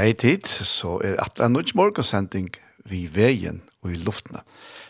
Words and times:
Hei 0.00 0.14
tid, 0.16 0.46
så 0.48 0.94
er 1.04 1.18
atra 1.20 1.50
nødt 1.52 1.74
morgensending 1.76 2.46
vi 2.88 3.02
veien 3.12 3.58
og 3.84 3.90
i 3.92 3.98
luftene. 4.00 4.40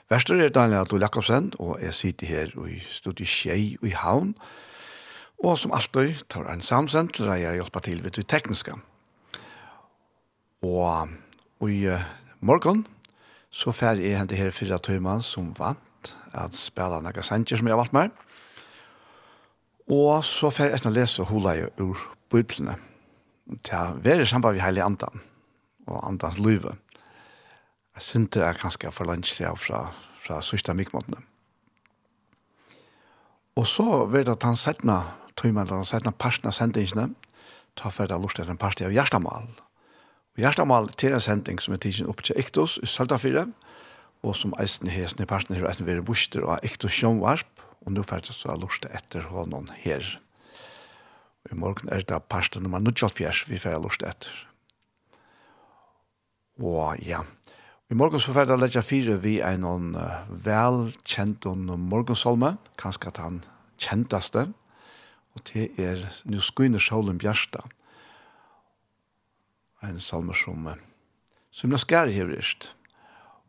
Værster 0.07 0.39
er 0.39 0.53
Daniel 0.55 0.85
Adol 0.85 1.03
Jakobsen, 1.03 1.49
og 1.59 1.81
jeg 1.83 1.95
sitter 1.99 2.27
her 2.27 2.53
i 2.71 2.77
studiet 2.87 3.27
Skjei 3.29 3.73
og 3.81 3.89
i 3.89 3.91
Havn. 3.91 4.29
Og 5.43 5.59
som 5.59 5.75
alltid 5.75 6.23
tar 6.31 6.47
en 6.53 6.63
samsend 6.63 7.11
til 7.17 7.27
deg 7.27 7.43
å 7.43 7.55
hjelpe 7.57 7.83
til 7.83 8.05
ved 8.05 8.15
det 8.21 8.29
tekniske. 8.31 8.77
Og, 10.63 11.17
og 11.59 11.73
i 11.75 11.81
uh, 11.91 12.05
morgen 12.39 12.85
så 13.51 13.75
fer 13.75 13.99
jeg 13.99 14.15
hente 14.15 14.39
her 14.39 14.55
fire 14.55 14.79
tøymann 14.79 15.27
som 15.27 15.49
vant 15.59 16.13
at 16.31 16.55
spela 16.55 17.03
noen 17.03 17.27
sanger 17.27 17.59
som 17.59 17.67
jeg 17.67 17.75
har 17.75 17.83
valgt 17.83 17.99
meg. 17.99 18.15
Og 19.91 20.23
så 20.23 20.53
fer 20.55 20.71
jeg 20.71 20.79
etter 20.79 20.95
å 20.95 20.97
lese 21.01 21.27
hula 21.33 21.57
i 21.59 21.67
ur 21.83 22.07
biblene 22.31 22.79
til 23.67 23.77
å 23.77 23.99
være 24.03 24.27
sammen 24.29 24.55
med 24.55 24.63
heilig 24.63 24.85
andan 24.85 25.23
og 25.89 25.99
andans 26.07 26.39
løyve. 26.39 26.77
Jeg 27.97 28.07
synes 28.07 28.31
det 28.37 28.45
er 28.47 28.61
ganske 28.61 28.93
for 28.95 29.09
langt 29.09 29.29
siden 29.29 29.59
fra, 29.59 29.89
fra 30.23 30.41
sørste 30.45 30.75
mykmåtene. 30.77 31.21
Og 33.59 33.67
så 33.67 34.05
vet 34.09 34.29
jeg 34.29 34.39
at 34.39 34.47
han 34.47 34.57
settene, 34.57 35.01
tøymen, 35.37 35.69
han 35.69 35.89
settene 35.89 36.15
parten 36.17 36.49
av 36.49 36.55
sendingene, 36.57 37.11
ta 37.77 37.91
for 37.93 38.09
det 38.09 38.19
lort 38.21 38.39
etter 38.39 38.53
en 38.53 38.61
parti 38.61 38.87
av 38.87 38.95
Gjerstamal. 38.95 39.51
Og 40.37 40.45
Gjerstamal 40.45 40.89
til 41.01 41.17
en 41.17 41.25
sending 41.25 41.61
som 41.63 41.75
er 41.75 41.83
tidsen 41.83 42.09
opp 42.11 42.23
til 42.25 42.39
Ektos 42.41 42.79
i 42.81 42.89
Saltafire, 42.89 43.49
og 44.23 44.37
som 44.37 44.55
eisen 44.61 44.89
i 44.89 44.95
hesten 44.95 45.25
i 45.25 45.29
parten 45.29 45.57
har 45.57 45.69
eisen 45.71 45.89
vært 45.89 46.07
vuster 46.09 46.45
og 46.45 46.65
Ektos 46.67 46.95
Sjønvarp, 46.97 47.49
og 47.81 47.95
nå 47.97 48.05
ferdes 48.05 48.37
så 48.41 48.53
er 48.53 48.61
lort 48.61 48.87
etter 48.93 49.29
hånden 49.33 49.71
her. 49.81 50.05
I 51.49 51.57
morgen 51.57 51.89
er 51.89 52.05
det 52.05 52.21
parsten 52.29 52.63
nummer 52.67 52.83
94 52.85 53.47
vi 53.49 53.59
får 53.59 53.81
lust 53.81 54.05
etter. 54.05 54.35
Og 56.61 57.01
ja, 57.01 57.23
i 57.91 57.97
morgen 57.97 58.21
så 58.21 58.35
får 58.35 58.51
jeg 58.51 58.61
legge 58.61 58.83
fire 58.85 59.17
vi 59.25 59.39
er 59.41 59.57
noen 59.59 59.95
uh, 59.97 60.29
velkjent 60.45 61.49
om 61.49 61.65
morgensolme, 61.91 62.53
kanskje 62.79 63.09
at 63.11 63.23
han 63.23 63.41
kjenteste, 63.81 64.45
og 65.35 65.43
det 65.49 65.71
er 65.81 66.05
«Nu 66.29 66.43
skuiner 66.45 66.83
solen 66.83 67.19
bjørsta». 67.19 67.65
En 69.89 69.99
salmer 70.05 70.37
som, 70.37 70.69
uh, 70.69 70.77
som 71.51 71.73
er 71.73 71.81
skær 71.81 72.13
her 72.13 72.29
rist. 72.29 72.75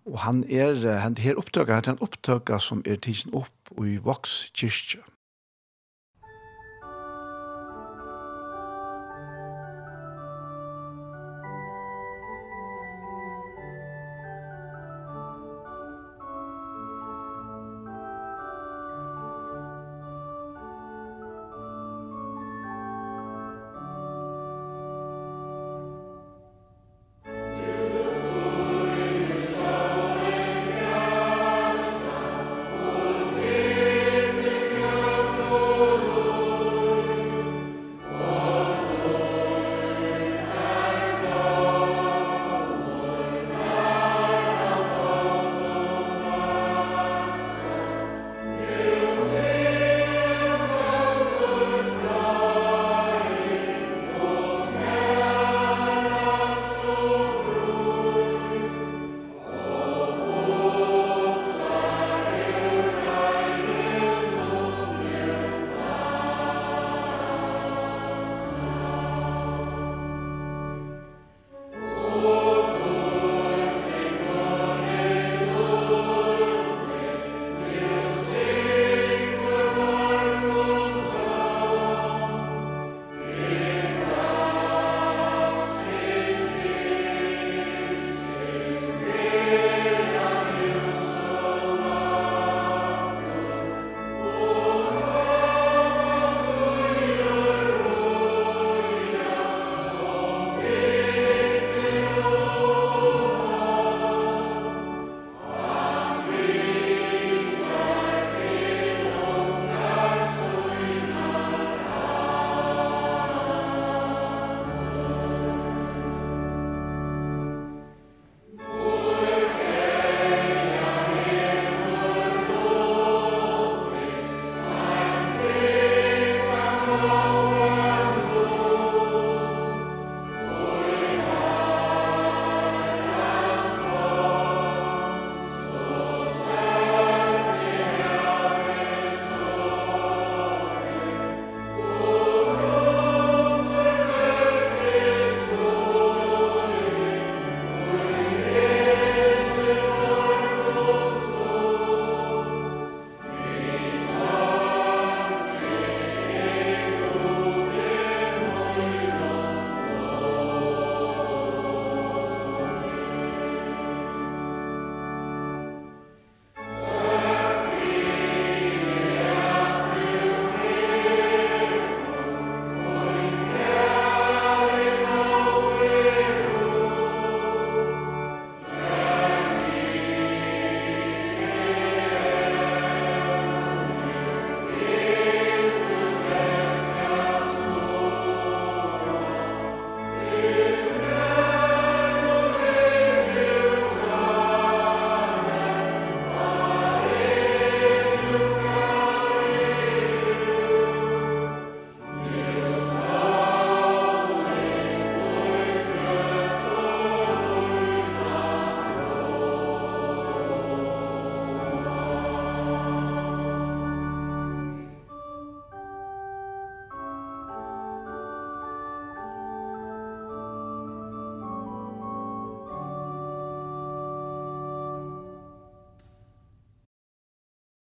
Og 0.07 0.23
han 0.23 0.45
er, 0.47 0.79
uh, 0.79 1.01
han 1.03 1.19
er 1.19 1.37
opptøkker, 1.37 1.75
han 1.75 1.91
er 1.91 1.97
en 1.99 2.05
opptøkker 2.07 2.63
som 2.63 2.85
er 2.87 3.03
tidsen 3.03 3.35
opp 3.35 3.75
i 3.83 3.99
Vox 3.99 4.45
kyrkje. 4.55 5.03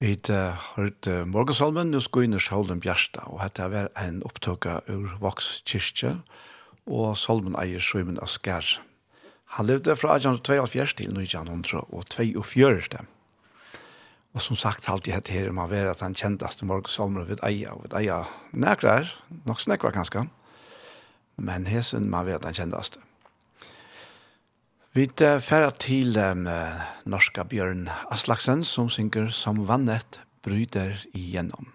Vi 0.08 0.16
har 0.30 0.56
hørt 0.78 1.08
morgensalmen, 1.28 1.90
nå 1.92 2.00
skal 2.00 2.24
inn 2.24 2.38
i 2.38 2.40
Sjålen 2.40 2.80
Bjersta, 2.80 3.26
og 3.28 3.42
dette 3.44 3.66
er 3.76 3.90
en 4.00 4.22
opptøkka 4.24 4.78
ur 4.88 5.18
Vox 5.20 5.50
kyrkje, 5.68 6.14
og 6.88 7.18
salmen 7.20 7.58
eier 7.60 7.84
Sjøymen 7.84 8.16
Askar. 8.24 8.64
Han 9.58 9.68
levde 9.68 9.98
fra 10.00 10.16
1872 10.16 10.96
til 11.02 11.12
1942. 11.12 13.04
Og 14.32 14.46
som 14.46 14.56
sagt, 14.56 14.88
alltid 14.88 15.18
hette 15.18 15.36
her, 15.36 15.52
man 15.52 15.68
vet 15.74 15.92
at 15.92 16.06
han 16.06 16.16
kjentaste 16.16 16.64
morgensalmen 16.64 17.28
ved 17.28 17.44
eia, 17.44 17.76
og 17.76 17.84
ved 17.90 18.00
eia 18.00 18.22
nekrær, 18.56 19.12
nok 19.44 19.60
snekvar 19.60 19.92
ganske, 19.92 20.24
men 21.36 21.68
hesen 21.68 22.08
man 22.08 22.32
vet 22.32 22.40
at 22.40 22.54
han 22.54 22.62
kjentaste. 22.62 23.04
Vi 24.98 25.06
færer 25.14 25.76
til 25.78 26.18
um, 26.18 26.48
norska 27.06 27.44
Bjørn 27.46 27.84
Aslaksen 28.10 28.64
som 28.66 28.90
synger 28.90 29.30
som 29.30 29.60
vannet 29.70 30.18
bryter 30.42 30.98
igjennom. 31.14 31.70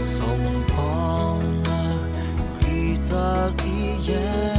Som 0.00 0.40
vannet 0.72 2.24
bryter 2.64 3.52
igjennom 3.68 4.57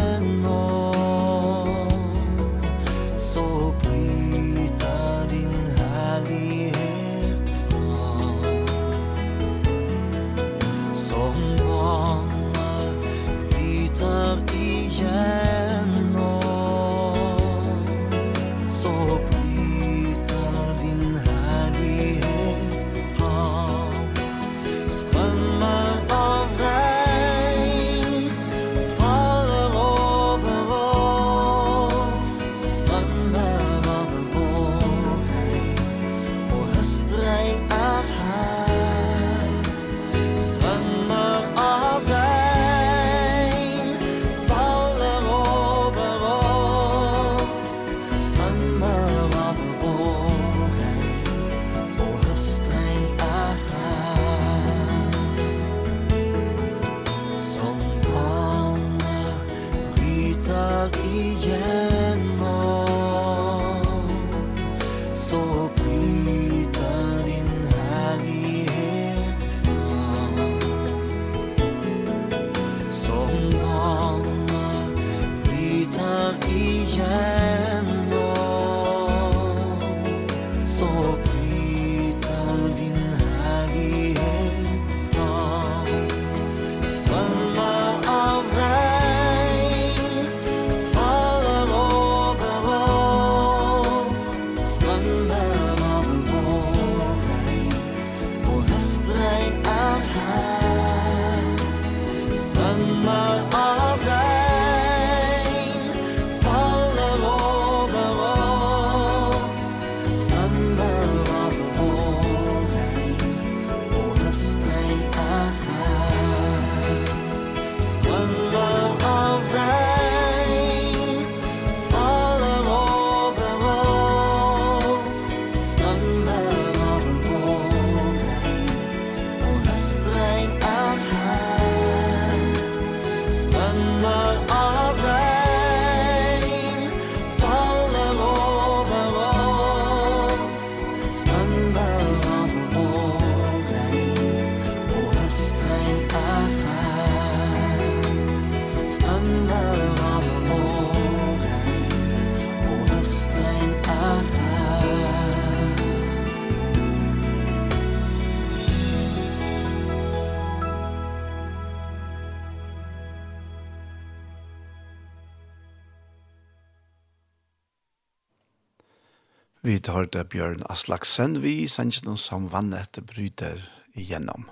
Vi 169.90 169.94
har 169.94 170.06
det 170.06 170.30
Bjørn 170.30 170.60
Aslaksen, 170.69 171.40
vi 171.42 171.66
sender 171.66 172.04
noen 172.06 172.19
som 172.22 172.44
vannet 172.52 173.00
bryter 173.10 173.64
igjennom. 173.98 174.44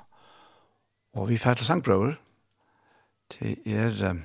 Og 1.14 1.28
vi 1.30 1.38
færre 1.38 1.60
til 1.60 1.68
sangbrøver 1.68 2.16
til 3.30 3.54
er 3.70 4.02
um, 4.10 4.24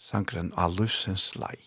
sangren 0.00 0.48
Alusens 0.56 1.26
Lai. 1.36 1.60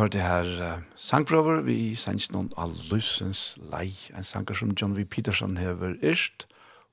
hørte 0.00 0.20
her 0.22 0.48
uh, 0.64 0.82
sangprøver 0.96 1.60
vi 1.66 1.94
sanns 1.94 2.30
noen 2.32 2.48
allusens 2.60 3.58
lei, 3.72 3.90
en 4.16 4.24
sanger 4.24 4.56
som 4.56 4.72
John 4.72 4.96
V. 4.96 5.04
Peterson 5.04 5.56
hever 5.60 5.96
erst, 6.02 6.46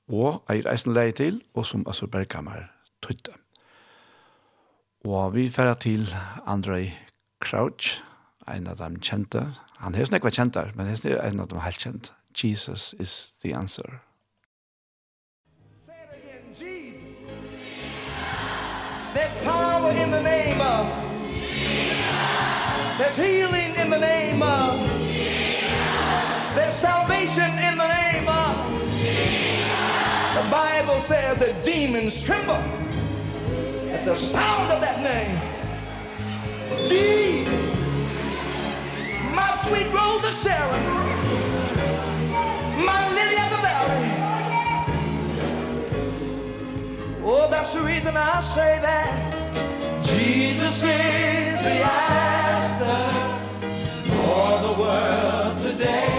og 0.08 0.42
eier 0.52 0.68
eisen 0.68 0.94
lei 0.96 1.10
til, 1.12 1.40
og 1.54 1.66
som 1.68 1.86
Assur 1.88 2.08
bergkammer 2.12 2.68
tøytte. 3.04 3.32
Og 5.08 5.34
vi 5.34 5.48
færa 5.48 5.74
til 5.74 6.08
Andrei 6.46 6.92
Crouch, 7.40 8.02
en 8.48 8.66
av 8.66 8.78
dem 8.80 9.00
kjente. 9.00 9.44
Han 9.78 9.94
er 9.94 10.08
nekva 10.12 10.32
kjent 10.34 10.56
der, 10.56 10.72
men 10.74 10.88
han 10.88 11.04
er 11.04 11.20
en 11.28 11.40
av 11.40 11.48
dem 11.48 11.60
helt 11.64 11.80
kjent. 11.80 12.12
Jesus 12.34 12.94
is 12.98 13.32
the 13.42 13.54
answer. 13.54 14.00
Say 15.86 15.94
it 15.94 16.10
again, 16.12 16.52
Jesus. 16.52 17.32
There's 19.14 19.44
power 19.44 19.92
in 19.92 20.10
the 20.10 20.22
name 20.22 20.60
of 20.60 21.07
There's 22.98 23.16
healing 23.16 23.76
in 23.76 23.90
the 23.90 23.98
name 24.00 24.42
of 24.42 24.80
Jesus. 24.98 25.62
There's 26.56 26.74
salvation 26.74 27.44
in 27.44 27.78
the 27.78 27.86
name 27.86 28.28
of 28.28 28.56
Jesus. 28.98 29.68
The 30.34 30.50
Bible 30.50 30.98
says 30.98 31.38
that 31.38 31.64
demons 31.64 32.20
tremble 32.24 32.56
at 33.94 34.04
the 34.04 34.16
sound 34.16 34.72
of 34.72 34.80
that 34.80 35.00
name. 35.00 35.38
Jesus. 36.82 37.52
My 39.32 39.56
sweet 39.64 39.86
rose 39.94 40.24
of 40.24 40.34
Sharon. 40.34 40.82
My 42.84 43.08
lily 43.14 43.38
of 43.44 43.50
the 43.54 43.60
valley. 43.62 44.10
Oh, 47.22 47.46
that's 47.48 47.72
the 47.74 47.82
reason 47.82 48.16
I 48.16 48.40
say 48.40 48.80
that. 48.80 50.02
Jesus 50.02 50.82
is 50.82 51.62
the 51.62 52.37
lesser 52.80 53.12
for 54.08 54.62
the 54.62 54.80
world 54.80 55.58
today. 55.58 56.17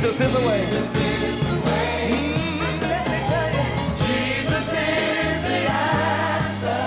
Jesus 0.00 0.18
is 0.18 0.32
the 0.32 0.40
way. 0.40 0.64
Jesus 0.64 0.96
is 0.96 1.40
the 1.40 1.60
way. 1.60 2.10
Let 2.80 3.04
me 3.10 3.18
tell 3.28 3.50
you. 3.52 3.66
Jesus 4.06 4.66
is 4.72 5.42
the 5.44 5.62
answer 5.68 6.86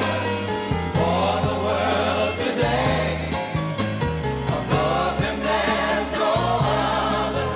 for 0.98 1.42
the 1.48 1.56
world 1.62 2.38
today. 2.40 3.30
Above 4.48 5.22
him 5.22 5.40
there's 5.42 6.12
no 6.18 6.34
other. 6.64 7.56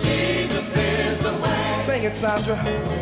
Jesus 0.00 0.74
is 0.74 1.18
the 1.22 1.32
way. 1.34 1.82
Sing 1.84 2.04
it, 2.04 2.14
Sandra. 2.14 2.93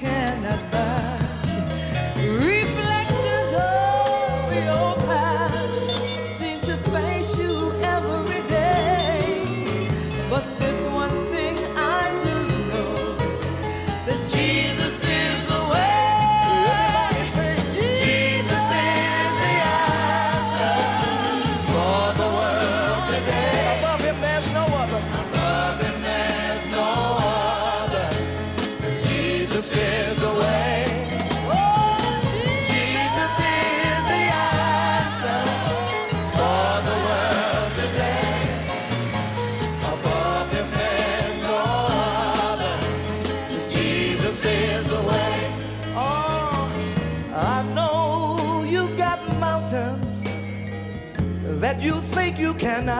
cannot 0.00 0.72
find 0.72 1.09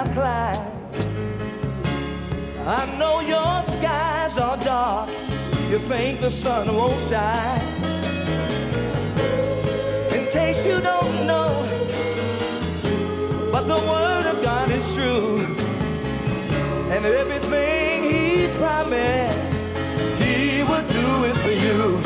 my 0.04 0.70
I 2.66 2.96
know 2.98 3.20
your 3.20 3.62
skies 3.62 4.38
are 4.38 4.56
dark. 4.58 5.10
You 5.70 5.78
think 5.78 6.20
the 6.20 6.30
sun 6.30 6.74
won't 6.74 7.00
shine. 7.00 7.60
In 10.12 10.26
case 10.30 10.64
you 10.64 10.80
don't 10.80 11.26
know 11.26 11.52
But 13.52 13.66
the 13.66 13.80
word 13.92 14.26
of 14.26 14.42
God 14.42 14.70
is 14.70 14.94
true. 14.94 15.38
And 16.90 17.04
everything 17.04 18.04
he's 18.10 18.54
promised 18.56 19.56
He 20.22 20.62
will 20.62 20.86
do 20.88 21.24
it 21.24 21.36
for 21.36 21.52
you. 21.52 21.99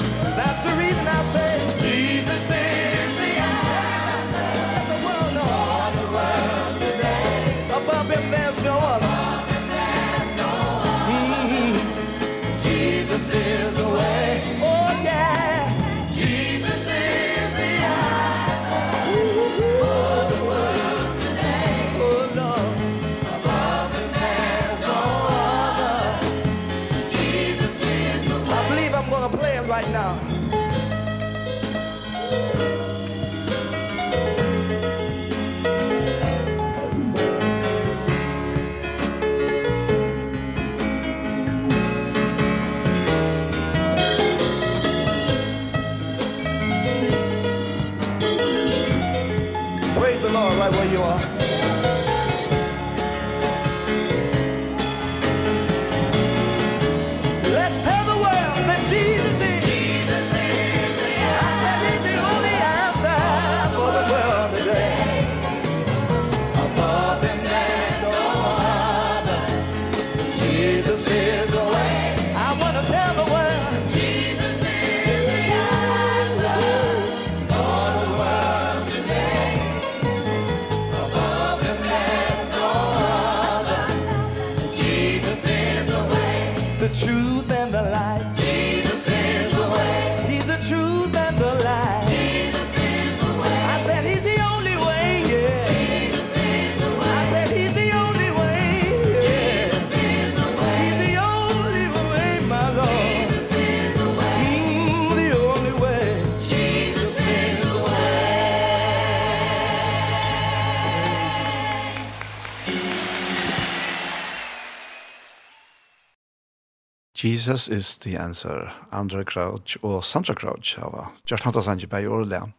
Jesus 117.44 117.68
is 117.68 117.96
the 117.96 118.16
answer. 118.16 118.72
Andra 118.90 119.22
Crouch 119.22 119.76
og 119.82 120.04
Sandra 120.04 120.32
Crouch 120.34 120.78
hava 120.80 121.10
gjort 121.28 121.44
hanta 121.44 121.60
sanji 121.60 121.84
bei 121.86 122.06
Orlean. 122.08 122.54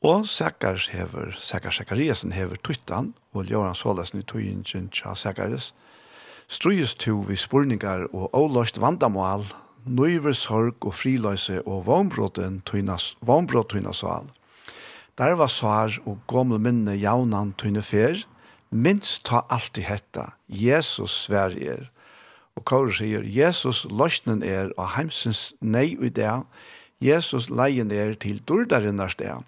Og 0.00 0.24
Sakars 0.26 0.86
hever, 0.88 1.34
Sakars 1.36 1.76
Sakariasen 1.76 2.32
hever 2.32 2.56
tuttan, 2.56 3.12
og 3.34 3.44
Ljóran 3.44 3.76
Solesen 3.76 4.22
i 4.22 4.24
tøyingen 4.24 4.88
tja 4.88 5.12
Sakaris. 5.14 5.74
Strujus 6.48 6.94
to 6.94 7.18
vi 7.28 7.36
spurningar 7.36 8.06
og 8.14 8.30
avløst 8.32 8.80
vandamål, 8.80 9.44
nøyver 9.84 10.32
sorg 10.32 10.80
og 10.80 10.94
friløse 10.94 11.60
og 11.66 11.84
vannbrotten 11.84 12.62
tøynas, 12.64 13.18
vannbrott 13.20 13.74
tøynas 13.74 14.00
og 14.08 14.14
all. 14.14 14.30
Der 15.18 15.36
var 15.36 15.52
svar 15.52 16.00
og 16.06 16.24
gamle 16.32 16.58
minne 16.58 16.96
jaunan 16.96 17.52
tøyne 17.60 17.84
fer, 17.84 18.24
minst 18.70 19.26
ta 19.28 19.44
alltid 19.50 19.84
hetta, 19.84 20.30
Jesus 20.48 21.12
sverger, 21.26 21.90
Og 22.54 22.64
Kaur 22.68 22.92
sier, 22.94 23.24
Jesus 23.26 23.84
løsnen 23.90 24.42
er 24.46 24.70
og 24.78 24.94
heimsens 24.94 25.52
nei 25.60 25.94
i 25.98 26.10
det. 26.10 26.30
Jesus 27.02 27.50
leien 27.50 27.90
er 27.90 28.14
til 28.14 28.38
dordaren 28.46 29.02
er 29.02 29.10
sted. 29.10 29.42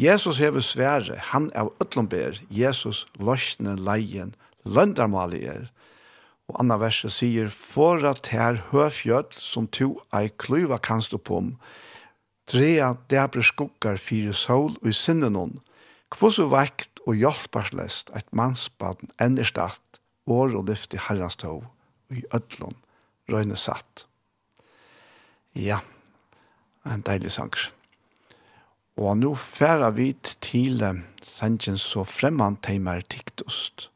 Jesus 0.00 0.38
hever 0.38 0.60
svære, 0.60 1.16
han 1.32 1.50
er 1.54 1.70
øtlomber. 1.82 2.40
Jesus 2.50 3.06
løsnen 3.18 3.78
leien, 3.78 4.34
løndarmali 4.64 5.44
er. 5.44 5.70
Og 6.50 6.56
anna 6.58 6.80
verset 6.80 7.14
sier, 7.14 7.50
for 7.54 8.02
at 8.08 8.32
her 8.34 8.58
høfjøtt 8.72 9.36
som 9.38 9.68
to 9.70 9.92
ei 10.16 10.32
kluva 10.42 10.80
kanst 10.82 11.14
oppom, 11.14 11.54
trea 12.50 12.94
dæbre 13.10 13.44
skukkar 13.46 14.00
fire 14.02 14.34
sol 14.34 14.74
og 14.80 14.88
i 14.90 14.96
sinnen 14.96 15.38
hon, 15.38 15.60
kvosu 16.10 16.48
vekt 16.50 16.98
og 17.06 17.20
hjelparslest 17.20 18.10
et 18.18 18.26
mannsbaden 18.34 19.12
enderstatt, 19.22 20.00
år 20.26 20.56
og 20.58 20.66
lyft 20.72 20.96
i 20.96 21.04
herrens 21.06 21.38
tog 21.38 21.62
i 22.10 22.24
ødlån 22.34 22.76
røyne 23.30 23.56
satt. 23.56 24.06
Ja, 25.54 25.80
en 26.86 27.04
deilig 27.06 27.32
sanger. 27.32 27.70
Og 29.00 29.16
nå 29.16 29.34
færa 29.34 29.90
vi 29.96 30.12
til 30.42 30.82
sangen 31.22 31.78
så 31.78 32.04
fremman 32.04 32.58
teimer 32.62 33.00
tiktost. 33.00 33.88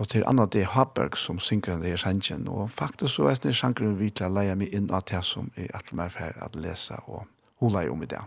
Og 0.00 0.08
til 0.08 0.24
Anna 0.26 0.46
D. 0.46 0.64
Haberg 0.64 1.16
som 1.18 1.40
synger 1.40 1.76
den 1.76 1.98
sangen. 1.98 2.48
Og 2.48 2.70
faktisk 2.70 3.14
så 3.14 3.28
er 3.28 3.40
det 3.42 3.56
sangen 3.56 3.98
vi 3.98 4.10
til 4.10 4.30
å 4.30 4.34
leie 4.38 4.56
meg 4.56 4.72
inn 4.74 4.90
av 4.90 5.04
det 5.10 5.24
som 5.24 5.50
jeg 5.56 5.68
er 5.68 5.76
atler 5.76 5.96
meg 5.96 6.12
for 6.14 6.44
å 6.46 6.50
lese 6.60 7.00
og 7.06 7.26
hula 7.60 7.84
i 7.84 7.90
om 7.92 8.02
i 8.02 8.08
det. 8.08 8.22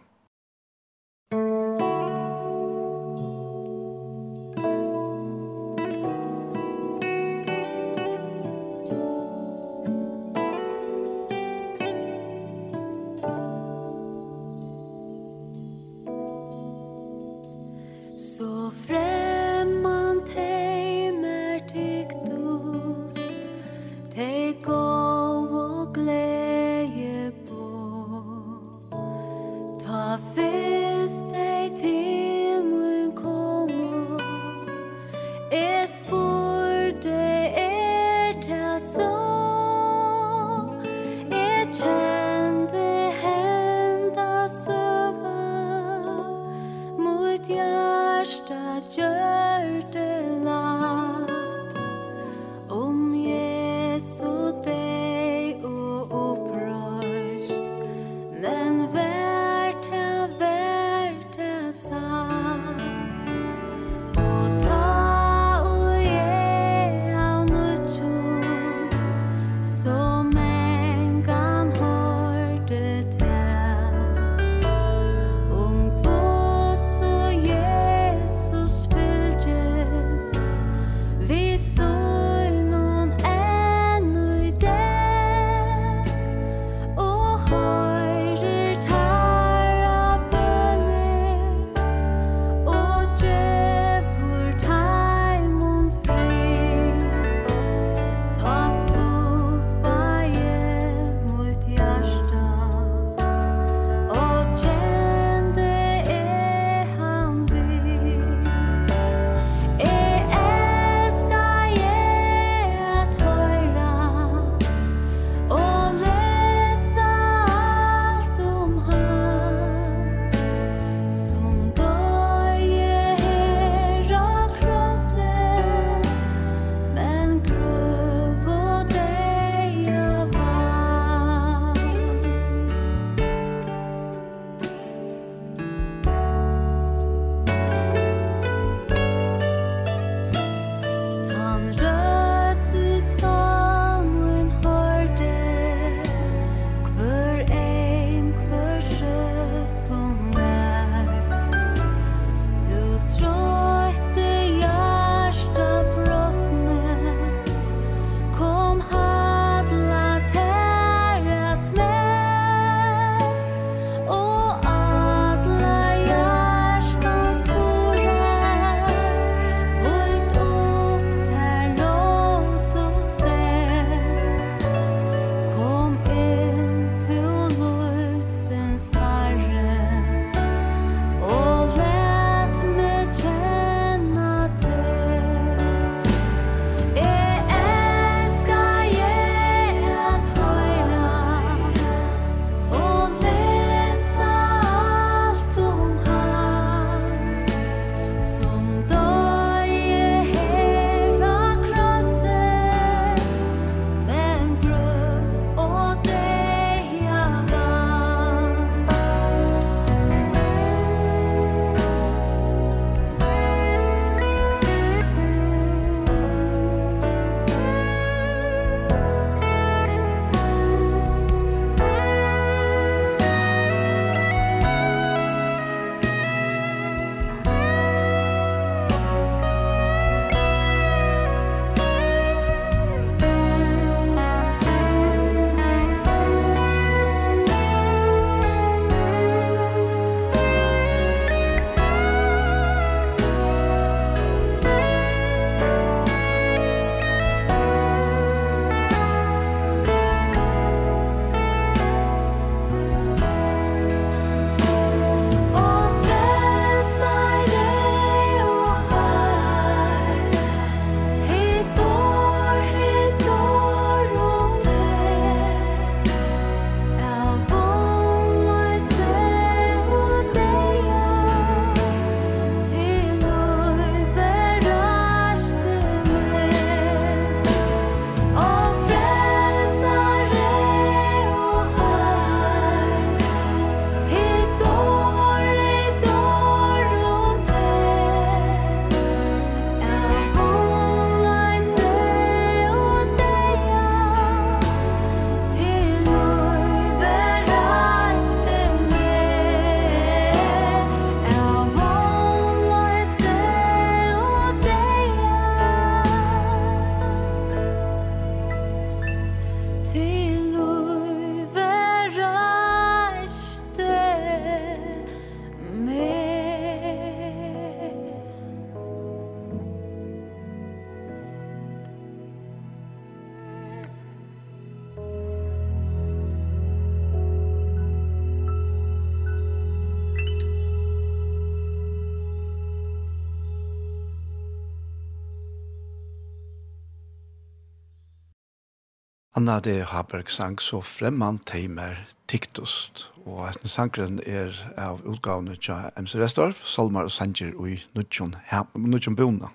Anade 339.43 339.83
Haberg 339.83 340.29
sang 340.31 340.61
så 340.63 340.77
fremman 340.87 341.35
teimer 341.43 341.97
tiktost. 342.31 343.09
Og 343.27 343.41
etten 343.49 343.67
sangren 343.67 344.21
er 344.23 344.55
av 344.79 345.01
utgavene 345.03 345.57
tja 345.59 345.89
MC 345.99 346.15
Restorff, 346.21 346.61
Solmar 346.63 347.09
og 347.09 347.11
Sanger 347.11 347.49
og 347.57 347.73
i 347.73 347.75
Nudjon 347.91 349.17
Bona. 349.19 349.49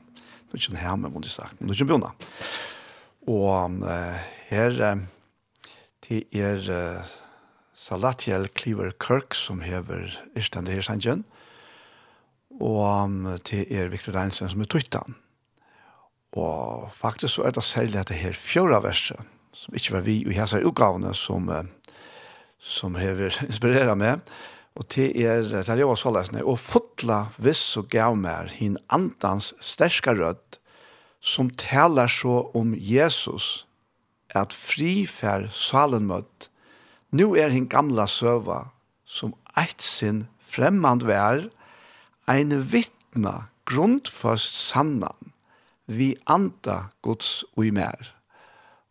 Nudjon 0.53 0.77
Heme, 0.77 1.09
må 1.09 1.23
de 1.25 1.31
sagt. 1.33 1.63
Nudjon 1.65 1.89
Bona. 1.89 2.11
Og 3.33 3.79
uh, 3.81 4.19
her 4.51 4.77
uh, 4.91 5.01
det 6.05 6.21
er 6.37 6.69
uh, 6.69 7.09
Salatiel 7.73 8.45
Cleaver 8.53 8.93
Kirk 9.01 9.33
som 9.41 9.65
hever 9.65 10.19
istande 10.37 10.77
her 10.77 10.85
sangren. 10.85 11.25
Og 12.61 12.85
um, 12.85 13.25
det 13.49 13.65
er 13.73 13.89
Victor 13.89 14.21
Reinsen 14.21 14.53
som 14.53 14.61
er 14.61 14.69
tuttan. 14.69 15.17
Og 16.37 16.93
faktisk 16.93 17.39
så 17.39 17.49
er 17.49 17.57
det 17.57 17.65
særlig 17.65 18.03
at 18.05 18.13
det 18.13 18.21
her 18.21 18.37
fjorda 18.37 18.85
verset 18.85 19.25
som 19.59 19.75
ikke 19.75 19.97
var 19.97 20.07
vi 20.07 20.21
i 20.23 20.37
hese 20.37 20.61
utgavene 20.63 21.15
som, 21.19 21.51
som 22.63 22.99
hever 22.99 23.35
inspirerat 23.49 23.99
meg. 23.99 24.23
Og 24.79 24.87
det 24.95 25.11
er, 25.19 25.43
det 25.43 25.67
er 25.67 25.81
jo 25.81 25.91
også 25.91 26.13
lesende, 26.15 26.45
og 26.47 26.61
fotla 26.63 27.25
viss 27.43 27.75
og 27.81 27.89
gav 27.91 28.15
meg 28.15 28.53
hin 28.61 28.77
andans 28.95 29.51
sterska 29.59 30.15
rød 30.15 30.59
som 31.19 31.51
taler 31.51 32.07
så 32.07 32.45
om 32.55 32.77
Jesus 32.79 33.67
at 34.37 34.55
fri 34.55 35.03
fær 35.11 35.49
salen 35.51 36.07
møtt. 36.07 36.47
Nu 37.11 37.35
er 37.35 37.51
hin 37.51 37.67
gamla 37.67 38.07
søva 38.07 38.69
som 39.09 39.33
eit 39.59 39.83
sin 39.83 40.27
fremmand 40.39 41.03
vær, 41.09 41.49
ein 42.29 42.53
vittna 42.71 43.49
grundfast 43.69 44.55
sannan, 44.69 45.33
vi 45.89 46.13
anda 46.29 46.93
Guds 47.03 47.43
og 47.57 47.67
i 47.67 47.73
mer 47.73 48.13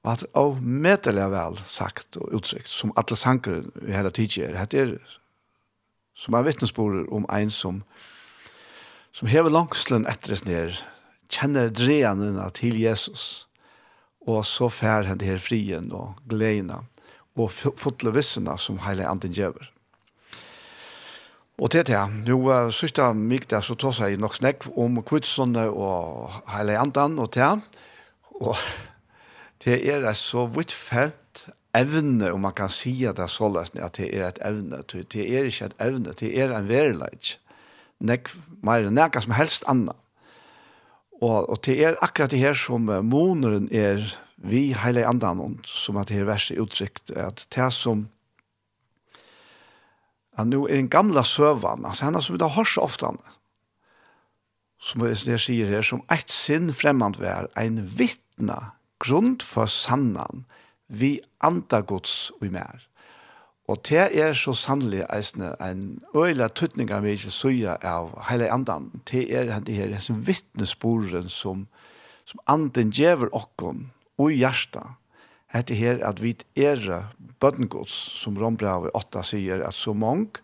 at 0.08 0.24
av 0.38 0.62
medelig 0.62 1.30
vel 1.34 1.58
sagt 1.68 2.18
og 2.20 2.34
uttrykt, 2.38 2.70
som 2.72 2.94
alle 2.96 3.18
sanker 3.20 3.66
vi 3.82 3.96
hele 3.96 4.12
tiden 4.12 4.56
er, 4.56 4.66
det 4.66 4.84
er 4.84 4.94
som 6.18 6.34
er 6.34 6.48
vittnesbord 6.48 7.06
om 7.14 7.28
en 7.30 7.52
som 7.54 7.84
som 9.18 9.30
hever 9.32 9.50
langslen 9.50 10.06
etter 10.06 10.36
oss 10.36 10.44
ned, 10.46 10.76
kjenner 11.34 11.72
dreene 11.74 12.44
til 12.54 12.76
Jesus, 12.78 13.48
og 14.22 14.44
så 14.46 14.68
fær 14.70 15.08
han 15.08 15.18
det 15.18 15.32
her 15.32 15.42
frien 15.42 15.90
og 15.96 16.20
gledene, 16.30 16.84
og 17.38 17.50
fotle 17.54 18.14
vissene 18.14 18.54
som 18.62 18.78
hele 18.86 19.08
anden 19.10 19.34
gjør. 19.34 19.72
Og 21.58 21.72
til 21.74 21.88
det, 21.90 21.98
jo, 22.30 22.44
sørste 22.70 23.08
mye 23.18 23.42
det, 23.50 23.64
så 23.66 23.74
tar 23.74 23.96
seg 23.98 24.20
nok 24.22 24.38
snakk 24.38 24.68
om 24.78 25.02
kvitsene 25.02 25.66
og 25.72 26.38
hele 26.54 26.78
anden 26.78 27.18
og 27.18 27.32
til, 27.34 27.64
og 28.38 28.54
det 29.68 29.82
er 29.84 30.06
et 30.08 30.20
så 30.20 30.46
vidt 30.48 30.72
felt 30.72 31.48
evne, 31.76 32.32
om 32.32 32.46
man 32.48 32.56
kan 32.56 32.72
si 32.72 32.94
det 33.04 33.30
så 33.30 33.50
løsning, 33.52 33.84
at 33.84 33.98
det 34.00 34.10
er 34.16 34.30
et 34.30 34.40
evne. 34.46 34.80
Det 34.88 35.26
er 35.26 35.50
ikke 35.50 35.66
et 35.66 35.78
evne, 35.84 36.14
det 36.16 36.32
er 36.40 36.54
en 36.56 36.70
verilegg. 36.70 37.36
Nek, 38.00 38.32
mer 38.64 38.88
enn 38.88 39.22
som 39.22 39.36
helst 39.36 39.66
annet. 39.68 39.98
Og, 41.18 41.50
og 41.50 41.58
det 41.66 41.80
er 41.84 41.98
akkurat 42.02 42.32
det 42.32 42.40
her 42.40 42.54
som 42.54 42.86
moneren 42.86 43.68
er 43.74 44.06
vi 44.38 44.70
heile 44.78 45.08
andan 45.10 45.58
som 45.66 45.98
at 45.98 46.10
det 46.10 46.20
her 46.20 46.30
verset 46.30 46.62
uttrykt, 46.62 47.12
at 47.12 47.48
det 47.56 47.72
som 47.74 48.08
han 50.38 50.54
nu 50.54 50.68
er 50.68 50.78
en 50.78 50.90
gamla 50.90 51.24
søvan, 51.26 51.86
altså 51.86 52.06
han 52.06 52.22
som 52.22 52.36
vi 52.36 52.40
da 52.44 52.48
har 52.54 52.64
så 52.70 52.86
ofte 52.86 53.10
han, 53.10 53.18
som 54.78 55.02
jeg 55.02 55.42
sier 55.42 55.66
her, 55.66 55.82
som 55.82 56.04
et 56.14 56.30
sinn 56.30 56.70
fremmand 56.70 57.18
vær, 57.18 57.50
en 57.58 57.82
vittna 57.98 58.77
grund 59.00 59.44
for 59.46 59.70
sannan 59.72 60.46
vi 60.88 61.20
andagods 61.44 62.32
i 62.42 62.50
mer. 62.50 62.88
Og 63.68 63.82
det 63.90 64.06
er 64.16 64.32
så 64.34 64.54
sannelig 64.56 65.04
eisne 65.12 65.52
en 65.60 66.00
øyla 66.16 66.48
tøtning 66.48 66.92
av 66.96 67.04
mye 67.04 67.32
søya 67.32 67.76
av 67.84 68.14
heile 68.30 68.48
andan. 68.54 68.92
Det 69.12 69.26
er 69.36 69.52
det 69.60 69.76
her 69.76 69.92
som 70.00 70.22
vittnesporen 70.28 71.28
som, 71.30 71.66
som 72.24 72.40
anden 72.48 72.94
djever 72.96 73.28
okkon 73.36 73.90
og 74.18 74.32
hjertet. 74.32 74.96
Hette 75.52 75.76
her 75.76 76.00
at 76.04 76.22
vi 76.24 76.36
er 76.56 77.12
bøttengods, 77.40 77.92
som 77.92 78.40
Rombrave 78.40 78.92
8 78.96 79.24
sier, 79.24 79.64
at 79.64 79.76
så 79.76 79.94
mange 79.94 80.40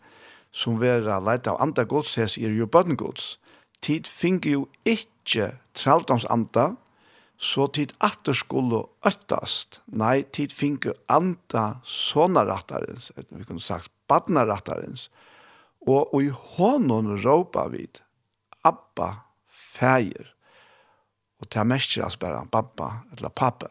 som 0.52 0.80
vera 0.80 1.20
leit 1.20 1.48
av 1.48 1.60
andagods, 1.64 2.16
hes 2.20 2.38
er 2.38 2.54
jo 2.54 2.68
bøttengods. 2.68 3.38
Tid 3.84 4.08
finner 4.08 4.52
jo 4.52 4.68
ikke 4.88 5.56
traldomsanda, 5.76 6.76
så 7.38 7.68
tid 7.76 7.94
atter 8.04 8.36
skulle 8.38 8.84
øttast. 9.06 9.82
Nei, 9.92 10.24
tid 10.36 10.54
finke 10.56 10.96
anda 11.12 11.80
sånne 11.88 12.46
rattarens, 12.48 13.12
vi 13.18 13.44
kunne 13.44 13.64
sagt 13.64 13.92
badna 14.08 14.46
rattarens. 14.48 15.10
Og, 15.84 16.14
og 16.14 16.20
i 16.24 16.32
hånden 16.32 17.18
råpa 17.24 17.68
vid, 17.74 18.00
Abba, 18.64 19.26
feir. 19.52 20.30
Og 21.44 21.50
til 21.52 21.68
mestjer 21.68 22.06
oss 22.06 22.16
bare 22.20 22.46
babba, 22.48 23.04
eller 23.18 23.34
pappa. 23.36 23.68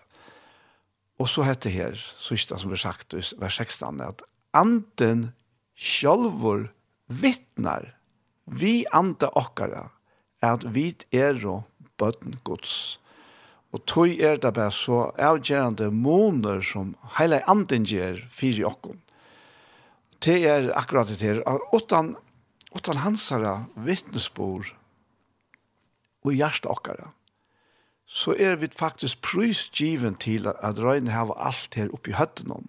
Og 1.22 1.30
så 1.30 1.46
hette 1.46 1.72
her, 1.72 1.96
sista 2.20 2.58
som 2.60 2.72
vi 2.72 2.80
sagt 2.80 3.14
i 3.16 3.22
vers 3.40 3.56
16, 3.56 4.02
at 4.04 4.24
anden 4.52 5.30
sjálfur 5.78 6.68
vittnar 7.08 7.94
vi 8.44 8.82
anda 8.92 9.30
okkara 9.38 9.86
at 10.42 10.64
vi 10.74 10.90
er 11.14 11.38
og 11.46 11.62
bøtten 12.00 12.40
gods. 12.44 12.98
Og 13.72 13.80
tøy 13.88 14.18
er 14.20 14.36
det 14.36 14.52
bare 14.52 14.72
så 14.74 15.06
avgjørende 15.16 15.88
måneder 15.90 16.60
som 16.60 16.92
hele 17.16 17.40
anden 17.48 17.86
gjør 17.88 18.20
fire 18.28 18.66
åkken. 18.68 19.00
Det 20.22 20.44
er 20.46 20.68
akkurat 20.76 21.08
det 21.08 21.22
her. 21.22 21.40
Utan, 21.72 22.14
utan 22.76 23.00
hansara 23.02 23.64
vittnesbord 23.76 24.74
og 26.22 26.36
hjertet 26.36 26.70
okkara, 26.70 27.08
så 28.06 28.34
er 28.36 28.58
vi 28.60 28.68
faktisk 28.76 29.22
prysgiven 29.24 30.18
til 30.20 30.46
at 30.52 30.78
røyne 30.78 31.10
har 31.10 31.32
alt 31.40 31.74
her 31.74 31.88
oppi 31.96 32.12
høtten 32.12 32.52
om, 32.52 32.68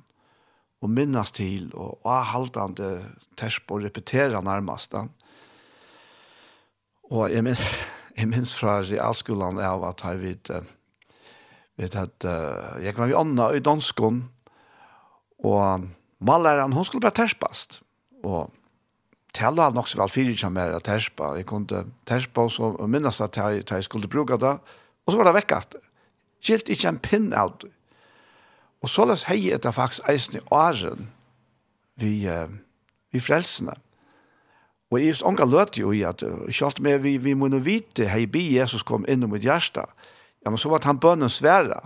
og 0.81 0.89
minnes 0.89 1.31
til, 1.35 1.67
og 1.75 1.99
avhaldende 2.07 3.03
tersp 3.37 3.71
og 3.71 3.83
repetere 3.83 4.41
nærmest. 4.43 4.91
Da. 4.91 5.03
Og 7.11 7.27
jeg 7.31 7.43
minns, 7.47 7.63
jeg 8.17 8.31
minns 8.31 8.55
fra 8.55 8.79
realskolen 8.79 9.59
av 9.59 9.83
at 9.91 10.05
jeg 10.07 10.23
vet, 10.23 10.53
vet 11.77 11.95
at 11.97 12.27
uh, 12.27 12.83
jeg 12.83 12.95
kan 12.95 13.09
i 13.09 13.17
Anna 13.17 13.49
i 13.53 13.61
danskon 13.63 14.23
og 15.43 15.87
maleren, 16.23 16.73
hun 16.73 16.85
skulle 16.85 17.03
bare 17.03 17.17
terspast. 17.17 17.81
Og 18.23 18.51
tälla 19.35 19.69
nok 19.73 19.89
så 19.89 19.99
vel 19.99 20.11
fyrir 20.11 20.37
som 20.39 20.53
mer 20.55 20.77
terspa. 20.79 21.33
Jeg 21.37 21.47
kunne 21.49 21.85
terspa, 22.07 22.45
og 22.45 22.51
så 22.51 22.71
minnes 22.87 23.21
at 23.21 23.37
jeg, 23.37 23.63
jeg 23.69 23.83
skulle 23.83 24.07
bruka 24.07 24.37
det, 24.39 24.57
og 25.05 25.11
så 25.11 25.19
var 25.19 25.27
det 25.27 25.35
vekkat. 25.41 25.75
Skilt 26.43 26.69
ikke 26.71 26.93
en 26.93 27.01
pinn 27.03 27.33
av 27.35 27.57
det. 27.61 27.71
Og 28.83 28.91
så 28.91 29.05
løs 29.07 29.27
hei 29.29 29.47
etter 29.55 29.71
faktisk 29.71 30.03
eisen 30.11 30.37
i 30.39 30.45
åren 30.51 31.07
vi, 31.99 32.23
uh, 32.27 32.51
vi 33.11 33.19
frelsene. 33.23 33.75
Og 34.91 34.99
jeg 34.99 35.09
just 35.09 35.25
ånga 35.25 35.45
løte 35.49 35.81
jo 35.81 35.91
i 35.95 36.03
at, 36.05 36.21
kjalt 36.53 36.79
med 36.83 36.99
vi, 37.01 37.15
vi 37.17 37.33
må 37.33 37.49
vite 37.65 38.05
hei 38.11 38.27
bi 38.29 38.43
Jesus 38.53 38.83
kom 38.85 39.07
inn 39.09 39.25
i 39.25 39.29
mitt 39.31 39.45
hjärsta. 39.45 39.87
Ja, 40.43 40.51
men 40.51 40.57
så 40.57 40.69
var 40.69 40.83
han 40.83 40.99
bønnen 40.99 41.29
sværa. 41.29 41.79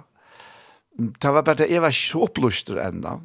Det 0.97 1.33
var 1.33 1.45
bare 1.45 1.63
at 1.63 1.71
jeg 1.71 1.81
var 1.81 1.93
så 1.93 2.23
oppluster 2.25 2.79
enda. 2.81 3.19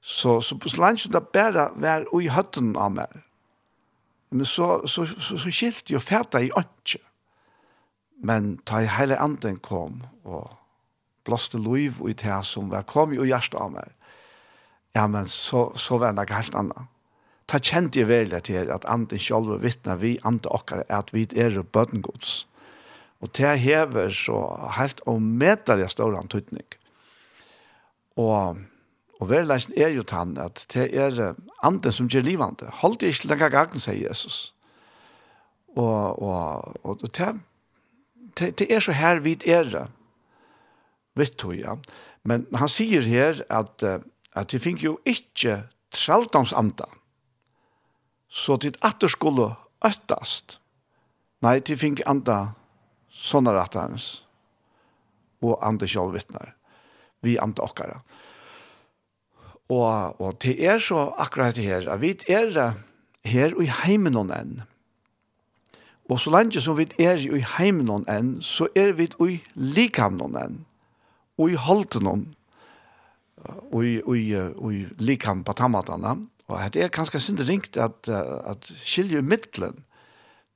Så, 0.00 0.40
så, 0.40 0.56
så 0.66 0.80
langt 0.80 1.00
som 1.00 1.12
det 1.12 1.28
bare 1.32 1.70
var 1.76 2.06
i 2.20 2.28
høtten 2.28 2.74
av 2.76 2.92
meg. 2.96 3.20
Men 4.30 4.46
så, 4.46 4.86
så, 4.86 5.06
så, 5.06 5.38
så 5.38 5.50
skilte 5.50 5.94
jeg 5.94 6.04
fæta 6.04 6.40
i 6.44 6.52
åndsje. 6.56 7.00
Men 8.24 8.58
ta 8.68 8.82
i 8.84 8.90
hele 8.90 9.16
anden 9.18 9.56
kom 9.64 10.02
og 10.24 10.52
blåste 11.24 11.58
liv 11.58 11.96
ut 12.00 12.20
her 12.24 12.42
som 12.44 12.68
var 12.70 12.84
kom 12.88 13.12
i 13.16 13.20
hjertet 13.24 13.56
av 13.60 13.72
meg. 13.72 13.96
Ja, 14.96 15.06
men 15.06 15.28
så, 15.28 15.70
så 15.76 15.98
var 16.00 16.12
det 16.16 16.28
helt 16.32 16.54
annet 16.54 16.88
ta 17.50 17.58
kjent 17.58 17.96
jeg 17.98 18.06
vel 18.06 18.34
til 18.46 18.70
at 18.70 18.86
anden 18.86 19.18
selv 19.18 19.56
vittner 19.62 19.98
vi 19.98 20.18
andre 20.24 20.52
okkar 20.54 20.84
at 20.88 21.10
vi 21.14 21.26
er 21.34 21.62
bøttengods. 21.62 22.46
Og 23.20 23.36
det 23.36 23.58
hever 23.60 24.10
så 24.10 24.38
helt 24.78 25.00
omedelig 25.06 25.90
stor 25.90 26.16
antydning. 26.16 26.64
Og, 28.16 28.56
og 29.20 29.28
verleisen 29.28 29.76
er 29.76 29.92
jo 29.92 30.02
tann 30.02 30.38
at 30.40 30.64
det 30.72 30.88
er 30.96 31.34
anden 31.62 31.92
som 31.92 32.08
gjør 32.08 32.24
livande. 32.24 32.70
Hold 32.80 32.98
det 32.98 33.12
ikke 33.12 33.28
lenger 33.32 33.52
gangen, 33.52 33.80
sier 33.80 34.08
Jesus. 34.08 34.54
Og, 35.76 36.22
og, 36.22 36.76
og, 36.82 37.00
det, 37.02 37.40
det, 38.38 38.58
det 38.58 38.72
er 38.72 38.80
så 38.80 38.92
her 38.92 39.20
vid 39.20 39.46
er 39.46 39.88
vet 41.14 41.36
du, 41.42 41.52
ja. 41.52 41.76
Men 42.24 42.46
han 42.56 42.68
sier 42.68 43.04
her 43.04 43.42
at, 43.50 43.82
at 44.36 44.52
de 44.52 44.60
fikk 44.60 44.84
jo 44.84 44.96
ikke 45.08 45.62
traldomsanda, 45.94 46.86
så 48.28 48.56
de 48.56 48.72
atter 48.86 49.10
skulle 49.10 49.50
øttast. 49.84 50.58
Nei, 51.42 51.58
de 51.64 51.76
fikk 51.76 52.02
anda 52.06 52.52
sånne 53.10 53.54
rett 53.56 53.76
og 55.40 55.58
andre 55.64 55.88
selv 55.88 56.14
vittner. 56.14 56.54
Vi 57.22 57.38
andre 57.38 57.64
okkara. 57.64 58.00
Og, 59.70 60.20
og 60.20 60.38
til 60.42 60.58
er 60.58 60.78
så 60.82 61.10
akkurat 61.18 61.54
det 61.56 61.64
her, 61.64 61.88
at 61.90 62.00
vi 62.00 62.16
er 62.28 62.74
her 63.24 63.54
og 63.54 63.62
i 63.64 63.70
heimen 63.84 64.16
noen 64.16 64.32
enn. 64.34 64.52
Og 66.10 66.18
så 66.18 66.32
lenge 66.34 66.60
som 66.60 66.74
vi 66.78 66.88
er 66.98 67.20
i 67.22 67.42
heimen 67.56 67.86
noen 67.86 68.06
enn, 68.10 68.32
så 68.42 68.66
er 68.74 68.96
vi 68.98 69.06
i 69.28 69.38
likam 69.54 70.18
noen 70.18 70.38
enn, 70.40 70.56
og 71.38 71.52
i 71.52 71.60
holden 71.60 72.06
noen, 72.08 72.24
og 73.70 73.84
i, 73.86 74.00
og 74.02 74.16
i, 74.18 74.26
og 74.34 74.74
i 74.74 74.82
likam 74.98 75.44
på 75.46 75.54
tammatene. 75.56 76.16
Og 76.50 76.74
det 76.74 76.82
er 76.82 76.92
kanskje 76.92 77.22
sindringt 77.22 77.78
at, 77.78 78.10
at 78.10 78.72
skilje 78.82 79.22
middelen, 79.22 79.84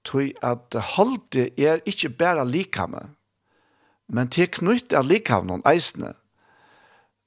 tog 0.04 0.30
at 0.42 0.76
holde 0.94 1.48
er 1.60 1.82
ikke 1.86 2.08
bare 2.08 2.44
likame, 2.48 3.08
men 4.08 4.28
til 4.28 4.50
knytt 4.52 4.92
er 4.92 5.06
likame 5.06 5.48
noen 5.48 5.64
eisene. 5.68 6.12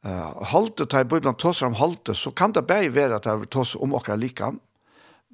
Uh, 0.06 0.38
holde, 0.54 0.86
ta 0.86 1.02
i 1.02 1.10
Bibelen 1.10 1.36
tås 1.36 1.64
om 1.66 1.76
holde, 1.76 2.16
så 2.16 2.32
kan 2.32 2.54
det 2.54 2.68
bare 2.68 2.94
være 2.94 3.18
at 3.18 3.26
det 3.26 3.50
tås 3.52 3.76
om 3.76 3.96
åkere 3.98 4.20
likame, 4.22 4.62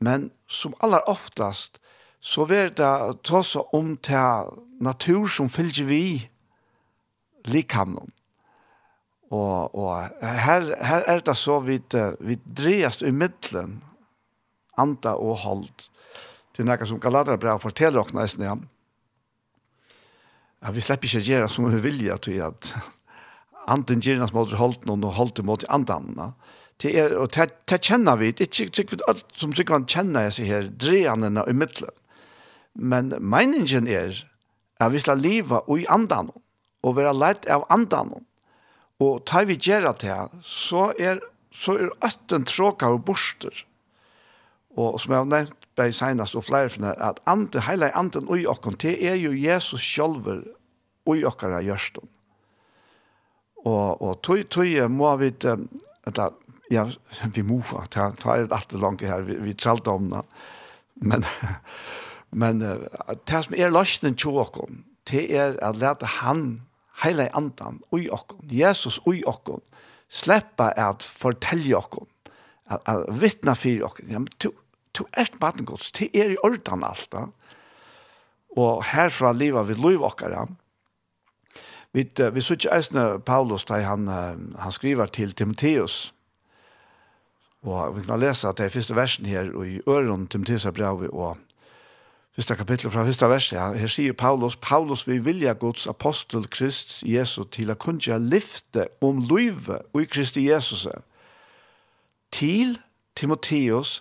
men 0.02 0.32
som 0.48 0.74
aller 0.82 1.04
oftast, 1.10 1.80
så 2.24 2.46
vil 2.48 2.72
det 2.72 3.24
tås 3.28 3.58
om 3.74 3.98
til 3.98 4.56
natur 4.82 5.28
som 5.28 5.50
fylger 5.52 5.86
vi 5.86 6.04
likame 7.52 8.00
noen. 8.00 8.14
Og, 9.34 9.76
og 9.76 10.10
her, 10.22 10.70
her 10.86 11.06
er 11.10 11.24
det 11.26 11.36
så 11.38 11.58
vidt, 11.66 11.96
vidt 12.22 12.44
dreiest 12.58 13.02
i 13.02 13.12
midtelen, 13.12 13.80
anda 14.78 15.16
og 15.18 15.42
holdt, 15.42 15.90
til 16.54 16.68
noe 16.68 16.88
som 16.88 17.02
Galaterbrev 17.02 17.62
forteller 17.62 18.04
oss 18.04 18.14
nesten 18.14 18.46
igjen. 18.46 18.68
Ja, 20.64 20.72
vi 20.72 20.84
slipper 20.84 21.10
ikke 21.10 21.26
gjøre 21.28 21.50
som 21.52 21.68
vi 21.68 21.82
vilja 21.84 22.18
til 22.24 22.40
at 22.46 22.76
anden 23.68 24.04
gjerne 24.04 24.28
som 24.30 24.40
måtte 24.40 24.60
holdt 24.60 24.86
noen 24.88 25.04
og 25.08 25.18
holdt 25.18 25.42
mot 25.46 25.66
andan. 25.72 26.14
Det 26.82 26.94
er, 27.00 27.16
og 27.20 27.34
det, 27.36 27.50
det 27.70 27.82
kjenner 27.84 28.18
vi, 28.20 28.32
det 28.36 28.48
er 28.48 28.70
ikke 28.84 29.02
alt 29.08 29.26
som 29.40 29.54
trykker 29.54 29.78
man 29.78 29.90
kjenner 29.90 30.30
seg 30.34 30.50
her, 30.50 30.70
dreanene 30.70 31.46
i 31.48 31.56
midtelen. 31.56 31.94
Men 32.74 33.14
meningen 33.22 33.88
er 33.88 34.16
at 34.82 34.92
vi 34.92 35.02
skal 35.04 35.22
leve 35.22 35.62
i 35.78 35.86
andan 35.92 36.32
og 36.84 36.96
være 36.98 37.14
leit 37.16 37.46
av 37.52 37.68
andan. 37.72 38.16
Og 39.04 39.22
tar 39.30 39.48
vi 39.50 39.60
gjerne 39.60 39.94
til 40.00 40.32
så 40.48 40.90
er, 41.00 41.22
så 41.54 41.78
er 41.78 41.94
øtten 42.06 42.48
tråkere 42.50 43.00
borster. 43.00 43.66
Og 44.74 45.00
som 45.02 45.14
jeg 45.14 45.22
har 45.22 45.30
nevnt, 45.30 45.63
bei 45.76 45.92
senast 45.92 46.36
og 46.38 46.46
flere 46.48 46.70
for 46.70 46.86
at 46.92 47.22
ante, 47.30 47.64
hele 47.68 47.90
anten 47.98 48.30
ui 48.30 48.46
okken, 48.50 48.78
det 48.82 48.98
er 49.02 49.18
jo 49.20 49.34
Jesus 49.34 49.82
sjølver 49.82 50.44
ui 51.10 51.24
okkara 51.26 51.62
gjørstum. 51.66 52.08
Og, 53.64 54.02
og 54.02 54.20
tøy, 54.26 54.44
tøy 54.52 54.82
må 54.92 55.14
vi, 55.22 55.32
eller, 55.44 56.36
ja, 56.72 56.88
vi 57.34 57.46
må, 57.48 57.62
ta, 57.92 58.12
ta 58.20 58.38
er 58.38 58.50
alt 58.52 58.72
det 58.74 58.82
langt 58.82 59.06
her, 59.08 59.24
vi, 59.28 59.38
vi 59.40 59.56
tralte 59.56 59.94
om 59.94 60.10
det, 60.12 60.24
men, 61.04 61.26
men 62.44 62.62
det 62.64 63.44
som 63.48 63.56
er 63.58 63.74
løsningen 63.74 64.20
til 64.20 64.42
okken, 64.44 64.84
det 65.10 65.28
er 65.36 65.58
at 65.64 65.80
lete 65.82 66.10
han, 66.20 66.64
hele 67.04 67.28
antan 67.36 67.82
ui 67.96 68.06
okken, 68.14 68.44
Jesus 68.52 69.00
ui 69.08 69.22
okken, 69.28 69.64
sleppa 70.14 70.70
at 70.78 71.04
fortelle 71.04 71.74
okken, 71.80 72.06
at, 72.70 72.84
at 72.88 73.08
vittna 73.20 73.56
for 73.58 73.88
okken, 73.90 74.12
ja, 74.12 74.22
men 74.22 74.54
to 74.94 75.08
ert 75.18 75.40
baten 75.42 75.66
gods, 75.66 75.92
til 75.92 76.10
er 76.14 76.34
i 76.34 76.42
ordan 76.44 76.84
alt 76.84 77.08
da. 77.12 77.28
Og 78.58 78.84
herfra 78.86 79.34
liva 79.34 79.64
vi 79.66 79.74
loiv 79.74 80.04
okkara. 80.06 80.46
Vi, 81.94 82.06
vi 82.34 82.42
sutja 82.42 82.74
eisne 82.76 83.20
Paulus, 83.26 83.66
da 83.70 83.82
han, 83.86 84.08
han 84.08 84.72
skriver 84.72 85.06
til 85.14 85.34
Timotheus, 85.34 86.14
og 87.64 87.96
vi 87.96 88.02
kan 88.04 88.20
lese 88.20 88.48
at 88.48 88.58
det 88.58 88.66
er 88.66 88.74
første 88.74 88.96
versen 88.96 89.26
her, 89.26 89.52
og 89.56 89.68
i 89.68 89.80
øren 89.88 90.28
Timotheus 90.28 90.66
er 90.66 90.72
brev 90.76 91.08
og 91.14 91.38
Fyrsta 92.34 92.56
kapittel 92.58 92.90
fra 92.90 93.04
fyrsta 93.06 93.28
vers 93.30 93.52
ja. 93.54 93.68
her 93.78 93.92
sier 93.94 94.14
Paulus, 94.18 94.56
Paulus 94.58 95.04
vi 95.06 95.20
vilja 95.22 95.54
Guds 95.54 95.86
apostel 95.88 96.48
Krist 96.50 97.04
Jesus 97.06 97.46
til 97.54 97.70
a 97.70 97.76
kunja 97.78 98.18
lyfte 98.18 98.88
om 99.06 99.20
løyve 99.30 99.78
og 99.94 100.02
i 100.02 100.08
Kristi 100.10 100.48
Jesus 100.50 100.88
til 102.34 102.80
Timotheus 103.16 104.00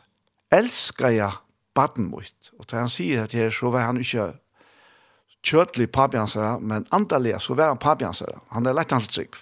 elskar 0.53 1.15
jeg 1.15 1.33
baden 1.75 2.11
mot. 2.13 2.53
Og 2.59 2.69
da 2.71 2.83
han 2.85 2.93
sier 2.93 3.25
at 3.25 3.35
her, 3.37 3.51
så 3.51 3.73
var 3.73 3.89
han 3.89 4.01
ikke 4.01 4.33
kjøtlig 5.43 5.89
papjansere, 5.93 6.59
men 6.61 6.87
andalig, 6.95 7.35
så 7.43 7.57
var 7.59 7.73
han 7.73 7.81
papjansere. 7.83 8.41
Han 8.55 8.67
er 8.67 8.77
lett 8.77 8.93
hans 8.95 9.09
trygg. 9.11 9.39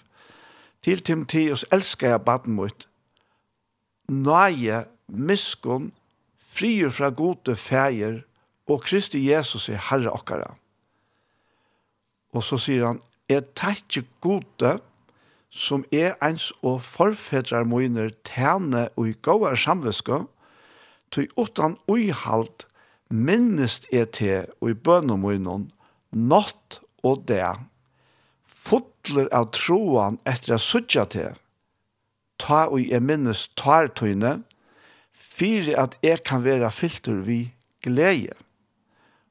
Til 0.81 1.03
Timotheus 1.05 1.67
elskar 1.73 2.15
jeg 2.15 2.25
baden 2.25 2.57
mot. 2.57 2.87
Nøye, 4.09 4.85
miskunn, 5.09 5.91
frier 6.39 6.91
fra 6.91 7.11
gode 7.11 7.57
feir, 7.57 8.23
og 8.71 8.85
Kristi 8.87 9.21
Jesus 9.27 9.69
er 9.69 9.83
herre 9.91 10.13
okkara. 10.15 10.55
Og 12.33 12.45
så 12.47 12.59
sier 12.63 12.87
han, 12.87 13.01
er 13.31 13.43
teitje 13.59 14.05
gode, 14.23 14.79
som 15.51 15.83
er 15.91 16.15
eins 16.23 16.53
og 16.63 16.79
forfedrar 16.87 17.67
moiner 17.67 18.13
tæne 18.27 18.87
og 18.95 19.09
i 19.11 19.17
gåar 19.23 19.59
samviska, 19.59 20.23
tog 21.11 21.27
utan 21.37 21.77
uihalt 21.91 22.67
minnest 23.11 23.89
er 23.93 24.07
til 24.15 24.47
og 24.61 24.71
i 24.71 24.79
bønum 24.79 25.27
og 25.27 25.37
innom 25.37 25.69
nått 26.15 26.81
og 27.07 27.25
det 27.29 27.45
fotler 28.47 29.31
av 29.35 29.51
troan 29.57 30.21
etter 30.29 30.55
jeg 30.55 30.67
suttja 30.67 31.07
til 31.11 31.39
ta 32.41 32.67
og 32.69 32.81
jeg 32.83 33.05
minnest 33.05 33.53
tar 33.61 33.91
tøyne 33.97 34.41
fyrir 35.13 35.77
at 35.81 35.97
jeg 36.05 36.23
kan 36.25 36.45
være 36.45 36.71
filter 36.73 37.21
vi 37.27 37.53
glede. 37.85 38.35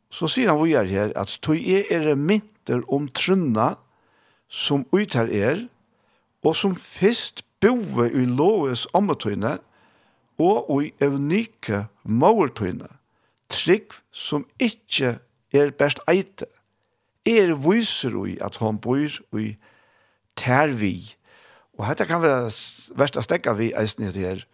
Så 0.09 0.29
sier 0.29 0.49
han 0.49 0.61
vi 0.61 0.73
er 0.77 0.89
her 0.89 1.13
at 1.17 1.35
tøy 1.45 1.59
er 1.59 1.89
er 1.89 2.15
mynter 2.15 2.83
om 2.87 3.07
trunna 3.13 3.75
som 4.49 4.85
uitar 4.93 5.29
er 5.29 5.67
og 6.43 6.55
som 6.55 6.75
fyrst 6.75 7.43
bove 7.61 8.07
i 8.09 8.25
loves 8.25 8.87
ommetøyne 8.93 9.57
og 10.39 10.83
i 10.83 10.93
evnike 11.03 11.85
måltøyne, 12.03 12.87
trygg 13.49 13.95
som 14.11 14.45
ikkje 14.61 15.17
er 15.53 15.71
best 15.75 15.99
eite, 16.07 16.47
er 17.27 17.53
viser 17.59 18.15
ui 18.15 18.37
at 18.41 18.57
hon 18.61 18.79
bor 18.81 19.19
ui 19.35 19.57
tervi. 20.39 21.15
Og 21.77 21.87
dette 21.87 22.07
kan 22.07 22.21
være 22.23 22.53
verst 22.97 23.19
å 23.19 23.25
stekke 23.25 23.55
vi 23.59 23.73
eisne 23.77 24.13
til 24.13 24.27
her, 24.27 24.45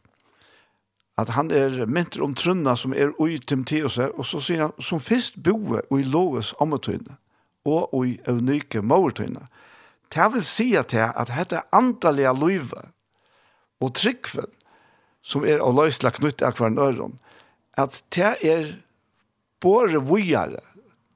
at 1.18 1.32
han 1.32 1.52
er 1.54 1.86
mynter 1.88 2.24
om 2.26 2.34
trunna 2.36 2.76
som 2.76 2.94
er 2.94 3.14
ui 3.22 3.38
Timoteuse, 3.40 4.10
og 4.12 4.26
så 4.28 4.42
sier 4.44 4.66
han, 4.66 4.74
som 4.84 5.00
fyrst 5.00 5.38
boe 5.40 5.86
ui 5.94 6.04
loves 6.04 6.52
ommetøyne, 6.60 7.16
og 7.66 7.94
ui 7.96 8.18
evnike 8.28 8.82
måltøyne. 8.84 9.46
Det 10.12 10.28
vil 10.34 10.46
si 10.46 10.68
at 10.76 10.92
dette 10.92 11.64
andalega 11.74 12.34
løyve 12.36 12.84
og 13.82 13.96
tryggven 13.96 14.52
som 15.26 15.46
er 15.46 15.64
av 15.64 15.74
løsla 15.76 16.14
knytt 16.14 16.44
av 16.46 16.58
hver 16.60 16.74
nøyron, 16.74 17.18
at 17.82 17.98
det 18.16 18.36
er 18.46 18.72
både 19.64 20.00
vujere, 20.06 20.62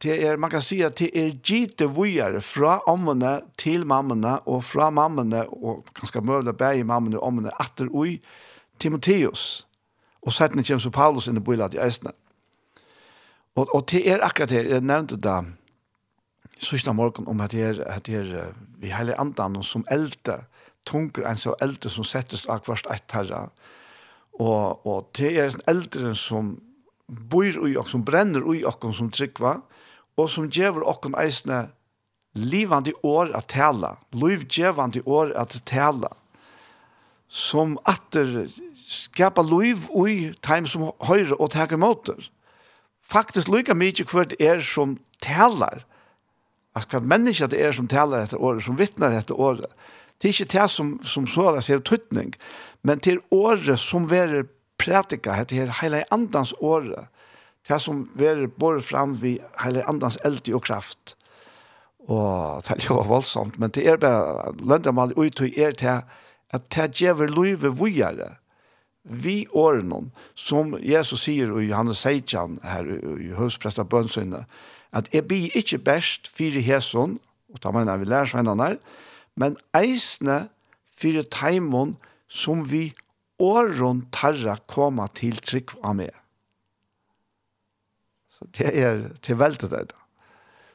det 0.04 0.16
er, 0.24 0.38
man 0.40 0.52
kan 0.52 0.64
si 0.64 0.80
at 0.84 0.96
det 1.00 1.10
er 1.18 1.34
gite 1.44 1.90
vujere 1.92 2.40
fra 2.42 2.78
ommene 2.88 3.42
til 3.60 3.84
mammene, 3.88 4.38
og 4.48 4.64
fra 4.64 4.88
mammene, 4.96 5.44
og 5.52 5.90
ganske 5.98 6.22
møle 6.24 6.54
bæg 6.56 6.86
mammene 6.88 7.20
og 7.20 7.28
ommene, 7.28 7.52
atter 7.60 7.90
ui, 7.92 8.22
Timotheus. 8.80 9.66
Og 10.24 10.32
settene 10.36 10.64
kommer 10.64 10.84
så 10.84 10.92
Paulus 10.96 11.28
inn 11.28 11.40
i 11.40 11.44
bøyla 11.44 11.68
til 11.72 11.84
eisene. 11.84 12.14
Og, 13.60 13.68
og 13.76 13.84
det 13.92 14.06
er 14.08 14.24
akkurat 14.24 14.54
det, 14.54 14.64
jeg 14.72 14.88
nevnte 14.88 15.20
da, 15.20 15.42
sørste 16.64 16.94
morgen 16.96 17.28
om 17.28 17.44
at 17.44 17.52
det 17.52 17.66
er, 17.68 17.84
at 17.84 18.08
det 18.08 18.22
er 18.24 18.56
vi 18.80 18.94
heller 18.96 19.20
andan 19.20 19.60
som 19.64 19.84
eldte, 19.92 20.46
tunker 20.88 21.28
en 21.28 21.40
så 21.40 21.58
eldte 21.62 21.92
som 21.92 22.08
settes 22.08 22.46
av 22.48 22.64
hvert 22.68 22.88
et 22.94 23.16
herre, 23.16 23.50
Og, 24.40 24.86
og 24.88 25.10
det 25.20 25.34
er 25.36 25.50
en 25.50 25.66
eldre 25.68 26.14
som 26.16 26.54
bor 27.08 27.44
i 27.46 27.76
oss, 27.80 27.92
som 27.92 28.06
brenner 28.06 28.46
i 28.56 28.64
oss, 28.68 28.80
som 28.96 29.12
tryggva, 29.12 29.60
og 30.20 30.32
som 30.32 30.48
gjør 30.48 30.84
oss 30.88 31.12
eisene 31.20 31.68
livande 32.40 32.94
år 33.04 33.34
at 33.36 33.50
tala, 33.52 33.98
livgjevande 34.14 35.02
år 35.06 35.34
at 35.40 35.60
tala, 35.66 36.12
som 37.30 37.78
atter 37.86 38.50
skapa 38.90 39.44
liv 39.46 39.86
i 40.08 40.32
time 40.42 40.70
som 40.70 40.90
høyre 41.06 41.38
og 41.38 41.52
tager 41.54 41.78
måter. 41.78 42.18
Faktisk 43.02 43.50
lykka 43.50 43.76
mykje 43.78 44.06
hver 44.10 44.30
det 44.30 44.40
er 44.42 44.62
som 44.66 44.98
talar, 45.22 45.84
at 46.78 46.90
hva 46.90 47.02
menneske 47.02 47.50
det 47.50 47.62
er 47.62 47.74
som 47.76 47.90
talar 47.90 48.26
etter 48.26 48.42
året, 48.42 48.64
som 48.66 48.78
vittnar 48.78 49.14
etter 49.18 49.38
året, 49.38 49.70
Det 50.20 50.28
er 50.28 50.34
ikke 50.34 50.52
det 50.60 50.70
som, 50.72 51.00
som 51.04 51.28
så 51.28 51.54
det 51.56 51.64
ser 51.64 51.80
tøytning, 51.80 52.34
men 52.84 53.00
til 53.00 53.20
året 53.32 53.80
som 53.80 54.10
verer 54.12 54.44
prætika, 54.80 55.44
det 55.44 55.60
er 55.64 55.72
hele 55.82 56.04
andans 56.14 56.54
året, 56.60 57.08
det 57.68 57.82
som 57.82 58.10
verer 58.16 58.48
bor 58.48 58.80
fram 58.84 59.18
vi 59.22 59.38
hele 59.64 59.84
andans 59.90 60.18
eld 60.26 60.54
og 60.54 60.64
kraft. 60.64 61.16
Og 62.10 62.64
det 62.68 62.80
er 62.80 62.88
jo 62.90 63.02
voldsomt, 63.06 63.60
men 63.60 63.70
det 63.70 63.88
er 63.88 63.98
bare, 63.98 64.54
lønner 64.60 65.14
ut 65.16 65.42
og 65.42 65.58
er 65.58 65.72
til 65.72 66.02
at 66.50 66.70
det 66.76 66.92
gjør 66.98 67.28
løyve 67.30 67.76
vujere, 67.78 68.36
vi 69.04 69.48
årene, 69.54 70.10
som 70.36 70.76
Jesus 70.82 71.24
sier 71.26 71.54
i 71.58 71.70
Johannes 71.70 72.04
Seidjan 72.04 72.60
her 72.64 72.86
i 73.18 73.32
høstpresta 73.38 73.84
bønsynet, 73.84 74.46
at 74.92 75.10
jeg 75.14 75.28
blir 75.28 75.54
ikke 75.56 75.78
best 75.78 76.28
fire 76.28 76.62
hesson, 76.62 77.20
og 77.54 77.62
da 77.64 77.72
mener 77.72 77.98
vi 77.98 78.10
lærersvennerne 78.10 78.68
her, 78.68 78.76
men 79.40 79.56
eisne 79.78 80.50
fyrir 81.00 81.28
teimon 81.32 81.96
som 82.28 82.66
vi 82.68 82.90
åren 83.40 84.04
tarra 84.12 84.58
koma 84.68 85.08
til 85.16 85.40
trygg 85.40 85.72
av 85.80 85.96
meg. 86.02 86.12
Så 88.36 88.48
det 88.56 88.74
er 88.76 89.06
til 89.24 89.40
veldig 89.40 89.72
det 89.72 89.86
da. 89.94 89.98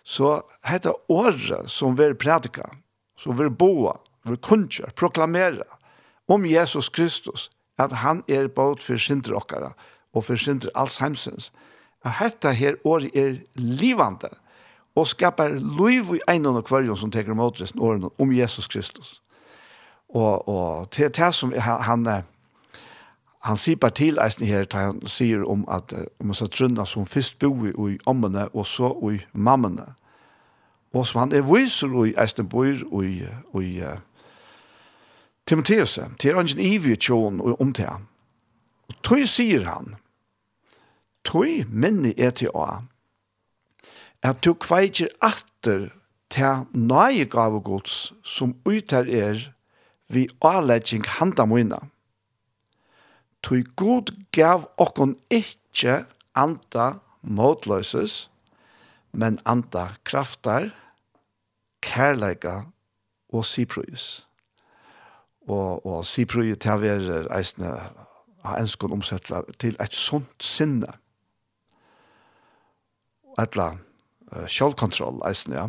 Så 0.04 0.42
dette 0.64 0.92
året 1.12 1.70
som 1.72 1.96
vi 1.96 2.10
prædika, 2.12 2.66
som 3.16 3.36
vi 3.38 3.48
boa, 3.48 3.96
vi 4.24 4.36
kunnskjer, 4.36 4.92
proklamera 4.96 5.64
om 6.28 6.44
Jesus 6.48 6.88
Kristus, 6.88 7.50
at 7.80 7.92
han 8.04 8.22
er 8.28 8.48
båt 8.48 8.84
for 8.84 9.00
synder 9.00 9.36
okkara 9.36 9.72
og 10.14 10.26
for 10.26 10.40
synder 10.40 10.72
alls 10.78 11.00
heimsens. 11.02 11.50
At 12.04 12.20
dette 12.20 12.52
her 12.56 12.76
året 12.84 13.16
er 13.16 13.40
livande, 13.56 14.28
og 14.94 15.06
skapar 15.06 15.48
liv 15.48 16.14
i 16.14 16.20
ein 16.30 16.46
og 16.46 16.64
kvarjon 16.64 16.96
som 16.96 17.10
teker 17.10 17.34
mot 17.34 17.60
resten 17.60 17.80
åren 17.80 18.10
om 18.18 18.32
Jesus 18.32 18.66
Kristus. 18.66 19.22
Og, 20.08 20.48
og 20.48 20.90
til 20.90 21.10
det 21.10 21.34
som 21.34 21.52
han, 21.58 21.82
han, 21.82 22.22
han 23.42 23.56
sier 23.56 23.88
til 23.90 24.18
eisen 24.22 24.46
her, 24.46 24.66
han 24.72 25.02
sier 25.06 25.42
om 25.50 25.64
at 25.68 25.92
om 26.20 26.26
man 26.26 26.34
skal 26.34 26.50
trunna 26.50 26.84
som 26.86 27.06
først 27.06 27.38
bo 27.38 27.66
i 27.66 27.98
ommene 28.06 28.48
og 28.54 28.66
så 28.66 28.94
i 29.12 29.18
mammene. 29.32 29.94
Og 30.94 31.06
som 31.06 31.20
han 31.20 31.32
er 31.32 31.42
viser 31.42 32.04
i 32.06 32.14
eisen 32.18 32.48
bor 32.48 33.02
i, 33.02 33.26
i 33.60 33.82
uh, 33.82 33.98
Timotheus, 35.46 35.98
til 36.18 36.36
han 36.36 36.46
ikke 36.48 36.62
ivig 36.62 36.98
tjån 37.00 37.40
og 37.40 37.60
om 37.60 37.72
til 37.72 37.84
han. 37.84 38.06
Og 38.88 38.94
tog 39.02 39.26
sier 39.28 39.66
han, 39.66 39.96
tog 41.24 41.66
minne 41.68 42.14
er 42.16 42.30
til 42.30 42.54
å 42.54 42.84
at 44.24 44.40
du 44.44 44.54
kveitjer 44.56 45.12
atter 45.20 45.90
til 46.32 46.64
nøye 46.72 47.26
gave 47.30 47.60
gods 47.62 48.12
som 48.24 48.56
utar 48.64 49.06
er 49.06 49.50
vi 50.08 50.26
avledging 50.40 51.04
handa 51.18 51.44
moina. 51.44 51.80
Tøy 53.44 53.64
god 53.76 54.14
gav 54.32 54.64
okkon 54.80 55.18
ikkje 55.30 56.04
anda 56.34 56.94
motløses, 57.22 58.30
men 59.12 59.38
anda 59.44 59.90
kraftar, 60.04 60.72
kærleika 61.84 62.64
og 63.28 63.44
siprøys. 63.44 64.24
Og, 65.44 65.84
og 65.84 66.06
siprøy 66.08 66.54
til 66.56 66.72
å 66.72 66.80
være 66.80 67.24
eisne 67.36 67.74
har 68.44 68.60
enskål 68.60 68.96
omsettla 68.96 69.42
til 69.60 69.76
et 69.80 69.96
sunt 69.96 70.44
sinne. 70.44 70.88
Etla, 73.40 73.74
uh, 74.34 74.44
sjølvkontroll, 74.50 75.22
eisen, 75.28 75.56
ja. 75.56 75.68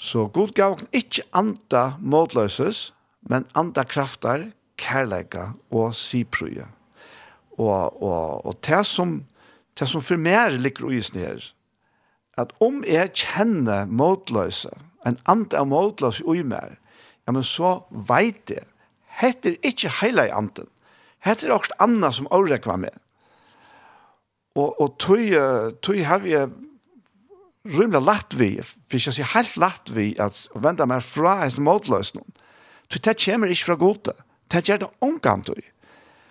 Så 0.00 0.26
god 0.32 0.54
gav 0.56 0.80
ikke 0.96 1.26
anta 1.36 1.96
måtløses, 2.00 2.90
men 3.28 3.44
anta 3.58 3.84
kraftar, 3.84 4.48
kærleika 4.80 5.50
og 5.70 5.92
siprøye. 5.94 6.64
Og, 7.58 8.02
og, 8.02 8.46
og 8.46 8.54
det 8.64 8.80
som, 8.88 9.18
det 9.76 9.88
som 9.90 10.00
for 10.00 10.16
meg 10.16 10.56
ligger 10.56 10.88
uisen 10.88 11.20
her, 11.20 11.44
at 12.40 12.54
om 12.64 12.80
jeg 12.88 13.12
kjenner 13.12 13.90
måtløse, 13.90 14.72
en 15.04 15.18
anta 15.28 15.60
av 15.60 15.68
måtløse 15.68 16.24
i 16.24 16.44
meg, 16.46 16.78
ja, 17.26 17.34
men 17.36 17.44
så 17.44 17.80
veit 18.08 18.46
det 18.48 18.64
heter 19.20 19.56
ikke 19.66 19.92
heila 20.00 20.26
i 20.28 20.34
anten. 20.34 20.66
heter 21.20 21.52
også 21.52 21.76
anna 21.78 22.08
som 22.12 22.28
årekva 22.32 22.76
med. 22.80 22.94
Og, 24.56 24.80
og 24.80 24.96
tog 24.98 25.20
tøy 25.84 26.00
har 26.04 26.22
vi 26.24 26.32
rymla 27.64 28.00
latt 28.00 28.34
vi, 28.38 28.54
for 28.62 28.98
ikke 28.98 29.12
å 29.12 29.16
si 29.16 29.26
helt 29.34 29.56
latt 29.60 29.90
vi, 29.92 30.12
at 30.18 30.38
venda 30.54 30.86
meg 30.88 31.04
fra 31.04 31.40
en 31.44 31.66
hans 31.66 32.14
noen, 32.14 32.32
Så 32.90 32.98
det 32.98 33.16
kommer 33.24 33.46
ikke 33.46 33.64
fra 33.64 33.74
gode. 33.74 34.12
Det 34.50 34.68
gjør 34.68 34.78
det 34.78 34.88
omkant 35.00 35.46
du. 35.46 35.62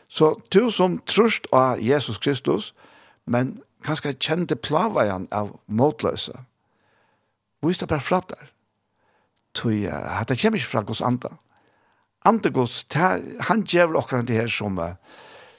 Så 0.09 0.41
du 0.51 0.69
som 0.71 0.99
trøst 1.05 1.47
av 1.53 1.79
Jesus 1.79 2.17
Kristus, 2.17 2.73
men 3.25 3.61
kanskje 3.85 4.17
kjente 4.19 4.55
plavajan 4.55 5.27
av 5.31 5.59
motløse, 5.67 6.33
det 7.61 7.87
bare 7.87 8.01
fra 8.01 8.21
der. 8.29 8.51
Så 9.55 9.69
uh, 9.69 10.23
det 10.27 10.39
kommer 10.41 10.57
ikke 10.57 10.71
fra 10.71 10.81
Guds 10.81 11.01
andre. 11.01 11.29
Andre 12.25 12.51
Guds, 12.51 12.85
han 13.47 13.63
gjør 13.63 13.97
akkurat 13.99 14.27
det 14.27 14.35
her 14.35 14.47
som, 14.47 14.77
uh, 14.77 14.95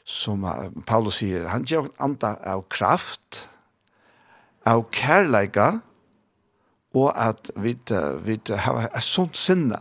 som 0.04 0.44
uh, 0.44 0.70
Paulus 0.86 1.20
sier, 1.20 1.48
han 1.48 1.64
gjør 1.64 1.90
andre 1.98 2.36
av 2.44 2.64
kraft, 2.68 3.49
av 4.66 4.86
kærleika, 4.92 5.80
og 6.94 7.12
at 7.14 7.50
vi, 7.56 7.76
vi 8.24 8.38
har 8.50 8.88
et 8.88 9.04
sånt 9.06 9.38
sinne. 9.38 9.78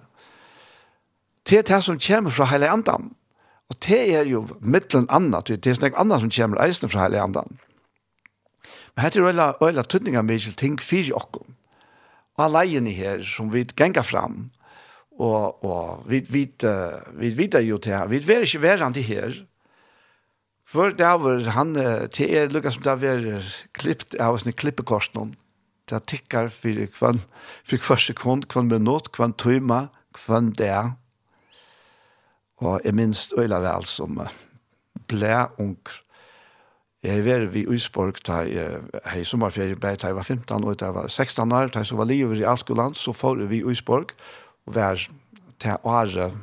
Det 1.49 1.57
er 1.57 1.65
det 1.65 1.81
som 1.83 1.97
kommer 1.97 2.33
fra 2.33 2.45
hele 2.51 2.69
andan. 2.69 3.09
Og 3.69 3.77
det 3.85 4.01
er 4.13 4.29
jo 4.29 4.45
mittelen 4.61 5.09
annet, 5.13 5.49
det 5.49 5.69
er 5.69 5.77
sånn 5.77 5.97
annet 5.97 6.23
som 6.23 6.31
kommer 6.33 6.61
eisen 6.65 6.89
fra 6.89 7.05
hele 7.07 7.21
andan. 7.21 7.57
Men 8.95 9.05
dette 9.05 9.21
er 9.21 9.29
øyla, 9.29 9.51
øyla 9.61 9.85
tøtninga 9.85 10.23
mykje 10.25 10.55
ting 10.57 10.79
fyrir 10.81 11.17
okkom. 11.17 11.55
Og 12.37 12.45
alene 12.45 12.93
her 12.95 13.21
som 13.25 13.51
vi 13.53 13.65
gengar 13.77 14.05
fram, 14.07 14.49
og, 15.19 15.63
og 15.65 16.05
vi, 16.09 16.23
vi, 16.29 16.45
vi, 16.49 17.29
vi 17.29 17.31
vet 17.37 17.59
jo 17.65 17.77
til 17.77 17.93
her, 17.93 18.07
vi 18.07 18.21
er 18.23 18.45
ikke 18.45 18.61
verandre 18.63 19.03
her, 19.03 19.35
För 20.69 20.91
det 20.93 21.13
var 21.17 21.47
han, 21.55 21.73
til 22.13 22.29
er 22.29 22.51
lukket 22.53 22.75
som 22.75 22.83
det 22.85 22.93
var 23.01 23.45
klippt 23.73 24.13
av 24.21 24.35
sånne 24.37 24.53
klippekorsen. 24.53 25.31
Det 25.89 25.95
er 25.97 26.03
tikkar 26.05 26.51
fyrir 26.53 26.91
kvann, 26.93 27.23
for 27.65 27.81
kvann 27.81 28.03
sekund, 28.03 28.45
kvann 28.53 28.69
minutt, 28.69 29.09
kvann 29.15 29.33
tøyma, 29.33 29.87
kvann 30.13 30.51
det. 30.59 30.75
Og 32.61 32.85
jeg 32.85 32.93
minns 32.93 33.23
øyla 33.33 33.63
vel 33.63 33.89
som 33.89 34.21
ble 35.09 35.33
ung. 35.57 35.79
Jeg 37.01 37.25
var 37.25 37.47
vi 37.49 37.65
Øysborg 37.65 38.21
da 38.27 38.43
jeg 38.43 39.17
i 39.17 39.25
sommerferie 39.25 39.79
ble 39.79 39.95
da 39.97 40.11
jeg 40.11 40.19
var 40.19 40.27
15 40.27 40.65
og 40.67 40.77
da 40.77 40.91
jeg 40.91 40.95
var 40.99 41.07
16 41.07 41.51
år, 41.51 41.73
da 41.73 41.81
jeg 41.81 41.89
så 41.89 41.97
var 41.97 42.11
livet 42.11 42.43
i 42.43 42.45
Alskoland, 42.45 42.93
så 42.93 43.13
får 43.13 43.47
vi 43.49 43.63
Øysborg 43.63 44.13
og 44.67 44.75
var 44.75 45.01
til 45.59 45.77
året 45.83 46.37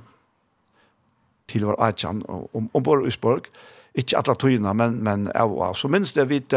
til 1.46 1.66
vår 1.68 1.78
Ajan 1.78 2.24
og 2.26 2.50
om, 2.56 2.70
i 2.74 3.06
Øysborg. 3.06 3.46
Og 3.46 3.75
Ikke 3.96 4.18
alle 4.20 4.36
tøyene, 4.36 4.74
men, 4.76 4.98
men 5.04 5.30
ja, 5.32 5.46
ja. 5.46 5.70
Så 5.74 5.88
minst 5.88 6.18
det 6.18 6.28
vidt, 6.28 6.54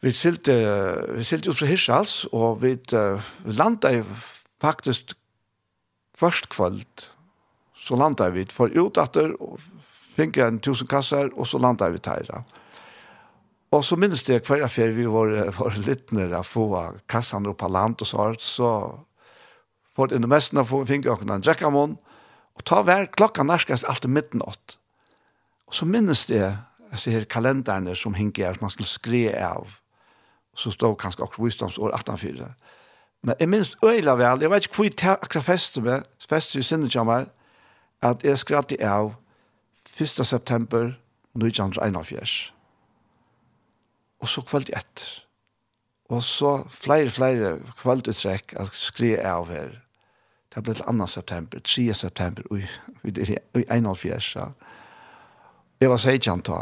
vi 0.00 0.12
silte, 0.14 0.54
vi 1.16 1.24
silte 1.26 1.50
ut 1.50 1.58
fra 1.58 1.66
Hirschals, 1.66 2.20
og 2.32 2.62
vi, 2.62 2.76
uh, 2.94 3.18
landet 3.44 4.06
faktisk 4.62 5.16
først 6.18 6.48
kvöld, 6.54 7.08
så 7.74 7.98
landet 7.98 8.34
vi 8.34 8.46
for 8.52 8.70
ut 8.74 8.98
etter, 8.98 9.34
og 9.42 9.58
fikk 10.18 10.38
en 10.42 10.62
tusen 10.62 10.86
kasser, 10.90 11.30
og 11.34 11.46
så 11.46 11.58
landet 11.62 11.92
vi 11.94 12.02
teira. 12.02 12.44
Og 13.74 13.84
så 13.84 13.98
minns 14.00 14.22
det 14.24 14.40
hver 14.46 14.64
affær 14.64 14.94
vi 14.96 15.04
var, 15.10 15.34
var 15.58 15.76
litt 15.84 16.12
nere 16.16 16.40
å 16.40 16.46
få 16.46 16.68
kassan 17.10 17.46
opp 17.50 17.62
av 17.66 17.74
land 17.74 18.00
og 18.00 18.08
så, 18.08 18.30
så 18.40 18.70
for 19.98 20.08
det 20.08 20.30
meste 20.30 20.56
av 20.56 20.70
fikk 20.88 21.08
jeg 21.08 21.26
en 21.26 21.42
drekkamån, 21.44 21.96
og 22.58 22.64
ta 22.66 22.80
hver 22.82 23.10
klokka 23.14 23.44
nærskast 23.46 23.86
alt 23.90 24.06
i 24.06 24.10
midten 24.10 24.42
ått. 24.46 24.78
Og 25.68 25.74
så 25.74 25.84
minnes 25.84 26.26
det, 26.26 26.56
jeg 26.90 26.98
ser 26.98 27.24
kalenderne 27.28 27.96
som 27.96 28.14
hinger, 28.16 28.54
som 28.56 28.64
man 28.64 28.72
skulle 28.72 28.88
skre 28.88 29.24
av, 29.36 29.68
og 30.52 30.58
så 30.58 30.72
stod 30.72 30.96
kanskje 30.96 31.22
akkurat 31.22 31.46
visdomsår 31.46 31.94
1804. 31.94 32.48
Men 33.22 33.34
jeg 33.40 33.48
minnes 33.48 33.76
øyla 33.84 34.14
vel, 34.16 34.42
jeg 34.42 34.50
vet 34.50 34.66
ikke 34.66 34.76
hvor 34.76 34.84
jeg 34.84 35.18
akkurat 35.22 35.44
festet 35.44 35.84
med, 35.84 36.02
festet 36.28 36.60
i 36.60 36.62
sinnekjammer, 36.62 37.26
at 38.02 38.24
jeg 38.24 38.38
skratt 38.38 38.72
i 38.72 38.80
av 38.82 39.12
1. 40.00 40.06
september 40.26 40.94
1941. 41.34 42.52
Og 44.20 44.28
så 44.28 44.42
kvalt 44.42 44.70
etter. 44.70 45.24
Og 46.08 46.22
så 46.22 46.62
flere, 46.72 47.10
flere 47.10 47.58
kvalt 47.76 48.08
uttrekk 48.08 48.54
at 48.56 48.72
skri 48.72 49.16
av 49.18 49.50
her. 49.52 49.74
Det 50.54 50.62
ble 50.64 50.74
til 50.74 50.86
2. 50.86 51.06
september, 51.06 51.60
3. 51.60 51.94
september, 51.94 52.42
og 52.50 52.62
1. 53.04 53.18
er 53.18 53.34
i 53.60 53.64
41. 53.68 54.36
Ja. 54.36 54.46
Jeg 55.80 55.90
var 55.90 56.00
seitjan 56.02 56.42
da. 56.42 56.58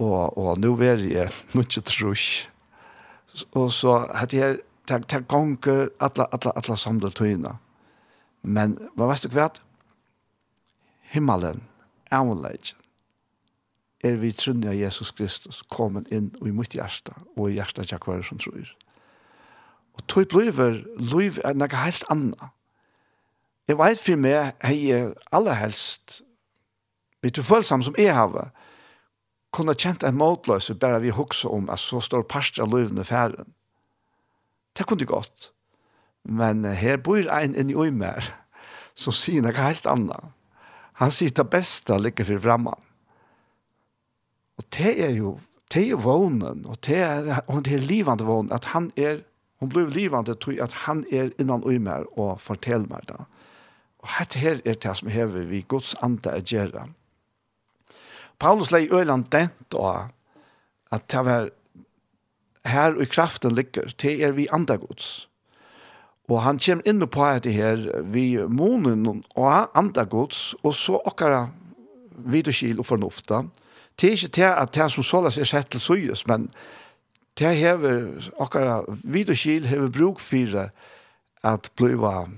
Og, 0.00 0.38
og 0.38 0.58
nå 0.60 0.72
er 0.80 1.02
jeg 1.04 1.32
noe 1.52 1.66
ikke 1.66 1.84
trus. 1.84 2.26
Og 3.52 3.68
så 3.76 3.98
hadde 4.16 4.38
jeg 4.38 4.60
tak 4.88 5.04
tak 5.08 5.26
gonger 5.28 5.90
alle, 6.00 6.26
alle, 6.32 6.52
alle 6.56 6.76
samlet 6.76 7.14
tøyene. 7.14 7.58
Men 8.42 8.78
hva 8.96 9.10
vet 9.10 9.26
du 9.26 9.34
hva? 9.34 9.50
Himmelen, 11.12 11.60
Amulet. 12.10 12.72
Er 14.00 14.16
vi 14.16 14.32
trunne 14.32 14.70
av 14.72 14.78
Jesus 14.78 15.10
Kristus 15.12 15.60
kommet 15.68 16.08
inn 16.08 16.30
i 16.40 16.54
mitt 16.56 16.72
hjerte, 16.72 17.12
og 17.36 17.50
i 17.50 17.58
hjärta 17.58 17.84
av 17.84 18.06
hver 18.06 18.24
som 18.24 18.40
tror. 18.40 18.72
Og 19.98 20.06
tog 20.08 20.30
bliver 20.32 20.80
liv 20.96 21.36
er 21.44 21.58
noe 21.58 21.82
helt 21.84 22.06
annet. 22.08 22.48
Jeg 23.68 23.76
vet 23.78 24.00
for 24.00 24.18
meg 24.18 24.56
jeg 24.64 24.88
er 24.96 25.12
aller 25.36 25.58
helst 25.60 26.22
bitte 27.22 27.44
følsom 27.44 27.84
som 27.84 27.96
jeg 27.98 28.14
har, 28.16 28.50
kunne 29.54 29.74
kjent 29.74 30.04
en 30.06 30.18
måtløse 30.18 30.76
bare 30.78 31.02
vi 31.02 31.14
hokser 31.14 31.52
om 31.52 31.70
at 31.72 31.82
så 31.82 32.00
står 32.02 32.28
parster 32.30 32.64
av 32.64 32.74
løvene 32.74 33.04
færen. 33.04 33.50
Det 34.76 34.86
kunne 34.86 35.08
gått. 35.08 35.50
Men 36.22 36.64
her 36.64 37.00
bor 37.02 37.26
en 37.32 37.56
inn 37.58 37.72
i 37.72 37.78
øymer 37.78 38.30
som 38.94 39.14
sier 39.16 39.42
noe 39.42 39.56
helt 39.56 39.88
annet. 39.90 40.30
Han 41.00 41.12
sier 41.14 41.32
det 41.34 41.48
beste 41.50 41.96
ligger 41.98 42.28
for 42.28 42.44
fremme. 42.44 42.76
Og 44.60 44.66
det 44.76 44.92
er 45.00 45.14
jo, 45.16 45.38
det 45.72 45.82
er 45.82 45.90
jo 45.94 46.02
vånen, 46.04 46.66
og 46.68 46.76
det 46.84 47.00
er, 47.00 47.40
og 47.48 47.64
det 47.64 47.78
er 47.78 47.86
livende 47.88 48.26
vånen, 48.28 48.52
at 48.52 48.68
han 48.74 48.90
er, 49.00 49.22
hun 49.60 49.72
blir 49.72 49.88
livende, 49.88 50.36
tror 50.36 50.52
jeg, 50.52 50.66
at 50.68 50.76
han 50.84 51.04
er 51.10 51.32
innan 51.40 51.64
øymer 51.64 52.04
og 52.18 52.40
forteller 52.44 52.88
meg 52.90 53.08
det. 53.08 53.18
Og 54.04 54.12
dette 54.18 54.40
her 54.40 54.60
er 54.64 54.76
det 54.76 54.96
som 54.96 55.08
hever 55.12 55.48
vi 55.48 55.64
Guds 55.68 55.94
ande 56.04 56.32
er 56.32 56.44
gjerne 56.44 56.90
Paulus 58.40 58.70
lei 58.72 58.88
øyland 58.88 59.28
dent 59.32 59.74
og 59.74 60.08
at 60.90 61.10
det 61.12 61.24
var 61.24 61.50
her 62.66 62.94
og 62.94 63.02
i 63.02 63.08
kraften 63.08 63.54
ligger, 63.54 63.92
det 64.02 64.24
er 64.24 64.32
vi 64.32 64.48
andre 64.52 64.78
gods. 64.78 65.28
Og 66.28 66.42
han 66.42 66.60
kommer 66.62 66.86
inn 66.86 67.02
på 67.10 67.26
det 67.42 67.52
her, 67.52 68.02
vi 68.06 68.38
månen 68.46 69.24
og 69.34 69.78
andre 69.78 70.04
gods, 70.06 70.54
og 70.62 70.74
så 70.74 71.00
okkara 71.04 71.48
vidurskil 72.10 72.78
og 72.78 72.86
fornufta. 72.86 73.42
Det 74.00 74.08
er 74.08 74.12
ikke 74.12 74.34
det 74.36 74.50
at 74.50 74.74
det 74.74 74.90
som 74.92 75.02
såles 75.02 75.38
er 75.38 75.44
sett 75.44 75.70
til 75.70 75.80
søyes, 75.80 76.26
men 76.26 76.50
det 77.38 77.56
hever 77.56 78.30
okkara 78.38 78.82
vidurskil 79.02 79.66
hever 79.66 79.90
bruk 79.90 80.20
for 80.20 80.70
at 81.42 81.70
bliva 81.76 82.28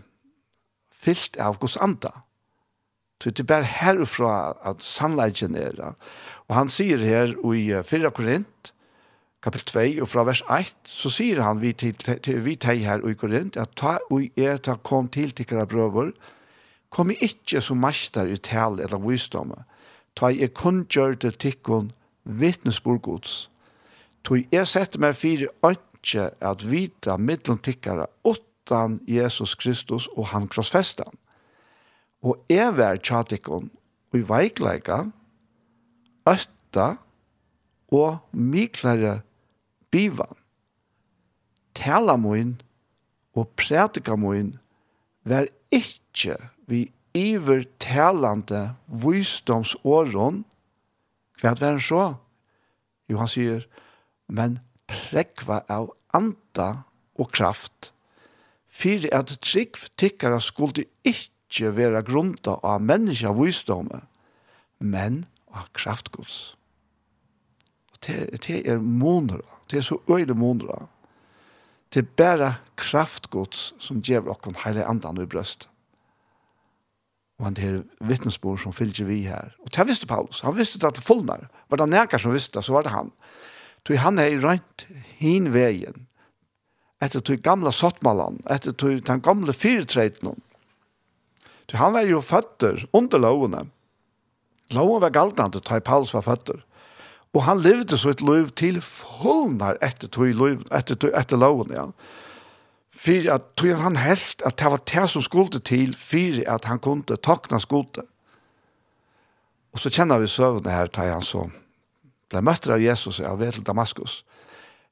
fyllt 0.92 1.36
av 1.36 1.59
gods 1.59 1.76
andre. 1.76 2.21
Så 3.22 3.30
det 3.30 3.44
er 3.44 3.52
bare 3.52 3.68
herfra 3.70 4.56
at 4.66 4.82
sannleggen 4.82 5.54
er 5.54 5.76
det. 5.78 5.90
Og 6.48 6.56
han 6.56 6.70
sier 6.74 6.98
her 6.98 7.30
i 7.54 7.60
4 7.86 8.10
Korint, 8.10 8.72
kapitel 9.42 9.68
2, 9.70 9.84
og 10.02 10.08
fra 10.10 10.24
vers 10.26 10.42
1, 10.50 10.72
så 10.90 11.10
sier 11.10 11.42
han 11.46 11.60
vi 11.62 11.70
til, 11.72 11.94
til 11.94 12.40
vi 12.42 12.56
teg 12.58 12.82
her 12.82 13.04
i 13.06 13.14
Korint, 13.14 13.56
at 13.56 13.76
ta 13.78 14.00
og 14.10 14.26
er 14.34 14.58
ta 14.58 14.74
kom 14.74 15.06
til 15.06 15.30
tikkere 15.30 15.68
brøver, 15.70 16.10
kom 16.90 17.14
i 17.14 17.20
ikke 17.22 17.62
som 17.62 17.78
master 17.78 18.26
i 18.26 18.40
tale 18.42 18.82
eller 18.82 18.98
visdomme, 19.06 19.62
ta 20.18 20.32
i 20.34 20.42
er 20.42 20.50
kun 20.50 20.82
gjør 20.90 21.14
det 21.22 21.36
tikkun 21.46 21.92
vittnesborgods. 22.24 23.46
Tog 24.26 24.50
jeg 24.50 24.66
sette 24.66 24.98
meg 24.98 25.14
fire 25.14 25.46
ønske 25.62 26.26
at 26.42 26.66
vita 26.66 27.16
middelen 27.22 27.62
tikkere, 27.62 28.10
åttan 28.26 28.98
Jesus 29.06 29.54
Kristus 29.54 30.10
og 30.16 30.32
han 30.34 30.50
krossfestan 30.50 31.21
og 32.22 32.38
er 32.52 32.70
vær 32.76 33.00
tjatikon 33.02 33.70
og 34.12 34.18
i 34.18 34.24
veikleika, 34.28 34.98
øtta 36.28 36.88
og 37.92 38.20
miklare 38.32 39.20
bivan. 39.90 40.36
Tala 41.74 42.16
moin 42.20 42.54
og 43.34 43.48
prætika 43.58 44.16
moin 44.16 44.54
vær 45.24 45.48
ikkje 45.72 46.36
vi 46.68 46.86
ivertalande 47.16 48.72
visdomsåron 48.86 50.44
Hva 51.42 51.50
er 51.50 51.58
det 51.58 51.82
så? 51.82 52.02
Jo, 53.10 53.18
han 53.18 53.26
sier, 53.26 53.64
men 54.30 54.60
prekva 54.86 55.64
av 55.66 55.88
anda 56.14 56.84
og 57.18 57.32
kraft. 57.34 57.90
Fyrir 58.70 59.10
at 59.10 59.34
trygg 59.42 59.80
tikkara 59.98 60.38
skulle 60.38 60.86
ikkje 61.02 61.30
ikkje 61.53 61.74
vera 61.76 62.00
grunta 62.03 62.57
av 62.64 62.80
menneska 62.80 63.32
visdomme, 63.36 64.00
men 64.80 65.26
av 65.53 65.68
kraftgods. 65.76 66.57
Og 67.92 67.98
det, 68.07 68.40
det 68.40 68.62
er 68.64 68.80
monra, 68.80 69.44
det 69.68 69.82
er 69.82 69.84
så 69.86 70.00
øyde 70.09 70.34
monra. 70.34 70.86
Det 71.92 72.00
er 72.00 72.14
bare 72.16 72.55
kraftgods 72.80 73.74
som 73.84 74.00
gjør 74.00 74.32
okken 74.32 74.57
hele 74.64 74.86
andan 74.88 75.20
i 75.20 75.28
brøst. 75.28 75.68
Og 77.38 77.50
han 77.50 77.59
er 77.61 77.82
vittnesbord 78.00 78.62
som 78.62 78.72
fylgjer 78.72 79.09
vi 79.09 79.18
her. 79.26 79.53
Og 79.61 79.68
det 79.74 79.86
visste 79.88 80.09
Paulus, 80.09 80.40
han 80.40 80.57
visste 80.57 80.80
det 80.80 80.94
til 80.96 81.05
fullnær. 81.05 81.50
Var 81.68 81.80
det 81.80 81.88
nærkar 81.90 82.22
som 82.22 82.32
visste 82.32 82.57
det, 82.57 82.64
så 82.64 82.72
var 82.72 82.86
det 82.86 82.94
han. 82.94 83.12
Tog 83.84 83.98
han 83.98 84.20
er 84.22 84.38
rønt 84.40 84.86
hin 85.18 85.50
veien, 85.53 86.07
etter 87.03 87.20
tog 87.20 87.42
gamla 87.42 87.72
sottmalan, 87.74 88.38
etter 88.46 88.72
tog 88.78 89.03
den 89.05 89.20
gamle 89.20 89.53
fyretreiten, 89.53 90.38
Så 91.72 91.80
han 91.80 91.94
var 91.96 92.04
jo 92.04 92.20
føtter 92.20 92.84
under 92.92 93.18
lovene. 93.18 93.64
Loven 94.76 95.00
var 95.00 95.14
galtande 95.14 95.60
til 95.60 95.80
Paulus 95.80 96.12
var 96.12 96.26
føtter. 96.26 96.60
Og 97.32 97.46
han 97.46 97.62
levde 97.64 97.96
så 97.96 98.12
et 98.12 98.20
liv 98.20 98.50
til 98.60 98.82
fullnar 98.84 99.78
etter 99.80 100.10
tog 100.12 100.28
liv, 100.36 100.66
etter, 100.68 100.98
tog, 101.00 101.14
etter 101.16 101.40
loven, 101.40 101.72
ja. 101.72 101.86
For 102.92 103.24
at 103.32 103.46
tog 103.56 103.80
han 103.80 103.96
helt 103.96 104.44
at 104.44 104.58
det 104.60 104.72
var 104.74 104.82
det 104.84 105.06
som 105.08 105.24
skulle 105.24 105.62
til, 105.64 105.94
for 105.96 106.42
at 106.44 106.68
han 106.68 106.78
kunne 106.78 107.16
takna 107.16 107.58
skulde. 107.58 108.04
Og 109.72 109.80
så 109.80 109.88
kjenner 109.88 110.20
vi 110.20 110.28
søvende 110.28 110.70
her, 110.70 110.92
tar 110.92 111.08
han 111.08 111.24
så, 111.24 111.46
ble 112.28 112.44
møtter 112.44 112.76
av 112.76 112.84
Jesus 112.84 113.22
av 113.24 113.40
ved 113.40 113.56
til 113.56 113.64
Damaskus. 113.64 114.20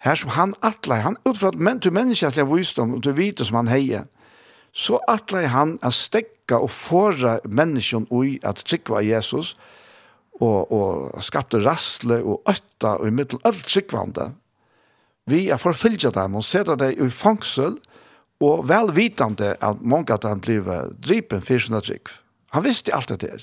Her 0.01 0.17
som 0.17 0.33
han 0.33 0.57
atle, 0.65 1.03
han 1.05 1.21
utfra 1.29 1.53
at 1.53 1.61
men 1.61 1.81
til 1.85 1.93
menneskelig 1.93 2.49
visdom, 2.49 2.97
og 2.97 3.05
til 3.05 3.19
vite 3.21 3.45
som 3.45 3.61
han 3.61 3.69
heier, 3.69 4.09
så 4.73 5.01
atle 5.11 5.47
han 5.51 5.79
at 5.83 5.97
stekka 5.97 6.61
og 6.63 6.71
fåra 6.71 7.39
menneskjon 7.45 8.09
ui 8.11 8.39
at 8.47 8.63
trikva 8.67 9.03
Jesus, 9.05 9.57
og, 10.41 10.73
og 10.73 11.23
skapte 11.25 11.61
rastle 11.61 12.23
og 12.25 12.49
øtta 12.49 12.97
og 12.97 13.09
i 13.11 13.15
middel 13.15 13.43
alt 13.45 13.67
trikvande. 13.69 14.31
Vi 15.29 15.49
er 15.53 15.61
forfylgja 15.61 16.11
dem 16.17 16.39
og 16.39 16.47
seta 16.47 16.79
dem 16.81 16.97
i 16.97 17.11
fangsel, 17.13 17.77
og 18.41 18.65
velvitande 18.69 19.53
at 19.61 19.83
mange 19.85 20.15
at 20.15 20.25
han 20.25 20.41
blir 20.41 20.65
dripen 21.05 21.43
for 21.45 21.61
sina 21.61 21.83
trikv. 21.85 22.15
Han 22.57 22.65
visste 22.65 22.95
alt 22.97 23.13
det 23.13 23.21
der. 23.21 23.43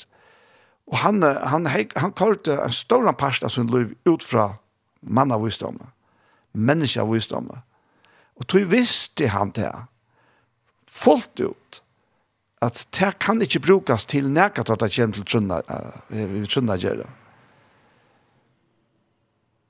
Og 0.88 0.98
han, 0.98 1.22
han, 1.22 1.68
han, 1.68 1.86
han 1.96 2.14
kørte 2.18 2.58
en 2.64 2.74
stor 2.74 3.06
part 3.12 3.44
av 3.44 3.54
sin 3.54 3.70
liv 3.70 3.94
ut 4.08 4.24
fra 4.24 4.56
mannavisdommet, 5.02 5.86
menneskevisdommet. 6.54 7.62
Og 8.38 8.48
tog 8.48 8.66
visste 8.72 9.30
han 9.30 9.52
det 9.54 9.70
fullt 10.98 11.44
ut 11.44 11.82
at 12.66 12.88
det 12.98 13.12
kan 13.22 13.42
ikke 13.46 13.62
brukes 13.62 14.08
til 14.10 14.32
nægat 14.34 14.72
at 14.74 14.82
det 14.82 14.90
kommer 14.96 15.14
til 15.14 15.26
trunna, 15.30 15.62
uh, 15.70 16.46
trunna 16.50 16.78
gjøre. 16.82 17.06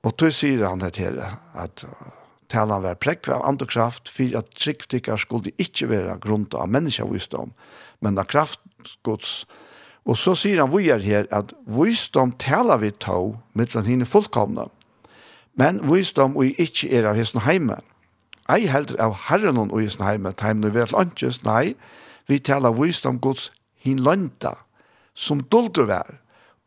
Og 0.06 0.14
tog 0.16 0.32
sier 0.32 0.64
han 0.64 0.80
det 0.80 0.94
til 0.96 1.18
at 1.20 1.84
talan 2.48 2.84
var 2.84 2.96
prekve 3.00 3.34
av 3.36 3.44
andre 3.48 3.66
kraft, 3.68 4.08
for 4.08 4.36
at 4.38 4.54
tryggtikker 4.56 5.20
skulle 5.20 5.52
ikke 5.60 5.90
være 5.90 6.16
grunnt 6.22 6.56
av 6.56 6.70
menneskevisdom, 6.72 7.52
men 8.00 8.18
av 8.18 8.28
kraftgods. 8.30 9.42
Og 10.08 10.16
så 10.16 10.32
sier 10.38 10.62
han 10.62 10.72
vi 10.72 10.88
er 10.94 11.04
her, 11.04 11.28
at 11.34 11.52
visdom 11.66 12.32
taler 12.40 12.80
vi 12.80 12.92
to, 13.04 13.36
mittlen 13.58 13.88
henne 13.88 14.08
fullkomne, 14.08 14.68
men 15.58 15.82
visdom 15.90 16.38
vi 16.38 16.54
ikke 16.56 16.88
er 16.94 17.10
av 17.10 17.18
hesten 17.18 17.42
heimen 17.44 17.82
ei 18.48 18.66
heldur 18.68 19.00
av 19.02 19.16
herren 19.28 19.58
og 19.60 19.76
i 19.82 19.88
heime, 20.02 20.32
at 20.32 20.40
heim 20.40 20.60
nu 20.60 20.70
vel 20.72 20.94
anches, 20.96 21.42
nei, 21.44 21.74
vi 22.28 22.38
talar 22.38 22.76
visdom 22.76 23.20
Guds 23.20 23.50
hinlanda, 23.84 24.54
som 25.14 25.42
duldur 25.52 25.88
vær, 25.88 26.18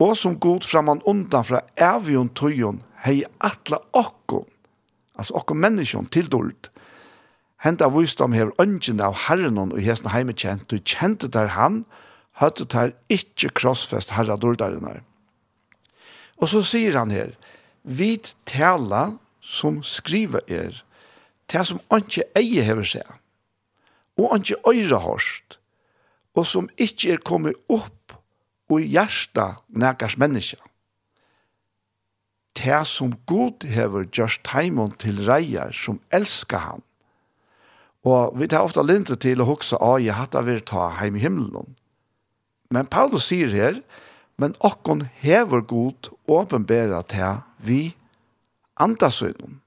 og 0.02 0.16
som 0.18 0.40
god 0.40 0.66
framan 0.66 1.02
undan 1.06 1.46
fra 1.46 1.62
evion 1.78 2.30
tøyon, 2.34 2.82
hei 3.06 3.22
atla 3.40 3.82
okkon, 3.94 4.48
altså 5.18 5.38
okkon 5.38 5.62
menneskjon, 5.62 6.10
til 6.10 6.30
duld. 6.30 6.72
Henta 7.62 7.90
visdom 7.94 8.34
her 8.34 8.50
ønsken 8.62 9.02
av 9.06 9.14
herren 9.28 9.60
og 9.62 9.78
hesten 9.78 10.10
heime 10.10 10.34
kjent, 10.34 10.66
du 10.70 10.82
kjente 10.82 11.30
der 11.30 11.54
han, 11.54 11.84
høtte 12.42 12.66
der 12.66 12.96
ikkje 13.14 13.52
krossfest 13.54 14.16
herra 14.18 14.38
duldarene. 14.42 15.04
Og 16.42 16.50
så 16.50 16.64
sier 16.66 16.98
han 16.98 17.14
her, 17.14 17.36
vit 17.86 18.34
tala 18.50 19.20
som 19.42 19.84
skriva 19.86 20.42
er, 20.50 20.82
det 21.52 21.66
som 21.68 21.82
ikke 21.96 22.28
eier 22.38 22.66
hever 22.66 22.88
seg, 22.88 23.08
og 24.20 24.38
ikke 24.38 24.60
øyre 24.68 25.00
hørst, 25.04 25.58
og 26.36 26.48
som 26.48 26.70
ikke 26.80 27.16
er 27.16 27.24
kommet 27.26 27.58
opp 27.70 28.16
og 28.72 28.84
hjertet 28.84 29.60
nægers 29.68 30.18
menneske. 30.18 30.60
Det 32.56 32.82
som 32.88 33.14
god 33.28 33.66
hever 33.68 34.08
gjørst 34.12 34.48
heimon 34.54 34.96
til 35.00 35.20
reier 35.28 35.72
som 35.76 36.00
elsker 36.12 36.60
han. 36.60 36.84
Og 38.04 38.34
vi 38.40 38.48
tar 38.48 38.66
ofte 38.66 38.84
lintet 38.84 39.22
til 39.24 39.42
å 39.42 39.48
huske 39.48 39.80
av 39.80 40.00
jeg 40.02 40.18
hatt 40.18 40.36
av 40.36 40.50
er 40.50 40.64
ta 40.66 40.90
heim 41.00 41.16
i 41.16 41.24
himmelen. 41.24 41.76
Men 42.72 42.90
Paulus 42.92 43.28
sier 43.30 43.52
her, 43.52 43.82
men 44.40 44.56
okkon 44.60 45.06
hever 45.22 45.62
god 45.68 46.12
åpenbæra 46.28 47.04
til 47.12 47.44
vi 47.62 47.82
andasøgnen 48.80 49.61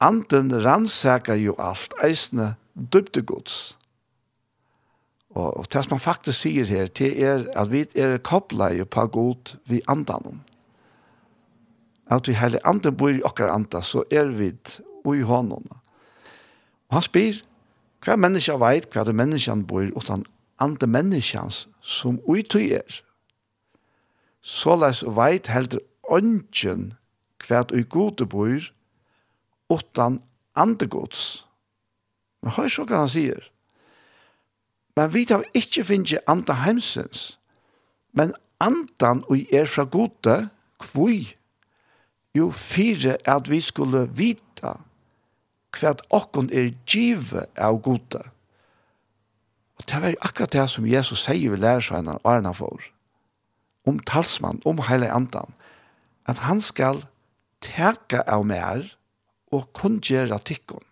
anden 0.00 0.52
rannsakar 0.64 1.38
jo 1.40 1.54
alt, 1.58 1.94
eisne 2.04 2.54
døpte 2.74 3.22
gods. 3.22 3.78
Og, 5.36 5.56
og 5.56 5.66
det 5.72 5.84
som 5.84 5.96
man 5.96 6.00
faktisk 6.00 6.40
sier 6.40 6.68
her, 6.68 6.86
det 6.86 7.12
er 7.22 7.44
at 7.56 7.70
vi 7.72 7.84
er 7.94 8.16
koblet 8.18 8.88
på 8.90 9.06
god 9.06 9.56
vi 9.68 9.82
andan 9.88 10.40
At 12.10 12.28
vi 12.28 12.32
hele 12.32 12.60
anden 12.66 12.96
bor 12.96 13.08
i 13.08 13.22
okkar 13.22 13.52
anda, 13.52 13.80
så 13.82 14.04
er 14.10 14.24
vi 14.24 14.52
i 15.18 15.22
hånden. 15.22 15.66
Og 16.88 16.94
han 16.94 17.02
spyr, 17.02 17.42
hva 18.04 18.16
menneska 18.16 18.54
veit, 18.62 18.86
hva 18.94 19.04
det 19.04 19.14
menneskan 19.14 19.66
bor, 19.66 19.86
utan 19.96 20.24
andre 20.58 20.86
menneskans 20.86 21.68
som 21.82 22.20
utøy 22.26 22.70
er. 22.78 23.02
Såleis 24.42 25.02
veit 25.02 25.50
heldur 25.50 25.82
ånden 26.08 26.94
hva 27.46 27.62
det 27.66 27.88
gode 27.88 28.26
bor, 28.26 28.70
utan 29.72 30.20
andegods. 30.54 31.44
Men 32.42 32.52
hør 32.56 32.68
så 32.68 32.84
hva 32.86 33.04
han 33.04 33.12
sier. 33.12 33.48
Men 34.96 35.12
vi 35.12 35.24
tar 35.28 35.44
ikke 35.54 35.84
finne 35.84 36.22
andre 36.30 36.56
heimsens, 36.64 37.38
men 38.16 38.32
andan 38.60 39.24
og 39.28 39.52
er 39.52 39.68
fra 39.68 39.84
gode, 39.84 40.48
kvui, 40.80 41.36
jo 42.36 42.50
fire 42.50 43.16
at 43.28 43.50
vi 43.50 43.60
skulle 43.60 44.06
vita 44.16 44.76
hva 45.76 45.92
at 45.92 46.02
okkon 46.14 46.48
er 46.52 46.72
give 46.88 47.44
av 47.56 47.82
gode. 47.84 48.22
Og 49.76 49.84
det 49.88 50.00
var 50.02 50.16
akkurat 50.24 50.52
det 50.52 50.68
som 50.72 50.88
Jesus 50.88 51.26
sier 51.26 51.52
vi 51.52 51.60
lærer 51.60 51.84
seg 51.84 52.08
og 52.08 52.20
Arna 52.24 52.54
for. 52.56 52.80
Om 53.86 54.00
talsmann, 54.08 54.62
om 54.64 54.80
hele 54.88 55.10
andan. 55.12 55.52
At 56.26 56.40
han 56.48 56.60
skal 56.64 57.04
teka 57.60 58.24
av 58.26 58.46
mer, 58.48 58.95
og 59.56 59.70
kun 59.76 60.00
gjøre 60.04 60.38
tikkun. 60.44 60.84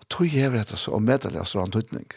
Og 0.00 0.08
tog 0.12 0.30
hever 0.32 0.62
etter 0.62 0.80
så, 0.80 0.96
og 0.96 1.04
medelig 1.04 1.42
av 1.42 1.50
sånn 1.50 1.74
tøytning. 1.74 2.08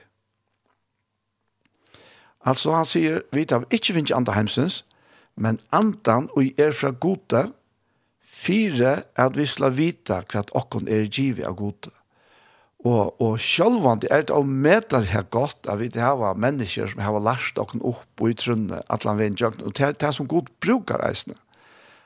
Altså 2.48 2.72
han 2.72 2.88
sier, 2.88 3.24
vi 3.36 3.46
tar 3.46 3.68
ikke 3.74 3.98
finnes 3.98 4.16
andre 4.16 4.38
heimsens, 4.38 4.84
men 5.40 5.60
andan 5.76 6.30
og 6.36 6.60
er 6.60 6.76
fra 6.76 6.92
gode, 6.92 7.50
fire 8.40 9.02
at 9.20 9.36
vi 9.36 9.46
skal 9.50 9.74
vite 9.76 10.22
hva 10.32 10.44
okkon 10.56 10.88
er 10.88 11.10
givet 11.10 11.48
av 11.48 11.58
gode. 11.60 11.92
Og, 12.88 13.12
og 13.20 13.34
sjølvand 13.44 14.06
er 14.08 14.24
det 14.24 14.36
å 14.36 14.46
møte 14.48 15.02
det 15.02 15.12
her 15.12 15.26
godt, 15.36 15.68
at 15.68 15.82
vi 15.82 15.90
har 16.00 16.38
mennesker 16.40 16.88
som 16.88 17.02
har 17.04 17.20
lært 17.20 17.60
okken 17.60 17.84
opp 17.84 18.24
og 18.24 18.32
i 18.32 18.38
trunne, 18.40 18.80
at 18.88 19.04
han 19.04 19.20
vet 19.20 19.36
ikke, 19.36 19.66
og 19.68 19.76
det 19.76 20.08
er 20.08 20.16
som 20.16 20.30
god 20.32 20.48
brukar 20.64 21.04
eisene. 21.04 21.36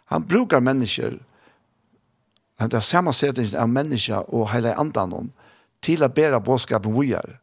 Han 0.09 0.25
brukar 0.25 0.65
mennesker 0.65 1.19
Men 2.63 2.71
det 2.71 2.77
er 2.79 2.85
samme 2.87 3.11
setningen 3.11 3.57
av 3.59 3.67
mennesker 3.67 4.29
og 4.31 4.45
hele 4.53 4.71
andan 4.79 5.11
om 5.11 5.25
til 5.83 5.99
å 5.99 6.07
bære 6.07 6.37
bådskapen 6.39 6.93
vi 6.95 7.09
gjør. 7.09 7.33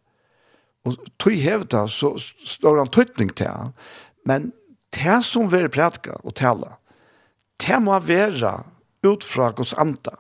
Og 0.89 0.97
tog 1.21 1.37
hevda 1.37 1.83
så 1.93 2.15
står 2.49 2.81
han 2.81 2.89
tøytning 2.89 3.35
til 3.37 3.51
han. 3.53 3.75
Men 4.25 4.47
det 4.97 5.19
som 5.29 5.51
vi 5.53 5.61
prætka 5.69 6.17
og 6.25 6.39
tala, 6.41 6.79
det 7.61 7.83
må 7.85 8.01
være 8.01 8.55
ut 9.05 9.29
fra 9.29 9.51
hos 9.61 9.75
anda. 9.77 10.17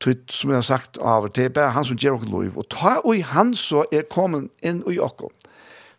Tøyt, 0.00 0.32
som 0.32 0.56
jeg 0.56 0.62
har 0.62 0.68
sagt 0.70 0.96
av 0.96 1.28
det 1.28 1.50
er 1.50 1.54
bare 1.60 1.76
han 1.76 1.90
som 1.92 2.00
gjør 2.00 2.22
oss 2.22 2.26
lov. 2.32 2.56
Og 2.56 2.70
ta 2.72 2.96
og 3.04 3.20
han 3.36 3.52
så 3.52 3.84
er 3.92 4.08
kommet 4.08 4.48
inn 4.64 4.80
i 4.88 4.96
oss. 4.96 5.28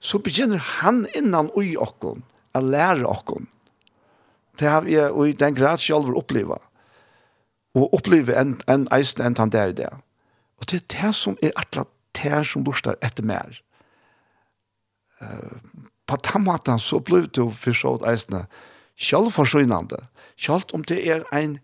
Så 0.02 0.18
begynner 0.18 0.58
han 0.82 1.06
innan 1.14 1.54
i 1.62 1.78
oss 1.78 2.02
å 2.02 2.66
lære 2.66 3.06
oss. 3.06 3.50
Det 4.58 4.74
har 4.74 4.90
vi 4.90 4.98
i 4.98 5.38
den 5.38 5.54
grad 5.54 5.78
selv 5.86 6.18
opplevd 6.18 6.73
og 7.74 7.94
oppleve 7.94 8.36
en, 8.38 8.58
en 8.70 8.88
eisen 8.94 9.24
enn 9.26 9.38
han 9.38 9.52
der 9.54 9.72
i 9.72 9.78
det. 9.78 9.90
Og 10.62 10.70
det 10.70 10.82
er 10.82 10.90
det 10.94 11.16
som 11.16 11.38
er 11.42 11.56
atlet 11.58 11.90
det 12.14 12.44
som 12.46 12.64
lustar 12.64 13.00
etter 13.02 13.26
mer. 13.26 13.58
Uh, 15.22 15.58
på 16.06 16.16
den 16.16 16.44
måten 16.46 16.80
så 16.80 17.00
ble 17.00 17.24
det 17.26 17.38
jo 17.42 17.50
for 17.50 17.74
så 17.74 17.96
eisene 18.10 18.46
selvforsynende. 19.00 20.04
Selv 20.38 20.74
om 20.74 20.84
det 20.84 21.00
er 21.10 21.24
en 21.34 21.58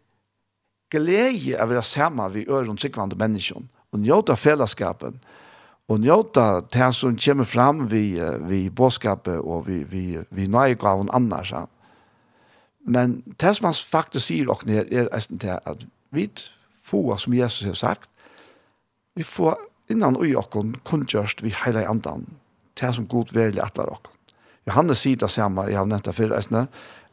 glede 0.89 1.57
av 1.57 1.69
å 1.69 1.73
være 1.75 1.85
sammen 1.85 2.33
ved 2.33 2.49
øren 2.49 2.79
sikkvande 2.81 3.17
mennesker 3.19 3.61
og 3.91 4.01
njøte 4.01 4.35
fellesskapen 4.37 5.19
og 5.89 6.01
njøte 6.01 6.45
det 6.73 6.89
som 6.93 7.17
kommer 7.17 7.47
fram 7.49 7.91
ved, 7.91 8.19
ved 8.49 8.69
båtskapet 8.71 9.39
og 9.39 9.67
ved, 9.67 9.85
ved, 9.89 10.25
ved 10.29 10.47
nøyegaven 10.47 11.09
annars. 11.13 11.51
Ja. 11.51 11.65
Men 12.85 13.23
det 13.41 13.55
som 13.57 13.65
han 13.65 13.73
faktisk 13.73 14.27
sier 14.27 14.53
dere 14.65 14.85
er 14.93 15.09
eisen 15.15 15.39
til 15.39 15.57
at 15.57 15.85
vi 16.09 16.29
få, 16.83 17.17
som 17.17 17.33
Jesus 17.33 17.67
har 17.67 17.73
sagt, 17.73 18.09
vi 19.15 19.23
får 19.23 19.57
innan 19.89 20.17
ui 20.17 20.35
okkon 20.37 20.75
kunngjørst 20.85 21.43
vi 21.43 21.53
heila 21.63 21.83
i 21.83 21.89
andan, 21.89 22.25
til 22.77 22.93
som 22.95 23.07
god 23.09 23.33
verlig 23.35 23.61
atlar 23.63 23.91
okkon. 23.91 24.15
Johannes 24.69 25.01
sier 25.03 25.17
det 25.17 25.31
samme, 25.33 25.65
jeg 25.69 25.79
har 25.79 25.87
nevnt 25.89 26.05
det 26.05 26.15
før, 26.15 26.35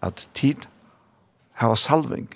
at 0.05 0.29
tid 0.37 0.67
har 1.57 1.75
salving, 1.81 2.29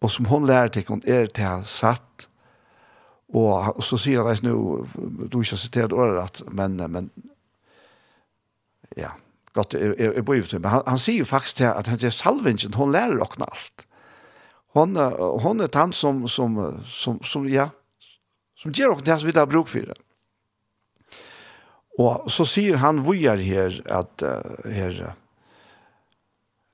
og 0.00 0.10
som 0.10 0.30
hon 0.30 0.46
lærer 0.48 0.72
til 0.72 0.88
hon 0.88 1.02
er 1.04 1.28
til 1.28 1.64
satt, 1.68 2.28
og 3.30 3.76
og 3.76 3.82
så 3.84 3.98
sier 4.00 4.26
han 4.26 4.42
nå, 4.42 4.54
du 5.30 5.40
ikke 5.40 5.54
har 5.54 5.60
sitert 5.60 5.92
året, 5.92 6.42
men, 6.50 6.80
men 6.90 7.10
ja, 8.96 9.12
godt, 9.54 9.74
jeg, 9.74 9.94
jeg, 9.98 10.14
jeg 10.16 10.24
bor 10.24 10.34
jo 10.34 10.48
til, 10.48 10.60
men 10.60 10.70
han, 10.70 10.82
han 10.86 10.98
sier 10.98 11.22
jo 11.22 11.28
faktisk 11.28 11.60
til 11.60 11.70
at 11.70 11.86
han 11.86 12.00
sier 12.00 12.16
salvingen, 12.16 12.74
hon 12.74 12.92
lærer 12.92 13.22
okkon 13.22 13.46
alt 13.46 13.86
hon 14.72 14.96
hon 15.42 15.60
er 15.60 15.66
tant 15.66 15.94
som 15.94 16.28
som 16.28 16.82
som 16.84 17.20
som 17.22 17.48
ja 17.48 17.70
som 18.56 18.72
ger 18.72 18.90
och 18.90 19.02
det 19.02 19.18
som 19.18 19.26
vi 19.26 19.32
där 19.32 19.46
bruk 19.46 19.68
för. 19.68 19.94
Och 21.98 22.32
så 22.32 22.46
säger 22.46 22.76
han 22.76 23.02
vojar 23.02 23.36
här 23.36 23.82
att 23.90 24.22
här 24.64 25.14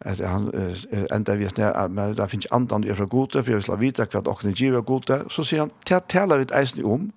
att 0.05 0.21
han 0.21 0.75
ända 1.11 1.35
vi 1.35 1.49
snär 1.49 1.89
men 1.89 2.15
där 2.15 2.27
finns 2.27 2.47
andan 2.51 2.81
det 2.81 2.91
är 2.91 2.95
för 2.95 3.07
gode 3.07 3.43
för 3.43 3.53
jag 3.53 3.77
vill 3.77 3.77
veta 3.77 4.07
vad 4.13 4.29
och 4.29 4.45
ni 4.45 4.53
ger 4.53 4.81
gode 4.81 5.25
så 5.31 5.45
säger 5.45 5.61
han 5.61 5.71
tä 5.85 6.01
tala 6.01 6.37
vid 6.37 6.53
eisen 6.53 6.85
om 6.85 7.13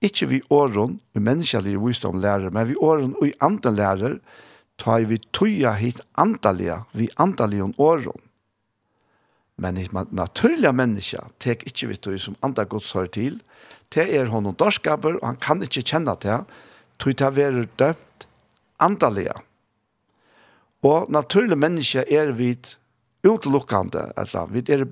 inte 0.00 0.26
vi 0.26 0.42
åren 0.48 0.98
vi 1.12 1.20
människor 1.20 1.86
visdom 1.86 2.20
lärare 2.20 2.50
men 2.50 2.66
vi 2.66 2.74
åren 2.76 3.14
och 3.14 3.26
i 3.26 3.32
lärare 3.70 4.18
tar 4.76 5.00
vi 5.00 5.18
tøya 5.18 5.72
hit 5.72 6.00
antaliga 6.12 6.84
vi 6.92 7.08
antalion 7.16 7.74
åren 7.76 8.18
Men 9.58 9.78
et 9.80 9.92
naturlig 9.92 10.70
menneske 10.74 11.20
tek 11.42 11.64
ikke 11.66 11.90
vidt 11.90 12.06
du 12.06 12.18
som 12.18 12.36
andre 12.46 12.64
gods 12.64 12.92
har 12.94 13.10
til. 13.14 13.40
Det 13.90 14.06
er 14.14 14.30
honom 14.30 14.54
dårskaper, 14.54 15.18
og 15.18 15.26
han 15.26 15.40
kan 15.42 15.62
ikke 15.62 15.82
kjenne 15.82 16.14
det. 16.22 16.40
Tog 16.98 17.18
det 17.18 17.30
være 17.36 17.66
dømt 17.78 18.28
andalige. 18.80 19.34
Og 20.86 21.10
naturlig 21.10 21.58
menneske 21.58 22.04
er 22.06 22.30
vi 22.38 22.52
utelukkende, 23.26 24.12
eller 24.16 24.46
vi 24.54 24.62
er 24.72 24.86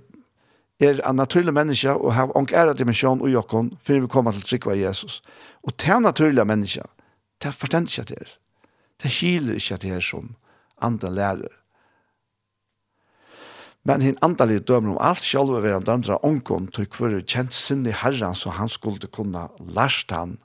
er 0.80 1.00
en 1.08 1.16
naturlig 1.16 1.54
menneske 1.54 1.92
og 1.92 2.14
har 2.14 2.32
en 2.36 2.48
ære 2.52 2.74
dimensjon 2.76 3.22
og 3.24 3.30
jokken 3.32 3.70
før 3.84 4.00
vi 4.00 4.10
kommer 4.12 4.32
til 4.32 4.44
trykva 4.44 4.76
Jesus. 4.76 5.22
Og 5.64 5.76
til 5.76 6.02
naturlige 6.02 6.44
menneske, 6.44 6.82
det 7.42 7.54
forstender 7.54 7.88
ikke 7.90 8.08
det 8.08 8.18
her. 8.18 8.34
Det 9.02 9.10
skiler 9.10 9.54
ikke 9.54 9.76
det 9.76 9.90
her 9.90 10.00
som 10.00 10.34
andre 10.80 11.10
lærer. 11.10 11.52
Men 13.86 14.02
hin 14.02 14.16
andalige 14.22 14.64
dømer 14.66 14.96
om 14.96 15.02
alt 15.02 15.22
sjálve 15.22 15.60
vera 15.62 15.78
dømdra 15.78 16.18
omkom 16.26 16.66
til 16.74 16.88
hver 16.90 17.20
kjent 17.22 17.54
sinne 17.54 17.92
herran 17.94 18.34
så 18.34 18.50
han 18.56 18.70
skulle 18.72 19.06
kunna 19.06 19.46
lærst 19.62 20.10
han, 20.10 20.38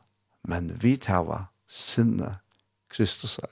men 0.45 0.69
vi 0.83 0.93
tava 1.01 1.47
sinne 1.65 2.35
Kristus 2.93 3.39
er. 3.41 3.49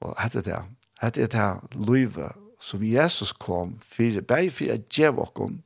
Og 0.00 0.16
hette 0.22 0.40
det, 0.46 0.56
hette 1.02 1.26
det 1.26 1.36
her 1.36 1.60
løyve 1.76 2.32
som 2.62 2.82
Jesus 2.86 3.34
kom 3.36 3.76
for, 3.84 4.20
bare 4.24 4.50
for 4.54 4.72
å 4.72 4.80
gjøre 4.88 5.28
oss, 5.28 5.60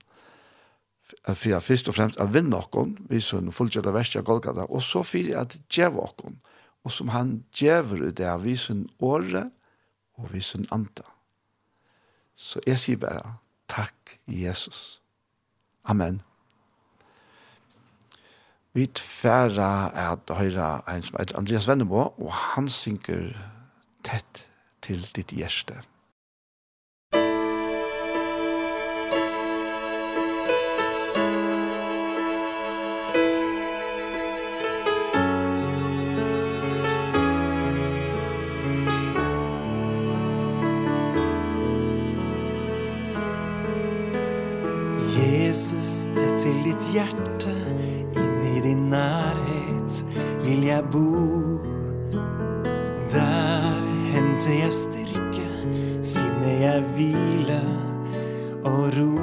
for 1.31 1.55
å 1.55 1.63
først 1.63 1.93
og 1.93 1.99
fremst 2.01 2.19
å 2.21 2.27
vinne 2.27 2.59
oss, 2.59 2.95
vi 3.07 3.23
så 3.23 3.39
en 3.39 3.55
fullkjørt 3.55 3.87
av 3.87 4.01
verste 4.01 4.19
av 4.19 4.27
Golgata, 4.27 4.67
og 4.67 4.83
så 4.83 5.05
for 5.07 5.23
å 5.23 5.47
gjøre 5.71 6.09
oss, 6.09 6.57
og 6.83 6.95
som 6.95 7.15
han 7.15 7.37
gjør 7.55 8.09
det, 8.11 8.33
vi 8.43 8.57
så 8.59 8.75
en 8.75 8.89
åre 8.99 9.51
og 10.19 10.33
vi 10.33 10.43
så 10.43 10.59
en 10.59 10.73
andre. 10.81 11.07
Så 12.37 12.61
jeg 12.67 12.79
sier 12.79 13.01
bare, 13.01 13.37
takk 13.69 14.19
Jesus. 14.29 15.01
Amen. 15.85 16.21
Vi 18.77 18.87
tfæra 18.93 19.89
at 20.13 20.37
høyra 20.37 20.85
en 20.93 21.03
som 21.03 21.17
heter 21.19 21.39
Andreas 21.39 21.69
Vennemo, 21.69 22.03
og 22.21 22.33
han 22.33 22.69
synker 22.69 23.33
tett 24.05 24.47
til 24.85 25.01
ditt 25.17 25.33
hjerte. 25.33 25.81
Amen. 25.81 25.96
Jesus, 45.57 46.11
tett 46.13 46.43
til 46.43 46.57
ditt 46.67 46.85
hjerte 46.93 47.53
Inne 48.13 48.49
i 48.51 48.61
din 48.61 48.91
nærhet 48.93 50.03
vil 50.45 50.67
jeg 50.67 50.85
bo. 50.93 51.23
Der 53.09 53.79
henter 54.11 54.53
jeg 54.53 54.75
styrke 54.77 55.47
Finner 56.11 56.53
jeg 56.61 56.83
hvile 56.99 57.63
og 58.69 58.85
ro. 58.99 59.15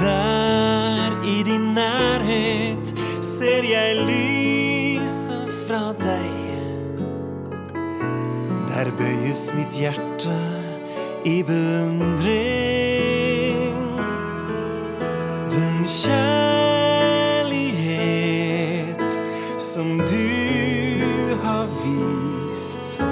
Der 0.00 1.20
i 1.34 1.36
din 1.44 1.68
nærhet 1.76 2.94
Ser 3.20 3.68
jeg 3.74 4.00
lyset 4.08 5.52
fra 5.66 5.84
deg 6.00 7.04
Der 8.72 8.88
bøyes 8.96 9.50
mitt 9.52 9.76
hjerte 9.76 10.40
i 11.28 11.42
beundring. 11.44 12.69
kjærlighet 16.06 17.60
som 19.58 19.98
du 19.98 20.30
har 21.42 21.66
vist. 21.82 23.02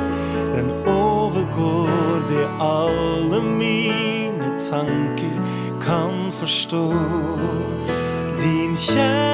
Den 0.55 0.71
overgår 0.87 2.29
det 2.29 2.49
alle 2.61 3.43
mine 3.43 4.61
tanker 4.71 5.41
kan 5.81 6.33
forstå 6.33 6.93
Din 8.43 8.77
kjærlighet 8.77 9.27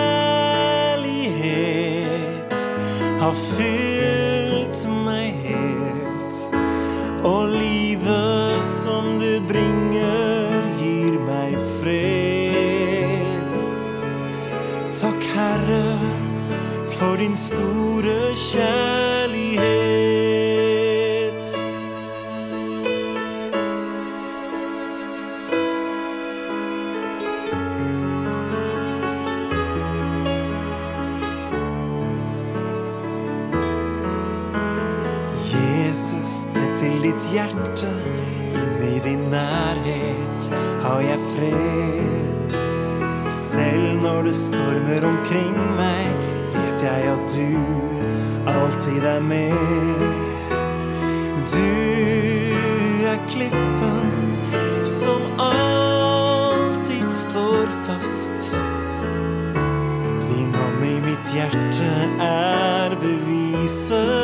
har 3.21 3.33
fyllt 3.33 4.89
mig. 5.05 5.44
for 17.15 17.21
din 17.21 17.37
store 17.37 18.35
kjærlighet 18.35 19.65
Jesus, 35.53 36.49
det 36.55 36.79
til 36.79 37.03
ditt 37.03 37.29
hjerte 37.33 37.93
Inne 38.55 38.97
i 38.97 38.99
din 39.05 39.19
nærhet 39.31 40.51
har 40.83 41.01
jeg 41.01 41.19
fred. 41.37 42.59
Selv 43.31 44.03
når 44.03 44.23
det 44.23 44.35
stormer 44.35 45.07
omkring 45.07 45.55
meg 45.79 46.14
jag 46.85 47.09
att 47.09 47.35
du 47.35 47.57
alltid 48.47 49.05
är 49.05 49.21
med. 49.21 49.53
Du 51.53 53.07
är 53.07 53.29
klippen 53.29 54.37
som 54.85 55.41
alltid 55.41 57.13
står 57.13 57.67
fast. 57.87 58.57
Din 60.29 60.55
hand 60.55 60.85
i 60.85 61.01
mitt 61.01 61.35
hjärta 61.35 62.25
är 62.25 62.97
beviset. 63.01 64.24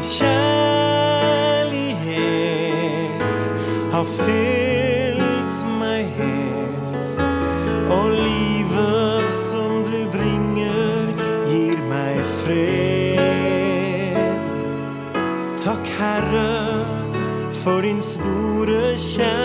kjærlighet 0.00 0.30
har 3.92 4.04
fyllt 4.04 5.66
meg 5.80 6.06
helt. 6.16 7.20
Og 7.90 8.10
livet 8.14 9.32
som 9.32 9.82
du 9.84 10.08
bringer 10.12 11.12
gir 11.50 11.78
meg 11.90 12.24
fred. 12.40 14.44
Takk 15.60 15.86
Herre 15.98 16.86
for 17.60 17.80
din 17.84 18.02
store 18.02 18.96
kjærlighet 18.96 19.39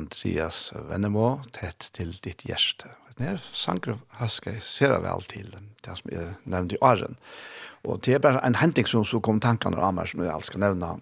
Andreas 0.00 0.70
Vennemo, 0.88 1.40
tett 1.52 1.90
til 1.96 2.14
ditt 2.24 2.46
hjerte. 2.48 2.90
Det 3.20 3.28
er 3.28 3.40
sanger 3.52 3.98
husker 4.16 4.56
jeg 4.56 4.64
ser 4.64 4.94
vel 5.04 5.26
til, 5.28 5.52
det 5.84 5.96
som 5.98 6.12
jeg 6.12 6.34
nevnte 6.48 6.78
i 6.78 6.80
Arjen. 6.80 7.18
Og 7.84 8.00
det 8.04 8.16
er 8.16 8.22
bare 8.24 8.40
en 8.46 8.56
henting 8.56 8.88
som 8.88 9.04
så 9.04 9.20
kom 9.24 9.42
tankene 9.44 9.80
av 9.80 9.92
meg 9.96 10.08
som 10.08 10.22
jeg 10.24 10.48
skal 10.48 10.64
nevne 10.64 10.94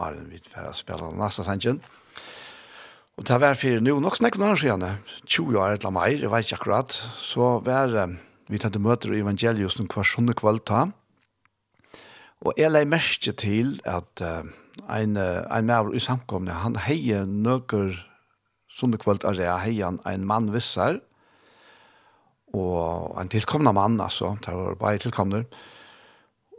Arjen 0.00 0.28
vidt 0.32 0.50
for 0.52 0.68
å 0.68 0.76
spille 0.76 1.08
den 1.08 1.20
neste 1.20 1.46
sangen. 1.48 1.80
Og 3.16 3.26
det 3.28 3.40
var 3.40 3.56
for 3.60 3.80
nå 3.84 3.96
nok 4.00 4.18
snakket 4.18 4.40
noen 4.40 4.54
år 4.54 4.60
siden, 4.60 4.84
20 5.24 5.58
år 5.60 5.74
eller 5.76 5.92
mer, 5.94 6.12
jeg 6.12 6.32
vet 6.32 6.46
ikke 6.48 6.60
akkurat, 6.60 6.96
så 7.20 7.58
var 7.64 7.92
vi 8.48 8.60
tatt 8.60 8.76
møter 8.80 9.12
i 9.12 9.20
evangeliet 9.20 9.78
noen 9.78 9.90
hver 9.92 10.08
sånne 10.08 10.36
kveld 10.36 10.64
ta. 10.68 10.86
Og 12.42 12.56
jeg 12.58 12.72
legger 12.72 12.90
mest 12.90 13.28
til 13.38 13.76
at 13.86 14.24
uh, 14.24 14.42
en, 14.90 15.16
en 15.16 15.68
med 15.68 15.92
i 15.94 16.02
samkomne, 16.02 16.56
han 16.64 16.80
heier 16.88 17.28
nøkker 17.28 17.94
sunde 18.72 18.98
kvöld 19.00 19.24
er 19.28 19.38
jeg 19.40 19.64
heian 19.66 20.00
en 20.08 20.26
mann 20.26 20.52
vissar, 20.54 21.00
og 22.52 23.16
en 23.20 23.30
tilkomna 23.32 23.72
mann, 23.72 24.00
altså, 24.00 24.34
det 24.44 24.54
var 24.56 24.76
bare 24.80 25.00
tilkomner, 25.00 25.44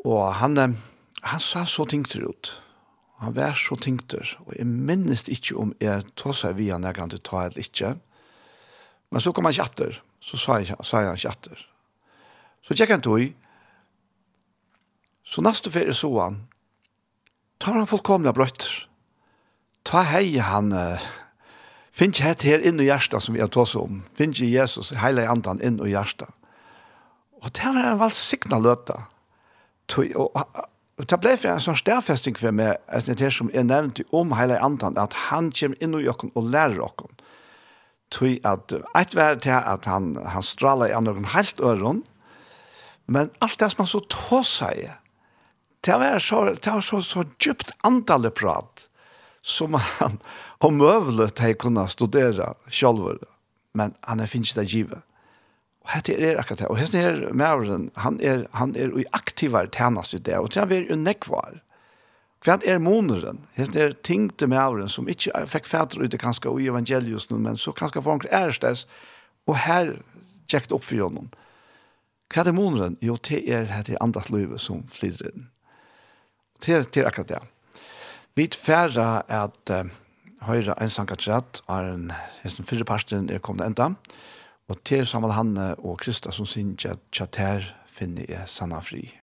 og 0.05 0.33
han, 0.39 0.57
han 1.23 1.41
sa 1.41 1.65
så 1.69 1.85
tingter 1.89 2.25
ut, 2.25 2.53
han 3.21 3.35
var 3.35 3.57
så 3.57 3.77
tingter, 3.79 4.35
og 4.45 4.55
jeg 4.57 4.67
minnes 4.67 5.25
ikke 5.31 5.57
om 5.59 5.75
jeg 5.81 6.05
tog 6.19 6.35
seg 6.37 6.57
via 6.57 6.79
når 6.81 7.05
til 7.13 7.23
ta 7.23 7.45
eller 7.45 7.61
ikke, 7.61 7.95
men 9.13 9.21
så 9.21 9.33
kom 9.33 9.45
han 9.45 9.55
kjatter, 9.55 10.01
så 10.23 10.39
sa 10.39 10.57
jeg, 10.61 10.77
sa 10.81 11.03
jeg 11.03 11.19
ikke 11.19 11.33
atter. 11.35 11.65
Så 12.65 12.73
tjekk 12.73 12.95
han 12.95 13.03
tog, 13.05 13.27
så 15.23 15.43
neste 15.45 15.71
ferie 15.71 15.93
så 15.95 16.09
han, 16.17 16.39
tar 17.61 17.77
han 17.77 17.89
fullkomna 17.89 18.33
brøtter, 18.35 18.87
ta 19.85 20.01
hei 20.09 20.39
han, 20.41 20.73
uh, 20.73 21.03
Finns 21.93 22.17
det 22.17 22.43
her 22.43 22.59
in 22.59 22.79
i 22.79 22.87
hjärtat 22.89 23.23
som 23.23 23.35
vi 23.35 23.41
har 23.41 23.47
tås 23.47 23.75
om. 23.75 24.03
Finns 24.15 24.41
i 24.41 24.49
Jesus, 24.49 24.91
hela 24.91 25.27
andan 25.29 25.61
inn 25.61 25.77
i 25.85 25.91
hjärtat. 25.91 26.33
Og 27.43 27.51
det 27.53 27.73
var 27.75 27.91
en 27.91 27.99
välsigna 27.99 28.57
Og, 30.15 30.35
og, 30.35 31.05
det 31.09 31.19
blev 31.19 31.45
en 31.45 31.59
sånn 31.61 31.77
stærfesting 31.77 32.37
for 32.37 32.51
meg, 32.55 32.77
at 32.87 33.05
det 33.05 33.21
er 33.21 33.33
som 33.33 33.49
jeg 33.53 33.67
nevnte 33.67 34.05
om 34.11 34.31
hela 34.37 34.59
andan, 34.63 34.97
at 34.97 35.13
han 35.27 35.51
kommer 35.51 35.77
inn 35.83 35.93
i 35.99 36.07
oss 36.07 36.25
og 36.33 36.49
lærer 36.49 36.79
oss. 36.81 37.11
Tui 38.09 38.39
at 38.45 38.73
eit 38.95 39.15
vær 39.15 39.35
til 39.41 39.57
at 39.57 39.85
han, 39.85 40.15
han 40.25 40.45
strala 40.45 40.87
i 40.87 40.93
andre 40.93 41.17
helt 41.33 41.59
øren, 41.59 42.03
men 43.05 43.31
alt 43.41 43.59
det 43.59 43.71
som 43.71 43.83
han 43.83 43.91
så 43.91 43.99
tås 44.09 44.47
seg, 44.61 44.93
det 45.83 45.99
var 45.99 46.19
så, 46.19 46.45
det 46.55 46.71
var 46.71 46.81
så, 46.81 47.01
så 47.01 47.25
djupt 47.41 47.73
andalig 47.83 48.33
prat, 48.33 48.87
som 49.43 49.73
han 49.99 50.19
om 50.63 50.77
mövlet 50.79 51.39
har 51.39 51.53
kunnet 51.59 51.91
studere 51.91 52.53
selv. 52.71 53.25
Men 53.73 53.93
han 54.01 54.19
har 54.19 54.27
finns 54.31 54.53
det 54.53 54.69
givet. 54.71 55.03
Og 55.83 55.91
hette 55.91 56.15
er 56.15 56.39
akkurat 56.39 56.63
det. 56.63 56.71
Og 56.71 56.79
hette 56.79 56.99
er 56.99 57.21
Mauren, 57.35 57.89
han 57.99 58.19
er, 58.23 58.45
han 58.55 58.75
er 58.79 58.93
i 58.99 59.05
aktivere 59.11 59.67
tjenest 59.67 60.15
i 60.15 60.21
det, 60.23 60.37
og 60.39 60.53
til 60.53 60.63
han 60.63 60.71
er 60.71 60.87
jo 60.87 60.95
nekvar. 60.99 61.59
Kvart 62.43 62.63
er 62.67 62.79
moneren. 62.83 63.41
Hette 63.55 63.79
er 63.79 63.95
ting 64.03 64.29
til 64.37 64.51
Mauren 64.51 64.91
som 64.91 65.07
ikke 65.11 65.45
fikk 65.47 65.67
fætter 65.67 66.03
ut 66.03 66.11
det 66.11 66.19
kanskje 66.19 66.51
i 66.59 66.67
evangelius 66.71 67.29
men 67.31 67.57
så 67.57 67.71
kanskje 67.71 68.03
for 68.03 68.15
han 68.15 68.27
ærestes, 68.31 68.85
og 69.47 69.57
her 69.63 69.95
tjekt 70.47 70.71
opp 70.71 70.83
for 70.83 71.03
honom. 71.03 71.31
Hva 72.33 72.45
er 72.47 72.55
moneren? 72.55 72.97
Jo, 73.01 73.15
det 73.15 73.43
er 73.47 73.67
hette 73.71 73.93
er 73.93 74.03
andas 74.03 74.31
som 74.57 74.83
flyter 74.87 75.31
inn. 75.31 75.49
Det 76.63 76.97
er 76.97 77.07
akkurat 77.07 77.27
det. 77.27 77.41
Vi 78.35 78.47
færre 78.57 79.21
at 79.29 79.69
uh, 79.69 79.89
høyre 80.41 80.73
en 80.81 80.89
sangatrat 80.89 81.61
er 81.69 81.89
en 81.93 82.07
hesten 82.41 82.65
fyrre 82.65 82.87
parsten 82.89 83.29
er 83.29 83.37
kommet 83.37 83.67
enda. 83.67 83.91
Og 84.69 84.79
til 84.81 85.05
sammen 85.05 85.31
Hanne 85.31 85.75
og 85.75 85.99
Krista 86.01 86.31
som 86.31 86.45
synes 86.49 86.85
at 86.89 87.03
chatter 87.13 87.67
finner 87.93 88.25
jeg 88.29 88.49
sanna 88.49 88.79
fri. 88.81 89.22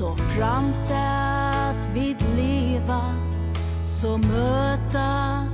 Så 0.00 0.16
framt 0.16 0.90
att 0.90 1.88
vid 1.94 2.16
leva 2.36 3.00
Så 3.84 4.16
møta 4.16 5.46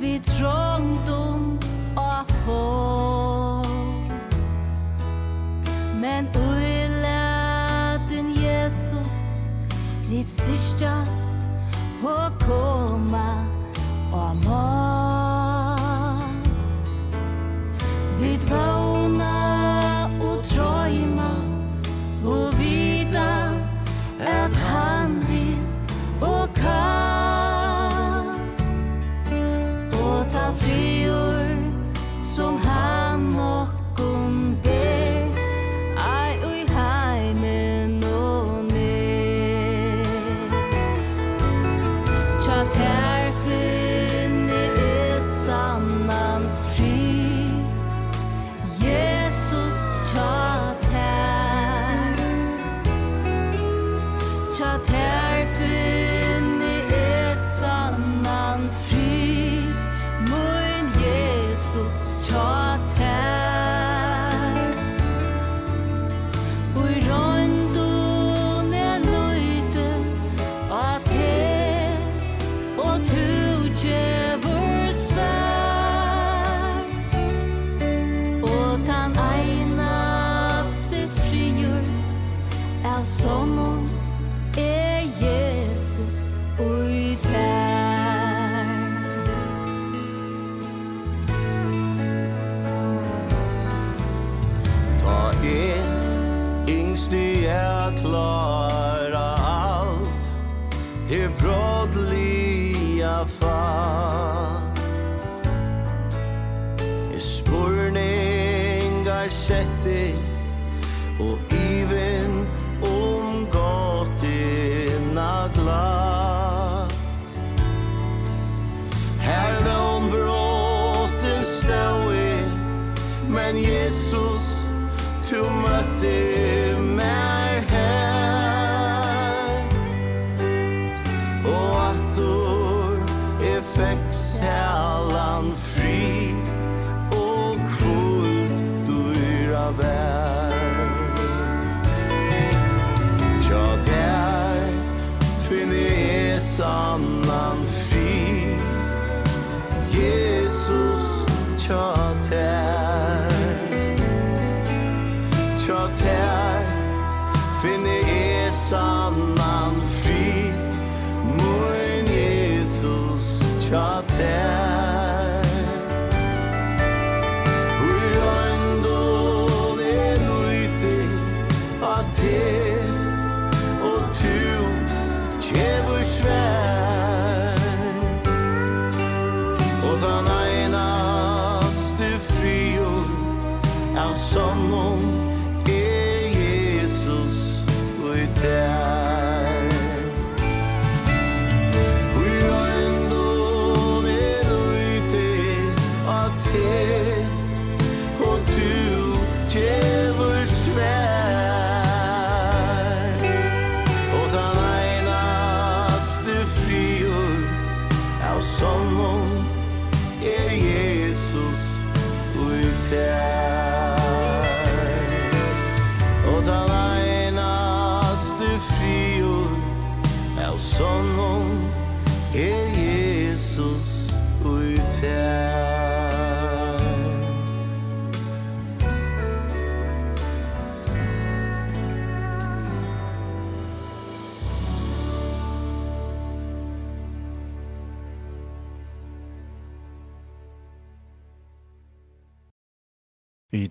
vid 0.00 0.24
trångdom 0.24 1.58
og 1.96 2.26
få. 2.26 3.62
Men 6.00 6.28
uiladen 6.34 8.34
Jesus 8.34 9.46
Vid 10.10 10.28
styrstjast 10.28 11.36
och 12.02 12.46
koma 12.46 13.46
og 14.12 14.36
må. 14.36 14.68
Vid 18.20 18.40
vår 18.50 18.81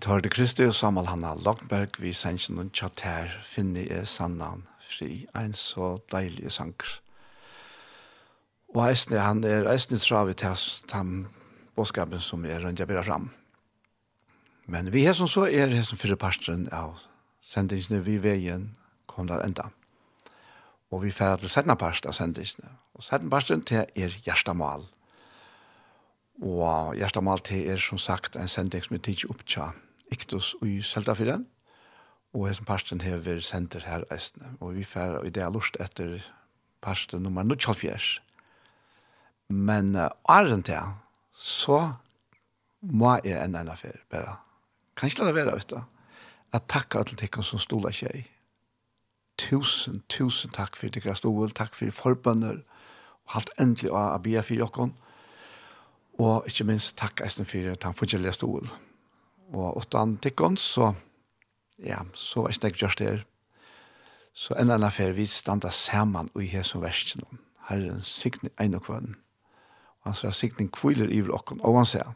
tar 0.02 0.18
det 0.18 0.32
Kristi 0.34 0.64
og 0.66 0.74
Samal 0.74 1.06
Hanna 1.06 1.36
Lagberg, 1.38 1.94
vi 2.02 2.10
sender 2.16 2.56
noen 2.56 2.70
tjater, 2.74 3.30
finner 3.46 3.84
jeg 3.86 4.08
sannan 4.10 4.64
fri, 4.82 5.28
en 5.38 5.52
så 5.54 5.94
deilig 6.10 6.50
sanker. 6.56 6.96
Og 8.74 8.80
eisne, 8.88 9.20
han 9.22 9.44
er 9.46 9.68
eisne 9.70 10.00
travet 10.02 10.40
til 10.42 10.64
den 10.90 11.28
bådskapen 11.78 12.22
som 12.24 12.42
er 12.44 12.64
rundt 12.64 12.82
jeg 12.82 12.90
bærer 12.90 13.06
fram. 13.06 13.28
Men 14.66 14.90
vi 14.90 15.04
er 15.06 15.14
som 15.14 15.30
så 15.30 15.46
er 15.46 15.70
det 15.70 15.84
som 15.86 16.00
fyrre 16.00 16.18
parstren 16.18 16.66
av 16.74 16.98
sendingsene 17.52 18.02
vi 18.02 18.16
veien 18.22 18.72
kom 19.06 19.30
til 19.30 19.44
enda. 19.44 19.68
Og 20.90 21.04
vi 21.04 21.14
færre 21.14 21.38
til 21.38 21.52
setna 21.52 21.78
parst 21.78 22.06
av 22.06 22.16
sendingsene 22.16 22.74
Og 22.98 23.06
setna 23.06 23.30
parsten 23.30 23.62
til 23.62 23.86
er 23.94 24.18
hjertamal. 24.26 24.82
Og 26.42 26.98
hjertamal 26.98 27.40
til 27.46 27.70
er 27.70 27.78
som 27.78 27.98
sagt 27.98 28.36
en 28.36 28.50
sending 28.50 28.82
som 28.82 28.98
er 28.98 29.06
tidsi 29.06 29.30
opptja 29.30 29.70
Iktus 30.12 30.52
i 30.62 30.80
Seltafire, 30.84 31.40
og 32.32 32.46
hessen 32.48 32.68
parsten 32.68 33.00
hever 33.04 33.40
senter 33.44 33.84
her 33.86 34.04
eisne, 34.12 34.54
og 34.60 34.76
vi 34.76 34.84
fer 34.84 35.18
i 35.24 35.32
det 35.32 35.48
lust 35.52 35.76
etter 35.80 36.20
parsten 36.84 37.22
nummer 37.22 37.44
24. 37.44 38.20
Men 39.48 39.96
uh, 39.96 40.08
åren 40.28 40.62
til, 40.62 40.94
så 41.32 41.80
må 42.82 43.18
jeg 43.24 43.38
enn 43.38 43.56
enda 43.56 43.76
fer 43.78 44.00
bare. 44.10 44.38
Kan 44.96 45.08
ikke 45.08 45.22
la 45.22 45.30
det 45.30 45.34
være, 45.36 45.56
vet 45.56 45.70
du. 45.70 45.80
Jeg 46.52 46.68
takker 46.68 47.00
alle 47.00 47.16
tikkene 47.16 47.44
som 47.44 47.60
stoler 47.62 47.94
seg. 47.96 48.28
Tusen, 49.40 50.02
tusen 50.12 50.52
takk 50.52 50.76
for 50.76 50.92
tikkene 50.92 51.16
stol, 51.16 51.52
takk 51.56 51.76
for 51.76 51.92
forbønner, 51.96 52.60
og 53.28 53.36
alt 53.38 53.52
endelig 53.60 53.92
å 53.92 54.00
ha 54.00 54.18
bia 54.20 54.42
for 54.44 54.60
dere. 54.60 54.88
Og 56.20 56.48
ikke 56.48 56.68
minst 56.68 56.96
takk 57.00 57.22
eisne 57.24 57.46
for 57.48 57.72
den 57.72 57.96
fortjellige 57.96 58.36
stolen 58.36 58.72
og 59.52 59.76
åttan 59.76 60.16
tikkon, 60.18 60.56
så 60.56 60.94
ja, 61.78 62.02
så 62.14 62.42
var 62.42 62.54
ikke 62.56 62.78
gjørst 62.84 62.98
det. 62.98 63.24
Så 64.32 64.54
en 64.54 64.70
annen 64.70 64.88
affær, 64.88 65.12
vi 65.12 65.26
standa 65.26 65.70
saman 65.70 66.30
og 66.34 66.44
i 66.44 66.48
hesson 66.48 66.82
versen. 66.82 67.24
Herren 67.68 68.02
signe 68.02 68.50
ein 68.60 68.74
og 68.74 68.86
kvann. 68.86 69.16
Og 70.02 70.10
han 70.10 70.16
sier 70.18 70.34
sikning 70.34 70.72
kviler 70.72 71.10
i 71.12 71.20
vlokken, 71.20 71.60
og 71.60 71.76
han 71.82 71.88
sier 71.88 72.14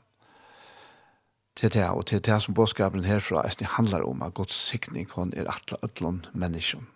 til 1.56 1.72
det, 1.72 1.84
og 1.88 2.06
til 2.06 2.20
det 2.20 2.36
som 2.42 2.54
bådskapen 2.54 3.04
herfra 3.04 3.44
er 3.44 3.66
handlar 3.76 4.04
om 4.04 4.22
at 4.22 4.34
Guds 4.34 4.54
sikning 4.54 5.10
hon 5.10 5.32
er 5.36 5.48
atle 5.48 5.76
ødlån 5.82 6.26
menneskjon. 6.32 6.88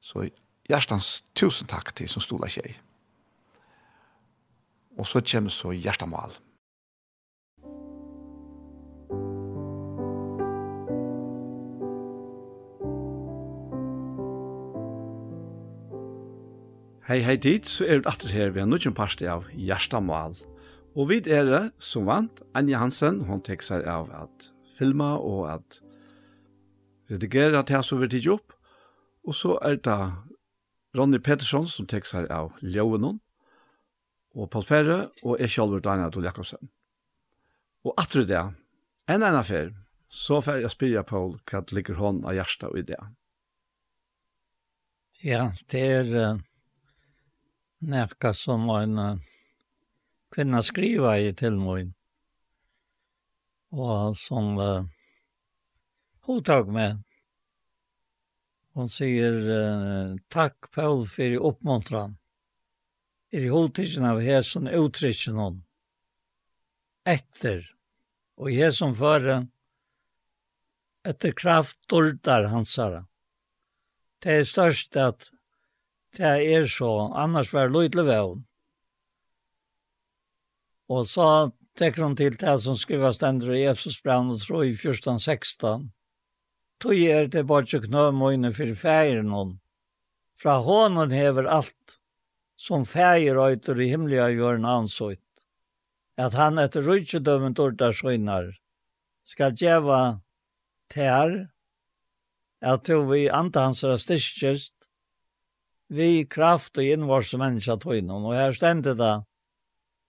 Så 0.00 0.30
hjertans 0.68 1.22
tusen 1.34 1.66
takk 1.66 1.94
til 1.94 2.08
som 2.08 2.22
stola 2.22 2.48
tjej. 2.48 2.74
Og 4.98 5.06
så 5.06 5.20
kommer 5.20 5.50
så 5.50 5.70
hjertamal. 5.70 6.30
Hjertamal. 6.30 6.51
Hei, 17.12 17.18
hei 17.20 17.34
dit, 17.36 17.66
så 17.68 17.84
er 17.84 17.98
vi 18.00 18.08
atter 18.08 18.30
her 18.32 18.52
ved 18.54 18.62
en 18.62 18.70
nødgjøn 18.72 18.94
parste 18.96 19.26
av 19.28 19.42
Gjerstamal. 19.52 20.32
Og 20.96 21.10
vi 21.10 21.18
er 21.28 21.42
det, 21.44 21.58
som 21.76 22.06
vant, 22.08 22.38
Anja 22.56 22.78
Hansen, 22.80 23.18
hun 23.28 23.42
tek 23.44 23.60
seg 23.60 23.82
av 23.84 24.06
at 24.16 24.46
filma 24.78 25.10
og 25.20 25.42
at 25.52 25.74
redigera 27.12 27.60
til 27.68 27.82
som 27.84 28.00
vi 28.00 28.06
tidlig 28.08 28.30
opp. 28.38 28.54
Og 29.28 29.36
så 29.36 29.58
er 29.60 29.76
det 29.84 29.96
Ronny 30.96 31.20
Pettersson 31.20 31.68
som 31.68 31.84
tek 31.90 32.08
seg 32.08 32.30
av 32.32 32.56
Ljøvenon, 32.64 33.18
og 34.32 34.48
Paul 34.54 34.64
Ferre, 34.64 34.96
og 35.20 35.42
jeg 35.42 35.52
selv 35.52 35.76
er 35.76 35.84
Daniel 35.84 36.08
Adol 36.08 36.24
Jakobsen. 36.30 36.70
Og 37.84 37.92
atter 38.00 38.24
det, 38.24 38.40
en 39.12 39.26
en 39.26 39.36
affær, 39.42 39.68
så 40.08 40.40
får 40.40 40.64
jeg 40.64 40.72
spyrja 40.78 41.04
Paul 41.04 41.36
hva 41.44 41.60
det 41.60 41.76
ligger 41.76 42.00
hånd 42.00 42.24
av 42.24 42.38
Gjersta 42.38 42.72
i 42.72 42.86
det. 42.88 43.02
Ja, 45.20 45.50
det 45.68 45.84
er... 45.90 46.16
Uh 46.16 46.40
nekka 47.82 48.32
som 48.34 48.68
en 48.70 49.20
kvinna 50.32 50.62
skriva 50.62 51.18
i 51.18 51.32
til 51.36 51.58
mig. 51.60 51.90
Og 53.72 54.16
som 54.16 54.56
uh, 54.58 54.88
hun 56.26 56.42
tok 56.44 56.68
med. 56.72 57.02
Hun 58.76 58.88
sier 58.88 59.36
uh, 59.48 60.16
takk, 60.32 60.70
Paul 60.72 61.06
för 61.08 61.36
uppmuntran. 61.36 62.16
I 63.32 63.48
hotigen 63.48 64.04
av 64.04 64.20
här 64.20 64.42
som 64.42 64.66
utrichen 64.66 65.36
hon. 65.36 65.64
Efter. 67.04 67.74
Och 68.36 68.50
här 68.50 68.70
som 68.70 68.94
före. 68.94 69.46
Etter 71.08 71.32
kraft 71.32 71.78
dårdar 71.88 72.44
hans 72.44 72.76
herre. 72.76 73.04
Det 74.18 74.32
är 74.32 74.44
störst 74.44 74.96
att 74.96 75.30
Det 76.16 76.32
er 76.54 76.66
så, 76.68 76.90
annars 77.16 77.52
var 77.54 77.72
løydelig 77.72 78.04
vevn. 78.04 78.44
Og 80.92 81.06
så 81.08 81.26
tekker 81.78 82.04
hun 82.04 82.16
til 82.18 82.36
det 82.36 82.58
som 82.60 82.76
skriver 82.76 83.14
stender 83.16 83.54
i 83.56 83.64
Efsos 83.70 84.02
brann 84.04 84.30
og 84.34 84.40
tro 84.42 84.60
i 84.66 84.74
14.16. 84.76 85.88
Tog 86.82 86.98
er 86.98 87.30
det 87.32 87.46
bare 87.48 87.64
ikke 87.64 87.86
knømøyne 87.86 88.52
for 88.52 88.74
feiren 88.76 89.32
hon. 89.32 89.58
Fra 90.36 90.58
hånden 90.60 91.14
hever 91.14 91.48
alt, 91.48 91.98
som 92.58 92.84
feir 92.84 93.38
øyter 93.38 93.78
i 93.80 93.88
himmelige 93.88 94.32
gjøren 94.36 94.66
ansøyt. 94.68 95.46
At 96.18 96.36
han 96.36 96.60
etter 96.60 96.84
rydgjedømmen 96.84 97.56
dårdar 97.56 97.94
skjønner 97.96 98.52
skal 99.24 99.54
djeva 99.56 100.20
tær, 100.92 101.48
at 102.62 102.84
to 102.86 103.00
vi 103.08 103.26
anta 103.32 103.66
hans 103.66 103.82
styrkjøst, 104.04 104.81
vi 105.92 106.24
kraft 106.28 106.78
og 106.80 106.88
innvars 106.88 107.34
menneska 107.36 107.76
tøynen. 107.76 108.24
og 108.24 108.34
her 108.34 108.52
stendet 108.56 108.96
det, 108.98 109.12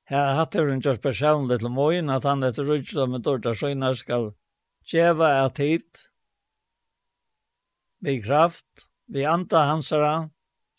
her 0.07 0.35
hatt 0.37 0.55
er 0.55 0.69
hun 0.69 0.81
gjort 0.83 1.01
personlig 1.03 1.59
til 1.59 1.71
moin, 1.71 2.09
at 2.09 2.23
han 2.23 2.43
etter 2.43 2.67
rutsa 2.67 3.05
med 3.07 3.23
dårta 3.23 3.53
søgnar 3.55 3.95
skal 3.99 4.31
tjeva 4.87 5.45
et 5.45 5.57
hit, 5.57 6.09
vi 8.03 8.19
kraft, 8.21 8.87
vi 9.07 9.23
anta 9.23 9.63
hansara, 9.69 10.29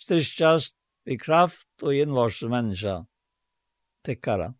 styrkjast, 0.00 0.76
vi 1.05 1.16
kraft 1.20 1.82
og 1.82 1.96
innvars 1.96 2.42
menneska, 2.42 3.05
tikkara. 4.05 4.52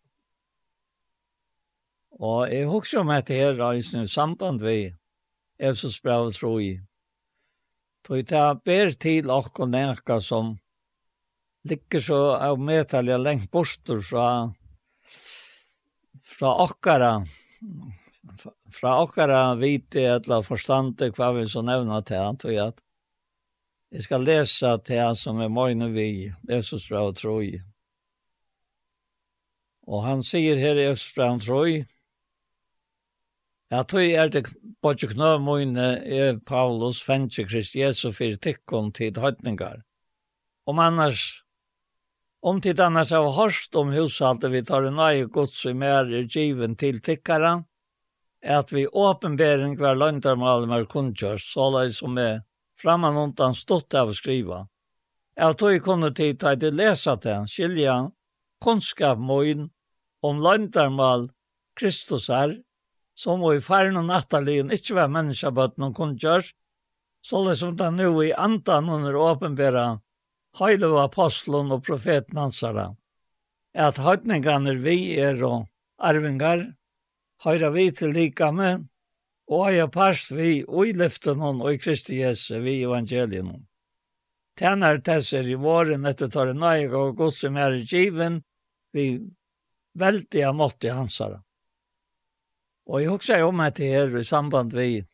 Og 2.20 2.49
jeg 2.53 2.68
husker 2.70 3.01
om 3.01 3.11
etter 3.11 3.34
her, 3.34 3.62
i 3.74 4.07
samband 4.07 4.62
vi, 4.62 4.95
Efsos 5.59 6.01
brev 6.01 6.32
tror 6.32 6.61
jeg, 6.61 6.80
Då 8.09 8.21
det 8.21 8.61
ber 8.65 8.91
til 9.01 9.31
okkur 9.33 9.71
nekka 9.73 10.19
som 10.21 10.59
ligger 11.65 12.01
så 12.01 12.19
av 12.37 12.59
medtalja 12.61 13.17
lengt 13.17 13.51
bostur 13.51 14.03
fra 14.05 14.53
fra 16.21 16.51
okkara 16.67 17.13
fra 18.73 18.93
okkara 19.01 19.55
vite 19.55 20.05
eller 20.17 20.45
forstande 20.45 21.09
hva 21.17 21.31
vi 21.39 21.47
så 21.49 21.63
nevna 21.65 22.03
til 22.05 22.21
han 22.21 22.37
tog 22.37 22.61
at 22.67 22.85
jeg 23.95 24.05
skal 24.05 24.29
lesa 24.29 24.77
til 24.85 25.01
han 25.01 25.17
som 25.17 25.41
er 25.41 25.49
møgne 25.49 25.89
vi 25.97 26.09
Jesus 26.51 26.91
bra 26.91 27.07
og 27.09 27.17
troi 27.17 27.63
og 29.89 30.05
han 30.05 30.21
sier 30.21 30.61
her 30.61 30.77
Jesus 30.77 31.15
bra 31.17 31.33
og 31.33 31.41
troi 31.47 31.85
Ja, 33.75 33.81
tog 33.83 34.05
er 34.07 34.29
det 34.31 34.45
bodje 34.85 35.09
knømøyne 35.11 35.85
er 36.07 36.37
Paulus 36.47 37.01
fendje 37.03 37.43
Krist 37.49 37.72
Jesu 37.75 38.12
fyrir 38.14 38.37
tikkon 38.39 38.93
tid 38.95 39.16
høytningar. 39.18 39.81
Om 40.70 40.79
annars, 40.79 41.22
om 42.39 42.61
tid 42.62 42.79
annars 42.85 43.11
av 43.18 43.33
hørst 43.35 43.75
om 43.75 43.91
hushaltet 43.91 44.53
vi 44.53 44.61
tar 44.68 44.87
en 44.87 44.95
nøye 45.01 45.25
gods 45.27 45.64
i 45.66 45.72
mer 45.75 46.07
er 46.07 46.29
given 46.31 46.77
til 46.79 47.01
tikkara, 47.03 47.64
er 48.45 48.61
at 48.61 48.70
vi 48.70 48.85
åpenbering 48.87 49.75
hver 49.81 49.99
løgndarmalen 49.99 50.70
med 50.70 50.87
kundkjørs, 50.93 51.49
jeg 51.83 51.97
som 51.97 52.20
er 52.22 52.45
framman 52.79 53.18
undan 53.25 53.59
stått 53.59 53.97
av 53.99 54.12
å 54.12 54.14
skriva. 54.14 54.61
Jeg 55.35 55.59
tog 55.59 55.81
kunne 55.83 56.12
tid 56.14 56.39
til 56.39 56.70
å 56.70 56.79
lese 56.79 57.16
til, 57.27 57.51
skilja, 57.51 57.97
kunnskap 58.62 59.18
møyn 59.18 59.66
om 60.22 60.39
løgndarmal 60.47 61.27
Kristus 61.75 62.31
er, 62.31 62.55
som 63.15 63.41
må 63.41 63.55
i 63.55 63.62
færen 63.62 63.99
og 64.01 64.09
natterligen 64.09 64.73
ikke 64.75 64.97
var 64.99 65.12
menneskebøtten 65.12 65.89
og 65.89 65.95
kundkjørs, 65.97 66.53
så 67.25 67.45
det 67.49 67.57
som 67.61 67.77
det 67.79 67.91
nå 67.95 68.11
i 68.23 68.33
antan 68.37 68.91
under 68.93 69.17
åpenbæra, 69.17 69.87
høyde 70.59 70.91
av 70.91 70.99
apostlen 71.07 71.73
og 71.75 71.85
profeten 71.87 72.39
hansara, 72.39 72.91
at 73.75 74.01
høytningene 74.03 74.77
vi 74.83 75.15
er 75.19 75.41
og 75.47 75.69
arvingar, 75.99 76.67
høyre 77.45 77.71
vi 77.75 77.89
til 77.97 78.12
lika 78.15 78.51
med, 78.53 78.85
og 79.51 79.69
eier 79.69 79.89
parst 79.93 80.33
vi 80.33 80.62
og 80.65 80.89
i 80.89 80.93
lyften 80.97 81.41
hon 81.41 81.61
og 81.62 81.75
i 81.75 81.81
Kristi 81.81 82.21
Jesu 82.23 82.59
vi 82.65 82.81
evangelien 82.83 83.51
hon. 83.51 83.65
Tænar 84.59 85.01
tesser 85.05 85.49
i 85.51 85.57
våren 85.59 86.07
etter 86.07 86.31
tar 86.31 86.53
en 86.53 86.61
nøye 86.62 86.93
og 86.95 87.17
god 87.19 87.35
som 87.35 87.57
er 87.59 87.81
i 87.81 87.87
kiven, 87.87 88.39
vi 88.95 89.19
veldig 89.99 90.45
av 90.47 90.55
mått 90.55 90.87
i 90.87 90.93
hansara. 90.95 91.41
Och 92.87 93.03
jag 93.03 93.14
också 93.14 93.45
om 93.45 93.61
att 93.61 93.76
det 93.76 93.89
her 93.89 94.18
i 94.18 94.24
samband 94.24 94.74
vi, 94.74 95.07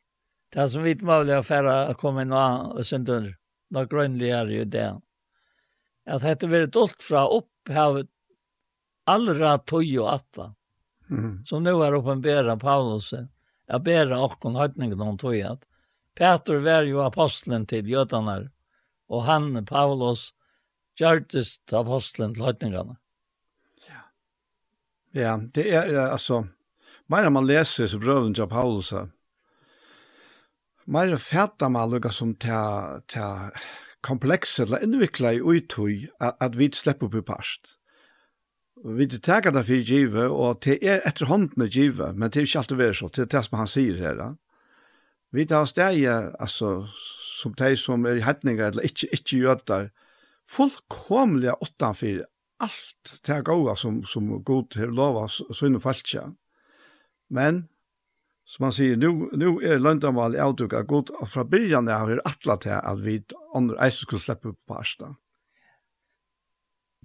det 0.52 0.68
som 0.68 0.82
vi 0.82 0.90
inte 0.90 1.04
möjliga 1.04 1.38
affärer 1.38 1.90
å 1.90 1.94
komme 1.94 2.22
inn 2.22 2.32
og 2.34 2.84
synte 2.84 3.12
under 3.12 3.36
några 3.70 3.86
grönligare 3.86 4.54
i 4.54 4.64
det. 4.64 5.00
At 6.06 6.22
dette 6.22 6.48
har 6.50 6.66
dolt 6.66 7.02
fra 7.02 7.28
opphavet 7.28 8.08
allra 9.06 9.58
tog 9.58 9.86
og 10.00 10.08
atta. 10.14 10.54
Mm. 11.10 11.44
Som 11.44 11.62
nu 11.62 11.72
har 11.72 11.92
uppenbara 11.92 12.56
Paulus 12.56 13.14
Jeg 13.70 13.82
bära 13.82 14.20
och 14.20 14.52
høytningen 14.52 15.00
om 15.00 15.18
tog 15.18 15.40
at 15.40 15.66
Peter 16.18 16.58
var 16.58 16.82
jo 16.82 17.00
apostelen 17.00 17.66
til 17.66 17.86
jødene 17.86 18.50
og 19.08 19.22
han 19.22 19.64
Paulus 19.64 20.32
gjordes 20.98 21.60
apostelen 21.72 22.34
til 22.34 22.44
høytningene. 22.44 22.96
Ja. 23.88 24.02
Ja, 25.12 25.36
det 25.36 25.70
er 25.74 26.10
alltså 26.10 26.46
Meira 27.10 27.30
man 27.30 27.46
leser 27.46 27.88
så 27.90 27.98
brøven 27.98 28.34
til 28.34 28.46
Paulus, 28.46 28.92
mer 30.86 31.16
fætta 31.18 31.68
man 31.68 31.90
lukka 31.90 32.10
som 32.14 32.34
til, 32.38 33.02
til 33.10 33.58
komplekset, 34.02 34.68
eller 34.68 34.84
innvikla 34.86 35.34
i 35.34 35.42
uitøy, 35.42 36.08
at, 36.20 36.36
at 36.40 36.58
vi 36.58 36.70
slipper 36.74 37.10
på 37.10 37.22
parst. 37.26 37.76
Vi 38.84 39.06
tager 39.06 39.50
det 39.52 39.66
for 39.66 39.82
givet, 39.84 40.30
og 40.30 40.62
det 40.64 40.78
er 40.86 41.02
etter 41.06 41.28
håndene 41.28 41.68
givet, 41.68 42.16
men 42.16 42.30
det 42.30 42.40
er 42.40 42.48
ikke 42.48 42.62
alltid 42.62 42.80
vært 42.80 43.00
så, 43.00 43.08
til 43.08 43.28
det 43.28 43.42
som 43.44 43.58
han 43.58 43.68
sier 43.68 43.98
her. 44.00 44.14
Da. 44.16 44.28
Vi 45.36 45.44
tar 45.44 45.66
steg, 45.68 46.06
altså, 46.40 46.86
som 47.40 47.54
de 47.58 47.74
som 47.76 48.06
er 48.06 48.18
i 48.18 48.24
hetninger, 48.24 48.70
eller 48.70 48.86
ikke, 48.86 49.10
ikke 49.12 49.42
gjøter, 49.44 49.90
fullkomlige 50.48 51.58
åttan 51.62 51.94
for 51.94 52.24
alt 52.60 53.12
det 53.26 53.34
er 53.34 53.44
gode 53.46 53.76
som, 53.78 54.00
som 54.04 54.32
god 54.44 54.78
har 54.80 54.90
lov, 54.94 55.20
så 55.28 55.66
innom 55.66 55.82
falskja. 55.82 56.26
Men, 57.30 57.64
som 58.44 58.66
man 58.66 58.74
sier, 58.74 58.98
nu, 58.98 59.28
nu 59.38 59.60
er 59.62 59.78
løndamal 59.78 60.34
i 60.34 60.42
avduka 60.42 60.82
god, 60.82 61.12
og 61.22 61.28
fra 61.30 61.44
byrjan 61.46 61.88
er 61.88 62.06
vi 62.08 62.20
atla 62.26 62.56
til 62.62 62.76
at 62.76 63.02
vi 63.04 63.20
andre 63.54 63.78
eisen 63.86 64.06
skulle 64.06 64.22
slippe 64.22 64.52
på 64.52 64.74
parsta. 64.74 65.12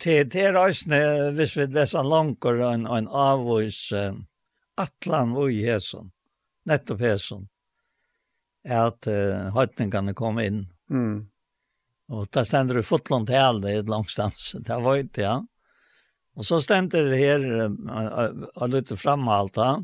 Til, 0.01 0.25
til 0.27 0.51
reisene, 0.57 1.31
hvis 1.37 1.53
vi 1.55 1.69
leser 1.71 2.03
langer 2.03 2.63
en, 2.71 2.87
en 2.89 3.07
avvis, 3.07 3.93
atlan 4.75 5.37
og 5.37 5.53
i 5.53 5.61
hesen, 5.63 6.09
nettopp 6.67 7.05
hesen, 7.05 7.47
er 8.65 8.89
at 8.89 9.07
uh, 9.07 9.53
høytningene 9.55 10.15
kom 10.17 10.41
inn. 10.41 10.65
Mm. 10.89 11.27
Og 12.11 12.27
da 12.33 12.43
stender 12.45 12.79
du 12.79 12.85
fotland 12.85 13.29
til 13.29 13.39
alle 13.39 13.77
et 13.79 13.89
langstans, 13.89 14.55
det 14.67 14.81
var 14.81 15.01
ikke, 15.01 15.21
ja. 15.21 15.35
Og 16.35 16.43
så 16.43 16.59
stender 16.59 17.05
det 17.07 17.17
her, 17.21 17.43
og 18.59 18.71
lytter 18.73 18.99
frem 18.99 19.29
alt, 19.31 19.55
ja 19.55 19.77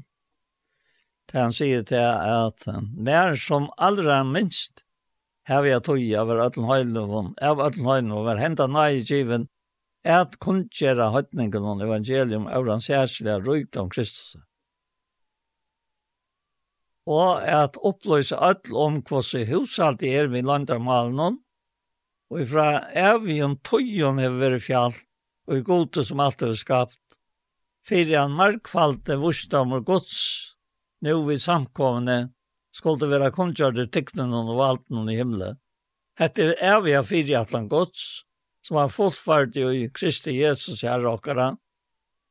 til 1.32 1.40
han 1.40 1.54
sier 1.56 1.84
til 1.88 2.04
at 2.04 2.66
mer 2.92 3.38
som 3.40 3.70
allra 3.80 4.22
minst 4.28 4.84
har 5.48 5.66
at 5.66 5.86
tog 5.88 6.04
av 6.20 6.30
ötlen 6.30 6.68
høyloven, 6.68 7.34
av 7.42 7.62
ötlen 7.64 7.88
høyloven, 7.88 8.40
henta 8.40 8.68
nøy 8.68 9.00
i 9.00 9.06
kiven, 9.08 9.48
at 10.04 10.38
kunngjera 10.44 11.12
høytningen 11.14 11.66
om 11.66 11.82
evangelium 11.82 12.48
av 12.48 12.66
den 12.68 12.82
særskilige 12.84 13.40
røyk 13.46 13.78
om 13.78 13.90
Kristus. 13.90 14.36
Og 17.10 17.42
at 17.42 17.80
oppløse 17.82 18.38
ötl 18.38 18.76
om 18.78 19.00
hvordan 19.02 19.48
hushalt 19.50 20.04
er 20.04 20.30
vi 20.30 20.44
landarmalen, 20.46 21.40
og 22.32 22.44
ifra 22.44 22.88
evigum 22.96 23.58
tøyen 23.66 24.22
har 24.22 24.38
vært 24.40 24.68
fjallt, 24.68 25.08
og 25.48 25.58
i 25.58 25.66
gode 25.66 26.06
som 26.06 26.22
alt 26.24 26.44
er 26.46 26.54
skapt, 26.56 27.00
fyrir 27.88 28.22
han 28.22 28.38
markfalte 28.38 29.18
vursdom 29.20 29.74
og 29.80 29.88
gods, 29.90 30.51
nu 31.02 31.26
vi 31.28 31.40
samkomne 31.40 32.30
skulle 32.72 33.06
vara 33.06 33.32
kontkjörde 33.32 33.88
tecknen 33.88 34.34
och 34.34 34.56
valten 34.56 35.10
i 35.10 35.16
himlen. 35.16 35.58
Hette 36.16 36.44
är 36.54 36.82
vi 36.82 36.96
av 36.96 37.04
fyrjatlan 37.04 37.68
gods, 37.68 38.22
som 38.62 38.78
han 38.78 38.90
fortfarande 38.90 39.60
i 39.60 39.90
Kristi 39.90 40.32
Jesus 40.32 40.84
här 40.84 41.00
råkara. 41.00 41.58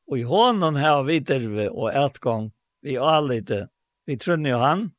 Och 0.07 0.19
i 0.19 0.23
honom 0.23 0.77
här 0.77 1.21
derve 1.21 1.69
och 1.69 1.93
ätgång 1.93 2.53
vi 2.81 2.99
alite, 2.99 3.69
vi 4.07 4.19
trunni 4.19 4.53
och 4.53 4.59
han. 4.59 4.91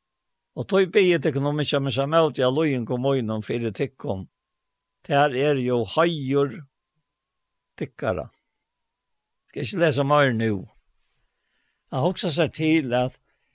Och 0.54 0.68
tog 0.68 0.90
biet 0.90 1.26
ekonomiska 1.26 1.80
med 1.80 1.92
seg 1.92 2.08
mot 2.08 2.38
jag 2.38 2.54
lojen 2.54 2.86
kom 2.86 3.06
ojnom 3.06 3.42
för 3.42 3.54
fire 3.54 3.72
tikkom. 3.72 4.28
Där 5.06 5.34
är 5.34 5.56
jo 5.56 5.84
hajor 5.84 6.64
tickara. 7.78 8.28
Skal 9.48 9.62
ikke 9.62 9.78
lese 9.78 10.04
mer 10.04 10.32
nu. 10.32 10.68
Jag 11.90 11.98
har 11.98 12.08
också 12.08 12.30
sagt 12.30 12.54
till 12.54 12.92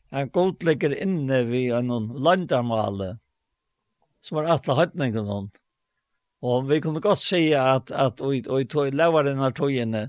en 0.09 0.29
god 0.29 0.63
ligger 0.63 0.93
inne 1.03 1.43
vid 1.43 1.73
en 1.73 2.11
landarmale 2.23 3.17
som 4.23 4.39
var 4.39 4.51
atla 4.57 4.75
høytningen 4.77 5.27
hon. 5.27 5.49
Og 6.45 6.67
vi 6.69 6.79
kunne 6.81 7.01
godt 7.01 7.21
si 7.21 7.49
at, 7.57 7.91
at 7.91 8.21
og, 8.21 8.35
og 8.47 8.61
i 8.61 8.67
tog 8.69 8.93
lavaren 8.93 9.41
av 9.41 9.55
togene, 9.57 10.07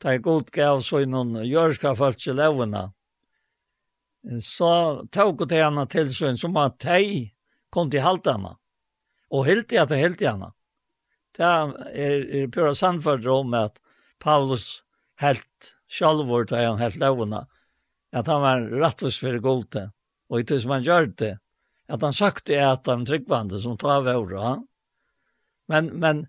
da 0.00 0.14
jeg 0.14 0.24
god 0.24 0.48
gav 0.54 0.80
så 0.84 1.02
i 1.02 1.08
noen 1.08 1.42
jørska 1.44 1.92
falske 1.98 2.32
lavene, 2.32 2.88
så 4.44 5.04
tog 5.12 5.44
det 5.48 5.60
henne 5.60 5.84
til 5.92 6.08
sånn 6.12 6.40
som 6.40 6.56
at 6.60 6.78
de 6.84 7.30
kom 7.72 7.90
til 7.92 8.04
haltene, 8.04 8.56
og 9.30 9.46
hilti 9.46 9.78
at 9.80 9.92
det 9.92 10.00
hilti 10.00 10.28
henne. 10.28 10.50
Det 11.36 11.46
er, 11.46 12.24
er 12.26 12.48
pura 12.52 12.72
sannført 12.74 13.26
om 13.30 13.54
at 13.54 13.78
Paulus 14.20 14.82
helt 15.22 15.74
sjalvor 15.90 16.48
til 16.48 16.64
han 16.64 16.80
helt 16.80 16.98
lavene, 17.00 17.44
at 18.12 18.26
han 18.26 18.42
var 18.42 18.66
rattus 18.82 19.20
for 19.22 19.38
gode, 19.42 19.90
og 20.30 20.40
i 20.40 20.46
tils 20.46 20.66
man 20.66 20.84
gjør 20.86 21.10
det, 21.18 21.34
at 21.90 22.02
han 22.02 22.14
sagt 22.14 22.46
det 22.50 22.60
at 22.62 22.86
han 22.90 23.06
tryggvande 23.06 23.60
som 23.62 23.78
tar 23.78 24.02
våre. 24.06 24.56
Men, 25.70 25.92
men, 25.98 26.26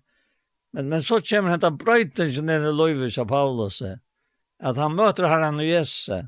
men, 0.72 0.88
men 0.88 1.02
så 1.02 1.20
kommer 1.20 1.54
han 1.54 1.62
til 1.62 1.78
brøytelsen 1.78 2.46
som 2.46 2.50
i 2.50 2.74
Løyvis 2.74 3.18
av 3.18 3.28
Paulus, 3.30 3.82
at 3.82 4.78
han 4.78 4.94
møter 4.94 5.26
herren 5.30 5.60
og 5.62 5.66
Jesus, 5.66 6.22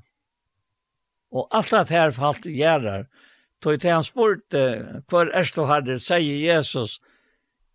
og 1.34 1.48
alt 1.50 1.70
det 1.74 1.96
her 1.96 2.14
falt 2.14 2.46
gjerrar, 2.46 3.08
tog 3.62 3.80
til 3.80 3.90
han 3.90 4.04
spurte, 4.04 5.02
för 5.10 5.30
er 5.32 5.50
du 5.54 5.64
herre, 5.66 5.98
sier 5.98 6.38
Jesus, 6.54 7.00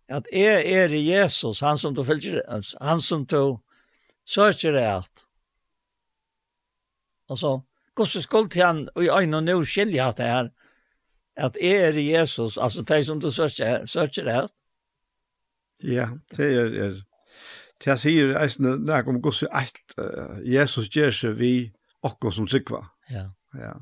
at 0.08 0.26
jeg 0.32 0.66
er 0.66 0.92
i 0.94 1.02
Jesus, 1.10 1.60
han 1.60 1.78
som 1.78 1.94
du 1.94 2.02
följer 2.02 2.42
han 2.80 2.98
som 2.98 3.26
du 3.26 3.58
søker 4.26 4.72
det 4.72 4.86
alt. 4.86 5.26
Altså, 7.30 7.60
hvordan 8.00 8.22
skulle 8.22 8.64
han 8.64 8.88
i 8.96 9.08
øynene 9.08 9.52
nå 9.52 9.62
skilje 9.64 10.08
at 10.08 10.18
det 10.18 10.26
her, 10.26 10.48
at 11.36 11.56
er 11.60 11.98
Jesus, 11.98 12.58
altså 12.58 12.82
det 12.82 13.06
som 13.06 13.20
du 13.20 13.30
søker, 13.30 13.84
søker 13.86 14.24
det 14.24 14.32
her? 14.32 14.48
Ja, 15.82 16.08
det 16.36 16.54
er, 16.54 16.66
er 16.84 17.00
det 17.84 17.96
sier 18.00 18.34
eisne, 18.36 18.74
når 18.76 19.08
om 19.08 19.22
gos 19.22 19.42
eit, 19.48 19.78
Jesus 20.44 20.90
gjør 20.92 21.14
seg 21.16 21.38
vi 21.38 21.52
okko 22.04 22.30
som 22.30 22.48
sikva. 22.48 22.82
Ja. 23.10 23.30
Ja. 23.56 23.72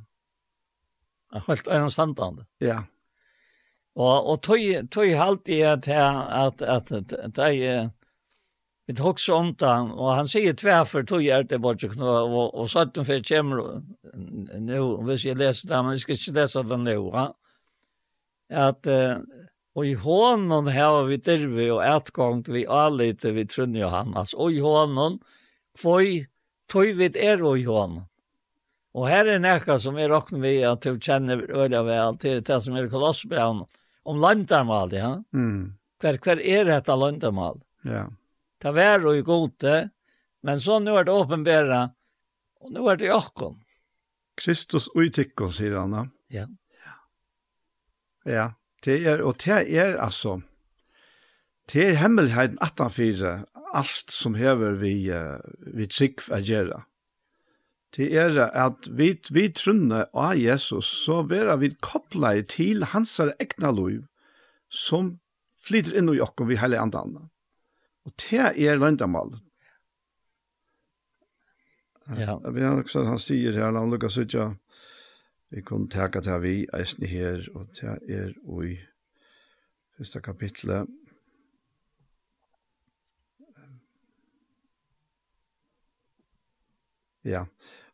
Jeg 1.35 1.43
holdt 1.49 1.67
en 1.75 1.91
sandene. 1.91 2.47
Ja. 2.63 2.85
Og, 3.99 4.31
og 4.31 4.43
tøy, 4.43 4.87
tøy 4.87 5.17
halte 5.19 5.59
jeg 5.59 5.73
at, 5.73 5.89
at, 5.89 6.63
at, 6.63 6.63
at, 6.63 6.93
at, 6.93 7.03
at, 7.03 7.03
at, 7.03 7.19
at, 7.19 7.39
at, 7.39 7.39
at, 7.39 7.39
at, 7.39 7.87
at, 7.87 7.98
vi 8.89 8.95
tog 8.95 9.21
så 9.21 9.35
om 9.35 9.51
det, 9.55 9.77
og 10.01 10.15
han 10.17 10.29
sier 10.29 10.55
tvärför 10.57 11.03
tog 11.05 11.23
jeg 11.23 11.49
det 11.49 11.59
bort 11.59 11.85
och 11.85 11.97
og, 11.99 12.33
och, 12.33 12.55
och 12.55 12.71
så 12.71 12.79
att 12.79 12.95
de 12.95 13.05
för 13.05 13.23
kommer 13.23 13.83
nu, 14.59 14.97
hvis 15.05 15.25
jeg 15.25 15.37
leser 15.37 15.69
det, 15.69 15.83
men 15.83 15.93
jeg 15.93 16.01
skal 16.01 16.15
ikke 16.15 16.33
lese 16.33 16.63
det 16.63 16.79
nu, 16.79 17.11
ja. 17.13 17.35
Att, 18.53 18.87
eh, 18.87 19.17
och 19.75 19.87
i 19.87 19.95
honom 19.95 20.67
här 20.67 21.05
vi 21.05 21.17
dervi 21.17 21.71
och 21.71 21.85
ätgångt 21.85 22.49
vi 22.49 22.67
anlite 22.67 23.31
vi 23.31 23.47
Trunne 23.47 23.79
Johannes, 23.79 24.35
och 24.35 24.53
i 24.53 24.61
hånden, 24.61 25.19
for 25.79 26.01
tog 26.73 26.97
vi 26.97 27.11
er 27.15 27.43
och 27.43 27.59
i 27.59 27.65
hånden. 27.65 28.05
Og 28.95 29.09
her 29.09 29.27
er 29.27 29.39
nekka 29.39 29.79
som 29.79 29.99
er 29.99 30.09
råkne 30.09 30.41
vi 30.41 30.63
at 30.65 30.83
du 30.83 30.97
kjenner 30.99 31.45
øyla 31.45 31.83
vel 31.83 32.17
til 32.17 32.41
det 32.41 32.63
som 32.63 32.77
er 32.77 32.89
kolossbrevn 32.89 33.67
om 34.05 34.17
landarmal, 34.17 34.93
ja? 34.93 35.19
Mm. 35.35 35.77
Hver, 36.01 36.19
hver 36.25 36.41
er 36.41 36.65
dette 36.65 36.97
landarmal? 36.97 37.61
Ja 37.85 38.07
ta 38.63 38.73
vær 38.75 39.07
og 39.07 39.19
i 39.19 39.25
gode, 39.27 39.77
men 40.47 40.61
så 40.63 40.79
nå 40.83 40.97
er 40.99 41.09
det 41.09 41.15
åpenbæra, 41.15 41.83
og 42.63 42.75
nå 42.75 42.87
er 42.91 43.01
det 43.01 43.11
jakkon. 43.11 43.59
Kristus 44.39 44.89
uitikon, 44.95 45.53
sier 45.55 45.79
han. 45.81 45.95
da. 45.95 46.05
Ja. 46.31 46.47
Ja, 48.29 48.51
det 48.85 49.01
er, 49.07 49.23
og 49.25 49.39
det 49.45 49.63
er 49.79 49.97
altså, 50.03 50.41
det 51.73 51.85
er 51.87 52.01
hemmelheten 52.03 52.59
18-4, 52.63 53.33
alt 53.75 54.13
som 54.13 54.37
hever 54.39 54.79
vi, 54.81 55.09
vi 55.75 55.87
trygg 55.89 56.23
å 56.33 56.41
gjøre. 56.41 56.83
Det 57.97 58.11
er 58.21 58.37
at 58.53 58.89
vi, 58.93 59.15
vi 59.33 59.47
trunner 59.57 60.11
av 60.13 60.37
Jesus, 60.37 60.87
så 61.07 61.23
vera 61.29 61.57
vi 61.57 61.73
kopplet 61.81 62.51
til 62.53 62.85
hans 62.93 63.17
egna 63.21 63.73
liv, 63.73 64.05
som 64.69 65.17
flyter 65.65 65.97
inn 65.97 66.13
i 66.13 66.21
okken 66.21 66.51
vi 66.51 66.61
hele 66.61 66.81
andre 66.81 67.05
andre. 67.07 67.25
Og 68.09 68.15
det 68.17 68.41
er 68.65 68.81
løndamal. 68.81 69.35
Ja. 72.17 72.39
Jeg 72.41 72.55
vet 72.55 72.87
ikke 72.87 73.05
han 73.05 73.21
sier 73.21 73.53
her, 73.53 73.75
han 73.77 73.91
lukkar 73.93 74.15
ikke, 74.23 74.47
vi 75.53 75.61
kunne 75.65 75.91
teka 75.93 76.23
til 76.25 76.41
vi 76.41 76.55
eisen 76.77 77.05
her, 77.05 77.45
og 77.55 77.69
det 77.77 77.99
er 78.09 78.33
i 78.65 78.79
første 79.99 80.21
kapitlet. 80.25 80.89
Ja, 87.25 87.45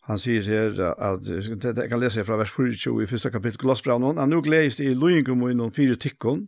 han 0.07 0.19
sier 0.23 0.47
her 0.47 0.78
at, 0.95 1.27
jeg 1.27 1.89
kan 1.91 1.99
lese 1.99 2.20
her 2.20 2.28
fra 2.28 2.39
vers 2.39 2.55
24 2.55 3.03
i 3.03 3.07
første 3.11 3.35
kapitlet, 3.35 3.59
Glossbraunen, 3.59 4.19
han 4.19 4.31
nu 4.31 4.43
gleist 4.43 4.81
i 4.81 4.95
loingum 4.95 5.43
og 5.43 5.51
innom 5.51 5.74
fire 5.74 5.99
tikkon, 5.99 6.47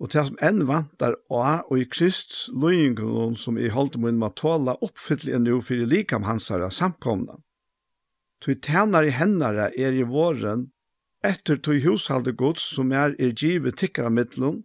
Og 0.00 0.10
til 0.12 0.26
som 0.28 0.38
enn 0.44 0.66
vantar 0.68 1.14
å, 1.32 1.40
og 1.40 1.78
i 1.80 1.86
Krists 1.88 2.50
løyngron 2.52 3.36
som 3.40 3.56
i 3.56 3.70
holdt 3.72 3.96
mun 3.96 4.18
må 4.20 4.28
tåla 4.36 4.76
oppfylle 4.84 5.36
enn 5.36 5.48
jo 5.48 5.62
fyrir 5.64 5.88
likam 5.88 6.26
hansara 6.28 6.68
samkomna. 6.70 7.38
Tui 8.40 8.54
i 8.54 9.16
hennare 9.18 9.70
er 9.72 9.92
i 9.92 10.02
våren, 10.04 10.70
etter 11.24 11.56
tui 11.56 11.80
hushalde 11.80 12.32
gods 12.32 12.62
som 12.76 12.92
er 12.92 13.16
er 13.18 13.32
givet 13.32 13.76
tikkara 13.76 14.10
mittlun, 14.10 14.64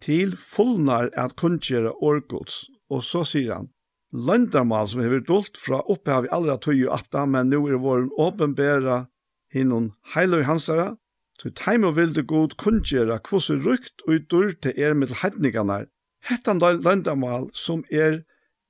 til 0.00 0.36
fullnar 0.36 1.10
at 1.16 1.36
kunngjera 1.36 1.92
årgods, 2.02 2.66
og 2.90 3.02
så 3.02 3.22
sier 3.24 3.54
han, 3.54 3.70
Løndamal 4.12 4.86
som 4.88 5.00
hever 5.02 5.20
dolt 5.20 5.58
fra 5.58 5.80
opphav 5.92 6.26
i 6.26 6.30
allra 6.32 6.56
tøy 6.62 6.86
og 6.86 6.94
atta, 6.94 7.26
men 7.26 7.50
nu 7.50 7.66
er 7.66 7.80
våren 7.82 8.10
åpenbæra 8.16 9.06
hinnon 9.52 9.90
heiløy 10.14 10.44
hansara, 10.46 10.94
Så 11.36 11.52
teim 11.52 11.84
og 11.84 11.96
vilde 11.98 12.24
god 12.24 12.56
kunngjera 12.60 13.18
kvosse 13.24 13.58
rukt 13.60 14.04
og 14.08 14.24
dur 14.30 14.54
til 14.62 14.78
er 14.80 14.96
med 14.96 15.12
heidningarnar, 15.20 15.86
hettan 16.24 16.62
landamal 16.62 17.50
som 17.54 17.84
er 17.92 18.22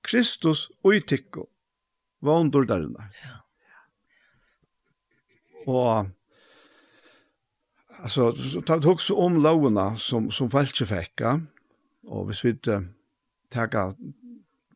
Kristus 0.06 0.66
og 0.84 1.06
tikko, 1.06 1.46
vogn 2.22 2.50
durdarinnar. 2.50 3.10
Ja. 3.22 3.36
Og, 5.66 6.10
altså, 8.02 8.30
ta 8.66 8.78
det 8.78 8.86
hoks 8.86 9.10
om 9.10 9.40
lovene 9.42 9.92
som, 9.98 10.30
som 10.30 10.50
falskje 10.50 10.86
fikk, 10.90 11.24
og 12.06 12.28
hvis 12.28 12.44
vi 12.46 12.54
tega 13.50 13.88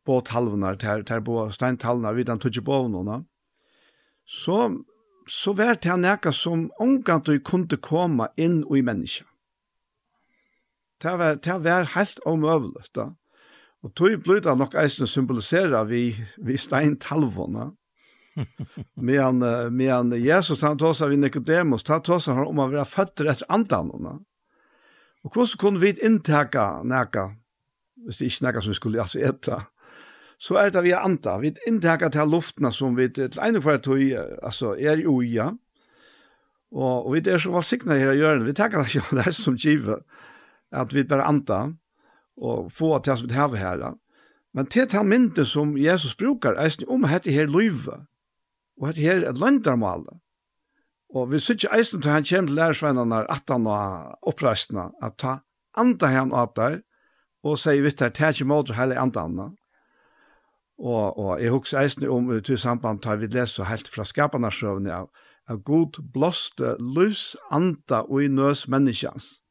båthalvene, 0.07 0.73
ter, 0.79 1.03
ter 1.07 1.23
på 1.23 1.45
steintalene, 1.53 2.15
vidan 2.17 2.41
tøtje 2.41 2.63
bovnene, 2.65 3.21
så 4.27 4.69
så 5.27 5.53
var 5.53 5.77
det 5.81 5.97
nekka 5.97 6.31
som 6.31 6.69
omgant 6.79 7.25
du 7.25 7.39
kunne 7.39 7.77
komme 7.77 8.27
inn 8.37 8.63
i 8.75 8.81
menneska. 8.81 9.25
Det 11.01 11.17
var, 11.17 11.35
det 11.35 11.57
var 11.63 11.89
helt 11.95 12.19
omøvelig, 12.29 12.85
da. 12.95 13.11
Og 13.81 13.93
tog 13.97 14.19
ble 14.21 14.37
det 14.45 14.53
nok 14.57 14.75
eisen 14.77 15.09
symbolisera 15.09 15.81
vi, 15.89 16.11
vi 16.37 16.57
steintalvåna. 16.57 17.71
Men, 18.95 19.41
men 19.79 20.13
Jesus 20.21 20.61
han 20.61 20.77
tog 20.77 20.93
seg 20.95 21.09
vi 21.09 21.17
Nicodemus, 21.17 21.87
han 21.89 22.03
tog 22.05 22.21
han 22.27 22.45
om 22.45 22.61
å 22.61 22.69
være 22.69 22.85
født 22.85 23.25
etter 23.25 23.49
andanona. 23.49 24.19
Og 25.25 25.33
hvordan 25.33 25.57
kunne 25.61 25.81
vi 25.81 25.95
inntaka 26.05 26.83
nekka, 26.85 27.31
hvis 28.05 28.21
det 28.21 28.29
ikke 28.29 28.47
nekka 28.47 28.61
som 28.61 28.73
vi 28.73 28.77
skulle 28.79 29.01
altså 29.01 29.21
etta, 29.25 29.59
så 30.41 30.57
er 30.57 30.71
det 30.73 30.81
vi 30.87 30.93
anta. 30.97 31.35
Vi 31.37 31.53
inntaker 31.69 32.09
til 32.09 32.31
luftene 32.31 32.71
som 32.73 32.95
vi 32.97 33.09
til 33.13 33.37
ene 33.45 33.61
for 33.61 33.77
tog, 33.77 34.01
altså 34.41 34.73
er 34.73 35.03
i 35.03 35.05
uja. 35.05 35.51
Og, 36.71 37.05
og 37.05 37.13
vi 37.13 37.21
er 37.29 37.41
så 37.41 37.51
valgsikne 37.53 37.99
her 37.99 38.13
i 38.15 38.21
hjørnet. 38.21 38.47
Vi 38.47 38.55
takker 38.57 38.87
ikke 38.87 39.19
det 39.19 39.35
som 39.37 39.59
giver, 39.59 40.01
at 40.71 40.95
vi 40.95 41.05
bare 41.05 41.27
anta 41.29 41.67
og 42.41 42.71
få 42.73 42.95
til 43.03 43.13
oss 43.13 43.25
vi 43.27 43.35
har 43.35 43.53
her. 43.59 43.85
Men 44.53 44.65
til 44.65 44.89
det 44.89 45.05
myndet 45.05 45.47
som 45.47 45.77
Jesus 45.77 46.15
brukar, 46.15 46.57
er 46.57 46.73
det 46.73 46.89
om 46.89 47.05
dette 47.05 47.31
her 47.31 47.47
løyve, 47.47 48.01
og 48.81 48.87
dette 48.87 49.01
her 49.05 49.23
er 49.27 49.37
løndermålet. 49.37 50.17
Og 51.13 51.31
vi 51.31 51.39
synes 51.39 51.63
ikke 51.63 51.77
eisen 51.77 52.01
til 52.01 52.11
han 52.11 52.25
kommer 52.25 52.47
til 52.47 52.55
lærersvennerne 52.55 53.25
at 53.29 53.43
han 53.51 53.65
har 53.67 54.17
oppreistene, 54.23 54.89
at 55.03 55.19
ta 55.19 55.37
anta 55.77 56.07
han 56.07 56.33
at 56.33 56.55
der, 56.55 56.81
og 57.43 57.59
sier 57.59 57.83
vitt 57.83 58.01
her, 58.01 58.09
ta 58.09 58.31
ikke 58.31 58.47
måte 58.47 58.75
hele 58.77 58.99
andre 58.99 59.21
andre. 59.21 59.51
Og, 60.81 61.17
og 61.17 61.41
jeg 61.41 61.51
husker 61.53 61.79
eisen 61.79 62.07
om 62.09 62.31
til 62.41 62.57
samband 62.57 63.03
tar 63.05 63.19
vi 63.21 63.29
leser 63.29 63.69
helt 63.69 63.89
fra 63.91 64.05
skaparnarsøvene 64.07 64.93
av 64.95 65.11
at 65.49 65.63
god 65.65 65.99
blåste 66.13 66.75
lys 66.79 67.35
anda 67.53 68.01
og 68.07 68.23
i 68.23 68.29
nøs 68.31 68.67
menneskjans. 68.71 69.41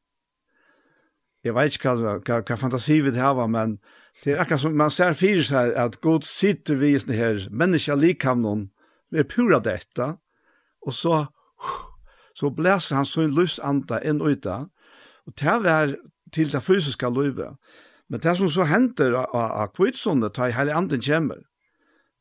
Jeg 1.43 1.55
vet 1.57 1.75
ikke 1.75 1.93
hva, 1.97 2.17
hva, 2.21 2.39
hva 2.45 2.57
fantasi 2.59 2.99
vi 3.01 3.13
det 3.15 3.23
var, 3.23 3.47
men 3.49 3.77
det 4.23 4.35
er 4.35 4.43
akkurat 4.43 4.61
som 4.61 4.75
man 4.77 4.93
ser 4.93 5.15
fyrir 5.17 5.45
seg 5.45 5.73
at 5.79 5.99
god 6.03 6.27
sitter 6.27 6.77
vi 6.77 6.91
i 6.93 6.99
sånne 7.01 7.17
her 7.17 7.45
menneska 7.49 7.95
likhamnen, 7.97 8.67
vi 9.11 9.23
er 9.23 9.29
pura 9.29 9.59
dette, 9.63 10.11
og 10.85 10.95
så, 10.95 11.23
så 12.37 12.51
blæser 12.53 12.99
han 12.99 13.07
så 13.07 13.25
en 13.25 13.39
anta 13.71 14.01
inn 14.03 14.21
og 14.21 14.35
ut 14.35 14.51
Og 15.27 15.33
det 15.39 15.57
var 15.63 15.95
til 16.33 16.51
det 16.51 16.63
fysiske 16.63 17.09
livet. 17.09 17.57
Men 18.11 18.19
det 18.19 18.33
som 18.37 18.49
så 18.51 18.65
henter 18.67 19.13
av 19.15 19.71
kvitsunde, 19.71 20.29
ta 20.35 20.49
i 20.49 20.55
heilig 20.55 20.73
anden 20.75 20.99
kjemmer, 20.99 21.45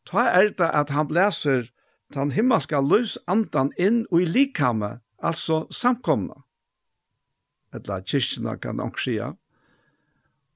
ta 0.06 0.28
er 0.30 0.52
det 0.54 0.68
at 0.70 0.92
han 0.94 1.08
blæser 1.10 1.66
den 2.14 2.30
himmelska 2.34 2.78
løs 2.78 3.16
andan 3.30 3.72
inn 3.74 4.04
og 4.12 4.22
i 4.22 4.28
likhamme, 4.30 5.00
altså 5.18 5.64
samkomna. 5.74 6.44
Etla 7.74 8.00
kyrkina 8.06 8.54
kan 8.62 8.78
nok 8.78 8.98
skia. 9.02 9.32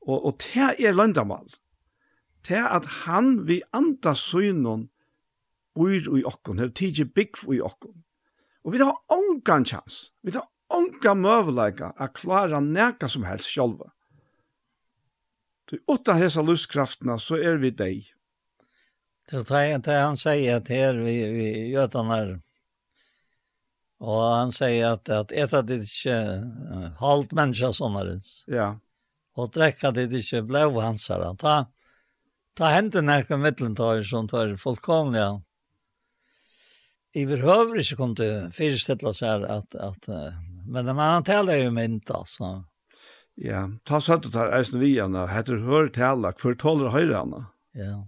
Og, 0.06 0.18
og 0.18 0.38
det 0.42 0.86
er 0.86 0.94
løndamal. 0.94 1.50
Det 2.46 2.58
er 2.60 2.70
at 2.76 2.86
han 3.02 3.40
vi 3.48 3.58
anda 3.74 4.14
synon 4.14 4.88
bor 5.74 5.90
i 5.90 6.22
okkon, 6.22 6.60
eller 6.60 6.74
tidsi 6.74 7.08
bygg 7.10 7.42
i 7.56 7.60
okkon. 7.62 8.04
Og 8.64 8.72
vi 8.72 8.82
har 8.82 8.94
ongan 9.10 9.66
chans, 9.66 10.12
vi 10.22 10.34
har 10.36 10.46
ongan 10.70 11.26
møvleika 11.26 11.90
a 11.98 12.06
klara 12.06 12.62
neka 12.62 13.10
som 13.10 13.26
helst 13.26 13.50
sjolva. 13.50 13.90
Så 15.70 15.76
utan 15.94 16.16
hesa 16.16 16.42
lustkrafterna 16.42 17.18
så 17.18 17.34
är 17.34 17.54
vi 17.54 17.70
dig. 17.70 18.06
Det 19.30 19.36
är 19.36 19.78
det 19.78 19.92
han 19.92 20.16
säger 20.16 20.56
att 20.56 20.68
här 20.68 20.94
vi, 20.94 21.32
vi 21.32 21.66
gör 21.66 21.88
här. 22.08 22.40
Och 23.98 24.20
han 24.22 24.52
säger 24.52 24.86
att, 24.86 25.08
att 25.08 25.32
äta 25.32 25.62
det 25.62 25.74
inte 25.74 26.42
halt 26.98 27.32
människa 27.32 27.72
sådana 27.72 28.20
Ja. 28.46 28.80
Och 29.34 29.50
dräcka 29.50 29.90
det 29.90 30.02
inte 30.02 30.42
blå 30.42 30.80
hansar. 30.80 31.34
Ta, 31.34 31.66
ta 32.54 32.64
händer 32.64 33.02
näka 33.02 33.36
mittlentager 33.36 34.02
som 34.02 34.28
tar 34.28 34.56
fullkomliga. 34.56 35.42
I 37.12 37.26
kom 37.26 37.76
inte 37.78 37.96
kunde 37.96 38.50
föreställa 38.52 39.12
sig 39.12 39.28
att, 39.28 39.74
att 39.74 40.08
men 40.66 40.96
man 40.96 41.24
talar 41.24 41.54
ju 41.54 41.70
med 41.70 41.84
inte 41.84 42.12
alltså. 42.12 42.64
Ja, 43.34 43.68
ta 43.82 43.98
søtte 44.00 44.30
tar 44.30 44.52
eisen 44.54 44.78
vi 44.78 44.92
henne, 44.94 45.26
heter 45.26 45.58
hør 45.66 45.88
tala, 45.90 46.30
for 46.38 46.54
tåler 46.54 46.92
høyre 46.94 47.16
henne. 47.18 47.40
Ja. 47.74 48.04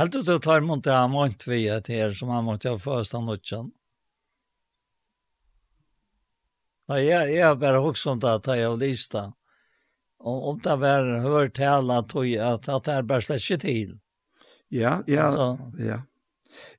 Helt 0.00 0.16
ut 0.16 0.30
og 0.32 0.40
tar 0.46 0.64
mot 0.64 0.80
det 0.84 0.94
han 0.96 1.12
måtte 1.12 1.50
vi 1.50 1.66
et 1.68 1.90
her, 1.92 2.14
som 2.16 2.32
han 2.32 2.46
måtte 2.46 2.72
ha 2.72 2.80
først 2.80 3.12
han 3.16 3.28
utkjent. 3.28 3.74
Nei, 6.90 7.04
jeg, 7.04 7.34
jeg 7.36 7.44
har 7.44 7.58
bare 7.60 7.82
hokst 7.84 8.08
om 8.10 8.18
det, 8.18 8.30
at 8.40 8.48
jeg 8.50 8.66
har 8.66 8.78
lyst 8.80 9.12
det. 9.14 9.26
Om, 10.20 10.38
om 10.50 10.62
det 10.64 10.76
var 10.80 11.10
hør 11.22 11.50
tala, 11.54 12.00
tog 12.08 12.26
jeg 12.26 12.40
at, 12.42 12.66
at 12.68 12.88
det 12.88 12.94
er 12.96 13.06
bare 13.12 13.24
slett 13.26 13.44
ikke 13.44 13.60
til. 13.62 13.92
Ja, 14.70 15.00
ja, 15.06 15.26
altså, 15.28 15.50
ja. 15.78 16.00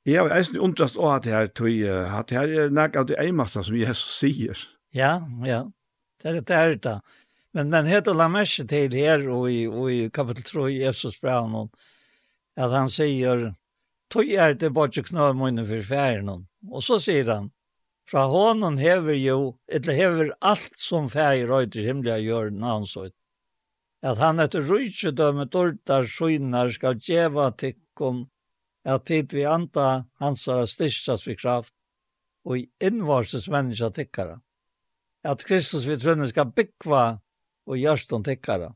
Jeg 0.08 0.20
har 0.20 0.34
eisen 0.36 0.60
undrast 0.60 0.98
også 0.98 1.14
at 1.14 1.24
det 1.28 1.34
her, 1.36 1.48
tog, 1.56 1.70
at 1.70 2.28
det 2.30 2.38
her 2.38 2.56
er 2.66 2.74
nek 2.74 2.98
av 3.00 3.08
det 3.08 3.20
eimasta 3.22 3.64
som 3.64 3.78
Jesus 3.78 4.18
sier. 4.18 4.66
Ja, 4.98 5.14
ja. 5.48 5.64
Det 6.22 6.30
är 6.30 6.42
det 6.42 6.56
här 6.56 6.70
utan. 6.70 7.02
Men 7.52 7.70
men 7.70 7.86
heter 7.86 8.14
la 8.14 8.30
merke 8.30 8.68
till 8.68 8.94
her, 8.94 9.30
och 9.30 9.52
i 9.52 9.68
og 9.68 9.92
i 9.92 10.10
kapitel 10.10 10.44
3 10.44 10.70
i 10.70 10.84
Jesus 10.84 11.22
brann 11.22 11.52
hon 11.52 11.70
han 12.56 12.90
säger 12.90 13.56
tog 14.10 14.30
är 14.30 14.54
det 14.54 14.70
bare 14.70 14.90
ikke 14.90 15.04
knøy 15.04 15.34
munnen 15.34 15.66
för 15.66 15.82
färden 15.82 16.28
hon. 16.28 16.48
Och 16.72 16.84
så 16.84 17.00
säger 17.00 17.26
han 17.26 17.52
fra 18.10 18.26
honom 18.26 18.78
hever 18.78 19.14
jo 19.14 19.58
eller 19.72 19.94
hever 19.94 20.34
allt 20.40 20.74
som 20.76 21.10
färger 21.10 21.48
röjt 21.48 21.76
i 21.76 21.86
himliga 21.86 22.18
gör 22.18 22.50
när 22.50 22.84
så 22.84 23.10
att 24.02 24.18
han 24.18 24.40
etter 24.40 24.62
rujtjedømmet 24.66 25.56
ortar 25.56 26.08
skjønner 26.10 26.72
skal 26.74 26.98
djeva 26.98 27.52
tikkum, 27.52 28.24
at 28.86 29.06
tid 29.06 29.34
vi 29.34 29.46
anta 29.46 30.06
hans 30.20 30.48
styrstast 30.74 31.28
vi 31.30 31.36
kraft, 31.38 31.74
og 32.46 32.58
i 32.58 32.66
innvarses 32.82 33.46
menneska 33.50 33.92
tikkara 33.94 34.40
at 35.24 35.44
Kristus 35.46 35.86
vi 35.90 35.98
trønnen 36.02 36.30
skal 36.30 36.52
byggva 36.56 37.04
og 37.70 37.78
gjørstånd 37.78 38.26
tikkara. 38.26 38.72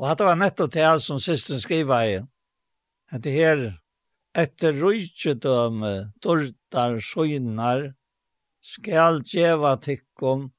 Og 0.00 0.08
hatt 0.08 0.22
var 0.24 0.38
nettopp 0.38 0.72
til 0.72 0.86
alt 0.86 1.04
som 1.04 1.18
systeren 1.20 1.60
skriva 1.60 2.04
i, 2.08 2.20
at 3.10 3.24
det 3.26 3.34
her 3.34 3.64
etter 4.38 4.76
rujtjedøme, 4.78 6.12
dårdar, 6.22 7.00
søgnar, 7.02 7.90
skal 8.60 9.20
djeva 9.26 9.74
tikkum, 9.80 10.50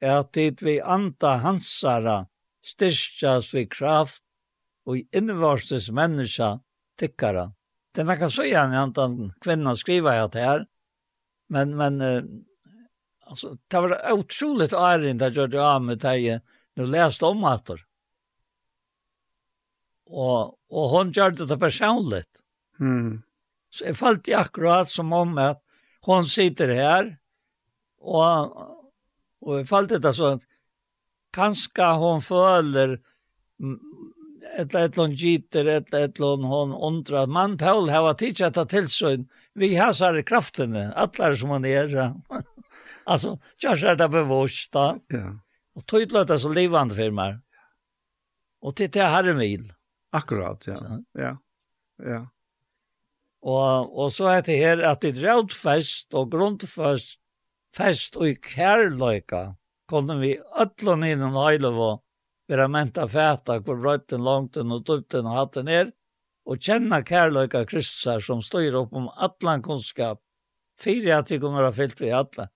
at 0.00 0.32
dit 0.32 0.62
vi 0.62 0.78
anda 0.80 1.36
hansara 1.42 2.22
styrstjas 2.64 3.50
vi 3.54 3.66
kraft 3.66 4.22
og 4.86 5.00
i 5.00 5.06
innvarstes 5.18 5.90
menneska 5.94 6.58
tikkara. 6.98 7.48
Det 7.92 8.04
er 8.04 8.08
nekka 8.08 8.28
søgjan 8.30 8.74
i 8.74 8.78
antan 8.78 9.16
kvinna 9.42 9.74
skriva 9.76 10.14
i 10.16 10.22
at 10.22 10.38
her, 10.38 10.64
men, 11.52 11.74
men 11.76 11.98
Alltså 13.28 13.56
det 13.68 13.80
var 13.80 14.12
otroligt 14.12 14.72
ärligt 14.72 15.22
att 15.22 15.36
jag 15.36 15.42
gjorde 15.42 15.66
av 15.66 15.82
med 15.82 15.98
dig 15.98 16.40
nu 16.74 16.86
läste 16.86 17.24
om 17.24 17.44
att 17.44 17.66
det. 17.66 17.78
Och, 20.06 20.44
och 20.48 20.88
hon 20.90 21.12
gjorde 21.12 21.46
det 21.46 21.58
personligt. 21.58 22.40
Mm. 22.80 23.22
Så 23.70 23.84
jag 23.84 23.96
fallt 23.96 24.28
i 24.28 24.34
akkurat 24.34 24.88
som 24.88 25.12
om 25.12 25.38
att 25.38 25.62
hon 26.00 26.24
sitter 26.24 26.68
här 26.68 27.18
och, 28.00 28.56
och 29.40 29.58
jag 29.58 29.68
fallt 29.68 30.02
det 30.02 30.12
så 30.12 30.26
att 30.26 30.42
kanske 31.32 31.84
hon 31.84 32.20
följer 32.20 33.00
ett 34.58 34.74
ett 34.74 34.96
lån 34.96 35.12
gitter 35.12 35.66
ett 35.66 35.94
ett 35.94 36.18
lån 36.18 36.44
hon 36.44 36.74
undrar 36.74 37.26
man 37.26 37.58
Paul 37.58 37.88
har 37.88 38.10
att 38.10 38.18
titta 38.18 38.50
ta 38.50 38.64
till 38.64 38.88
sig 38.88 39.26
vi 39.54 39.76
har 39.76 39.92
så 39.92 40.22
kraften 40.22 40.76
alla 40.76 41.34
som 41.34 41.50
han 41.50 41.64
är 41.64 42.14
alltså, 43.08 43.38
jag 43.62 43.78
ska 43.78 43.94
det 43.94 44.08
bevåst 44.08 44.72
da, 44.72 44.98
Ja. 45.08 45.40
Och 45.74 45.86
tog 45.86 46.08
plötsligt 46.08 46.40
så 46.40 46.48
levande 46.48 46.94
filmer. 46.94 47.40
Och 48.60 48.76
till 48.76 48.90
det 48.90 49.02
här 49.02 49.34
mil. 49.34 49.72
Akkurat, 50.10 50.66
ja. 50.66 50.76
Så. 50.76 51.04
Ja. 51.12 51.38
Ja. 52.02 52.28
Og, 53.42 53.98
og 53.98 54.12
så 54.12 54.26
er 54.32 54.42
det 54.42 54.56
her 54.58 54.82
at 54.82 55.00
det 55.02 55.14
rätt 55.22 56.14
og 56.14 56.34
och 56.34 56.62
fest, 56.62 57.20
fast 57.76 58.16
och 58.16 58.42
kærløyka 58.42 59.56
kunne 59.88 60.18
vi 60.18 60.38
allon 60.52 61.04
in 61.04 61.22
en 61.22 61.32
hajlova 61.32 62.00
vara 62.48 62.68
menta 62.68 63.08
fäta 63.08 63.62
på 63.62 63.76
brötten 63.76 64.24
långt 64.24 64.56
og 64.56 64.66
djupt 64.66 65.14
och 65.14 65.30
hatten 65.30 65.68
er 65.68 65.92
og 66.46 66.58
kjenne 66.58 67.02
kærløyka 67.02 67.64
Kristus 67.64 68.26
som 68.26 68.42
styr 68.42 68.74
upp 68.74 68.92
om 68.92 69.08
atlan 69.08 69.62
kunnskap 69.62 70.18
Fyra 70.80 71.18
at 71.18 71.30
vi 71.30 71.38
kommer 71.38 71.62
att 71.62 71.76
fyllt 71.76 72.00
vi 72.00 72.10
alla 72.10 72.48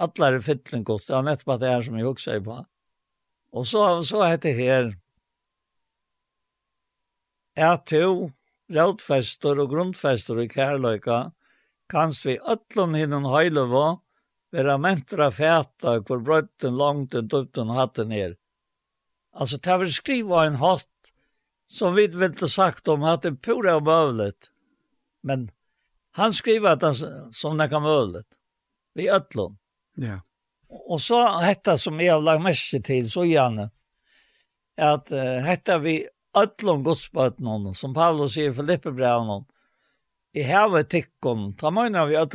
alla 0.00 0.28
är 0.28 0.40
fyllning 0.40 0.84
kost. 0.84 1.08
Det 1.08 1.14
var 1.14 1.22
nettopp 1.22 1.60
det 1.60 1.68
här 1.68 1.82
som 1.82 1.98
jag 1.98 2.10
också 2.10 2.42
på. 2.42 2.66
Och 3.52 3.66
så, 3.66 4.02
så 4.02 4.24
heter 4.24 4.48
det 4.48 4.64
här. 4.64 4.96
Är 7.54 7.76
to, 7.76 8.30
rådfester 8.72 9.58
och 9.58 9.70
grundfester 9.70 10.40
i 10.40 10.48
kärlöka, 10.48 11.32
kanst 11.88 12.26
vi 12.26 12.38
ötlun 12.40 12.94
hinnan 12.94 13.24
höjlöva, 13.24 13.98
vera 14.50 14.78
mentra 14.78 15.30
fäta, 15.30 15.98
hvor 15.98 16.18
brötten 16.18 16.76
långt 16.76 17.14
och 17.14 17.24
dupten 17.24 17.68
hatten 17.68 18.08
ner. 18.08 18.36
Alltså, 19.32 19.56
det 19.56 19.76
var 19.76 19.86
skriva 19.86 20.46
en 20.46 20.54
hatt 20.54 21.12
som 21.66 21.94
vi 21.94 22.24
inte 22.24 22.48
sagt 22.48 22.88
om 22.88 23.02
att 23.02 23.22
det 23.22 23.34
pura 23.34 23.76
och 23.76 23.82
mövligt. 23.82 24.50
Men 25.22 25.50
han 26.10 26.32
skriver 26.32 26.70
att 26.70 26.80
det 26.80 26.94
som 27.32 27.58
det 27.58 27.68
kan 27.68 27.82
mövligt. 27.82 28.28
Vi 28.94 29.10
ötlun. 29.10 29.59
Ja. 30.00 30.20
Och 30.68 31.00
så 31.00 31.38
hetta 31.38 31.76
som 31.76 32.00
jag 32.00 32.14
har 32.14 32.22
lagt 32.22 32.42
mest 32.42 32.84
till 32.84 33.10
så 33.10 33.24
gärna 33.24 33.70
att 34.76 35.12
uh, 35.12 35.18
hetta 35.18 35.78
vi 35.78 36.08
öllum 36.36 36.84
någon 37.38 37.74
som 37.74 37.94
Paulus 37.94 38.34
sier 38.34 38.50
i 38.50 38.54
Filippebrevnum, 38.54 39.44
i 40.32 40.42
heve 40.42 40.84
tikkun, 40.84 41.54
ta 41.58 41.70
møyna 41.70 42.06
vi 42.06 42.16
öll 42.16 42.28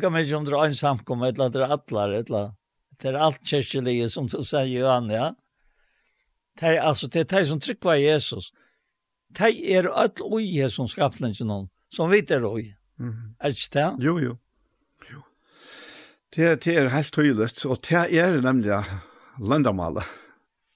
kan 0.00 0.12
man 0.12 0.24
ju 0.24 0.34
om 0.34 0.44
det 0.44 0.52
er 0.52 0.64
en 0.64 0.74
samkom, 0.74 1.22
etla 1.22 1.48
det 1.48 1.60
er 1.60 1.72
atlar, 1.72 2.12
det 2.12 3.08
er 3.08 3.14
alt 3.14 3.42
kyrkjelige 3.44 4.08
som 4.08 4.26
du 4.26 4.44
sier 4.44 4.64
Johan, 4.64 5.10
ja. 5.10 5.32
Det 6.60 6.76
er 6.76 6.82
altså, 6.82 7.08
det 7.08 7.20
er 7.20 7.40
de 7.40 7.46
som 7.46 7.60
trykker 7.60 7.94
Jesus. 7.94 8.52
Det 9.28 9.52
er 9.72 9.88
öll 9.88 10.22
ui 10.22 10.68
som 10.70 10.88
skapningen, 10.88 11.68
som 11.90 12.10
vi 12.10 12.22
er 12.28 12.44
ui. 12.44 12.74
Er 13.40 13.48
ikke 13.48 13.72
det? 13.72 14.04
Jo, 14.04 14.18
jo. 14.18 14.36
Det, 16.32 16.64
det 16.64 16.76
er 16.76 16.88
helt 16.88 17.12
tydelig, 17.12 17.50
og 17.68 17.80
det 17.84 18.18
er 18.18 18.40
nemlig 18.40 18.78
løndamalet. 19.38 20.04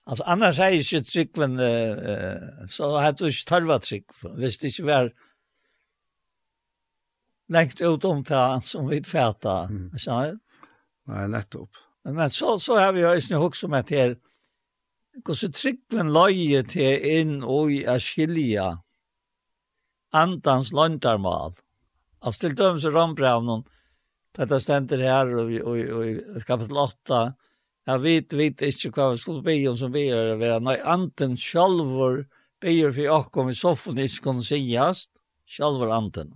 Altså, 0.06 0.24
annars 0.26 0.58
er 0.58 0.76
ikke 0.76 1.00
tryggven, 1.02 1.56
uh, 1.58 2.66
så 2.70 2.92
hadde 3.00 3.24
du 3.24 3.30
ikke 3.30 3.48
tarva 3.48 3.78
trygg, 3.82 4.04
hvis 4.38 4.58
det 4.58 4.70
ikke 4.70 4.86
var 4.86 5.08
lengt 7.48 7.80
ut 7.80 8.04
om 8.04 8.22
det 8.24 8.44
som 8.68 8.90
vi 8.90 9.00
fæta, 9.02 9.66
mm. 9.70 9.84
ikke 9.94 10.04
sant? 10.04 10.40
Nei, 11.06 11.26
nettopp. 11.30 11.82
Men 12.04 12.14
men 12.20 12.30
så, 12.30 12.58
så 12.58 12.78
har 12.78 12.92
vi 12.94 13.02
jo 13.02 13.10
også 13.10 13.38
hukk 13.42 13.56
som 13.58 13.74
at 13.74 13.90
her, 13.90 14.14
hvordan 15.24 15.52
tryggven 15.52 16.12
løye 16.12 16.62
til 16.62 17.06
inn 17.18 17.38
og 17.42 17.72
i 17.72 17.82
skilja 18.02 18.76
andans 20.14 20.72
løndarmal. 20.72 21.56
Altså, 22.22 22.40
til 22.40 22.56
dømes 22.58 22.84
i 22.84 22.92
rambravnen, 22.94 23.64
Detta 24.36 24.58
stendur 24.60 25.00
her 25.00 25.30
og, 25.32 25.52
og, 25.64 25.78
og, 25.96 26.36
och 26.36 26.44
kapitel 26.44 26.76
8. 26.76 27.20
Jeg 27.86 28.02
vet, 28.02 28.32
vet 28.32 28.62
ikke 28.66 28.90
hva 28.92 29.12
vi 29.12 29.20
skulle 29.22 29.44
be 29.46 29.54
om 29.70 29.76
som 29.78 29.92
vi 29.94 30.08
gjør. 30.08 30.34
Vi 30.40 30.50
har 30.50 30.60
nøy 30.60 30.80
anten 30.82 31.36
självor 31.36 32.26
ber 32.60 32.92
för 32.92 33.02
jag 33.02 33.36
om 33.36 33.50
i 33.50 33.54
soffan 33.54 33.98
inte 33.98 34.22
kunde 34.22 34.42
sägas. 34.42 35.06
Självor 35.46 35.90
anten. 35.90 36.32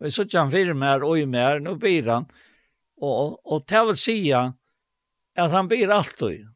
Och 0.00 0.06
jag 0.06 0.12
såg 0.12 0.34
han 0.34 0.50
för 0.50 0.74
mig 0.74 1.22
i 1.22 1.26
mer, 1.26 1.60
Nu 1.60 1.76
ber 1.76 2.10
han. 2.10 2.26
Och, 3.00 3.52
och 3.52 3.64
det 3.68 3.84
vill 3.86 3.96
säga 3.96 4.54
at 5.36 5.50
han 5.50 5.68
ber 5.68 5.88
alltid. 5.88 6.48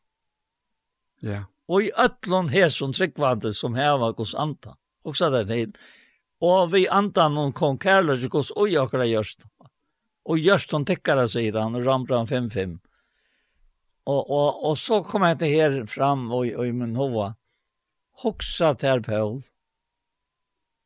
Ja. 1.21 1.45
Og 1.69 1.83
i 1.83 1.93
ötlun 1.97 2.49
her 2.49 2.69
som 2.69 2.93
tryggvande 2.93 3.55
som 3.55 3.77
heva 3.79 4.11
gos 4.13 4.35
anta. 4.35 4.75
Og 5.05 5.17
så 5.17 5.31
der 5.31 5.47
til. 5.47 5.71
Og 6.43 6.73
vi 6.73 6.89
antan 6.91 7.37
noen 7.37 7.53
kong 7.55 7.79
kærløs 7.79 8.27
gos 8.29 8.51
oi 8.59 8.75
akkurat 8.77 9.07
gjørst. 9.07 9.47
Och 10.25 10.39
just 10.39 10.73
hon 10.73 10.85
täckare 10.85 11.29
sier 11.29 11.53
han 11.53 11.75
och 11.75 11.85
Rambran 11.85 12.27
5-5. 12.27 12.79
Og, 14.07 14.31
og, 14.31 14.65
og 14.65 14.79
så 14.79 15.03
kommer 15.03 15.33
jeg 15.33 15.39
til 15.39 15.55
her 15.55 15.75
fram 15.87 16.31
og, 16.33 16.47
og 16.59 16.67
i 16.67 16.73
min 16.75 16.97
hova. 16.97 17.33
Hoxa 18.23 18.75
till 18.75 19.03
Paul. 19.03 19.43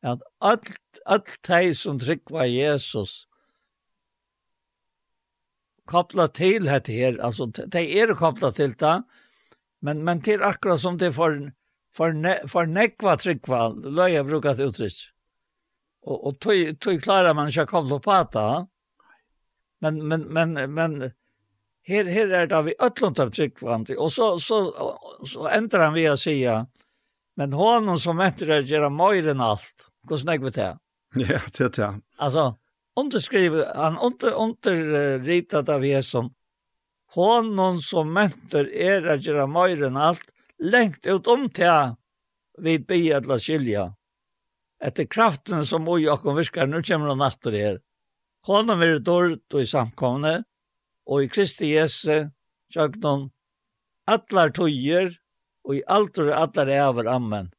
at 0.06 0.22
alt, 0.40 1.00
alt 1.06 1.38
de 1.48 1.74
som 1.74 1.98
tryckvar 1.98 2.46
Jesus 2.46 3.26
koppla 5.86 6.26
til 6.34 6.66
dette 6.66 6.94
her, 6.94 7.18
altså 7.22 7.46
de 7.46 7.82
er 8.00 8.14
kopplat 8.18 8.58
til 8.58 8.74
det. 8.78 8.96
Men, 9.82 10.04
men 10.04 10.20
till 10.20 10.42
akkurat 10.42 10.80
som 10.80 10.98
det 10.98 11.12
for, 11.14 11.36
for, 11.94 12.12
ne, 12.12 12.36
for 12.50 12.66
nekva 12.66 13.16
trykva, 13.20 13.68
løy 13.84 14.16
jeg 14.16 14.26
bruker 14.26 14.56
til 14.58 14.72
uttrykk. 14.72 15.04
Og, 16.06 16.16
og 16.16 16.40
tog 16.42 16.72
tog 16.82 17.02
klarer 17.02 17.34
man 17.34 17.50
ikke 17.50 17.66
å 17.66 17.70
koppla 17.70 18.00
på 18.02 18.18
det 18.34 18.50
men 19.94 20.06
men 20.06 20.52
men 20.52 20.74
men 20.74 21.12
her 21.86 22.04
her 22.04 22.32
er 22.42 22.46
det 22.46 22.62
vi 22.62 22.74
öllont 22.78 23.18
av 23.18 23.30
tryckvant 23.30 23.90
och 23.90 24.12
så 24.12 24.38
så 24.38 24.58
så 25.26 25.48
ändrar 25.48 25.84
han 25.84 25.94
vi 25.94 26.06
att 26.06 26.20
säga 26.20 26.66
men 27.36 27.52
hon 27.52 27.98
som 27.98 28.20
heter 28.20 28.46
det 28.46 28.60
göra 28.60 28.90
mer 28.90 29.28
enn 29.28 29.40
allt. 29.40 29.88
Hur 30.08 30.16
snägg 30.16 30.42
vet. 30.44 30.56
Ja, 30.56 30.78
det 31.58 31.78
ja. 31.78 31.94
Alltså 32.16 32.56
underskriver 33.00 33.74
han 33.74 33.98
under 33.98 34.32
underritat 34.32 35.68
av 35.68 35.84
er 35.84 36.02
som 36.02 36.34
hon 37.14 37.78
som 37.78 38.12
mentor 38.12 38.68
er 38.68 39.06
att 39.06 39.24
göra 39.24 39.46
mer 39.46 39.82
än 39.82 39.96
allt 39.96 40.24
längt 40.58 41.06
ut 41.06 41.26
om 41.26 41.50
till 41.50 41.94
vid 42.58 42.86
be 42.86 43.16
att 43.16 43.42
skilja. 43.42 43.94
Etter 44.84 45.04
kraften 45.04 45.66
som 45.66 45.88
oj 45.88 46.10
och 46.10 46.38
viskar 46.38 46.66
nu 46.66 46.82
kommer 46.82 47.06
han 47.06 47.18
natter 47.18 47.52
her 47.52 47.80
Honom 48.46 48.82
er 48.82 49.00
dårligt 49.02 49.54
i 49.58 49.66
samkomne, 49.66 50.44
og 51.06 51.24
i 51.24 51.30
Kristi 51.30 51.72
Jesu, 51.72 52.28
tjögnon, 52.70 53.30
allar 54.06 54.52
tøyer, 54.54 55.16
og 55.66 55.74
i 55.74 55.82
alt 55.82 56.14
altor 56.14 56.30
allar 56.30 56.70
æver, 56.70 57.10
amen. 57.10 57.50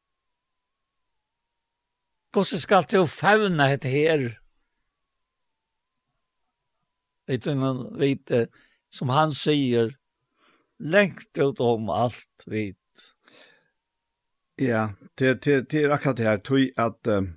Hvordan 2.32 2.62
skal 2.64 2.88
du 2.88 3.04
fevne 3.04 3.50
fauna 3.58 3.68
et 3.74 3.84
her? 3.84 4.24
Vet 7.28 7.44
du, 7.44 7.54
man 7.54 7.84
vet, 8.00 8.32
som 8.90 9.12
han 9.12 9.32
sier, 9.36 9.92
lengt 10.80 11.36
ut 11.36 11.60
om 11.60 11.90
alt, 11.92 12.46
vet. 12.46 12.76
Ja, 14.56 14.88
det, 15.18 15.44
det, 15.44 15.68
det 15.70 15.84
er 15.84 15.92
akkurat 15.92 16.16
det 16.16 16.30
her, 16.30 16.40
tøy 16.40 16.72
at... 16.76 17.04
Uh 17.04 17.28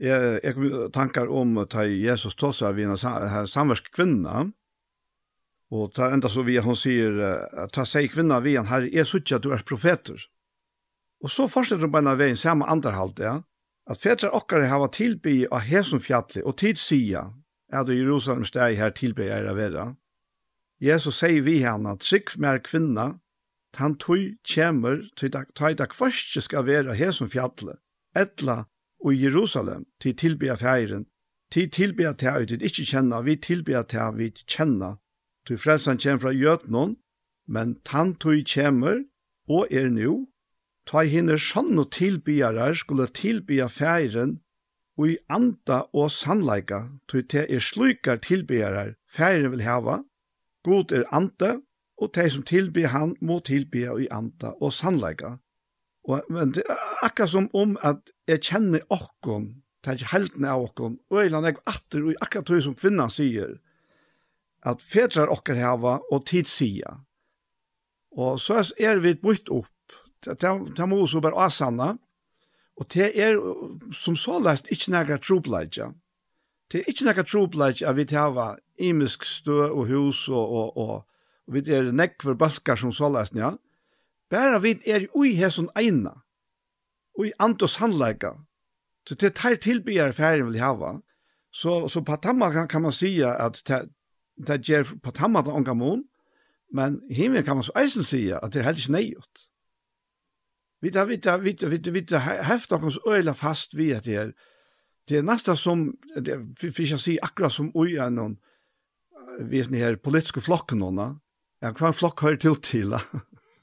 jeg, 0.00 0.40
jeg 0.44 0.56
kom 0.56 0.88
tankar 0.94 1.28
om 1.28 1.58
ta 1.70 1.84
Jesus 1.84 2.36
tossa 2.38 2.72
vi 2.72 2.86
en 2.88 2.96
samversk 2.96 3.92
kvinna, 3.94 4.48
og 5.70 5.92
ta 5.94 6.10
enda 6.10 6.30
så 6.32 6.42
vi 6.46 6.58
hon 6.58 6.76
sier, 6.76 7.20
ta 7.72 7.84
seg 7.86 8.10
kvinna 8.10 8.40
vi 8.42 8.56
en 8.58 8.70
herre, 8.70 8.90
jeg 8.90 9.06
sutja 9.06 9.38
du 9.38 9.52
er 9.54 9.62
profeter. 9.66 10.18
Og 11.20 11.30
så 11.30 11.46
fortsetter 11.52 11.86
hun 11.86 11.94
beina 11.94 12.16
veien 12.18 12.38
samme 12.38 12.66
andarhalt, 12.66 13.20
ja, 13.20 13.40
at 13.90 14.00
fetra 14.00 14.32
okkar 14.34 14.66
hava 14.70 14.88
tilby 14.92 15.44
av 15.50 15.66
hesum 15.68 16.00
fjalli 16.02 16.42
og 16.46 16.56
tid 16.62 16.80
sia, 16.80 17.28
er 17.70 17.84
du 17.86 17.94
Jerusalem 17.94 18.46
steg 18.48 18.78
her 18.80 18.94
tilby 18.96 19.28
er 19.30 19.46
av 19.50 19.60
vera. 19.60 19.86
Jesus 20.80 21.20
sier 21.20 21.44
vi 21.44 21.60
henne, 21.62 21.92
trygg 22.00 22.32
mer 22.40 22.62
kvinna, 22.64 23.20
tan 23.76 23.94
tui 24.00 24.40
kjemer, 24.42 25.04
tui 25.14 25.30
tak 25.30 25.52
kvarske 25.92 26.42
skal 26.42 26.66
vera 26.66 26.96
hesum 26.96 27.28
fjalli, 27.30 27.76
etla 28.16 28.64
og 29.04 29.22
Jerusalem 29.22 29.86
til 30.00 30.16
tilbya 30.16 30.54
feiren, 30.54 31.06
til 31.52 31.70
tilbya 31.70 32.12
til 32.12 32.26
at 32.26 32.50
vi 32.50 32.66
ikke 32.66 32.84
kjenner, 32.84 33.22
vi 33.22 33.36
tilbya 33.36 33.82
til 33.82 33.98
at 33.98 34.18
vi 34.18 34.30
kjenner, 34.30 34.98
til 35.46 35.58
frelsen 35.58 35.98
kommer 35.98 36.18
fra 36.18 36.30
jøtnån, 36.30 36.96
men 37.48 37.80
tann 37.84 38.14
tog 38.14 38.44
kommer, 38.54 39.02
og 39.48 39.66
er 39.70 39.88
nå, 39.90 40.26
ta 40.86 41.02
hinne 41.02 41.38
sånn 41.38 41.78
og 41.78 41.90
tilbyere 41.92 42.74
skulle 42.74 43.08
tilbya 43.14 43.66
færen, 43.66 44.38
og 44.98 45.08
i 45.08 45.16
anda 45.32 45.82
og 45.96 46.10
sannleika, 46.12 46.84
tog 47.08 47.28
til 47.32 47.46
er 47.48 47.64
slukar 47.64 48.20
tilbyere 48.22 48.94
færen 49.08 49.50
vil 49.50 49.64
hava, 49.64 50.02
god 50.62 50.92
er 50.92 51.08
anda, 51.12 51.56
og 52.00 52.14
de 52.14 52.30
som 52.30 52.42
tilbyr 52.42 52.88
han 52.88 53.14
må 53.20 53.40
tilbya 53.44 53.96
i 54.00 54.08
anda 54.10 54.54
og 54.60 54.72
sannleika. 54.72 55.36
Og, 56.08 56.24
men 56.30 56.54
det 56.56 56.62
er 56.68 56.78
akkurat 57.04 57.30
som 57.30 57.50
om 57.54 57.76
at 57.82 58.00
jeg 58.30 58.44
kjenner 58.46 58.84
okkon, 58.92 59.50
det 59.80 59.90
er 59.90 59.98
ikke 59.98 60.12
helten 60.12 60.46
av 60.48 60.64
okkon, 60.68 60.98
og 61.10 61.22
jeg 61.22 61.32
lander 61.32 61.58
atter, 61.70 62.04
og 62.04 62.24
akkurat 62.24 62.52
det 62.52 62.62
som 62.66 62.76
kvinnan 62.78 63.12
sier, 63.12 63.56
at 64.66 64.82
fedrar 64.84 65.32
okkar 65.32 65.60
hava 65.60 65.98
og 66.12 66.26
tid 66.28 66.48
sia. 66.50 66.98
Og 68.12 68.40
så 68.42 68.60
er 68.80 69.00
vi 69.00 69.14
brytt 69.16 69.48
opp, 69.54 69.96
det 70.26 70.86
må 70.88 71.00
også 71.00 71.22
bare 71.24 71.46
asanna, 71.46 71.94
og 72.80 72.88
det 72.92 73.10
er 73.20 73.36
som 73.92 74.16
så 74.16 74.38
lest 74.40 74.68
ikke 74.72 74.92
nægra 74.94 75.18
trobladja. 75.20 75.90
Det 76.70 76.80
er 76.80 76.88
ikke 76.88 77.04
nægra 77.08 77.24
trobladja 77.28 77.90
at 77.90 77.96
vi 77.96 78.06
hava 78.12 78.54
imisk 78.78 79.24
stø 79.28 79.68
og 79.68 79.88
hus 79.88 80.28
og, 80.28 80.52
og, 80.60 80.76
og, 80.76 80.94
og 81.46 81.54
vi 81.54 81.64
er 81.72 81.90
nekver 81.92 82.38
balkar 82.40 82.80
som 82.80 82.92
så 82.92 83.10
lest, 83.12 83.36
ja. 83.36 83.52
Bare 84.30 84.60
vi 84.62 84.76
er 84.86 85.08
ui 85.16 85.34
hesson 85.34 85.68
eina 85.76 86.20
og 87.20 87.26
i 87.28 87.32
and 87.38 87.62
og 87.62 87.68
sannleika. 87.68 88.32
Så 89.08 89.14
det 89.14 89.34
tar 89.36 89.56
tilbyggere 89.60 90.16
ferien 90.16 90.46
vil 90.46 90.60
hava. 90.60 90.98
Så, 91.52 91.88
så 91.88 92.02
på 92.06 92.16
tamma 92.22 92.50
kan, 92.54 92.68
kan 92.68 92.82
man 92.82 92.94
sija 92.94 93.34
at 93.42 93.60
det 94.46 94.60
gjør 94.68 94.94
på 95.02 95.10
tamma 95.10 95.42
den 95.42 95.56
unga 95.58 95.74
mån, 95.74 96.04
men 96.72 97.00
himmel 97.10 97.42
kan 97.44 97.58
man 97.58 97.66
så 97.66 97.74
eisen 97.76 98.06
sija 98.06 98.38
at 98.42 98.54
det 98.54 98.62
er 98.62 98.70
helst 98.70 98.90
neiot. 98.92 99.46
Vi 100.80 100.92
tar, 100.94 101.08
vi 101.10 101.18
tar, 101.18 101.42
vi 101.42 101.52
tar, 101.52 101.68
vi 101.68 101.78
tar, 101.78 101.92
vi 101.92 102.04
tar, 102.06 102.44
hefta 102.46 102.78
okkons 102.78 103.00
øyla 103.08 103.34
fast 103.36 103.74
vi 103.76 103.90
at 103.92 104.06
det 104.06 104.14
er, 104.16 104.30
det 105.08 105.18
er 105.18 105.26
nästa 105.26 105.56
som, 105.58 105.90
det 106.14 106.36
er, 106.36 106.46
vi 106.62 106.86
kan 106.86 107.02
si 107.02 107.18
akkurat 107.20 107.52
som 107.52 107.72
ui 107.74 107.98
er 107.98 108.14
noen, 108.14 108.38
vi 109.50 109.60
er 109.60 109.74
her 109.76 109.98
politiske 110.00 110.40
flokken 110.40 110.80
noen, 110.80 111.18
ja, 111.60 111.74
hver 111.74 111.92
flokk 111.92 112.22
hører 112.24 112.40
til 112.40 112.56
til, 112.64 112.94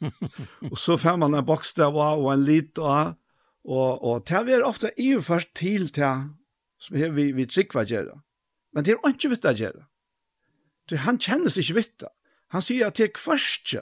og 0.72 0.78
så 0.78 1.00
får 1.00 1.18
man 1.18 1.34
en 1.34 1.46
bokstav 1.48 1.96
og 1.96 2.28
en 2.34 2.46
lit 2.46 2.78
og, 2.78 3.16
Og, 3.68 4.04
og 4.04 4.24
det 4.28 4.56
er 4.56 4.64
ofte 4.64 4.94
i 4.96 5.12
og 5.18 5.26
først 5.28 5.52
til 5.56 5.90
til 5.92 6.30
som 6.80 6.96
er 6.96 7.12
vi, 7.12 7.32
vi 7.34 7.48
trikva 7.50 7.84
gjerra. 7.84 8.22
Men 8.74 8.86
det 8.86 8.94
er 8.94 9.10
ikke 9.10 9.32
vitt 9.34 9.46
å 9.50 9.54
gjøre. 9.58 9.88
Det, 10.88 11.02
han 11.04 11.18
kjennes 11.20 11.58
ikke 11.58 11.80
vitt. 11.80 12.06
Han 12.54 12.64
sier 12.64 12.88
at 12.88 13.00
det 13.00 13.10
er 13.10 13.20
først, 13.20 13.76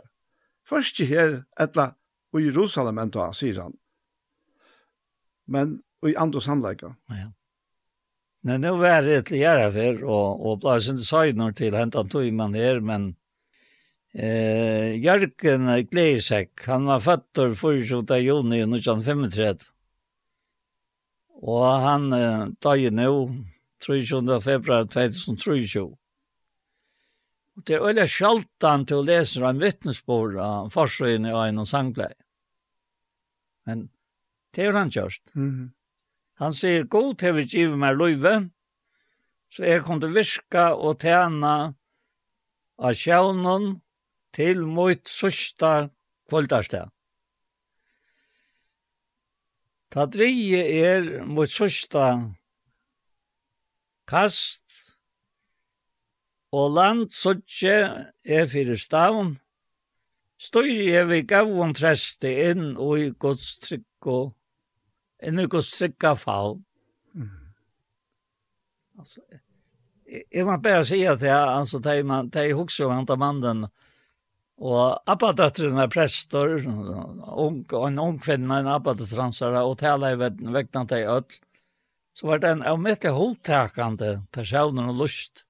Kvarskje 0.65 1.05
her 1.05 1.33
etla 1.61 1.91
og 2.33 2.39
i 2.39 2.47
Jerusalem 2.47 2.97
enda, 3.03 3.27
sier 3.37 3.59
han. 3.61 3.75
Men 5.45 5.81
og 6.01 6.09
i 6.09 6.15
andre 6.17 6.41
samleika. 6.41 6.95
Ja. 7.13 7.27
Nei, 8.45 8.57
nå 8.61 8.71
var 8.79 9.05
det 9.05 9.27
til 9.27 9.43
gjøre 9.43 9.69
for, 9.75 10.01
og, 10.15 10.41
og 10.47 10.57
blei 10.63 10.79
sin 10.81 10.97
søgner 11.01 11.53
til 11.57 11.77
hentan 11.77 12.09
tog 12.09 12.25
man 12.33 12.57
her, 12.57 12.81
men 12.81 13.13
Eh, 14.15 14.95
Jørgen 15.03 15.67
Gleisek, 15.91 16.61
han 16.69 16.85
var 16.87 17.01
fattor 17.03 17.51
4. 17.51 18.21
juni 18.23 18.61
1935. 18.63 19.74
Og 21.45 21.65
han 21.83 22.09
uh, 22.13 22.47
døg 22.63 22.89
nå, 22.95 23.11
23. 23.85 24.41
februar 24.41 24.87
2023. 24.89 25.83
Og 27.55 27.63
det 27.67 27.75
er 27.77 27.85
øyla 27.85 28.05
sjaltan 28.09 28.85
til 28.89 28.99
å 28.99 29.05
lese 29.05 29.43
en 29.45 29.61
vittnesbord 29.61 30.39
av 30.41 30.71
forsøgene 30.73 31.31
og 31.35 31.43
en 31.45 31.61
og. 31.63 32.17
Men 33.65 33.87
det 34.55 34.65
er 34.65 34.73
han 34.73 34.91
kjørst. 34.91 35.23
Mm 35.33 35.51
-hmm. 35.51 35.69
Han 36.35 36.53
sier, 36.53 36.83
god 36.83 37.15
til 37.15 37.35
vi 37.35 37.43
giver 37.43 37.75
meg 37.75 37.97
løyve, 37.97 38.49
så 39.51 39.63
jeg 39.63 39.83
kunne 39.83 40.13
virka 40.13 40.73
og 40.75 40.99
tjene 40.99 41.75
av 42.77 42.93
sjavnen 42.93 43.81
til 44.33 44.65
mot 44.67 45.07
sørste 45.07 45.89
kvöldarsteg. 46.29 46.94
Ta 49.95 50.03
drie 50.11 50.59
er 50.59 51.05
mot 51.23 51.47
sørsta 51.47 52.09
kast, 54.11 54.65
og 56.51 56.73
land 56.75 57.05
sørtje 57.15 57.77
er 58.27 58.49
fyrir 58.51 58.75
stavn, 58.79 59.37
Støyri 60.35 60.91
er 60.91 61.07
vi 61.07 61.21
gavun 61.23 61.71
treste 61.73 62.27
inn 62.49 62.75
og 62.75 62.99
i 62.99 63.07
gods 63.23 63.53
trygg 63.63 64.09
og 64.11 64.33
inn 65.23 65.39
i 65.39 65.47
gods 65.47 65.71
trygga 65.77 66.11
faun. 66.19 66.59
Altså, 68.99 69.23
jeg 70.05 70.45
må 70.47 70.57
bare 70.63 70.83
si 70.87 71.01
at 71.07 71.23
jeg, 71.23 71.39
altså, 71.39 71.79
de, 71.79 72.03
man, 72.03 72.27
de 72.35 72.51
hukser 72.53 72.83
jo 72.83 72.91
han 72.91 73.07
mannen, 73.19 73.65
Og 74.55 75.01
abbadøtteren 75.11 75.81
er 75.83 75.89
prester, 75.91 76.61
ung, 76.63 77.57
en 77.75 77.99
ung 77.99 78.19
kvinne, 78.23 78.61
en 78.61 78.69
abbadøtteransere, 78.71 79.63
og 79.67 79.81
taler 79.81 80.15
i 80.15 80.19
vekkene 80.55 80.87
til 80.87 81.09
ødel. 81.11 81.41
Så 82.15 82.29
var 82.29 82.39
det 82.39 82.53
en 82.53 82.63
avmittelig 82.63 83.11
holdtakende 83.11 84.11
personer 84.31 84.87
og 84.93 85.01
lust. 85.01 85.43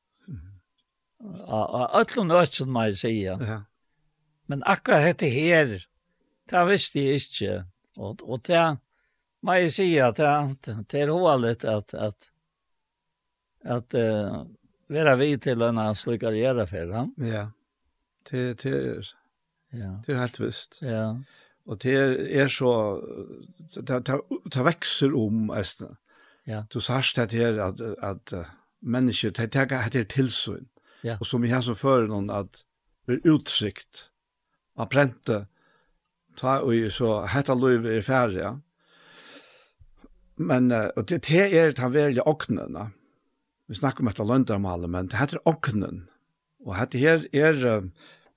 Og 1.22 2.00
ødel 2.00 2.24
og 2.24 2.28
nødsen, 2.32 2.66
som 2.66 2.80
jeg 2.82 2.96
sier. 2.98 3.44
Ja. 3.46 3.60
Men 4.50 4.64
akkurat 4.66 5.06
dette 5.14 5.30
her, 5.30 5.76
det 6.50 6.64
visste 6.70 7.04
jeg 7.04 7.22
ikke. 7.22 7.60
Og, 7.98 8.24
og 8.26 8.42
det, 8.50 8.64
må 9.46 9.60
jeg 9.60 9.76
si, 9.76 9.88
at 10.02 10.18
det, 10.18 10.78
det 10.90 11.04
er 11.04 11.14
hålet 11.14 11.66
at, 11.70 11.94
at, 11.94 12.30
at, 13.62 13.94
uh, 13.94 14.42
være 14.90 15.16
vi 15.22 15.30
til 15.38 15.62
en 15.62 15.84
slik 15.94 16.26
karriere 16.26 16.66
for 16.70 16.94
ham. 16.94 17.14
Ja. 17.22 17.46
Yeah 17.46 17.54
Det, 18.32 18.64
det 18.64 18.74
er, 18.74 19.10
ja. 19.74 19.92
det 20.06 20.16
er 20.16 20.20
helt 20.20 20.40
visst. 20.42 20.80
Ja. 20.82 21.16
Og 21.66 21.82
det 21.82 21.94
er, 21.98 22.16
er 22.44 22.48
så, 22.48 22.72
det, 23.76 24.02
det, 24.08 24.20
det 24.54 24.66
vekser 24.66 25.16
om, 25.18 25.50
Østene. 25.54 25.96
Ja. 26.46 26.64
Du 26.70 26.80
sørst 26.80 27.18
det 27.18 27.34
her 27.34 27.58
at, 27.64 27.82
at 27.82 28.34
mennesker, 28.82 29.34
det 29.34 29.56
er 29.56 29.90
det 29.90 30.08
tilsyn. 30.14 30.68
Ja. 31.04 31.18
Og 31.20 31.26
som 31.26 31.42
vi 31.42 31.50
har 31.50 31.62
så 31.66 31.74
før 31.78 32.08
noen 32.10 32.30
at 32.34 32.64
vi 33.06 33.18
er 33.18 33.34
utsikt 33.34 34.10
av 34.78 34.90
prente, 34.94 35.46
ta 36.38 36.60
og 36.66 36.92
så 36.92 37.22
hetta 37.32 37.56
løyve 37.56 37.94
er 37.96 38.06
ferdig, 38.06 38.42
ja. 38.42 38.56
Men 40.36 40.68
og 40.74 41.06
det, 41.08 41.22
det 41.30 41.46
er 41.56 41.72
det 41.72 41.92
veldig 41.94 42.26
åknene. 42.28 42.90
Vi 43.72 43.78
snakker 43.78 44.04
om 44.04 44.10
etter 44.12 44.28
løndermalet, 44.28 44.92
men 44.92 45.08
det 45.10 45.18
heter 45.18 45.42
åknen. 45.48 46.04
Og 46.66 46.76
dette 46.76 47.00
her 47.00 47.24
er, 47.32 47.88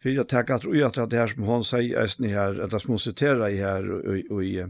för 0.03 0.11
jag 0.11 0.29
tackar 0.29 0.55
att 0.55 0.65
jag 0.65 0.95
tror 0.95 1.05
att 1.05 1.11
det 1.11 1.17
här 1.17 1.27
som 1.27 1.43
hon 1.43 1.65
säger 1.65 1.97
är 1.97 2.15
ni 2.19 2.29
här 2.29 2.61
att 2.61 2.83
som 2.83 2.93
måste 2.93 3.11
citera 3.11 3.51
i 3.51 3.57
här 3.57 3.91
och, 4.31 4.45
i 4.45 4.67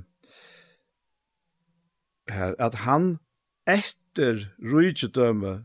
här 2.31 2.57
att 2.59 2.75
han 2.75 3.19
efter 3.67 4.55
rujtdöme 4.59 5.65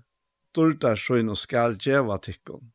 dörtar 0.55 0.95
sjön 0.95 1.29
och 1.29 1.37
skall 1.37 1.77
geva 1.79 2.17
tikkon 2.17 2.71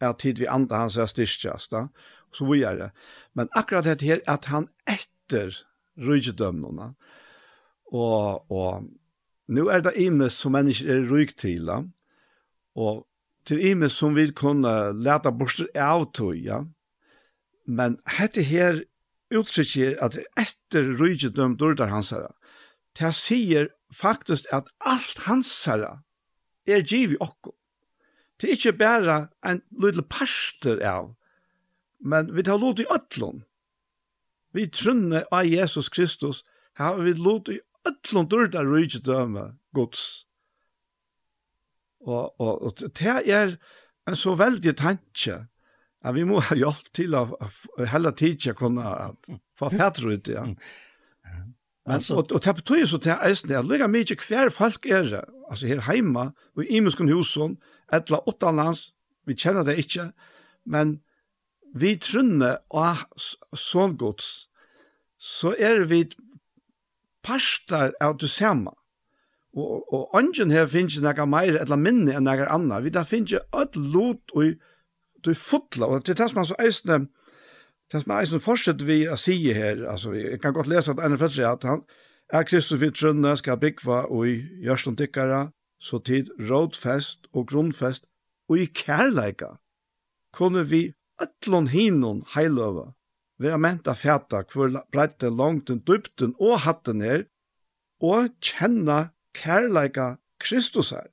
är 0.00 0.12
tid 0.12 0.38
vi 0.38 0.46
andra 0.46 0.76
hans 0.76 0.96
är 0.96 1.06
styrkast 1.06 1.72
och 1.72 2.36
så 2.36 2.52
vidare 2.52 2.92
men 3.32 3.48
akkurat 3.50 3.84
det 3.84 4.02
här 4.02 4.20
att 4.26 4.44
han 4.44 4.68
efter 4.86 5.56
rujtdömnarna 5.96 6.94
och 7.84 8.50
och 8.50 8.82
nu 9.46 9.68
är 9.68 9.80
det 9.80 10.00
inne 10.00 10.30
som 10.30 10.52
människor 10.52 10.90
är 10.90 11.02
rykt 11.02 11.38
till 11.38 11.70
och 12.74 13.06
til 13.44 13.62
ime 13.70 13.88
som 13.88 14.14
vi 14.16 14.28
kunne 14.36 14.92
leta 14.96 15.32
borster 15.32 15.68
av 15.74 16.10
tog, 16.16 16.36
ja. 16.36 16.64
Men 17.66 17.98
hette 18.18 18.42
her 18.44 18.82
uttrykker 19.30 19.96
at 20.02 20.18
etter 20.38 20.90
rydget 20.98 21.38
dårdar 21.38 21.92
hans 21.92 22.10
herre, 22.14 22.32
det 22.98 23.12
sier 23.14 23.70
faktisk 23.94 24.48
at 24.52 24.68
alt 24.80 25.24
hans 25.26 25.50
herre 25.66 26.00
er 26.66 26.82
giv 26.82 27.14
i 27.14 27.20
okko. 27.20 27.54
Det 28.40 28.48
er 28.48 28.56
ikke 28.56 28.78
bare 28.80 29.16
en 29.46 29.62
lille 29.82 30.02
parster 30.02 30.80
av, 30.86 31.14
men 32.00 32.32
vi 32.34 32.42
tar 32.42 32.58
lot 32.58 32.80
i 32.80 32.88
øtlån. 32.88 33.44
Vi 34.56 34.66
trunne 34.66 35.24
av 35.30 35.46
Jesus 35.46 35.88
Kristus, 35.88 36.44
har 36.74 36.98
vi 37.04 37.12
lot 37.14 37.48
i 37.52 37.60
øtlån 37.86 38.28
dørdar 38.28 38.66
rydget 38.66 39.06
dømme 39.06 39.52
gods. 39.74 40.26
Og, 42.06 42.40
og, 42.40 42.62
og 42.62 42.78
det 42.96 43.16
er 43.28 43.56
en 44.08 44.16
så 44.16 44.34
veldig 44.38 44.76
tanke 44.78 45.44
at 46.00 46.16
vi 46.16 46.24
må 46.24 46.40
ha 46.40 46.56
hjelp 46.56 46.86
til 46.96 47.16
å 47.16 47.26
hele 47.90 48.12
tiden 48.16 48.56
kunne 48.56 48.94
få 49.58 49.68
fætre 49.74 50.14
ut, 50.16 50.30
ja. 50.32 50.46
Men, 51.90 51.96
altså, 51.96 52.20
og, 52.20 52.32
og 52.32 52.44
det 52.44 52.54
betyr 52.60 52.86
så 52.88 53.00
til 53.02 53.20
eisen 53.24 53.52
at 53.56 53.68
lykke 53.68 53.88
mye 53.90 54.16
hver 54.24 54.50
folk 54.52 54.86
er 54.86 55.06
det, 55.08 55.22
altså 55.50 55.68
her 55.68 55.84
hjemme, 55.84 56.30
og 56.56 56.64
i 56.64 56.80
musken 56.84 57.10
husen, 57.12 57.58
etla 57.92 58.20
åtta 58.28 58.52
lands, 58.54 58.90
vi 59.26 59.36
kjenner 59.36 59.66
det 59.66 59.76
ikke, 59.80 60.10
men 60.64 60.98
vi 61.76 61.94
trunne 62.00 62.56
av 62.72 63.04
sånn 63.56 63.96
gods, 64.00 64.48
så 65.20 65.52
er 65.58 65.84
vi 65.90 66.04
parstar 67.24 67.92
av 68.00 68.16
det 68.20 68.30
samme. 68.32 68.72
Og, 69.56 69.92
og 69.92 70.14
ungen 70.14 70.52
her 70.54 70.68
finnes 70.70 70.96
ikke 71.00 71.24
noe 71.24 71.30
mer 71.30 71.56
eller 71.58 71.80
minne 71.80 72.14
enn 72.14 72.28
noe 72.28 72.46
annet. 72.46 72.84
Vi 72.84 72.92
da 72.94 73.02
finnes 73.06 73.34
ikke 73.34 73.62
et 73.62 73.78
lot 73.78 74.34
og 74.36 74.52
du 75.24 75.32
fotla, 75.36 75.86
og 75.86 76.04
til 76.04 76.16
det 76.16 76.30
som 76.30 76.40
er 76.40 76.46
så 76.48 76.56
eisende, 76.62 77.08
det 77.92 78.02
som 78.02 78.12
er 78.14 78.22
eisende 78.22 78.44
fortsetter 78.44 78.86
vi 78.88 79.00
å 79.10 79.18
si 79.20 79.36
her, 79.52 79.82
altså, 79.90 80.14
jeg 80.16 80.40
kan 80.40 80.54
godt 80.56 80.70
lese 80.70 80.94
at 80.94 81.02
Einar 81.02 81.20
Fetri, 81.20 81.44
at 81.44 81.66
han 81.68 81.82
er 82.32 82.46
Kristus 82.48 82.80
vid 82.80 82.94
Trønne, 82.96 83.34
skal 83.36 83.58
byggva 83.60 84.06
og 84.08 84.30
i 84.30 84.38
Gjørstund 84.64 84.96
Tikkara, 84.96 85.50
så 85.80 86.00
tid 86.04 86.30
rådfest 86.40 87.28
og 87.34 87.50
grunnfest, 87.50 88.06
og 88.48 88.62
i 88.62 88.70
kærleika, 88.72 89.58
kunne 90.32 90.64
vi 90.70 90.82
ætlån 91.20 91.68
hinon 91.74 92.24
heiløva, 92.34 92.90
vera 93.40 93.58
menta 93.60 93.94
fæta 93.96 94.44
hvor 94.52 94.72
breite 94.92 95.30
langt 95.30 95.68
den 95.68 95.80
dypten 95.88 96.34
og 96.38 96.60
hatten 96.64 97.02
er 97.02 97.24
og 98.00 98.30
kjenna 98.44 99.10
kærleika 99.34 100.16
Kristusar, 100.40 101.10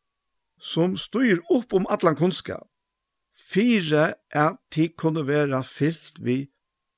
som 0.59 0.97
styr 0.97 1.41
upp 1.53 1.73
om 1.73 1.87
allan 1.89 2.15
kunnskap, 2.15 2.67
fire 3.33 4.13
at 4.31 4.57
de 4.75 4.87
kunne 4.89 5.27
være 5.27 5.63
fyllt 5.63 6.19
vi 6.23 6.47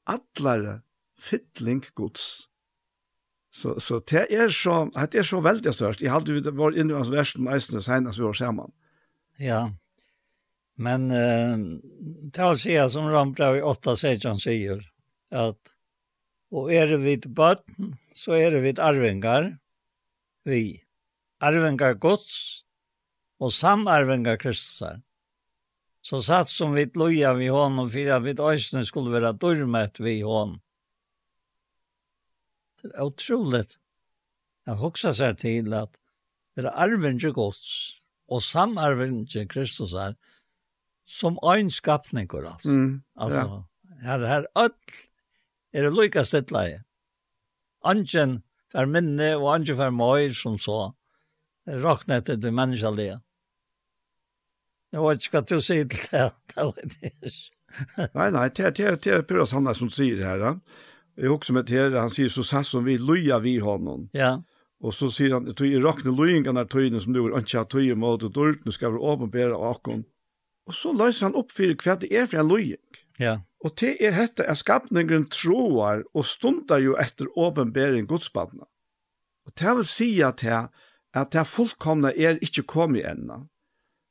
allare 0.08 0.82
fytling 1.20 1.84
gods. 1.96 2.48
Så, 3.52 3.80
så 3.80 4.00
det 4.00 4.28
er 4.30 4.50
så, 4.54 4.86
det 5.12 5.20
er 5.20 5.28
så 5.28 5.42
veldig 5.42 5.74
størst. 5.74 6.02
Jeg 6.02 6.14
hadde 6.14 6.34
vi 6.34 6.58
var 6.58 6.78
inne 6.78 6.94
i 6.94 6.98
hans 6.98 7.12
versen 7.12 7.44
meisende 7.44 7.82
senest 7.84 8.20
vi 8.20 8.26
var 8.26 8.38
sammen. 8.38 8.72
Ja, 9.40 9.70
men 10.80 11.10
eh, 11.12 11.58
det 12.32 12.40
er 12.40 12.54
å 12.54 12.60
si 12.60 12.76
som 12.94 13.10
Rambra 13.12 13.52
i 13.58 13.64
8 13.66 13.98
16 14.00 14.40
sier, 14.46 14.84
at 15.30 15.76
og 16.50 16.72
er 16.74 16.88
det 16.90 17.02
vidt 17.04 17.26
bøtten, 17.38 17.94
så 18.18 18.34
er 18.40 18.56
det 18.56 18.64
vidt 18.64 18.80
arvingar, 18.82 19.52
vi 20.50 20.80
arvingar 21.40 21.94
gods 21.94 22.66
og 23.40 23.54
samarvingar 23.54 24.38
kristusar. 24.38 25.02
Så 26.02 26.22
satt 26.24 26.48
som 26.48 26.74
vi 26.74 26.86
loja 26.96 27.34
vi 27.34 27.48
honom 27.48 27.90
för 27.90 28.08
att 28.08 28.24
vi 28.24 28.36
ösnen 28.40 28.86
skulle 28.86 29.10
vara 29.10 29.32
dormet 29.32 30.00
vi 30.00 30.22
hon. 30.22 30.60
Det 32.82 32.88
är 32.88 33.02
otroligt 33.02 33.78
att 34.66 34.80
huxa 34.80 35.14
sig 35.14 35.36
till 35.36 35.74
att 35.74 36.00
det 36.56 36.62
är 36.62 36.66
arvingar 36.66 37.32
gods 37.32 37.94
och 38.28 38.44
samarvingar 38.44 39.48
kristusar 39.48 40.16
som 41.06 41.40
en 41.44 41.70
skapningur 41.70 42.46
alltså. 42.46 42.70
Mm, 42.70 43.04
alltså, 43.16 43.40
ja. 43.40 43.70
her, 44.02 44.20
her 44.20 44.48
öll 44.56 44.76
er 45.74 45.84
det 45.84 45.94
lykka 45.94 46.24
stedleie. 46.26 46.84
Angen 47.86 48.40
fer 48.74 48.90
minne 48.90 49.36
og 49.38 49.52
angen 49.54 49.78
fer 49.78 49.94
møyr 49.94 50.34
som 50.36 50.58
så 50.58 50.92
råkna 51.68 52.20
etter 52.22 52.40
det 52.40 52.52
menneskelige. 52.56 53.20
Jeg 54.90 55.06
vet 55.06 55.26
ikke 55.26 55.38
hva 55.38 55.46
du 55.46 55.58
sier 55.62 55.90
til 55.90 56.06
det, 56.12 56.28
det 56.54 56.68
vet 56.70 57.00
jeg 57.02 57.16
ikke. 57.32 57.56
Nei, 58.18 58.30
nei, 58.34 58.48
det 58.50 58.64
er 58.66 58.96
det 58.98 59.12
er 59.14 59.26
Pyrrhus 59.30 59.52
Hanna 59.54 59.76
som 59.78 59.92
sier 59.94 60.24
her, 60.26 60.40
da. 60.42 60.54
Jeg 61.20 61.30
husker 61.30 61.54
med 61.54 61.68
det 61.70 61.92
han 61.94 62.10
sier 62.14 62.32
så 62.32 62.46
satt 62.48 62.66
som 62.66 62.88
vi 62.88 62.96
loja 62.98 63.38
vi 63.44 63.60
honom. 63.62 64.08
Ja. 64.18 64.40
Og 64.80 64.96
så 64.96 65.10
sier 65.12 65.36
han, 65.36 65.50
tog 65.54 65.68
i 65.68 65.82
rakne 65.84 66.14
lojingarna 66.16 66.64
tøyene 66.66 67.02
som 67.04 67.14
du 67.14 67.20
er 67.26 67.36
ønskja 67.38 67.66
tøye 67.68 67.98
mot 68.00 68.24
og 68.24 68.34
dørt, 68.34 68.64
nu 68.66 68.72
skal 68.72 68.96
vi 68.96 69.44
av 69.44 69.64
akon. 69.74 70.06
Og 70.70 70.74
så 70.74 70.94
løser 70.94 71.28
han 71.28 71.38
opp 71.38 71.52
for 71.52 71.76
hva 71.84 71.98
det 72.00 72.12
er 72.14 72.28
for 72.30 72.40
en 72.40 72.50
lojing. 72.50 73.00
Ja. 73.20 73.40
Og 73.66 73.76
det 73.82 73.98
er 74.00 74.16
hette 74.16 74.46
er 74.48 74.56
skapningen 74.56 75.28
troar 75.34 76.06
og 76.14 76.26
stundar 76.26 76.80
jo 76.80 76.96
etter 76.96 77.28
åpenbæring 77.36 78.08
godspadna. 78.08 78.70
Og 79.50 79.56
det 79.60 79.76
vil 79.76 79.90
si 79.90 80.10
at 80.24 80.40
det 80.46 80.62
at 81.14 81.34
det 81.34 81.48
fullkomna 81.48 82.12
er 82.16 82.38
ikke 82.42 82.64
kommet 82.64 83.08
ennå. 83.10 83.44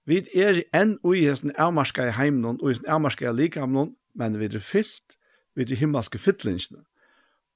Vi 0.09 0.23
er 0.35 0.63
enn 0.73 0.97
ui 1.05 1.21
hesten 1.27 1.53
avmarska 1.61 2.09
i 2.09 2.15
heimnon, 2.17 2.61
ui 2.63 2.73
hesten 2.73 2.89
avmarska 2.91 3.29
i 3.29 3.35
likamnon, 3.37 3.93
men 4.17 4.39
vi 4.41 4.49
er 4.49 4.63
fyllt, 4.63 5.19
vi 5.55 5.67
er 5.67 5.77
himmelske 5.77 6.19
fytlingsene. 6.19 6.81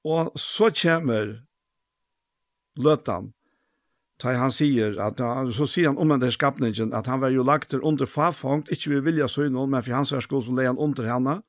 Og 0.05 0.31
så 0.39 0.69
kommer 0.75 1.39
løtan, 2.77 3.31
da 4.21 4.35
han 4.37 4.53
sier, 4.53 4.95
at, 5.01 5.19
så 5.55 5.65
sier 5.67 5.89
han 5.89 5.97
om 5.99 6.13
den 6.13 6.21
der 6.21 6.31
skapningen, 6.31 6.93
at 6.93 7.09
han 7.11 7.23
var 7.23 7.33
jo 7.33 7.43
lagt 7.43 7.73
der 7.73 7.83
under 7.83 8.05
farfangt, 8.05 8.69
ikke 8.71 8.93
vi 8.93 9.01
vilja 9.09 9.27
så 9.27 9.41
søgnon, 9.41 9.71
men 9.71 9.83
for 9.83 9.97
hans 9.97 10.13
er 10.13 10.21
verskål 10.21 10.45
som 10.45 10.61
han 10.61 10.77
under 10.77 11.09
henne, 11.09 11.41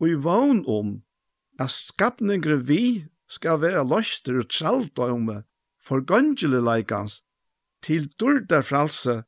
og 0.00 0.08
i 0.08 0.14
vogn 0.14 0.64
om, 0.68 1.00
at 1.58 1.72
skapningen 1.72 2.62
vi 2.68 3.06
skal 3.28 3.60
være 3.60 3.84
løster 3.84 4.38
og 4.38 4.50
tralt 4.52 4.98
om, 5.02 5.42
for 5.82 6.04
gøngelig 6.06 6.62
leikans, 6.62 7.22
til 7.86 8.08
dyrda 8.20 8.62
fralse 8.66 9.22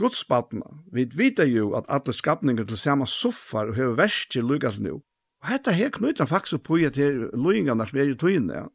godspattna. 0.00 0.66
Vi 0.92 1.06
vita 1.16 1.46
jo 1.46 1.72
at 1.78 1.88
alle 1.88 2.12
skapninger 2.12 2.66
til 2.66 2.78
samme 2.80 3.06
soffar 3.06 3.70
og 3.70 3.78
hever 3.78 4.18
til 4.30 4.44
lukas 4.44 4.80
nu. 4.82 5.00
Og 5.42 5.48
hetta 5.52 5.72
her 5.72 5.92
knyter 5.94 6.24
han 6.24 6.32
faktisk 6.32 6.64
på 6.66 6.80
i 6.82 6.90
til 6.90 7.28
løyingarna 7.32 7.86
som 7.86 7.98
er 7.98 8.10
i 8.10 8.18
tøyene. 8.18 8.54
Ja. 8.54 8.66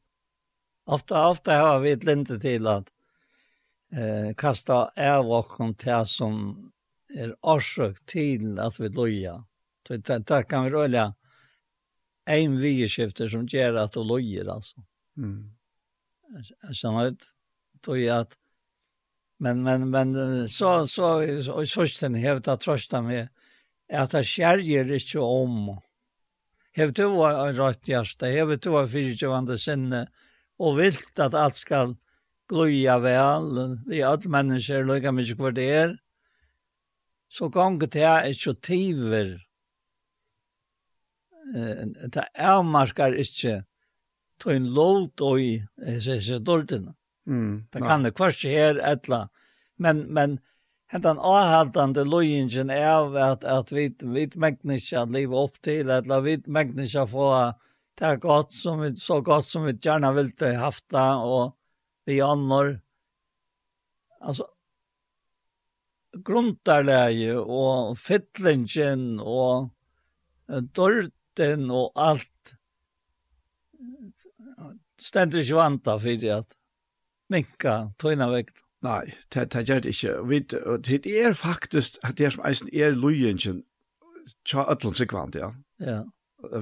Ofta, 0.86 1.28
ofta 1.30 1.58
har 1.60 1.80
vi 1.84 1.92
et 1.92 2.04
lente 2.04 2.40
til 2.42 2.68
at 2.68 2.90
eh, 3.94 4.34
kasta 4.38 4.90
av 4.98 5.30
okken 5.30 5.76
til 5.76 6.06
som 6.10 6.36
er 7.12 7.36
årsøk 7.44 8.00
til 8.08 8.60
at 8.60 8.80
vi 8.80 8.90
løya. 8.90 9.42
Det 9.88 10.46
kan 10.48 10.66
vi 10.66 10.72
røyla 10.72 11.12
en 12.32 12.58
vigeskifter 12.62 13.30
som 13.30 13.48
gjør 13.50 13.82
at 13.84 13.94
du 13.94 14.04
løyer, 14.06 14.48
altså. 14.48 14.84
Mm. 15.20 15.52
Sånn 16.72 17.00
ut, 17.02 17.26
tog 17.84 18.00
at 18.14 18.38
Men 19.42 19.64
men 19.64 19.90
men 19.90 20.48
så 20.48 20.88
så 20.88 21.06
och 21.52 21.68
såsten 21.68 22.16
att 22.48 22.62
trösta 22.62 23.02
med 23.02 23.30
att 23.94 24.12
det 24.12 24.24
skärjer 24.24 24.92
inte 24.92 25.20
om. 25.20 25.82
Hävd 26.74 26.96
du 26.96 27.06
var 27.06 27.48
en 27.48 27.56
rätt 27.56 27.88
hjärta, 27.88 28.26
hävd 28.26 28.62
du 28.62 28.70
var 28.70 28.88
fyrtjövande 28.88 29.58
sinne 29.58 30.08
och 30.58 30.80
vilt 30.80 31.20
att 31.20 31.34
allt 31.34 31.56
ska 31.56 31.96
glöja 32.50 33.00
väl. 33.00 33.80
Vi 33.86 34.02
alla 34.02 34.22
människor 34.26 34.86
lika 34.86 35.12
mycket 35.12 35.38
kvar 35.38 35.52
det 35.52 35.72
är. 35.72 35.98
Så 37.30 37.50
gånger 37.50 37.88
det 37.88 38.02
är 38.02 38.28
inte 38.28 38.62
tiver. 38.62 39.42
Det 42.08 42.28
avmarkar 42.40 43.16
inte 43.16 43.66
Ta 44.38 44.52
en 44.52 44.74
låt 44.74 45.22
och 45.22 45.40
i 45.40 45.68
dårtene. 46.40 46.94
Mm, 47.28 47.68
det 47.72 47.80
kan 47.80 48.04
det 48.04 48.16
kvarst 48.18 48.46
her 48.50 48.80
etla. 48.82 49.28
Men, 49.78 50.06
men 50.14 50.40
hentan 50.92 51.20
avhaltande 51.20 52.04
lojingen 52.06 52.70
er 52.74 53.18
at, 53.24 53.44
at 53.44 53.72
vi, 53.72 53.90
vi 54.02 54.28
megnisja 54.36 55.06
liv 55.06 55.34
opp 55.34 55.60
til, 55.64 55.90
etla 55.90 56.22
vi 56.26 56.38
megnisja 56.48 57.06
få 57.10 57.32
det 58.02 58.16
godt 58.22 58.54
som 58.54 58.82
vi, 58.82 58.96
så 58.98 59.22
godt 59.22 59.46
som 59.46 59.68
vi 59.68 59.76
gjerne 59.78 60.14
vil 60.16 60.32
det 60.40 60.56
hafta 60.58 61.06
og 61.22 61.54
vi 62.10 62.22
annor. 62.22 62.80
Alltså, 64.22 64.46
grundarläge 66.14 67.38
og 67.40 67.98
fittlingen 67.98 69.20
og 69.20 69.70
dörten 70.76 71.70
og 71.72 71.92
alt 71.96 72.56
stendur 75.02 75.42
ikke 75.42 75.58
vanta 75.58 75.96
fyrir 76.02 76.42
at 76.42 76.58
minka 77.32 77.76
tøyna 78.02 78.30
vekt. 78.32 78.62
Nei, 78.82 79.14
det, 79.34 79.52
det 79.54 79.68
gjør 79.70 79.84
det 79.86 79.94
ikke. 79.94 80.14
Vi, 80.30 80.40
det 80.98 81.12
er 81.22 81.36
faktisk 81.38 82.00
at 82.04 82.18
det 82.18 82.28
er 82.28 82.34
som 82.36 82.46
eisen 82.50 82.72
er 82.74 82.96
løyengen 82.98 83.62
tja 84.48 84.66
ötlun 84.72 84.98
sikvant, 84.98 85.38
ja. 85.38 85.52
Ja. 85.82 86.02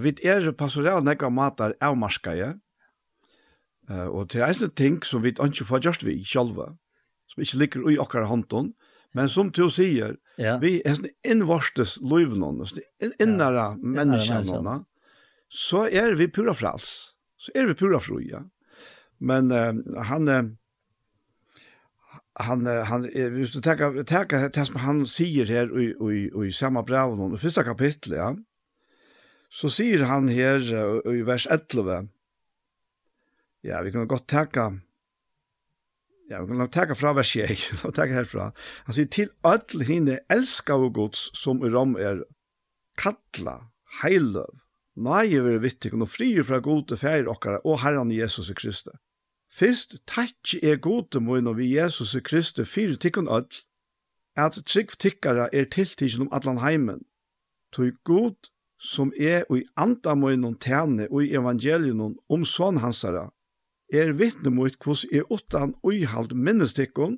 Vi 0.03 0.13
er 0.27 0.51
pastoral 0.59 1.05
nekka 1.07 1.29
matar 1.31 1.77
av 1.83 1.95
marska, 1.99 2.35
ja. 2.35 2.53
Uh, 3.89 4.07
og 4.11 4.29
det 4.33 4.41
er 4.41 4.49
eisen 4.49 4.73
ting 4.75 4.99
som 5.05 5.23
vi 5.23 5.31
ikke 5.31 5.65
får 5.65 5.85
gjørst 5.87 6.05
vi 6.05 6.19
sjálva, 6.27 6.73
som 7.31 7.43
ikke 7.43 7.61
ligger 7.63 7.87
ui 7.87 7.95
okkar 7.97 8.27
hånden, 8.29 8.73
men 9.15 9.31
som 9.31 9.49
du 9.49 9.63
sier, 9.73 10.19
ja. 10.37 10.59
vi 10.61 10.77
er 10.85 10.99
sånn 10.99 11.09
innvarstes 11.25 11.97
løyvnån, 12.03 12.61
innara 13.17 13.71
ja. 13.71 13.79
menneskjennån, 13.79 14.83
så 15.49 15.87
er 15.87 16.13
vi 16.19 16.27
pura 16.29 16.53
frals, 16.53 17.15
så 17.39 17.55
er 17.55 17.71
vi 17.71 17.79
pura 17.79 18.03
fru, 18.03 18.19
Ja 18.27 18.43
Men 19.19 19.51
uh, 19.51 20.01
han 20.03 20.27
uh, 20.27 20.43
han 22.33 22.65
han 22.65 23.03
just 23.13 23.55
att 23.55 23.63
ta 23.63 24.03
ta 24.03 24.23
det 24.23 24.65
som 24.65 24.75
han 24.75 25.07
säger 25.07 25.45
här 25.45 25.79
i 25.79 25.85
i 26.13 26.47
i 26.47 26.51
samma 26.51 26.83
brev 26.83 27.33
i 27.35 27.37
första 27.37 27.63
kapitlet 27.63 28.17
ja 28.17 28.37
så 29.49 29.69
säger 29.69 30.03
han 30.03 30.27
här 30.27 30.73
uh, 30.73 31.19
i 31.19 31.21
vers 31.21 31.47
11 31.47 32.07
ja 33.61 33.81
vi 33.81 33.91
kan 33.91 34.07
gott 34.07 34.27
tacka 34.27 34.79
ja 36.29 36.41
vi 36.41 36.47
kan 36.47 36.69
tacka 36.69 36.95
fra 36.95 37.13
vers 37.13 37.37
1, 37.37 37.49
och 37.83 37.93
tacka 37.95 38.13
herfra. 38.13 38.51
han 38.83 38.93
säger 38.93 39.07
till 39.07 39.29
all 39.41 39.81
hinne 39.81 40.19
älska 40.29 40.75
og 40.75 40.93
Guds 40.93 41.29
som 41.33 41.65
i 41.65 41.69
rom 41.69 41.95
är 41.95 42.23
kalla 42.99 43.69
heiløv, 44.01 44.59
nøye 44.99 45.43
vi 45.45 45.55
er 45.55 45.63
vittig, 45.63 45.93
og 45.95 46.09
fri 46.11 46.31
fra 46.45 46.59
gode 46.63 46.97
feir 46.99 47.29
okkara, 47.31 47.61
og 47.65 47.81
Herren 47.83 48.11
Jesus 48.11 48.51
Kristus. 48.57 48.95
Fyrst 49.51 49.97
takki 50.05 50.59
er 50.63 50.77
gode 50.77 51.19
mun 51.19 51.47
og 51.47 51.57
vi 51.57 51.75
Jesus 51.75 52.15
Kristus 52.23 52.69
fyrir 52.69 52.97
tikkun 53.01 53.27
öll, 53.27 53.49
at 54.37 54.59
trygg 54.65 54.93
tikkara 54.99 55.49
er 55.53 55.65
tiltikin 55.65 56.27
om 56.27 56.33
allan 56.33 56.61
heimen. 56.61 57.01
Tui 57.73 57.91
god 58.03 58.51
som 58.79 59.11
er 59.19 59.43
og 59.49 59.57
i 59.57 59.65
anda 59.75 60.13
mun 60.15 60.55
tæne 60.59 61.07
og 61.11 61.23
i 61.23 61.33
evangelien 61.33 62.15
om 62.29 62.45
son 62.45 62.77
hansara, 62.77 63.29
er 63.93 64.13
vittne 64.13 64.49
mot 64.53 64.79
kvos 64.79 65.05
er 65.11 65.25
utan 65.31 65.73
uihald 65.83 66.33
minnestikkun, 66.33 67.17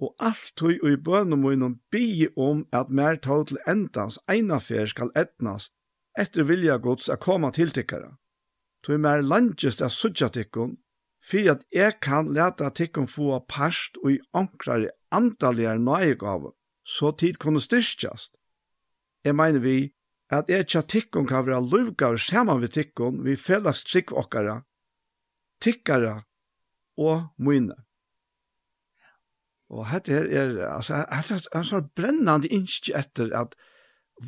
og 0.00 0.14
alt 0.20 0.52
tui 0.56 0.78
og 0.82 0.92
i 0.92 0.96
bønum 0.96 1.38
mun 1.38 1.80
bi 1.90 2.26
om 2.36 2.66
at 2.72 2.90
mer 2.90 3.16
tau 3.16 3.44
til 3.44 3.58
endans 3.68 4.18
einafer 4.28 4.86
skal 4.86 5.10
etnast, 5.16 5.74
etter 6.18 6.46
vilja 6.46 6.78
gods 6.78 7.08
a 7.08 7.16
koma 7.16 7.50
til 7.50 7.70
tikkara. 7.70 8.14
Tui 8.84 8.98
mer 8.98 9.22
landjest 9.22 9.82
a 9.82 9.88
sudja 9.88 10.28
tikkun, 10.28 10.76
fyrir 11.24 11.56
at 11.56 11.64
jeg 11.72 11.98
kan 12.04 12.28
leta 12.36 12.70
tikkum 12.70 13.06
få 13.08 13.38
parst 13.48 13.96
og 14.02 14.12
i 14.12 14.20
ankrare 14.36 14.92
andaligare 15.14 15.80
nøyegave, 15.80 16.52
så 16.84 17.12
tid 17.16 17.38
kunne 17.40 17.62
styrstjast. 17.62 18.34
Jeg 19.24 19.36
mener 19.36 19.62
vi 19.64 19.94
at 20.32 20.50
jeg 20.50 20.66
tja 20.68 20.82
tikkum 20.82 21.26
kan 21.28 21.46
være 21.46 21.62
luvgar 21.64 22.18
saman 22.20 22.60
vi 22.62 22.68
tikkum 22.68 23.22
vi 23.24 23.36
fellast 23.40 23.88
trikk 23.88 24.12
okkara, 24.12 24.60
tikkara 25.60 26.22
og 27.00 27.28
mine. 27.38 27.76
Og 29.72 29.86
hette 29.88 30.12
her 30.12 30.26
er, 30.28 30.58
altså, 30.68 31.00
hette 31.10 31.38
er 31.40 31.60
en 31.60 31.66
sånn 31.66 31.88
brennande 31.96 32.50
innskje 32.52 32.94
etter 32.98 33.32
at 33.34 33.56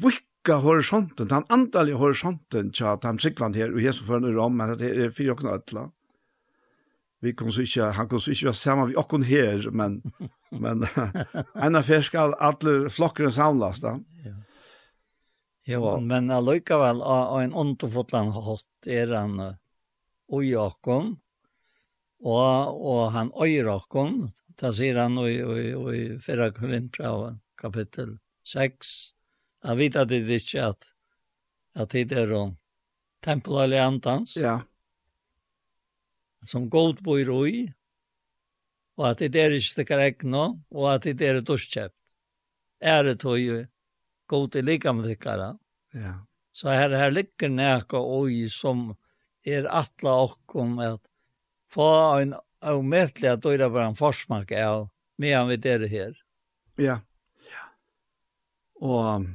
vikka 0.02 0.60
horisonten, 0.64 1.28
den 1.28 1.44
andalige 1.52 2.00
horisonten 2.00 2.72
tja 2.74 2.96
den 3.02 3.20
trikkvan 3.20 3.54
her, 3.54 3.74
og 3.74 3.84
Jesu 3.84 4.02
førne 4.08 4.32
rom, 4.34 4.56
men 4.56 4.74
det 4.80 4.90
er 4.94 5.12
fyrir 5.14 5.36
okna 5.36 5.58
øtla 5.60 5.90
vi 7.20 7.32
kom 7.32 7.52
så 7.52 7.64
ikke, 7.64 7.90
han 7.96 8.08
kom 8.08 8.20
så 8.20 8.32
ikke 8.32 8.50
være 8.50 8.58
sammen 8.58 8.90
med 8.90 8.98
okken 9.00 9.24
her, 9.26 9.68
men, 9.72 10.00
men 10.64 10.84
en 11.66 11.78
affær 11.78 12.04
skal 12.04 12.36
alle 12.42 12.90
flokkene 12.92 13.32
samlas 13.34 13.80
da. 13.84 13.96
Ja. 14.24 14.34
Jo, 15.66 15.80
ja. 15.82 15.94
men 15.98 16.30
allikevel, 16.30 17.00
av 17.02 17.40
en 17.40 17.54
åndefotland 17.56 18.36
hatt 18.36 18.90
er 18.90 19.14
han 19.16 19.40
oi 20.30 20.44
Jakob, 20.52 21.16
og, 22.26 22.76
og 22.92 23.00
han 23.16 23.32
øyer 23.42 23.72
okken, 23.74 24.28
da 24.60 24.70
sier 24.74 25.00
han 25.02 25.18
i, 25.24 25.34
i, 25.36 25.66
i 25.74 26.04
4 26.22 26.52
Korinther 26.56 27.34
kapittel 27.60 28.16
6, 28.46 28.94
han 29.66 29.80
vet 29.80 29.98
at 29.98 30.12
det 30.12 30.22
ikke 30.30 30.70
at, 30.70 30.88
at 31.74 31.92
det 31.92 32.14
er 32.14 32.32
om 32.36 32.54
tempelet 33.26 33.66
eller 33.66 33.88
antans. 33.90 34.36
Ja, 34.38 34.60
ja 34.60 34.75
som 36.46 36.70
god 36.70 37.02
bor 37.04 37.20
i, 37.48 37.66
og 38.96 39.10
at 39.10 39.20
det 39.20 39.40
er 39.40 39.54
ikke 39.54 39.72
stikker 39.72 40.00
egna, 40.00 40.48
og 40.72 40.86
at 40.94 41.08
det 41.18 41.28
er 41.28 41.40
duskkjøpt. 41.44 41.94
Er 42.80 43.02
det 43.04 43.18
tog 43.20 43.38
jo 43.40 43.64
god 44.28 44.56
i 44.56 44.62
likamdrikkere. 44.62 45.56
Ja. 45.94 46.14
Så 46.52 46.68
her, 46.72 46.90
her 46.96 47.10
ligger 47.10 47.52
nækka 47.52 48.00
oi 48.00 48.46
som 48.48 48.94
er 49.46 49.68
atla 49.68 50.16
okkom 50.24 50.78
at 50.82 51.02
få 51.70 51.88
en 52.22 52.34
avmettelig 52.64 53.30
at 53.30 53.42
døyra 53.44 53.68
bare 53.70 53.90
en 53.92 53.98
forsmak 53.98 54.52
av 54.56 54.88
medan 55.20 55.50
vi 55.50 55.60
er 55.68 55.86
her. 55.88 56.14
Ja. 56.80 56.98
ja. 57.50 57.66
Og 58.80 59.28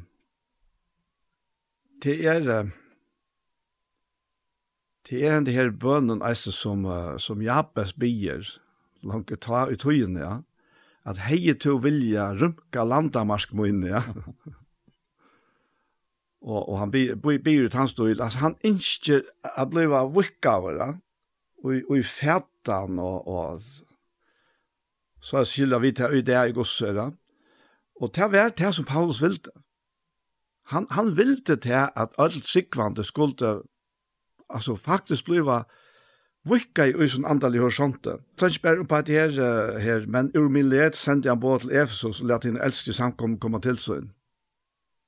det 2.04 2.18
er 2.26 2.72
det 5.12 5.26
er 5.28 5.42
det 5.44 5.54
her 5.54 5.74
bønnen 5.76 6.22
eise 6.24 6.54
som, 6.56 6.86
uh, 6.88 7.18
som 7.20 7.42
Jabes 7.44 7.92
bier, 8.00 8.48
langt 9.04 9.34
ta 9.44 9.66
i 9.68 9.76
tøyen, 9.76 10.16
ja. 10.16 10.40
At 11.04 11.18
hei 11.26 11.52
to 11.58 11.80
vilja 11.82 12.30
rumka 12.38 12.86
landamarsk 12.88 13.52
må 13.58 13.66
inn, 13.68 13.84
ja. 13.84 14.00
og, 16.52 16.62
og 16.62 16.78
han 16.80 16.94
bier 16.96 17.68
ut 17.68 17.76
hans 17.76 17.92
stål, 17.92 18.22
altså 18.22 18.46
han 18.46 18.56
innskjer 18.64 19.26
å 19.52 19.66
bliva 19.68 20.06
vikkaver, 20.08 20.80
ja. 20.80 20.92
Og, 21.62 21.82
og 21.90 21.98
i 22.00 22.06
fætan, 22.08 23.02
og, 23.02 23.28
og 23.28 23.60
så 25.22 25.42
er 25.42 25.50
skylda 25.50 25.82
vi 25.84 25.92
til 25.98 26.16
øyde 26.16 26.38
jeg 26.38 26.54
i 26.54 26.56
gosser, 26.56 26.96
ja. 26.96 27.10
Og 28.02 28.16
det 28.16 28.32
var 28.32 28.56
det 28.58 28.72
som 28.74 28.88
Paulus 28.88 29.20
ville. 29.22 29.52
Han, 30.72 30.88
han 30.96 31.12
ville 31.18 31.44
til 31.44 31.76
at 31.76 32.16
alt 32.18 32.48
tryggvande 32.48 33.04
skulle 33.04 33.60
alltså 34.52 34.76
faktiskt 34.76 35.26
bliva 35.26 35.65
vikka 36.44 36.88
i 36.88 36.94
usen 36.98 37.26
andal 37.26 37.56
i 37.56 37.60
horisonten. 37.60 38.19
Tänk 38.40 38.61
bare 38.61 38.86
på 38.86 38.95
att 38.95 39.06
det 39.06 39.19
här, 39.19 39.80
her, 39.80 40.06
men 40.07 40.32
ur 40.34 40.49
min 40.49 40.69
led 40.69 40.95
sendte 40.95 41.30
han 41.30 41.40
båt 41.40 41.61
til 41.61 41.72
Efesus 41.72 42.22
og 42.22 42.28
lette 42.28 42.49
henne 42.49 42.64
äldste 42.65 42.94
samkom 42.94 43.38
til 43.38 43.61
till 43.61 43.78
sig. 43.78 44.02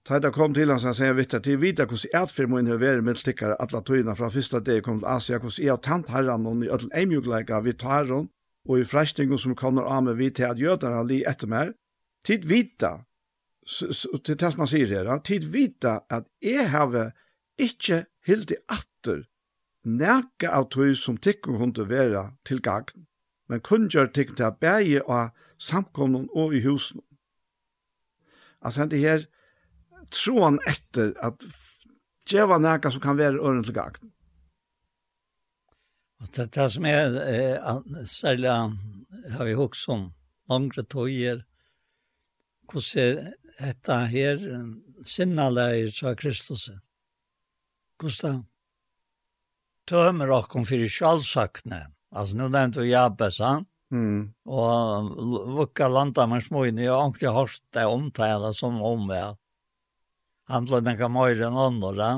Tajda 0.06 0.32
kom 0.32 0.54
till 0.54 0.70
hans 0.70 0.86
och 0.86 0.96
säger 0.96 1.14
vittar 1.14 1.40
till 1.40 1.58
vidare 1.58 1.88
hos 1.90 2.06
ert 2.14 2.32
för 2.32 2.48
min 2.48 2.68
höver 2.68 3.02
med 3.02 3.16
tickare 3.16 3.56
alla 3.56 3.82
tøyna 3.82 4.16
fra 4.16 4.30
första 4.30 4.60
dag 4.60 4.84
kom 4.84 5.00
til 5.00 5.08
Asia 5.08 5.40
hos 5.40 5.60
er 5.60 5.76
tant 5.76 6.10
herran 6.10 6.46
och 6.46 6.66
i 6.66 6.70
ötl 6.70 6.88
eimjugleika 6.94 7.62
vi 7.62 7.74
tar 7.74 8.06
hon, 8.06 8.28
och 8.70 8.80
i 8.80 8.86
frestingen 8.86 9.38
som 9.38 9.56
kommer 9.56 9.82
av 9.82 10.04
med 10.04 10.16
vi 10.16 10.30
til 10.30 10.44
at 10.44 10.58
gödarna 10.58 11.04
li 11.04 11.24
etter 11.24 11.48
mer. 11.48 11.74
Tid 12.26 12.44
vita, 12.46 13.06
til 14.24 14.40
det 14.40 14.58
man 14.58 14.68
sier 14.68 14.88
her, 14.88 15.20
tid 15.20 15.44
vita 15.44 16.00
at 16.10 16.24
jeg 16.42 16.70
har 16.70 17.12
ikke 17.60 18.06
hildi 18.26 18.56
atter 18.70 19.24
nekka 19.84 20.52
av 20.58 20.70
tøy 20.72 20.94
som 20.96 21.18
tikkum 21.18 21.60
hundu 21.60 21.84
vera 21.90 22.32
til 22.48 22.62
gagn, 22.64 23.08
men 23.50 23.62
kun 23.62 23.90
gjør 23.92 24.12
tikkum 24.14 24.40
til 24.40 24.48
a 24.48 24.52
bægi 24.52 25.02
av 25.04 25.34
samkomnum 25.60 26.30
og 26.32 26.56
i 26.56 26.64
husen. 26.64 27.02
Altså 28.64 28.84
hendt 28.84 28.98
her 29.00 29.26
troan 30.14 30.60
etter 30.70 31.14
at 31.24 31.44
djeva 32.30 32.60
nekka 32.62 32.94
som 32.94 33.04
kan 33.04 33.20
vera 33.20 33.40
øren 33.40 33.64
til 33.64 33.76
gagn. 33.76 34.12
Og 36.24 36.30
det, 36.36 36.54
det 36.56 36.70
som 36.72 36.86
er 36.88 37.18
eh, 37.28 38.06
særlig 38.08 38.52
har 39.36 39.44
vi 39.44 39.58
hokst 39.60 39.90
om 39.92 40.12
langre 40.50 40.86
tøyer, 40.88 41.44
hvordan 42.72 43.34
dette 43.60 43.98
her 44.08 44.40
sinnaleir 45.06 45.92
fra 45.92 46.14
Kristus. 46.16 46.70
Hvordan 48.00 48.44
tömmer 49.90 50.32
okkom 50.40 50.66
fyrir 50.68 50.92
sjálfsakne. 50.92 51.86
Altså, 52.14 52.38
nu 52.38 52.50
nevnte 52.50 52.84
vi 52.84 52.92
Jabes, 52.92 53.40
han? 53.44 53.66
Mm. 53.94 54.34
Og 54.50 55.10
vukka 55.58 55.88
landa 55.92 56.26
med 56.30 56.44
småin, 56.46 56.80
jeg 56.82 56.90
har 56.90 57.12
ikke 57.12 57.34
hørt 57.36 57.62
det 57.76 57.86
omtale 57.86 58.54
som 58.58 58.80
om 58.82 59.10
jeg. 59.14 59.36
Han 60.52 60.70
ble 60.70 60.82
nekka 60.84 61.10
møyre 61.12 61.48
enn 61.48 61.60
andre. 61.60 62.14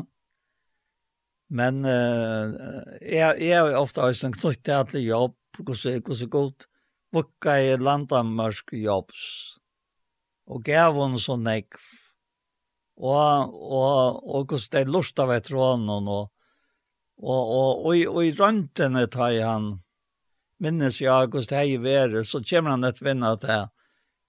Men 1.56 1.84
uh, 1.86 2.56
jeg, 3.02 3.42
jeg 3.44 3.60
er 3.60 3.76
ofta 3.78 4.08
ofte 4.08 4.30
en 4.30 4.38
knytt 4.38 4.64
til 4.66 4.80
alle 4.80 5.04
jobb, 5.04 5.36
hvordan 5.60 6.00
er 6.00 6.32
godt. 6.32 6.70
Vukka 7.16 7.60
i 7.62 7.76
landa 7.78 8.24
med 8.24 8.56
jobbs. 8.72 9.60
Og 10.48 10.64
gav 10.66 10.98
hun 10.98 11.20
så 11.20 11.38
nekv. 11.38 11.84
Og, 12.96 13.52
og, 13.52 14.24
og 14.24 14.48
hvordan 14.48 14.72
det 14.72 14.82
er 14.82 14.92
lust 14.92 15.20
av 15.20 15.32
et 15.36 15.52
rån 15.52 15.90
og 15.92 16.04
noe 16.08 16.26
Og, 17.18 17.42
og, 17.42 17.86
og, 17.88 18.02
og 18.12 18.22
i 18.26 18.34
røntene 18.36 19.06
tar 19.12 19.38
han, 19.40 19.70
minnes 20.60 21.00
jeg 21.02 21.30
hvordan 21.32 21.48
det 21.52 21.62
er 21.62 21.84
været, 21.84 22.28
så 22.28 22.42
kommer 22.44 22.76
han 22.76 22.84
et 22.84 23.02
vinner 23.04 23.40
til 23.40 23.68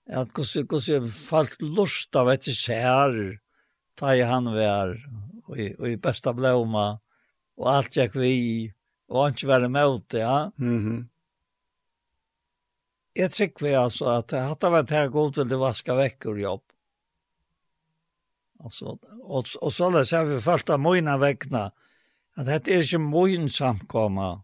at 0.07 0.31
hvordan, 0.35 0.67
hvordan 0.71 1.09
folk 1.11 1.57
lust 1.63 2.17
av 2.17 2.31
etter 2.31 2.55
skjær, 2.55 3.19
tar 3.99 4.23
han 4.31 4.53
vær, 4.55 4.95
og, 5.49 5.59
og 5.59 5.89
i 5.91 5.99
besta 5.99 6.35
blåma, 6.37 6.87
og 7.57 7.73
alt 7.73 7.99
jeg 7.99 8.15
vi, 8.15 8.71
og 9.11 9.25
han 9.25 9.37
ikke 9.37 9.51
være 9.51 9.69
med 9.73 9.87
ut, 9.87 10.15
ja. 10.15 10.51
Mm 10.57 10.79
-hmm. 10.85 11.05
Jeg 13.17 13.31
trykker 13.31 13.67
vi 13.67 13.73
altså 13.73 14.05
at 14.19 14.33
hatt 14.33 14.65
av 14.65 14.73
vært 14.73 14.91
her 14.91 15.09
god 15.09 15.33
til 15.33 15.49
det 15.49 15.59
vaske 15.59 15.95
vekk 15.95 16.27
ur 16.27 16.39
jobb. 16.39 16.63
Altså, 18.65 18.99
og, 19.23 19.47
og 19.63 19.73
så 19.73 19.91
har 19.91 20.25
vi 20.25 20.41
følt 20.41 20.71
av 20.71 20.81
mine 20.81 21.15
vekkene, 21.21 21.71
at 22.37 22.47
dette 22.47 22.73
er 22.73 22.85
ikke 22.85 23.01
min 23.01 23.49
samkomma, 23.49 24.43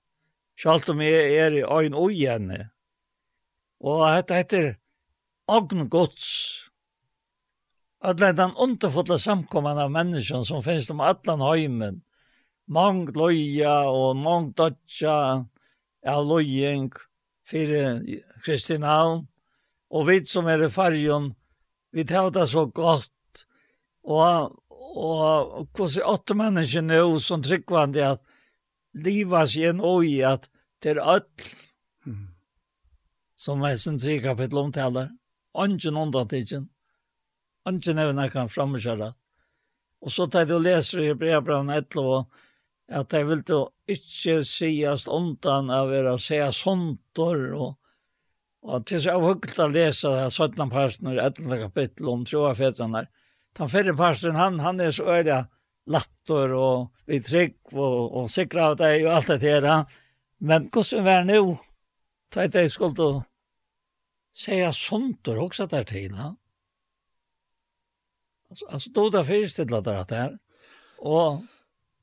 selv 0.58 0.90
om 0.90 1.00
jeg 1.04 1.36
er 1.36 1.56
i 1.60 1.64
øyn 1.64 1.94
og 1.94 2.12
gjerne. 2.16 2.70
Og 3.80 4.04
dette 4.16 4.38
heter 4.40 4.74
Ogn 5.48 5.88
Gods, 5.88 6.68
At 8.02 8.18
det 8.18 8.26
er 8.26 8.34
den 8.34 8.56
underfulle 8.58 9.14
samkomman 9.18 9.78
av 9.78 9.90
mennesker 9.94 10.42
som 10.42 10.62
finnes 10.64 10.88
om 10.90 11.00
atlan 11.06 11.38
høymen. 11.38 12.00
Mang 12.66 13.04
loja 13.14 13.84
og 13.86 14.16
mang 14.18 14.48
dodja 14.58 15.44
av 16.02 16.24
løying 16.26 16.88
for 17.46 18.02
Kristi 18.42 18.78
navn, 18.82 19.28
Og 19.90 20.08
vi 20.08 20.24
som 20.26 20.48
er 20.48 20.64
i 20.64 20.70
fargen, 20.72 21.34
vi 21.92 22.04
tar 22.04 22.30
det 22.30 22.48
så 22.48 22.64
godt. 22.66 23.44
Og 24.02 24.56
Og 24.92 25.68
hos 25.78 25.96
åtte 26.04 26.36
mennesker 26.36 26.84
nå 26.84 27.00
som 27.24 27.42
tryggvande 27.42 28.04
at 28.14 28.22
livet 28.92 29.52
seg 29.52 29.70
en 29.70 29.80
oi 29.80 30.20
at 30.28 30.48
til 30.82 31.00
öll 31.00 31.24
mm. 32.04 32.26
som 33.38 33.64
er 33.64 33.78
sin 33.80 33.98
tre 34.02 34.18
kapittel 34.20 34.60
omtaler. 34.66 35.08
Ongen 35.54 35.96
undantikken. 35.96 36.68
Ongen 37.68 38.00
evne 38.02 38.28
kan 38.32 38.50
framkjøre. 38.52 39.12
Og 40.02 40.12
så 40.12 40.26
tar 40.26 40.48
du 40.50 40.58
leser 40.58 41.04
i 41.06 41.14
brevbrann 41.14 41.70
11 41.70 42.24
at 42.92 43.14
jeg 43.14 43.28
vil 43.28 43.44
du 43.48 43.58
ikke 43.88 44.42
sies 44.44 45.06
undan 45.08 45.70
av 45.72 45.92
å 45.92 46.18
se 46.20 46.40
såntor 46.58 47.46
og 47.54 47.78
Og 48.62 48.84
til 48.86 49.00
så 49.02 49.10
er 49.10 49.40
det 49.42 49.64
å 49.64 49.70
lese 49.74 50.06
det 50.06 50.18
her 50.22 50.28
17 50.30 50.68
parten 50.70 51.08
i 51.10 51.16
11 51.18 51.56
kapittel 51.64 52.10
om 52.12 52.20
troa 52.22 52.52
fetrene 52.54 53.00
her 53.00 53.08
den 53.58 53.68
fyrre 53.68 53.96
pastoren, 53.96 54.36
han, 54.36 54.60
han 54.60 54.80
er 54.80 54.90
så 54.90 55.04
öliga 55.04 55.46
latter 55.86 56.52
och 56.52 56.92
vi 57.06 57.20
trygg 57.20 57.56
och, 57.72 58.16
og 58.16 58.30
sikra 58.30 58.70
av 58.70 58.76
deg 58.76 59.06
og 59.06 59.12
allt 59.12 59.40
det 59.40 59.50
här. 59.50 59.84
Men 60.38 60.68
gos 60.70 60.88
som 60.88 61.04
var 61.04 61.24
nu, 61.24 61.56
ta 62.30 62.44
ett 62.44 62.52
dig 62.52 62.68
skuld 62.68 63.00
och 63.00 63.22
säga 64.34 64.72
sånt 64.72 65.28
och 65.28 65.38
också 65.38 65.66
där 65.66 65.84
till. 65.84 66.12
Ja? 66.16 66.36
Alltså, 68.50 68.66
alltså 68.66 68.90
då 68.90 69.10
där 69.10 69.24
förestilla 69.24 69.80
där 69.80 70.04
det 70.08 70.16
här. 70.16 70.38
Och 70.98 71.42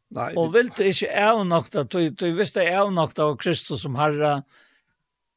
Nei, 0.09 0.31
og 0.41 0.55
vil 0.55 0.71
du 0.73 0.87
ikke 0.89 1.09
avnokta, 1.21 1.83
du, 1.85 2.09
du 2.09 2.31
visste 2.33 2.63
avnokta 2.65 3.27
av 3.29 3.35
Kristus 3.37 3.83
som 3.83 3.93
herre, 3.99 4.39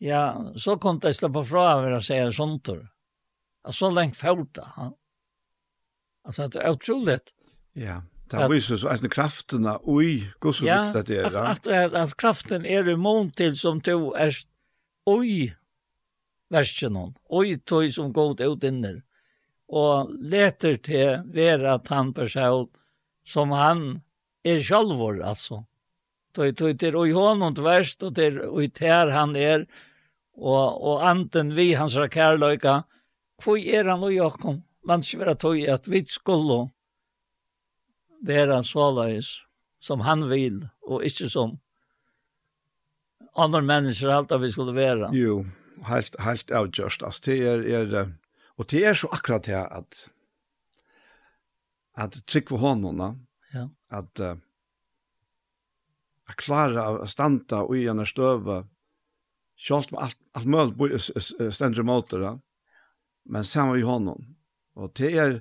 ja, 0.01 0.23
så 0.57 0.79
kom 0.81 0.97
det 1.03 1.13
slippa 1.13 1.43
fra 1.45 1.65
å 1.75 1.83
være 1.83 1.99
säga 2.01 2.31
sånt. 2.33 2.71
Så 3.69 3.91
lengt 3.93 4.17
fjorda, 4.17 4.65
han. 4.77 4.95
Alltså 6.25 6.49
det 6.49 6.61
är 6.61 6.71
otroligt. 6.71 7.35
Ja. 7.73 8.03
Det 8.31 8.49
viser 8.49 8.77
så 8.77 8.89
att 8.89 9.11
krafterna 9.11 9.79
oj 9.83 10.33
hvor 10.41 10.53
så 10.53 10.67
ja, 10.67 10.85
viktigt 10.85 11.07
det 11.07 11.17
är. 11.17 11.31
Ja. 11.33 11.47
Att 11.47 11.67
att 11.95 12.17
kraften 12.17 12.67
är 12.67 12.83
det 12.83 12.97
mån 12.97 13.31
till 13.31 13.57
som 13.57 13.81
du 13.81 14.13
är 14.15 14.35
oj 15.07 15.57
versionen. 16.51 17.15
Oj 17.29 17.59
tog 17.59 17.93
som 17.93 18.13
god 18.13 18.41
ut 18.41 18.65
inner, 18.65 19.03
og 19.69 20.11
leter 20.13 20.77
til 20.77 21.23
vera 21.33 21.75
at 21.75 21.89
han 21.89 22.15
person 22.15 22.69
som 23.25 23.51
han 23.51 24.01
är 24.45 24.61
självor 24.61 25.23
altså. 25.23 25.65
Tog 26.35 26.57
tog 26.57 26.79
til 26.79 26.97
oj 26.97 27.13
honom 27.13 27.55
till 27.55 27.65
värst 27.65 28.03
och 28.03 28.15
till 28.15 28.41
oj 28.41 28.69
tär 28.71 29.11
han 29.11 29.37
er, 29.37 29.67
og, 30.37 30.83
og 30.83 31.09
anten 31.09 31.55
vi 31.55 31.75
hans 31.75 31.95
kärleka. 31.95 32.83
hvor 33.43 33.57
er 33.57 33.89
han 33.91 34.03
og 34.03 34.15
Jakob? 34.15 34.61
man 34.85 35.03
skulle 35.03 35.27
være 35.27 35.39
tog 35.39 35.59
at 35.69 35.91
vi 35.91 36.05
skulle 36.07 36.71
være 38.27 38.63
såleis 38.65 39.35
som 39.83 40.01
han 40.01 40.29
vil, 40.31 40.63
og 40.87 41.05
ikke 41.05 41.29
som 41.29 41.59
andre 43.37 43.63
mennesker 43.63 44.11
alt 44.15 44.33
vi 44.41 44.51
skulle 44.51 44.75
være. 44.75 45.11
Jo, 45.15 45.45
helt, 45.89 46.17
helt 46.21 46.51
avgjørst. 46.51 47.03
Altså, 47.03 47.23
det 47.25 47.39
er, 47.49 47.65
er, 47.81 48.13
og 48.57 48.71
det 48.71 48.85
er 48.87 48.95
så 48.95 49.09
akkurat 49.13 49.47
det 49.47 49.59
at 49.59 50.09
at 51.95 52.23
trygg 52.27 52.49
for 52.49 52.57
hånden, 52.57 53.27
ja. 53.55 53.67
at 53.91 54.21
uh, 54.21 54.37
at 56.29 56.39
klara 56.41 56.87
å 57.03 57.09
standa 57.11 57.63
og 57.67 57.77
i 57.77 57.87
henne 57.87 58.07
støve, 58.09 58.63
selv 59.61 59.93
om 59.93 60.01
alt, 60.07 60.19
alt 60.33 60.49
mulig 60.49 61.01
stendt 61.03 61.79
i 61.79 61.85
måter, 61.87 62.25
men 63.25 63.45
sammen 63.45 63.79
i 63.79 63.87
hånden. 63.87 64.37
Og 64.81 64.93
det 64.99 65.13
er, 65.19 65.39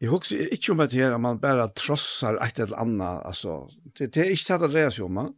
jeg 0.00 0.12
husker 0.12 0.52
ikke 0.52 0.74
om 0.74 0.84
det 0.84 0.98
her, 0.98 1.14
at 1.16 1.22
man 1.22 1.40
bare 1.40 1.70
trossar 1.76 2.38
et 2.44 2.60
eller 2.60 2.78
annet, 2.82 3.22
altså, 3.24 3.64
det, 3.96 4.12
det 4.14 4.24
er 4.24 4.32
ikke 4.34 4.52
det 4.52 4.62
det 4.64 4.72
dreier 4.74 4.94
seg 4.94 5.06
om, 5.08 5.20
man. 5.20 5.34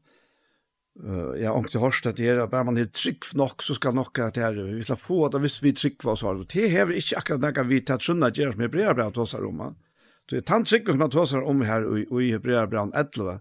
Uh, 0.99 1.37
jeg 1.39 1.47
har 1.47 1.63
ikke 1.63 1.79
hørt 1.85 2.09
det 2.19 2.27
er, 2.27 2.41
bare 2.51 2.67
man 2.67 2.81
er 2.81 2.89
trygg 2.91 3.29
nok, 3.39 3.63
så 3.63 3.77
skal 3.79 3.95
nok 3.95 4.19
at 4.19 4.35
det 4.35 4.43
er, 4.43 4.57
vi 4.67 4.83
skal 4.83 4.99
få 4.99 5.29
det 5.31 5.41
hvis 5.45 5.61
vi 5.63 5.71
er 5.71 5.79
trygg 5.79 6.01
for 6.03 6.17
oss, 6.17 6.25
og 6.27 6.41
det. 6.43 6.49
Det 6.57 6.73
hever 6.73 6.99
ikke 6.99 7.21
akkurat 7.21 7.45
noe 7.45 7.67
vi 7.69 7.85
tatt 7.87 8.03
skjønner 8.03 8.33
at 8.33 8.41
gjør 8.41 8.57
som 8.57 8.65
Hebreabran 8.67 9.15
trossar 9.15 9.47
om, 9.47 9.63
man. 9.63 9.79
Det 10.29 10.41
er 10.41 10.49
tantryggen 10.49 10.97
som 10.97 11.05
man 11.05 11.15
trossar 11.15 11.47
om 11.47 11.63
her 11.63 11.87
i, 11.95 12.03
i 12.03 12.33
Hebreabran 12.35 12.91
11, 12.99 13.39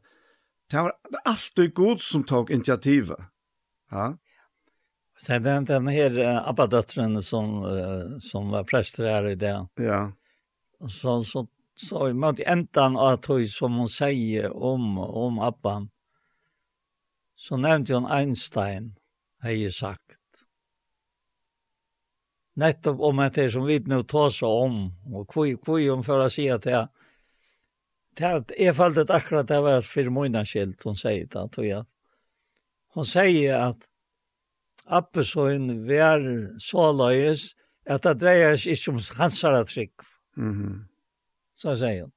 det 0.72 0.84
var 0.84 0.94
alltid 1.26 1.74
god 1.74 2.02
som 2.04 2.24
tok 2.28 2.50
initiativet. 2.52 3.20
Ja? 3.92 4.14
Sen 5.20 5.44
den, 5.44 5.66
den 5.66 5.88
här 5.88 6.20
uh, 6.20 6.50
Abba-döttren 6.50 7.24
som, 7.24 7.64
uh, 7.64 8.20
som 8.20 8.50
var 8.50 8.64
präster 8.64 9.06
här 9.06 9.30
i 9.30 9.36
det. 9.36 9.68
Ja. 9.76 10.12
Och 10.80 10.92
så, 10.92 11.24
så, 11.24 11.48
så 11.76 12.10
i 12.10 12.14
mött 12.14 12.40
ändan 12.40 12.98
att 12.98 13.26
hon 13.26 13.48
som 13.48 13.76
hon 13.76 13.90
säger 13.90 14.64
om, 14.64 14.98
om 14.98 15.40
Abban. 15.40 15.90
Så 17.36 17.58
nämnde 17.58 17.94
hon 17.94 18.06
Einstein, 18.06 18.96
har 19.42 19.50
jag 19.50 19.74
sagt. 19.74 20.22
Nettopp 22.56 23.00
om 23.00 23.20
at 23.20 23.34
det 23.34 23.52
som 23.52 23.66
vi 23.66 23.80
nå 23.80 24.04
tar 24.04 24.30
seg 24.30 24.50
om. 24.50 24.94
Och 25.14 25.34
hvor 25.34 25.58
kvi 25.58 25.90
hon 25.90 26.04
för 26.04 26.20
att 26.20 26.32
säga 26.32 26.56
att 26.56 26.66
jag 26.66 26.88
Det 28.18 28.68
är 28.68 28.74
fallet 28.74 29.10
akkurat 29.10 29.48
det 29.48 29.62
var 29.62 29.82
för 29.82 30.10
mina 30.10 30.46
skilt 30.46 30.84
hon 30.84 30.96
säger 30.96 31.26
det, 31.26 31.50
tror 31.50 31.66
jag. 31.66 31.86
Hon 32.94 33.06
säger 33.06 33.60
att 33.60 33.78
Appesøyen 34.88 35.88
var 35.88 36.24
så 36.64 36.92
løyes, 36.96 37.56
at 37.86 38.04
det 38.04 38.20
dreier 38.22 38.56
seg 38.60 38.76
ikke 38.76 38.94
om 38.94 39.02
hansara 39.20 39.64
trygg. 39.64 39.94
Mm 40.38 40.54
-hmm. 40.54 40.78
Så 41.56 41.76
sier 41.76 42.02
hun. 42.02 42.12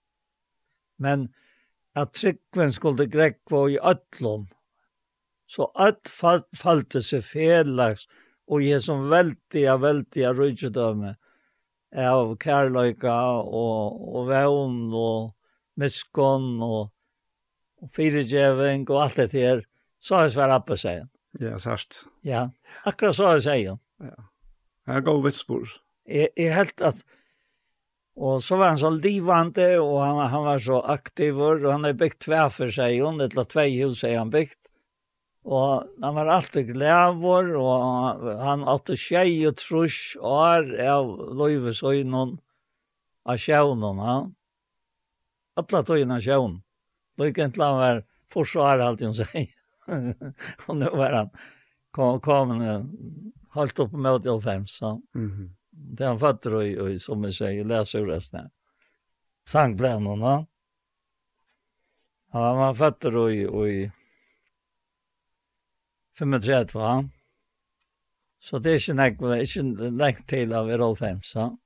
Men 0.98 1.28
at 1.96 2.12
tryggven 2.12 2.72
skulle 2.72 3.06
grekva 3.06 3.68
i 3.68 3.78
ötlom, 3.78 4.46
så 5.46 5.72
öll 5.74 5.98
falt 6.06 6.46
falte 6.54 7.02
seg 7.02 7.24
felags, 7.24 8.06
og 8.46 8.62
jeg 8.62 8.82
som 8.82 9.10
veldiga, 9.10 9.76
veldiga 9.76 10.32
rydgjødømme 10.32 11.14
av 12.10 12.36
kærløyka 12.38 13.16
og, 13.42 13.98
og 14.14 14.28
vevn 14.28 14.94
og 14.94 15.32
miskon 15.80 16.62
og, 16.62 16.90
og 17.82 17.90
firegjeving 17.94 18.86
og 18.90 19.02
alt 19.02 19.16
det 19.16 19.32
her, 19.32 19.64
så 19.98 20.22
er 20.22 20.34
svar 20.34 20.54
oppe 20.54 20.78
seg. 20.78 21.06
Ja, 21.40 21.58
sørst. 21.58 22.04
Ja, 22.26 22.50
akkurat 22.84 23.16
så 23.16 23.28
har 23.30 23.38
jeg 23.38 23.46
sier. 23.46 23.78
Ja. 24.04 24.26
Jeg 24.90 25.04
går 25.06 25.22
vitspor. 25.24 25.68
Jeg, 26.08 26.32
jeg 26.36 26.54
helt 26.54 26.82
at, 26.84 27.02
og 28.20 28.42
så 28.44 28.58
var 28.60 28.74
han 28.74 28.80
så 28.80 28.90
livande, 28.92 29.68
og 29.80 30.00
han, 30.02 30.18
han 30.32 30.44
var 30.44 30.58
så 30.60 30.80
aktiv, 30.92 31.38
og 31.38 31.64
han 31.64 31.86
har 31.86 31.96
byggt 31.96 32.24
tve 32.26 32.42
for 32.52 32.74
seg, 32.74 32.98
og 33.04 33.20
det 33.22 33.32
la 33.38 33.46
tve 33.48 33.68
hus 33.78 34.02
har 34.04 34.18
han 34.18 34.32
byggt. 34.32 34.58
Og 35.48 35.86
han 36.02 36.16
var 36.18 36.28
alltid 36.34 36.74
glævor, 36.74 37.54
og 37.56 38.26
han 38.42 38.66
alltid 38.68 39.00
tjei 39.00 39.30
og 39.48 39.56
trus, 39.56 40.18
og 40.20 40.42
er 40.50 40.90
av 40.98 41.14
løyvesøgnen, 41.38 42.36
av 43.24 43.40
sjøvnen, 43.40 44.02
ja. 44.04 44.18
Alla 45.60 45.80
tøyene 45.86 46.18
av 46.18 46.24
sjøvnen. 46.24 46.60
Lykken 47.20 47.52
til 47.54 47.64
han 47.64 47.78
var 47.80 48.02
forsvar, 48.32 48.80
alt 48.84 49.02
hun 49.04 49.16
sier. 49.16 49.48
og 50.68 50.76
nå 50.76 50.92
var 50.96 51.16
han 51.16 51.32
kom, 51.90 52.20
kom 52.20 52.50
halt 53.48 53.78
upp 53.78 53.92
med 53.92 54.20
jag 54.24 54.42
fem 54.42 54.66
så. 54.66 55.02
Mhm. 55.14 55.56
Det 55.70 56.04
han 56.04 56.18
fattar 56.18 56.54
och, 56.54 56.62
och 56.62 57.00
som 57.00 57.24
jag 57.24 57.34
säger 57.34 57.64
läser 57.64 57.98
ur 57.98 58.06
resten. 58.06 58.50
Sangplanerna. 59.48 60.46
Ja, 62.32 62.54
man 62.54 62.76
fattar 62.76 63.16
och 63.16 63.32
och 63.46 63.68
i 63.68 63.90
35 66.18 66.66
va. 66.72 67.08
Så 68.38 68.58
det 68.58 68.70
är 68.70 68.90
inte 68.90 68.94
näck, 68.94 69.18
det 69.18 69.36
är 69.38 69.58
inte 69.58 69.90
näck 69.90 70.26
till 70.26 70.52
av 70.52 70.70
er 70.70 70.94
fem 70.94 71.22
så. 71.22 71.58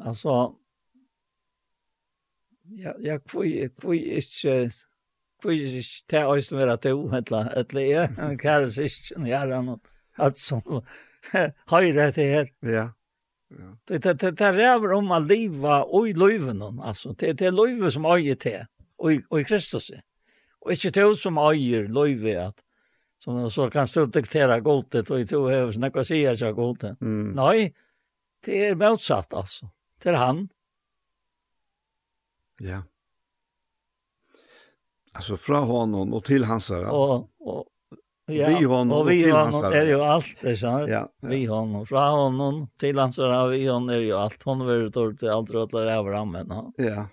Alltså 0.00 0.56
Ja, 2.72 2.94
ja, 3.00 3.18
kvui, 3.18 3.68
kvui, 3.68 4.20
får 4.22 4.70
kvis 5.42 5.74
ich 5.80 5.90
te 6.08 6.24
ois 6.24 6.52
vera 6.52 6.76
te 6.76 6.92
u 6.94 7.08
etla 7.16 7.46
etla 7.56 7.80
ja 7.80 8.06
en 8.28 8.70
sysken, 8.70 9.26
jeg 9.26 9.50
er 9.50 9.62
noe, 9.62 9.80
at 10.18 10.38
som 10.38 10.62
høyre 11.70 12.10
til 12.12 12.34
her 12.36 12.50
ja 12.62 12.90
Det 13.88 14.02
det 14.02 14.20
det 14.20 14.38
det 14.38 14.52
räver 14.52 14.92
om 14.92 15.10
att 15.10 15.26
leva 15.26 15.82
och 15.82 16.08
i 16.08 16.12
löven 16.12 16.80
alltså 16.80 17.12
det 17.12 17.32
det 17.32 17.50
löve 17.50 17.90
som 17.90 18.04
äger 18.04 18.34
te 18.34 18.66
och 18.96 19.10
och 19.28 19.40
i 19.40 19.44
Kristus. 19.44 19.90
Och 20.60 20.72
inte 20.72 20.90
det 20.90 21.16
som 21.16 21.38
äger 21.38 21.88
löve 21.88 22.46
att 22.46 22.64
som 23.18 23.50
så 23.50 23.70
kan 23.70 23.88
stå 23.88 24.06
diktera 24.06 24.60
golvet 24.60 25.10
och 25.10 25.20
inte 25.20 25.36
behöver 25.36 25.72
snacka 25.72 26.04
sig 26.04 26.20
jag 26.20 26.38
så 26.38 26.52
golvet. 26.52 26.96
Nej. 27.34 27.74
Det 28.44 28.66
är 28.66 28.74
motsatt 28.74 29.34
alltså. 29.34 29.70
Det 30.02 30.08
är 30.08 30.14
han. 30.14 30.48
Ja. 32.58 32.82
Alltså 35.12 35.36
från 35.36 35.66
honom 35.66 36.14
och 36.14 36.24
till 36.24 36.44
hans 36.44 36.70
här. 36.70 36.84
Och 36.84 37.30
och 37.40 37.66
ja, 38.26 38.58
vi 38.58 38.64
honom 38.64 38.98
och 38.98 39.10
vi 39.10 39.30
honom 39.30 39.52
hans 39.52 39.74
är 39.74 39.86
ju 39.86 40.00
allt 40.00 40.40
det 40.40 40.56
sant? 40.56 40.88
Ja, 40.88 41.10
ja. 41.20 41.28
Vi 41.28 41.46
honom 41.46 41.86
från 41.86 42.18
honom 42.18 42.68
till 42.76 42.98
hans 42.98 43.18
här 43.18 43.48
vi 43.48 43.66
honom 43.66 43.88
är 43.88 43.98
ju 43.98 44.12
allt 44.12 44.42
hon 44.42 44.66
vill 44.66 44.76
ut 44.76 45.18
till 45.18 45.28
allt 45.28 45.50
rätt 45.50 45.70
där 45.70 45.86
över 45.86 46.10
ramen. 46.10 46.46
Ja. 46.76 47.08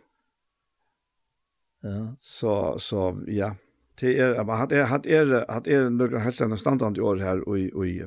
Ja. 1.81 2.15
Så 2.19 2.79
så 2.79 3.23
ja. 3.27 3.55
Det 3.99 4.19
är 4.19 4.43
men 4.43 4.57
hade 4.57 4.83
hade 4.83 5.09
är 5.09 5.51
hade 5.51 5.71
är 5.71 5.89
några 5.89 6.19
helt 6.19 6.41
andra 6.41 6.57
standard 6.57 6.97
i 6.97 7.01
år 7.01 7.17
här 7.17 7.49
och 7.49 7.59
i 7.59 7.71
och 7.71 7.87
i 7.87 8.03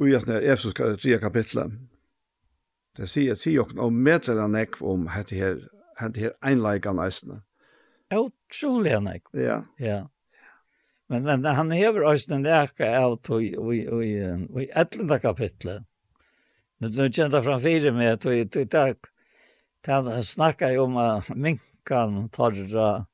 och 0.00 0.08
i 0.08 0.16
att 0.16 0.26
när 0.26 0.96
tredje 0.96 1.18
kapitlet. 1.18 1.72
Det 2.96 3.06
sier 3.06 3.34
sier 3.34 3.54
jo 3.54 3.80
om 3.80 4.02
medlemmen 4.02 4.66
om 4.80 5.06
hette 5.06 5.34
her 5.34 5.68
hette 5.96 6.20
her 6.20 6.32
einleikan 6.40 6.98
eisne. 6.98 7.42
Ja, 8.08 8.30
utrolig 8.54 9.00
nek. 9.02 9.22
Ja. 9.32 9.62
Ja. 9.76 10.08
Men, 11.08 11.22
men 11.22 11.44
han 11.44 11.70
hever 11.70 12.06
også 12.08 12.30
den 12.30 12.46
leka 12.46 12.88
av 12.98 13.18
tog 13.22 13.42
i 13.44 13.52
i, 13.52 14.12
i 14.62 14.70
etlunda 14.74 15.18
kapitlet. 15.18 15.84
Nu, 16.80 16.88
nu 16.88 17.10
kjente 17.10 17.38
jeg 17.38 17.44
framfyrir 17.44 17.92
med 17.92 18.20
tog 18.20 18.34
i 18.34 18.46
tog 18.48 19.10
Han 19.86 20.22
snackar 20.22 20.70
jo 20.70 20.84
om 20.84 20.96
att 20.96 21.28
minkan 21.28 22.28
torra, 22.28 23.06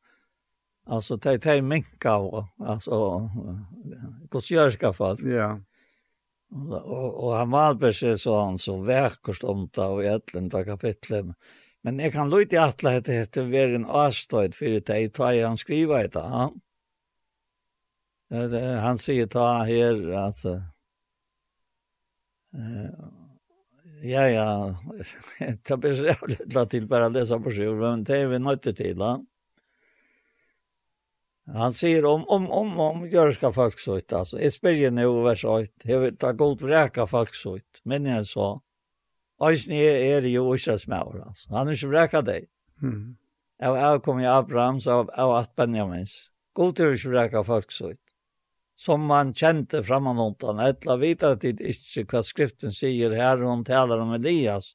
alltså 0.86 1.18
ta 1.18 1.38
tog 1.38 1.64
minka 1.64 2.14
Altså, 2.58 3.28
hos 4.32 4.50
gjørska 4.50 4.92
fast. 4.92 5.24
Ja. 5.26 5.58
Og, 6.50 6.72
og, 6.74 7.24
og 7.24 7.34
han 7.36 7.50
var 7.50 7.74
precis 7.78 8.22
sånn 8.22 8.58
så 8.58 8.80
verkost 8.82 9.44
om 9.44 9.68
det 9.74 9.86
og 9.86 10.02
i 10.02 10.08
ett 10.10 10.32
kapitlet. 10.66 11.34
Men 11.86 12.00
jeg 12.02 12.12
kan 12.12 12.28
lytte 12.28 12.60
at 12.60 12.82
det 12.82 13.14
heter 13.14 13.48
være 13.48 13.78
en 13.78 13.86
avstøyd 13.88 14.56
for 14.56 14.80
det 14.80 14.98
jeg 15.00 15.12
tar 15.16 15.38
han 15.40 15.56
skriver 15.60 16.04
et 16.04 16.18
av. 16.20 16.52
Han 18.30 19.00
sier 19.00 19.26
ta 19.26 19.64
her, 19.66 19.96
altså. 20.20 20.60
Ja, 24.02 24.28
ja, 24.28 24.76
det 25.40 25.76
blir 25.76 25.96
så 25.96 26.06
jævlig 26.08 26.38
til 26.72 26.86
bare 26.88 27.10
å 27.10 27.12
lese 27.12 27.36
på 27.42 27.52
sjur, 27.52 27.74
men 27.80 28.04
det 28.08 28.22
er 28.22 28.30
vi 28.30 28.38
nødt 28.40 28.68
til, 28.70 28.94
da. 29.00 29.18
Han 31.50 31.74
sier 31.74 32.06
om, 32.06 32.22
om, 32.30 32.46
om, 32.54 32.72
om 32.80 33.04
gjørska 33.10 33.50
folk 33.52 33.80
så 33.82 33.98
ut, 33.98 34.12
altså. 34.14 34.38
Jeg 34.38 34.54
spør 34.54 34.78
jo 34.78 34.90
nå 34.94 35.06
vers 35.26 35.44
8, 35.44 35.88
jeg 35.90 36.02
vil 36.04 36.16
ta 36.20 36.32
god 36.38 36.62
vreka 36.62 37.06
folk 37.10 37.34
så 37.36 37.56
ut, 37.58 37.82
men 37.84 38.06
jeg 38.08 38.28
så. 38.30 38.52
Øysen 39.40 39.72
er 39.72 40.26
jo 40.28 40.52
ikke 40.54 40.76
maur, 40.88 41.16
altså. 41.26 41.48
Han 41.56 41.68
er 41.68 41.72
ikke 41.72 41.88
vreka 41.88 42.20
deg. 42.20 42.48
Mm. 42.82 43.16
Jeg 43.60 43.76
er 43.76 43.98
kommet 43.98 44.24
i 44.24 44.28
Abraham, 44.28 44.80
så 44.80 45.04
jeg 45.16 45.26
var 45.28 45.42
at 45.42 45.54
Benjamins. 45.56 46.30
God 46.54 46.80
er 46.80 46.92
ikke 46.92 47.12
vreka 47.14 47.42
folk 47.44 47.72
så 47.72 47.92
ut. 47.92 48.06
Som 48.76 49.00
man 49.08 49.32
kjente 49.36 49.82
framan 49.84 50.20
undan, 50.20 50.60
etla 50.64 50.96
vita 50.96 51.34
at 51.34 51.44
det 51.44 51.60
ikke 51.60 52.06
hva 52.08 52.22
skriften 52.24 52.72
sier 52.72 53.12
her, 53.16 53.40
hun 53.44 53.64
taler 53.64 54.00
om 54.00 54.14
Elias. 54.16 54.74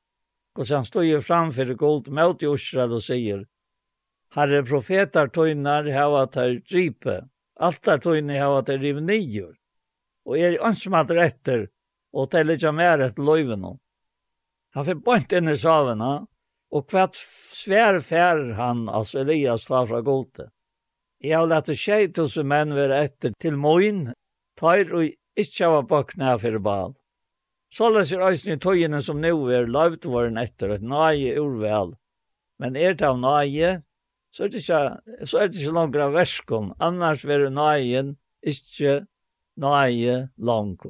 Og 0.57 0.65
så 0.65 0.79
han 0.79 0.85
stod 0.85 1.05
jo 1.05 1.21
framfor 1.21 1.73
god 1.77 2.09
mot 2.13 2.43
Israel 2.45 2.97
og 2.97 3.03
sier, 3.05 3.45
Herre 4.35 4.63
profetar 4.67 5.29
tøynar 5.31 5.87
hava 5.95 6.25
tar 6.27 6.57
dripe, 6.67 7.21
altar 7.55 8.01
tøynar 8.03 8.41
hava 8.41 8.61
rive 8.67 8.99
rivnier, 8.99 9.53
og 10.25 10.37
er 10.37 10.57
ønsmater 10.59 11.21
etter, 11.23 11.67
og 12.13 12.31
teller 12.31 12.57
ikke 12.57 12.73
mer 12.75 13.03
etter 13.05 13.23
løyvene. 13.23 13.75
Han 14.75 14.85
fikk 14.87 15.03
bort 15.07 15.33
inn 15.33 15.47
i 15.47 15.55
saverna. 15.57 16.25
og 16.75 16.91
hva 16.91 17.05
svær 17.13 18.01
fær 18.03 18.39
han, 18.57 18.89
altså 18.89 19.21
Elias 19.21 19.67
tar 19.69 19.85
fra 19.87 20.01
gode. 20.03 20.49
Jeg 21.23 21.37
har 21.37 21.47
lett 21.47 21.69
skje 21.71 21.99
til 22.11 22.27
som 22.27 22.49
menn 22.51 22.73
være 22.75 22.97
etter 23.05 23.35
til 23.39 23.55
moin, 23.55 24.09
tar 24.59 24.91
og 24.91 25.13
ikke 25.39 25.69
av 25.69 25.85
på 25.87 26.01
for 26.41 26.59
bal. 26.59 26.95
Så 27.71 27.89
leser 27.89 28.19
øyne 28.19 28.55
i 28.55 28.59
tøyene 28.59 29.01
som 29.01 29.21
nå 29.21 29.31
er 29.49 29.71
løvd 29.71 30.05
våren 30.05 30.37
etter, 30.37 30.69
et 30.75 30.81
nøye 30.81 31.39
urvel. 31.39 31.95
Men 32.59 32.75
er 32.75 32.93
det 32.93 33.07
av 33.07 33.19
nøye, 33.19 33.81
så 34.31 34.43
er 34.43 34.49
det 34.49 34.61
ikke, 34.61 34.83
så 35.23 35.39
er 35.39 35.47
det 35.47 35.61
ikke 35.61 35.75
langt 35.75 35.95
av 35.95 36.11
verskom, 36.11 36.73
annars 36.79 37.23
vil 37.23 37.47
nøyen 37.51 38.17
ikke 38.43 39.05
nøye 39.55 40.29
langt. 40.37 40.83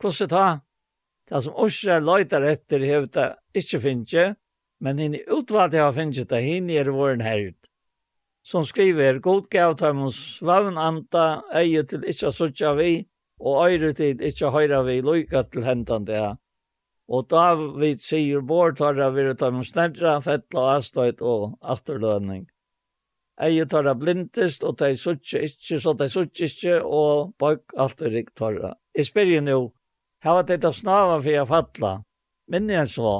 Hvordan 0.00 0.28
det 0.28 0.46
Det 1.30 1.42
som 1.44 1.54
Osra 1.62 2.00
løyter 2.02 2.42
etter 2.42 2.82
hevet 2.82 3.14
det 3.14 3.28
ikke 3.62 3.78
finnes, 3.84 4.36
men 4.82 4.98
henne 4.98 5.20
utvalgte 5.30 5.78
har 5.78 5.94
finnes 5.94 6.26
det 6.26 6.42
henne 6.42 6.78
er 6.80 6.90
våren 6.90 7.22
herd. 7.22 7.56
Som 8.42 8.64
skriver, 8.66 9.20
godgav 9.22 9.76
til 9.78 9.98
hos 10.00 10.18
svavn 10.40 10.78
anta, 10.80 11.42
eie 11.54 11.84
til 11.86 12.06
ikke 12.08 12.32
suttja 12.34 12.72
vi, 12.74 13.04
og 13.40 13.66
øyre 13.68 13.92
til 13.94 14.22
ikke 14.26 14.50
høyre 14.50 14.82
vi, 14.88 15.00
lykka 15.04 15.44
til 15.52 15.66
hentan 15.68 16.08
det. 16.08 16.24
Og 17.10 17.26
David 17.30 18.00
sier, 18.02 18.40
bort 18.40 18.78
tar 18.78 18.96
det 18.98 19.10
vi 19.14 19.26
tar 19.34 19.52
dem 19.52 19.62
snedra, 19.66 20.18
fettla, 20.24 20.76
astøyt 20.78 21.22
og 21.22 21.58
afterlønning. 21.60 22.48
Eie 23.40 23.64
tar 23.70 23.86
det 23.86 23.96
blindest, 24.00 24.64
og 24.66 24.78
de 24.82 24.96
suttja 24.98 25.40
ikke, 25.46 25.78
så 25.80 25.94
de 25.96 26.08
suttja 26.12 26.48
ikke, 26.48 26.80
og 26.84 27.34
bak 27.40 27.74
alt 27.78 28.02
er 28.02 28.14
rikt 28.16 28.34
tar 28.40 28.56
det. 28.58 28.72
Jeg 28.96 29.08
spør 29.08 29.30
jo 29.30 29.44
nå, 29.46 29.60
Her 30.20 30.36
var 30.36 30.48
det 30.48 30.74
snava 30.76 31.18
for 31.20 31.32
jeg 31.32 31.48
fattla. 31.48 31.92
Minni 32.50 32.74
jeg 32.76 32.90
så. 32.92 33.12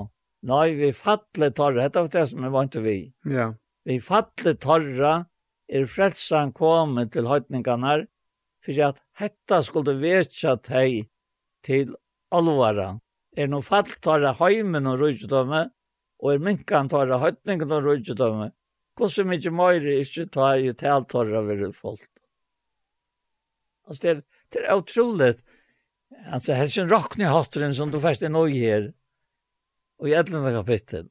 Nei, 0.42 0.74
vi 0.76 0.92
fatle 0.96 1.50
torra. 1.52 1.82
dette 1.82 2.00
var 2.00 2.12
det 2.12 2.26
som 2.28 2.44
vi 2.44 2.50
vant 2.52 2.76
vi. 2.76 2.96
Ja. 3.28 3.52
Vi 3.84 3.98
fatle 4.00 4.54
torra 4.60 5.12
er 5.68 5.86
frelsan 5.86 6.52
kommet 6.52 7.12
til 7.14 7.28
høytningarna 7.30 8.00
for 8.64 8.80
at 8.84 9.00
hetta 9.20 9.60
skulle 9.64 9.96
vetja 10.00 10.56
teg 10.60 11.08
til 11.64 11.94
alvara. 12.32 12.98
Er 13.36 13.48
no 13.48 13.60
fall 13.64 13.88
torra 14.02 14.32
heimen 14.40 14.88
og 14.90 15.00
rujtdømme, 15.04 15.68
og 16.20 16.32
er 16.32 16.42
minkan 16.42 16.90
torra 16.90 17.20
høytningen 17.22 17.72
og 17.72 17.86
rujtdømme. 17.86 18.50
Hvordan 18.98 19.30
mykje 19.30 19.52
møyre 19.54 20.00
ikke 20.02 20.26
ta 20.34 20.50
i 20.58 20.72
taltorra 20.76 21.40
ved 21.46 21.70
folk. 21.72 22.08
Altså, 23.88 24.02
det 24.02 24.10
er, 24.10 24.20
det 24.52 24.64
er 24.66 24.76
utroligt. 24.76 25.44
Alltså 26.26 26.52
här 26.52 26.66
sen 26.66 26.88
rockne 26.88 27.24
hastren 27.24 27.74
som 27.74 27.90
du 27.90 28.00
först 28.00 28.22
är 28.22 28.28
nöj 28.28 28.58
här. 28.58 28.92
Och 29.98 30.08
i 30.08 30.12
elfte 30.12 30.52
kapitel. 30.56 31.08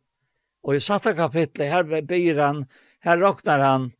Och 0.62 0.76
i 0.76 0.80
satta 0.80 1.14
kapitlet 1.14 1.72
här 1.72 2.02
ber 2.02 2.38
han, 2.38 2.66
här 3.00 3.18
rocknar 3.18 3.60
han 3.60 3.92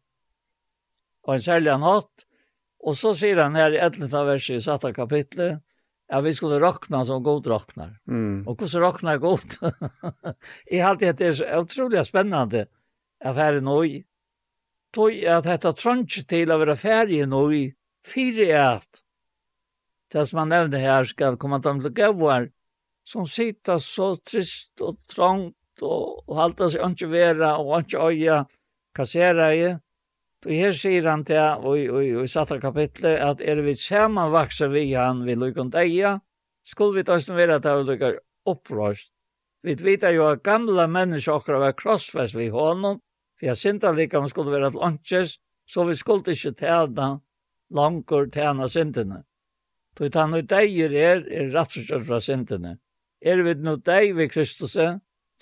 och 1.22 1.34
en 1.34 1.42
särlig 1.42 1.72
natt. 1.80 2.26
Och 2.80 2.98
så 2.98 3.14
säger 3.14 3.38
han 3.38 3.56
här 3.56 3.72
i 3.72 3.78
elfte 3.78 4.24
versen 4.24 4.56
i 4.56 4.62
satta 4.62 4.94
kapitlet 4.94 5.64
Ja, 6.12 6.22
vi 6.22 6.34
skulle 6.34 6.60
rockna 6.60 7.06
som 7.06 7.24
god 7.24 7.48
rocknar. 7.48 8.00
Mm. 8.08 8.48
Och 8.48 8.60
hur 8.60 8.68
så 8.68 8.80
rocknar 8.80 9.18
god. 9.18 9.40
I 10.66 10.82
allt 10.82 11.00
det 11.00 11.22
är 11.22 11.32
så 11.32 11.60
otroligt 11.60 12.08
spännande. 12.08 12.66
Affären 13.24 13.68
oj. 13.68 14.06
Tog 14.94 15.26
att 15.26 15.44
detta 15.44 15.74
trunch 15.74 16.28
till 16.28 16.52
över 16.52 16.68
affären 16.68 17.34
oj. 17.34 17.76
Fyra 18.14 18.70
att 18.70 19.02
det 20.14 20.26
som 20.28 20.42
han 20.44 20.54
nevner 20.54 20.82
her 20.82 21.08
skal 21.08 21.38
komme 21.38 21.60
dem 21.64 21.82
til 21.84 21.94
gøver, 21.98 22.50
som 23.08 23.28
sitter 23.30 23.78
så 23.82 24.14
trist 24.22 24.82
og 24.86 24.98
trångt 25.10 25.84
og, 25.86 26.24
og 26.28 26.38
halter 26.38 26.72
seg 26.72 26.86
ikke 26.92 27.12
vera 27.12 27.56
og 27.62 27.84
ikke 27.84 28.10
øye, 28.10 28.40
kassera 28.96 29.52
i. 29.56 29.70
Og 30.46 30.52
her 30.56 30.76
sier 30.76 31.08
han 31.10 31.26
til, 31.28 31.40
og, 31.60 31.76
og, 31.92 32.00
og 32.00 32.24
i 32.24 32.32
satte 32.32 32.60
kapitlet, 32.64 33.20
at 33.20 33.42
er 33.42 33.62
vi 33.66 33.76
sammen 33.76 34.32
vaksa 34.32 34.70
vi 34.72 34.88
han 34.94 35.26
vil 35.28 35.42
lukkund 35.44 35.76
eia, 35.76 36.18
skulle 36.66 37.00
vi 37.00 37.08
tøysten 37.08 37.38
vera 37.38 37.60
at 37.60 37.68
å 37.68 37.82
lukkar 37.84 38.20
opprøst. 38.48 39.12
Vi 39.64 39.76
vet 39.84 40.06
jo 40.16 40.30
at 40.30 40.44
gamla 40.44 40.88
mennesker 40.88 41.36
okra 41.36 41.60
var 41.60 41.76
krossfest 41.76 42.38
vi 42.40 42.48
honom, 42.54 43.02
for 43.36 43.50
jeg 43.50 43.60
synda 43.60 43.92
lika 43.92 44.22
om 44.22 44.30
skulle 44.32 44.54
vera 44.54 44.70
til 44.72 44.86
åndsjes, 44.88 45.36
så 45.68 45.84
vi 45.88 45.98
skulle 46.00 46.32
ikke 46.32 46.56
tjena 46.62 47.10
langer 47.76 48.30
tjena 48.32 48.68
syndene. 48.72 49.24
Då 50.00 50.08
han 50.16 50.34
og 50.34 50.46
dejer 50.48 50.94
er, 50.96 51.26
er 51.28 51.50
rattförstått 51.52 52.06
fra 52.08 52.22
syndene. 52.24 52.78
Er 53.22 53.42
vi 53.44 53.54
nu 53.60 53.76
deg 53.76 54.14
ved 54.16 54.32
Kristus, 54.32 54.78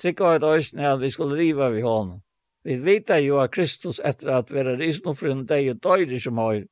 trykka 0.01 0.31
et 0.35 0.43
øyne 0.43 0.87
at 0.93 1.01
vi 1.01 1.09
skulle 1.13 1.37
riva 1.37 1.69
vi 1.69 1.81
hånden. 1.81 2.23
Vi 2.65 2.79
vet 2.81 3.09
jo 3.21 3.37
at 3.39 3.51
Kristus 3.51 4.01
etter 4.03 4.33
at 4.39 4.49
vi 4.51 4.59
er 4.59 4.81
isno 4.81 5.13
for 5.13 5.29
en 5.29 5.45
deg 5.45 5.69
og 5.75 5.81
døyre 5.83 6.19
som 6.19 6.41
høyr. 6.41 6.65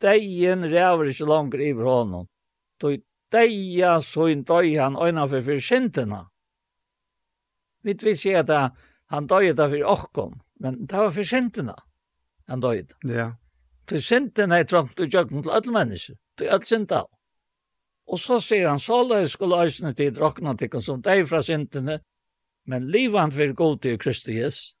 Deien 0.00 0.62
ræver 0.62 1.10
ikke 1.10 1.26
langer 1.26 1.60
i 1.60 1.72
hånden. 1.72 2.28
Då 2.80 2.96
deia 3.32 4.00
så 4.00 4.28
en 4.28 4.44
døy 4.44 4.78
han 4.78 4.96
øyne 4.96 5.28
for 5.28 5.42
for 5.42 5.58
syndene. 5.58 6.22
Vi 7.82 7.92
vet 7.92 8.24
ikke 8.24 8.38
at 8.38 8.72
han 9.10 9.26
døy 9.26 9.52
det 9.52 9.70
for 9.70 9.90
åkken, 9.90 10.40
men 10.60 10.86
det 10.86 10.98
var 10.98 11.10
for 11.10 11.22
syndene 11.22 11.74
han 12.48 12.60
døy 12.60 12.86
det. 12.86 12.96
Ja. 13.04 13.32
Til 13.86 14.02
syndene 14.02 14.58
er 14.58 14.64
trangt 14.64 15.00
og 15.00 15.06
jøkken 15.14 15.42
til 15.42 15.50
alle 15.50 15.72
mennesker 15.72 16.14
til 16.38 16.52
at 16.54 16.66
synda. 16.66 17.02
Og 18.08 18.20
så 18.20 18.38
sier 18.40 18.70
han, 18.70 18.80
så 18.80 19.02
løy 19.04 19.26
skulle 19.28 19.60
øsne 19.66 19.92
til 19.96 20.14
drokna 20.16 20.54
som 20.80 21.02
deg 21.04 21.26
fra 21.28 21.42
syndene, 21.44 22.00
men 22.64 22.88
livant 22.88 23.36
vil 23.36 23.54
gå 23.54 23.76
til 23.76 23.98
Kristi 23.98 24.38
Jesus. 24.38 24.74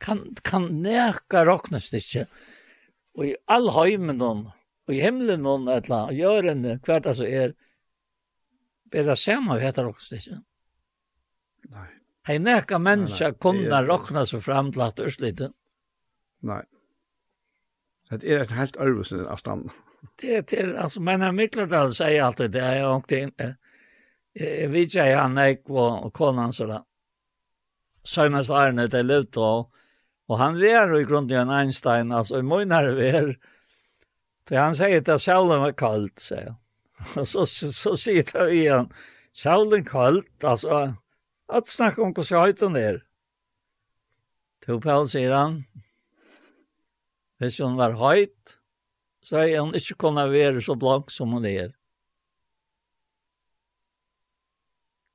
Kan, 0.00 0.34
kan 0.44 0.68
neka 0.82 1.44
råknes 1.48 1.92
ikke, 1.96 2.26
og 3.16 3.26
i 3.26 3.34
all 3.48 3.70
heimen 3.72 4.20
og 4.20 4.92
i 4.92 5.00
himmelen 5.00 5.46
hon, 5.48 5.68
etla, 5.72 6.04
og 6.10 6.16
gjørende, 6.16 6.78
hvert 6.84 7.08
altså 7.08 7.24
er, 7.24 7.54
bera 8.92 9.16
sema 9.16 9.56
vi 9.56 9.64
heter 9.64 9.88
roknes 9.88 10.12
ikke. 10.18 10.40
Nei. 11.72 11.88
Hei 12.26 12.38
neka 12.42 12.78
menneska 12.82 13.32
kunna 13.38 13.80
råkna 13.86 14.24
seg 14.26 14.42
fram 14.42 14.72
til 14.74 14.82
at 14.82 15.02
ørsliten. 15.02 15.52
Nei. 16.46 16.62
Det 18.10 18.24
er 18.24 18.42
et 18.44 18.54
helt 18.54 18.76
örvus 18.76 19.12
i 19.12 19.20
avstånd. 19.24 19.70
Det 20.20 20.52
är 20.52 20.74
alltså, 20.74 21.00
men 21.00 21.20
han 21.20 21.36
Mikladal 21.36 21.90
säger 21.90 22.22
alltid 22.22 22.50
det, 22.50 22.78
jag 22.78 22.86
har 22.86 22.96
inte 22.96 23.18
inte. 23.18 23.56
Jeg 24.36 24.68
vet 24.68 24.90
ikke 24.90 25.04
jeg 25.08 25.16
han 25.16 25.38
gikk 25.40 25.70
og 25.72 26.10
konan 26.14 26.52
så 26.52 26.66
da. 26.68 26.82
Søymes 28.06 28.50
Arne 28.52 28.84
til 28.92 29.08
Luto, 29.08 29.46
og 30.28 30.38
han 30.38 30.58
var 30.60 30.92
jo 30.92 30.98
i 31.00 31.06
grunnen 31.08 31.40
en 31.40 31.54
Einstein, 31.56 32.12
altså 32.12 32.38
i 32.38 32.46
munnere 32.46 32.92
var, 32.98 33.32
til 34.46 34.60
han 34.60 34.76
sier 34.76 35.00
at 35.00 35.22
sjælen 35.22 35.64
var 35.64 35.72
kaldt, 35.78 36.20
sier 36.20 36.52
han. 36.52 36.60
Og 37.20 37.26
så, 37.28 37.44
så, 37.44 37.72
så 37.72 37.94
sier 37.98 38.28
han 38.36 38.52
i 38.52 38.62
han, 38.68 38.92
sjælen 39.36 39.84
kaldt, 39.88 40.44
altså, 40.44 40.94
at 41.48 41.68
snakke 41.68 42.04
om 42.04 42.12
hvordan 42.12 42.44
høyten 42.44 42.76
er. 42.76 43.00
Til 44.64 44.80
Pell 44.84 45.08
sier 45.08 45.34
han, 45.34 45.58
Hvis 47.40 47.58
hun 47.60 47.76
var 47.76 47.96
høyt, 48.00 48.56
så 49.24 49.42
er 49.42 49.58
hun 49.60 49.74
ikke 49.76 49.98
kunnet 50.06 50.30
være 50.32 50.62
så 50.64 50.76
blank 50.78 51.10
som 51.12 51.34
hun 51.36 51.46
er. 51.48 51.72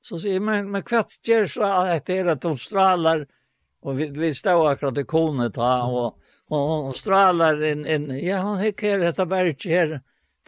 Så 0.02 0.18
sier 0.20 0.40
jeg, 0.40 0.44
men, 0.44 0.70
men 0.74 0.84
hva 0.86 1.04
gjør 1.06 1.48
så 1.50 1.68
at 1.94 2.08
det 2.10 2.18
er 2.24 2.32
at 2.34 2.46
hun 2.46 2.58
straler, 2.60 3.28
og 3.86 3.98
vi, 3.98 4.10
vi 4.14 4.32
står 4.34 4.74
akkurat 4.74 5.02
i 5.02 5.06
kone 5.10 5.50
ta, 5.54 5.74
og, 5.86 6.18
og 6.52 6.72
hun 6.88 6.98
straler 6.98 7.62
inn, 7.70 7.86
inn. 7.86 8.10
ja, 8.18 8.42
hun 8.46 8.60
hikker 8.62 8.96
her, 8.96 9.06
dette 9.06 9.28
berget 9.30 9.70
her, 9.70 9.94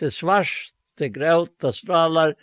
det 0.02 0.10
er 0.10 0.14
svart, 0.14 0.74
det 0.98 1.10
er 1.10 1.16
grøt, 1.16 1.54
det 1.62 1.74
straler, 1.78 2.36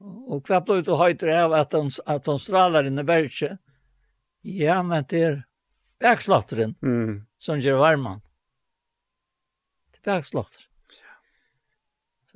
og 0.00 0.46
hva 0.46 0.60
blir 0.64 0.84
du 0.86 0.94
høyt 0.98 1.24
av 1.30 1.54
at 1.56 1.74
hun, 1.74 1.90
at 2.06 2.30
hun 2.30 2.40
straler 2.40 2.88
inn 2.88 3.00
i 3.00 3.06
berget? 3.06 3.58
Ja, 4.46 4.78
men 4.86 5.06
det 5.10 5.22
er 5.26 5.40
vekslatteren 6.02 6.76
mm. 6.84 7.24
som 7.42 7.62
gjør 7.62 7.82
varmen 7.82 8.22
bakslått. 10.06 10.62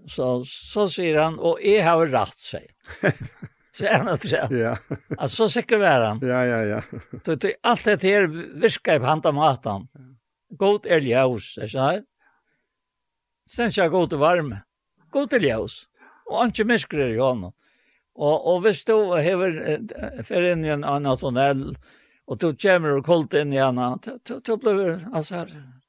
Så, 0.09 0.27
så 0.49 0.87
sier 0.89 1.19
han, 1.21 1.39
og 1.39 1.61
jeg 1.65 1.85
har 1.85 2.03
rett, 2.09 2.39
sier 2.41 2.69
han. 3.03 3.25
Så 3.73 3.87
han 3.87 4.09
at 4.11 4.25
det. 4.27 4.47
Ja. 4.59 4.73
Altså, 5.17 5.45
så 5.45 5.47
sikker 5.61 5.83
er 5.87 6.07
han. 6.09 6.21
Ja, 6.27 6.41
ja, 6.45 6.61
ja. 6.67 6.81
Så 7.25 7.37
det, 7.39 7.53
alt 7.63 7.85
dette 7.87 8.09
her 8.09 8.27
virker 8.27 8.99
på 8.99 9.07
hand 9.07 9.29
av 9.31 9.37
maten. 9.37 9.87
God 10.59 10.89
er 10.91 11.05
ljøs, 11.07 11.53
er 11.59 11.71
ikke 11.71 11.87
det? 11.87 12.03
Sen 13.51 13.71
ikke 13.71 13.89
god 13.93 14.11
til 14.11 14.23
varme. 14.23 14.61
God 15.15 15.39
er 15.39 15.47
ljøs. 15.47 15.77
Og 16.31 16.41
han 16.41 16.53
ikke 16.55 16.67
misker 16.67 17.05
i 17.07 17.19
hånden. 17.19 17.55
Og, 18.21 18.35
og 18.53 18.61
hvis 18.67 18.83
du 18.89 18.97
hever 19.15 19.55
fer 20.27 20.51
inn 20.51 20.67
i 20.67 20.75
en 20.75 20.85
annen 20.85 21.19
tunnel, 21.19 21.63
og 22.31 22.39
du 22.43 22.51
kommer 22.59 22.99
og 22.99 23.07
koldt 23.07 23.39
inn 23.39 23.55
i 23.55 23.63
henne, 23.63 23.93
så 24.27 24.59
blir 24.61 24.77
det, 24.79 24.91
altså, 25.15 25.47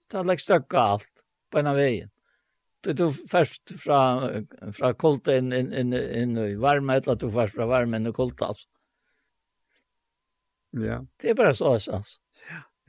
det 0.09 0.21
er 0.21 0.29
lekk 0.29 0.41
støkket 0.41 0.79
alt 0.81 1.25
på 1.51 1.61
en 1.61 1.69
av 1.71 1.79
veien. 1.79 2.09
Du, 2.81 2.93
du 2.97 3.05
først 3.11 3.75
fra, 3.77 3.99
fra 4.73 4.93
koldt 4.97 5.29
inn, 5.29 5.51
inn, 5.53 5.69
inn, 5.77 5.93
inn 5.93 6.37
i 6.41 6.55
varme, 6.57 6.97
eller 6.97 7.19
du 7.19 7.27
først 7.29 7.57
fra 7.57 7.67
varme 7.69 7.99
inn 7.99 8.09
i 8.09 8.15
kolta, 8.15 8.49
altså. 8.49 8.67
Ja. 10.81 11.01
Det 11.19 11.33
er 11.33 11.37
bare 11.37 11.53
så, 11.53 11.75
altså. 11.75 12.17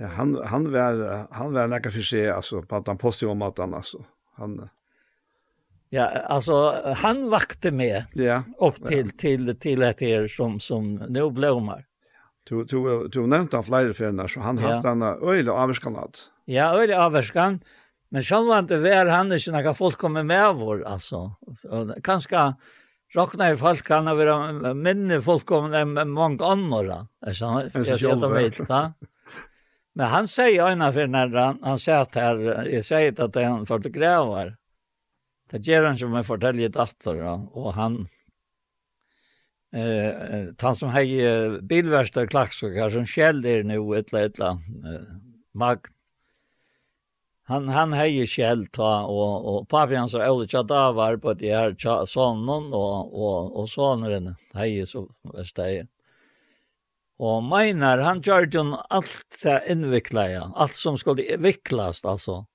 Ja, 0.01 0.15
han, 0.17 0.37
han 0.49 0.71
var, 0.73 1.03
han 1.35 1.53
var 1.53 1.69
nekka 1.69 1.93
for 1.93 2.07
seg, 2.07 2.31
altså, 2.33 2.63
på 2.65 2.79
at 2.79 2.89
han 2.89 3.01
positiv 3.03 3.35
om 3.35 3.45
at 3.45 3.61
han, 3.61 3.75
altså. 3.77 4.01
Han, 4.41 4.57
Ja, 5.95 6.07
alltså 6.09 6.83
han 6.97 7.31
vakte 7.31 7.71
med 7.71 8.05
ja, 8.13 8.43
upp 8.59 8.87
till 8.89 9.07
ja. 9.07 9.13
till 9.19 9.59
till 9.61 9.83
ett 9.83 10.03
er 10.03 10.27
som 10.27 10.61
som 10.61 10.95
nu 10.95 11.31
blommar. 11.31 11.85
Du 12.49 12.65
du 12.65 13.09
du 13.09 13.27
nämnde 13.27 13.57
han 13.57 13.65
flera 13.65 13.93
för 13.93 14.13
när 14.13 14.27
så 14.27 14.41
han 14.41 14.59
haft 14.59 14.85
en 14.85 15.03
öle 15.03 15.51
avskanat. 15.51 16.31
Ja, 16.45 16.83
öle 16.83 16.99
avskan. 16.99 17.61
Men 18.13 18.23
själva 18.23 18.59
inte 18.59 18.77
vär 18.77 19.07
han 19.07 19.33
är 19.33 19.39
såna 19.39 19.75
folk 19.75 19.99
kommer 19.99 20.23
med 20.23 20.55
vår 20.55 20.85
alltså. 20.85 21.35
Kanske 22.03 22.55
Rockna 23.15 23.51
i 23.51 23.57
folk 23.57 23.87
kan 23.87 24.07
ha 24.07 24.15
varit 24.15 24.77
minne 24.77 25.23
folk 25.23 25.51
är 25.51 26.01
en 26.01 26.11
mång 26.11 26.39
annor. 26.43 27.07
Jag 27.21 27.37
ska 27.99 28.21
ta 28.21 28.29
mig 28.29 28.51
ta. 28.51 28.93
Men 29.95 30.07
han 30.07 30.29
säger 30.29 30.71
ena 30.73 30.93
för 30.93 31.07
när 31.07 31.29
han, 31.29 31.59
han 31.63 31.79
säger 31.79 31.99
att 31.99 32.15
här, 32.15 32.69
jag 32.75 32.85
säger 32.85 33.23
att 33.23 33.33
det 33.33 33.43
är 33.43 33.45
en 33.45 33.67
fotografer. 33.67 34.57
Det 35.51 35.67
gör 35.67 35.85
han 35.85 35.99
som 35.99 36.15
jag 36.15 36.27
fortäljer 36.27 36.69
dator 36.69 37.23
och 37.57 37.75
han 37.75 38.09
eh 39.75 40.55
han 40.61 40.75
som 40.75 40.89
har 40.89 41.61
bilverkstad 41.61 42.27
klaxor 42.27 42.91
som 42.91 43.07
skäller 43.07 43.63
nu 43.63 43.99
ett 43.99 44.13
litet 44.13 44.39
eh 44.41 44.57
mag 45.55 45.79
han 47.45 47.69
han 47.69 47.93
hejer 47.93 48.27
själv 48.27 48.65
ta 48.67 49.05
och 49.05 49.57
och 49.57 49.69
pappa 49.69 49.97
han 49.97 50.09
så 50.09 50.19
äldre 50.19 50.49
chatta 50.49 50.93
var 50.93 51.17
på 51.17 51.35
det 51.35 51.55
här 51.57 52.05
sonen 52.07 52.73
och 52.73 53.23
och 53.23 53.61
och 53.61 53.69
sonen 53.69 54.35
hejer 54.55 54.85
så 54.85 55.09
värst 55.23 55.57
det 55.57 55.87
Och 57.19 57.43
Meinar, 57.43 57.99
han 57.99 58.21
gör 58.21 58.47
ju 58.53 58.75
allt 58.89 59.43
det 59.43 59.63
inveckla 59.69 60.31
ja. 60.31 60.53
Allt 60.57 60.75
som 60.75 60.99
skulle 60.99 61.37
viklas, 61.37 62.05
alltså. 62.05 62.47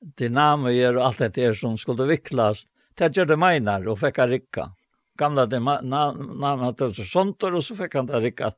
Dynamier 0.00 0.96
och 0.96 1.06
allt 1.06 1.18
det 1.18 1.34
där 1.34 1.52
som 1.52 1.78
skulle 1.78 2.04
viklas. 2.04 2.64
Det 2.94 3.16
gör 3.16 3.24
det 3.24 3.36
Meinar 3.36 3.88
och 3.88 3.98
fick 3.98 4.18
rikka. 4.18 4.72
Gamla 5.18 5.46
det 5.46 5.60
namnet 5.60 6.78
så 6.78 7.04
sånt 7.04 7.42
och 7.42 7.64
så 7.64 7.74
fick 7.74 7.94
han 7.94 8.06
det 8.06 8.20
rikka. 8.20 8.52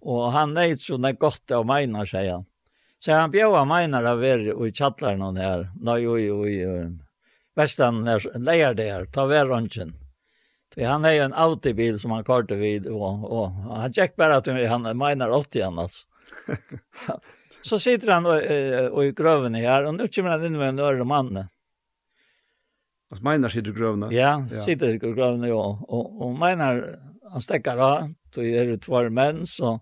Och 0.00 0.32
han 0.32 0.56
är 0.56 0.74
så 0.74 0.98
när 0.98 1.12
gott 1.12 1.50
av 1.50 1.66
Meinar, 1.66 2.04
säger 2.04 2.32
han. 2.32 2.44
Så 2.98 3.12
han 3.12 3.30
bjöa 3.30 3.64
meinar 3.64 4.04
av 4.04 4.24
er 4.24 4.66
i 4.66 4.72
tjallar 4.72 5.16
någon 5.16 5.36
här. 5.36 5.70
Nej, 5.80 6.08
oj, 6.08 6.32
oj, 6.32 6.68
oj. 6.68 6.98
Västan 7.56 8.06
här, 8.06 8.38
lejar 8.38 8.74
det 8.74 8.90
här, 8.90 9.04
ta 9.04 9.26
verröntgen. 9.26 9.94
Han 10.76 11.04
är 11.04 11.12
ju 11.12 11.18
en 11.18 11.34
autobil 11.34 11.98
som 11.98 12.10
han 12.10 12.24
kartade 12.24 12.60
vid. 12.60 12.86
Och, 12.86 13.32
och, 13.38 13.50
han 13.50 13.92
check 13.92 14.16
bara 14.16 14.36
att 14.36 14.46
han 14.46 14.98
meinar 14.98 15.30
80 15.30 15.62
annars. 15.62 16.06
så 17.62 17.78
sitter 17.78 18.12
han 18.12 18.26
och, 18.26 18.92
och 18.96 19.04
i 19.04 19.12
gröven 19.12 19.54
här. 19.54 19.84
Och 19.84 19.94
nu 19.94 20.08
kommer 20.08 20.30
han 20.30 20.44
in 20.44 20.58
med 20.58 20.68
en 20.68 20.78
öre 20.78 21.04
manne. 21.04 21.48
Att 23.10 23.22
meinar 23.22 23.48
sitter 23.48 23.70
i 23.70 23.74
grövna? 23.74 24.12
Ja, 24.12 24.46
ja. 24.52 24.62
sitter 24.62 24.88
i 24.88 24.98
gröven 24.98 25.42
ja. 25.42 25.84
Och, 25.88 26.22
och 26.26 26.38
meinar, 26.38 26.98
han 27.30 27.40
stäcker 27.40 27.76
av. 27.76 28.14
Då 28.34 28.44
är 28.44 28.66
det 28.66 28.78
två 28.78 29.10
män, 29.10 29.46
så... 29.46 29.74
Och 29.74 29.80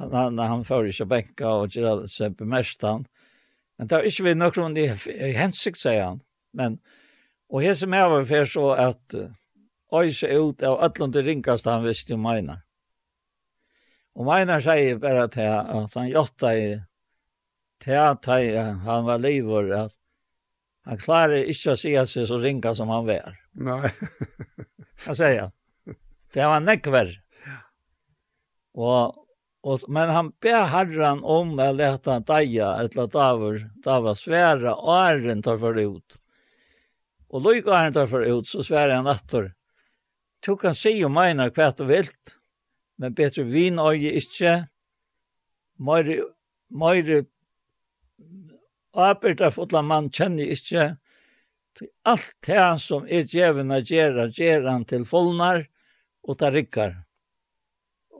han 0.00 0.38
han 0.38 0.38
han 0.38 0.64
får 0.64 0.86
i 0.86 1.04
bänka 1.04 1.48
och 1.48 1.68
det 1.68 2.08
så 2.08 2.30
bemästan. 2.30 3.04
Men 3.78 3.86
där 3.86 3.98
är 3.98 4.22
ju 4.28 4.34
nog 4.34 4.56
någon 4.56 4.76
i 4.76 5.32
hensig 5.32 5.76
säger 5.76 6.04
han. 6.04 6.20
Men 6.52 6.78
och 7.48 7.62
här 7.62 7.74
som 7.74 7.92
är 7.92 8.24
för 8.24 8.44
så 8.44 8.72
att 8.72 9.14
öjse 9.92 10.26
ut 10.26 10.62
av 10.62 10.80
allan 10.80 11.10
det 11.10 11.22
ringaste 11.22 11.70
han 11.70 11.84
visste 11.84 12.14
om 12.14 12.26
Einar. 12.26 12.60
Och 14.14 14.34
Einar 14.34 14.60
säger 14.60 14.96
bara 14.96 15.24
att, 15.24 15.36
att 15.36 15.94
han 15.94 16.08
jotta 16.08 16.56
i 16.56 16.82
teater 17.84 18.62
han 18.62 19.04
var 19.04 19.18
livor 19.18 19.72
att 19.72 19.92
han 20.84 20.98
klarar 20.98 21.44
inte 21.44 21.72
att 21.72 21.78
se 21.78 22.06
sig 22.06 22.26
så 22.26 22.38
ringa 22.38 22.74
som 22.74 22.88
han 22.88 23.06
var. 23.06 23.36
Nej. 23.52 23.90
Han 25.06 25.14
säger 25.14 25.50
det 26.32 26.44
var 26.44 26.60
nekver. 26.60 27.22
Ja. 27.44 27.52
Och 28.72 29.26
Och, 29.62 29.78
men 29.88 30.10
han 30.10 30.32
ber 30.40 30.62
herren 30.62 31.24
om 31.24 31.58
att 31.58 31.74
låta 31.74 32.12
han 32.12 32.22
daja, 32.22 32.76
eller 32.76 33.02
att 33.02 33.12
Davor, 33.12 33.70
svære, 33.82 34.14
svära 34.14 34.76
æren 34.86 35.42
tar 35.42 35.58
för 35.58 35.78
ut. 35.78 36.18
Och 37.28 37.42
då 37.42 37.54
gick 37.54 37.66
åren 37.66 37.92
tar 37.92 38.06
för 38.06 38.20
ut 38.20 38.46
så 38.46 38.62
svære 38.62 38.92
han 38.92 39.06
etter. 39.06 39.54
Du 40.46 40.56
kan 40.56 40.74
se 40.74 41.04
och 41.04 41.10
mener 41.10 41.50
hva 41.50 41.68
och 41.80 41.90
vilt, 41.90 42.38
men 42.96 43.14
bättre 43.14 43.42
vin 43.42 43.78
och 43.78 43.96
ge 43.96 44.12
inte. 44.12 44.68
Mare, 45.78 46.22
mare 46.70 47.24
arbetar 48.96 49.50
fotla 49.50 49.82
man 49.82 50.10
känner 50.10 50.44
inte. 50.44 50.96
Allt 52.02 52.36
det 52.46 52.78
som 52.78 53.04
är 53.04 53.36
djävulen 53.36 53.70
att 53.70 53.90
göra, 53.90 54.70
han 54.70 54.84
till 54.84 55.04
fullnar 55.04 55.68
och 56.22 56.38
tar 56.38 56.52
ryckar. 56.52 57.04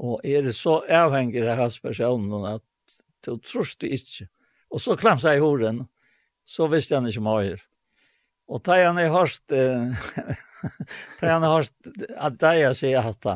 Og 0.00 0.20
er 0.24 0.44
det 0.46 0.54
så 0.56 0.80
avhengig 0.88 1.42
av 1.44 1.58
hans 1.60 1.78
personen 1.82 2.46
at 2.48 2.64
du 3.26 3.34
tror 3.44 3.68
det 3.82 3.90
ikke. 3.98 4.28
Og 4.72 4.80
så 4.80 4.96
klamsa 4.96 5.34
jeg 5.34 5.42
i 5.42 5.44
horen, 5.44 5.82
så 6.48 6.68
visste 6.70 6.96
han 6.96 7.08
ikke 7.10 7.24
mer. 7.24 7.64
Og 8.50 8.62
da 8.66 8.78
han 8.80 8.98
er 8.98 9.12
hørst, 9.12 9.44
da 11.20 11.34
han 11.34 11.44
er 11.44 11.52
hørst, 11.52 11.74
at 12.16 12.38
da 12.40 12.54
jeg 12.56 12.78
sier 12.80 13.10
at 13.10 13.28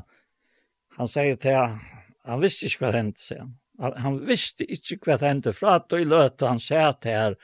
han 0.95 1.11
sier 1.11 1.37
til 1.43 1.59
han, 1.59 1.77
han 2.25 2.41
visste 2.41 2.71
ikke 2.71 2.85
hva 2.85 2.95
det 2.95 3.03
hendte, 3.03 3.23
sier 3.23 3.45
han. 3.45 3.53
Han 4.01 4.21
visste 4.29 4.65
ikke 4.71 5.11
hva 5.11 5.19
det 5.19 5.29
hendte, 5.29 5.53
fra 5.53 5.77
at 5.81 5.91
du 5.91 5.99
løte 6.07 6.49
han 6.49 6.63
sier 6.63 6.95
til 7.03 7.19
her, 7.19 7.37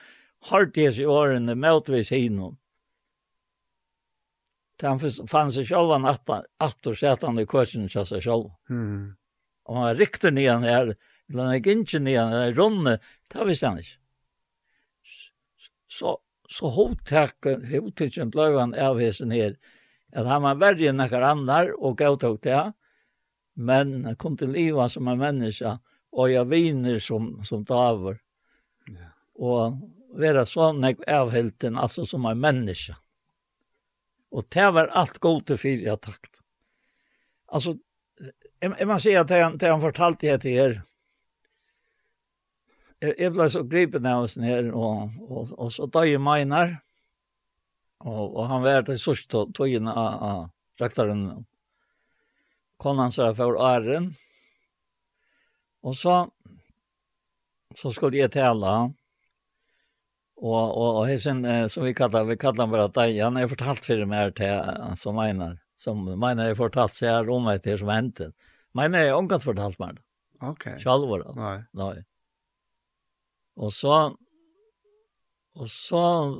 har 0.49 0.67
det 0.73 0.87
i 0.97 1.05
årene 1.05 1.55
møtvis 1.59 2.09
innom 2.15 2.55
han 4.87 4.99
fann 5.29 5.51
seg 5.51 5.67
selv 5.67 5.91
han 5.91 6.05
att 6.05 6.87
och 6.87 6.97
sätta 6.97 7.27
han 7.27 7.39
i 7.39 7.45
kursen 7.45 7.87
til 7.87 8.05
seg 8.05 8.23
selv. 8.23 8.51
Mm. 8.69 9.13
Og 9.69 9.77
han 9.77 9.95
rikter 9.95 10.31
ner 10.31 10.53
han 10.53 10.63
här, 10.63 10.95
eller 11.29 11.43
han 11.43 11.53
er 11.53 11.59
ikke 11.59 11.99
ner 11.99 12.19
han 12.19 12.33
här, 12.33 12.53
runde, 12.53 12.99
det 13.33 13.45
visste 13.45 13.67
han 13.67 13.77
inte. 13.77 13.97
Så, 15.87 16.17
så 16.49 16.69
hotäcken 16.71 18.31
ble 18.31 18.49
han 18.57 18.73
avhesen 18.73 19.31
her, 19.31 19.55
at 20.13 20.27
han 20.27 20.43
var 20.43 20.59
verre 20.59 20.89
enn 20.89 20.99
noen 20.99 21.23
andre 21.23 21.75
og 21.77 21.97
gav 21.99 22.17
det. 22.41 22.73
Men 23.55 24.05
han 24.05 24.15
kom 24.15 24.37
til 24.37 24.51
livet 24.55 24.91
som 24.91 25.07
en 25.07 25.19
menneske, 25.19 25.77
og 26.11 26.31
jeg 26.31 26.49
viner 26.49 26.99
som, 26.99 27.37
som 27.43 27.63
daver. 27.67 28.19
Ja. 28.87 29.11
Og 29.35 29.77
være 30.19 30.45
sånn 30.47 30.81
nägg 30.83 31.03
avhälten, 31.07 31.77
alltså 31.77 32.05
som 32.05 32.25
en 32.25 32.39
menneske. 32.39 32.95
Mm 32.95 33.10
Og 34.31 34.47
det 34.49 34.67
var 34.73 34.91
alt 34.95 35.19
godt 35.19 35.47
til 35.51 35.59
fire 35.59 35.89
jeg 35.89 36.01
takt. 36.01 36.39
Alltså 37.47 37.77
jag 38.59 38.87
man 38.87 38.99
säger 38.99 39.21
att 39.21 39.29
han 39.29 39.57
det 39.57 39.67
han 39.69 39.81
fortalte 39.81 40.27
jeg 40.27 40.41
til 40.41 40.51
her, 40.51 40.81
jeg, 43.01 43.15
jeg 43.17 43.33
ble 43.33 43.47
så 43.49 43.63
gripet 43.65 44.05
av 44.05 44.23
oss 44.23 44.37
ner 44.37 44.69
og, 44.71 45.09
og, 45.25 45.49
og 45.57 45.71
så 45.73 45.87
tar 45.89 46.05
jeg 46.05 46.21
minar. 46.21 46.77
og, 48.05 48.35
og 48.35 48.47
han 48.49 48.63
vart 48.65 48.87
til 48.89 48.99
sista 48.99 49.45
tojen 49.53 49.89
av 49.89 50.23
a 50.25 50.33
raktaren. 50.81 51.45
Konan 52.81 53.13
så 53.13 53.29
for 53.37 53.59
æren, 53.61 54.11
og 55.83 55.95
så 55.95 56.29
så 57.75 57.91
skulle 57.91 58.17
jag 58.17 58.31
tala 58.31 58.93
Og, 60.41 60.77
og, 60.77 60.95
og 61.03 61.19
sen 61.21 61.43
så 61.69 61.81
vi 61.81 61.93
kallar 61.93 62.23
vi 62.25 62.37
kallar 62.37 62.67
bara 62.67 62.83
att 62.85 62.95
han 62.95 63.35
har 63.35 63.47
fortalt 63.47 63.85
för 63.85 64.05
mig 64.05 64.33
till 64.33 64.61
som 64.95 65.15
meinar, 65.15 65.59
som 65.75 66.19
meinar 66.19 66.47
har 66.47 66.55
fortalt 66.55 66.93
seg 66.93 67.09
här 67.09 67.29
om 67.29 67.59
det 67.63 67.77
som 67.77 67.87
hänt. 67.87 68.21
Menar 68.73 69.09
har 69.09 69.19
inte 69.19 69.39
fortalt 69.39 69.79
mig. 69.79 69.95
Okej. 70.41 70.73
Okay. 70.73 70.83
Själva. 70.83 71.33
Nej. 71.35 71.63
Nej. 71.71 72.05
Och 73.55 73.73
så 73.73 74.17
och 75.55 75.69
så 75.69 76.35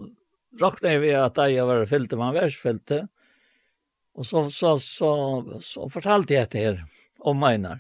rakte 0.62 0.98
vi 0.98 1.16
att 1.16 1.38
jag 1.38 1.66
var 1.66 1.86
fyllt 1.86 2.12
man 2.12 2.34
värsfyllt. 2.34 2.92
Och 4.14 4.26
så 4.26 4.50
så 4.50 4.78
så 4.78 4.80
så, 4.80 5.60
så 5.60 5.90
fortalte 5.90 6.34
jag 6.34 6.48
det 6.52 6.60
här 6.60 6.86
om 7.20 7.40
menar. 7.40 7.80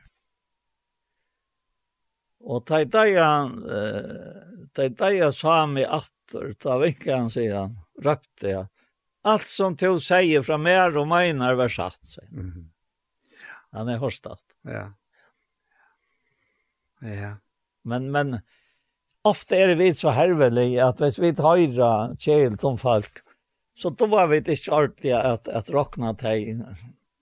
Og 2.43 2.65
ta 2.65 2.81
i 2.81 2.85
dagen, 2.89 3.57
ta 4.73 4.85
i 4.87 4.93
dagen 4.97 5.33
sa 5.35 5.65
mig 5.69 5.85
attor, 5.85 6.53
ta 6.59 6.77
vinkan, 6.81 7.29
sier 7.29 7.55
han, 7.59 7.75
røpte 8.01 8.49
jeg. 8.49 8.69
Alt 9.23 9.45
som 9.45 9.75
to 9.77 9.99
säger 10.01 10.41
fra 10.41 10.57
mer 10.57 10.97
og 10.97 11.07
menar 11.07 11.53
var 11.59 11.69
satt 11.69 12.05
sig. 12.05 12.25
Mm. 12.33 12.71
Han 13.71 13.89
er 13.89 14.01
horstat. 14.01 14.41
Ja. 14.67 14.87
Ja. 17.01 17.35
Men, 17.83 18.11
men 18.11 18.39
ofta 19.21 19.55
är 19.55 19.75
vi 19.75 19.93
så 19.93 20.09
hervelig 20.09 20.79
att 20.79 21.01
hvis 21.01 21.19
vi 21.19 21.33
höjra 21.37 22.15
kjel 22.19 22.59
som 22.59 22.77
folk, 22.77 23.11
så 23.75 23.89
då 23.89 24.05
var 24.05 24.27
vi 24.27 24.37
ikke 24.37 24.71
ordentlig 24.71 25.11
att, 25.11 25.47
att 25.47 25.69
rockna 25.69 26.13
dig 26.13 26.65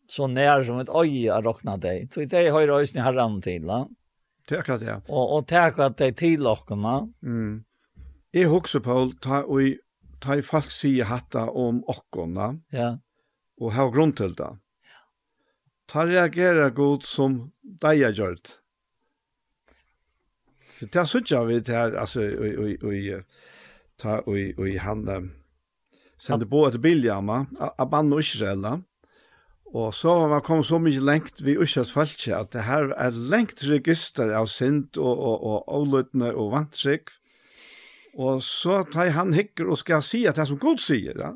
så 0.08 0.28
när 0.28 0.64
som 0.64 0.80
ett 0.80 0.90
öja 0.90 1.42
rockna 1.42 1.78
dig. 1.78 2.08
Så 2.14 2.20
det 2.20 2.38
är 2.38 2.52
höjra 2.52 2.76
ösning 2.76 3.04
herran 3.04 3.42
till. 3.42 3.64
Ja. 3.64 3.90
Det 4.50 4.56
er 4.58 4.64
akkurat 4.64 4.82
det. 4.82 4.88
Ja. 4.90 5.02
Og, 5.08 5.36
og 5.36 5.50
det 5.50 5.58
er 5.58 5.68
akkurat 5.70 5.98
det 6.00 6.16
til 6.18 6.48
dere. 6.48 6.96
Mm. 7.22 7.66
Jeg 8.34 8.50
husker, 8.50 8.82
Paul, 8.86 9.14
ta, 9.22 9.44
og, 9.46 9.78
ta 10.22 10.40
i 10.40 10.46
folk 10.46 10.72
sier 10.74 11.06
hatta 11.10 11.48
om 11.54 11.84
okkona. 11.88 12.56
ja. 12.74 12.96
og 13.60 13.74
ha 13.76 13.90
grunn 13.92 14.14
til 14.16 14.34
det. 14.40 14.54
Ta 15.90 16.06
reagerer 16.08 16.70
godt 16.72 17.04
som 17.04 17.52
deg 17.62 18.04
har 18.06 18.14
gjort. 18.16 18.60
Så 20.70 20.88
det 20.88 21.02
er 21.02 21.10
sånn 21.10 21.48
vi 21.50 21.58
til, 21.68 21.98
altså, 22.00 22.24
og, 22.24 22.62
og, 22.64 22.86
og, 22.88 23.26
ta, 24.00 24.20
og, 24.24 24.62
og 24.62 24.78
han, 24.86 25.32
sende 26.20 26.48
på 26.48 26.64
et 26.68 26.80
biljama, 26.82 27.42
Abban 27.78 28.14
og 28.14 28.24
Israel, 28.24 28.64
Og 29.70 29.94
så 29.94 30.10
var 30.10 30.32
man 30.32 30.42
kom 30.46 30.64
så 30.66 30.80
mye 30.82 31.02
lengt 31.04 31.44
vi 31.46 31.58
Ushas 31.62 31.92
falskje, 31.94 32.34
at 32.34 32.54
det 32.56 32.66
her 32.66 32.90
er 32.98 33.18
lengt 33.30 33.62
register 33.70 34.32
av 34.34 34.48
synd 34.50 34.98
og, 34.98 35.12
og, 35.14 35.44
og 35.46 35.76
avløtene 35.78 36.32
og 36.34 36.56
vantrykk. 36.56 37.12
Og 38.18 38.42
så 38.44 38.82
tar 38.90 39.14
han 39.14 39.36
hikker 39.38 39.70
og 39.70 39.78
skal 39.78 40.02
si 40.06 40.24
at 40.28 40.40
det 40.40 40.48
som 40.50 40.58
Gud 40.60 40.82
sier, 40.82 41.14
ja. 41.22 41.36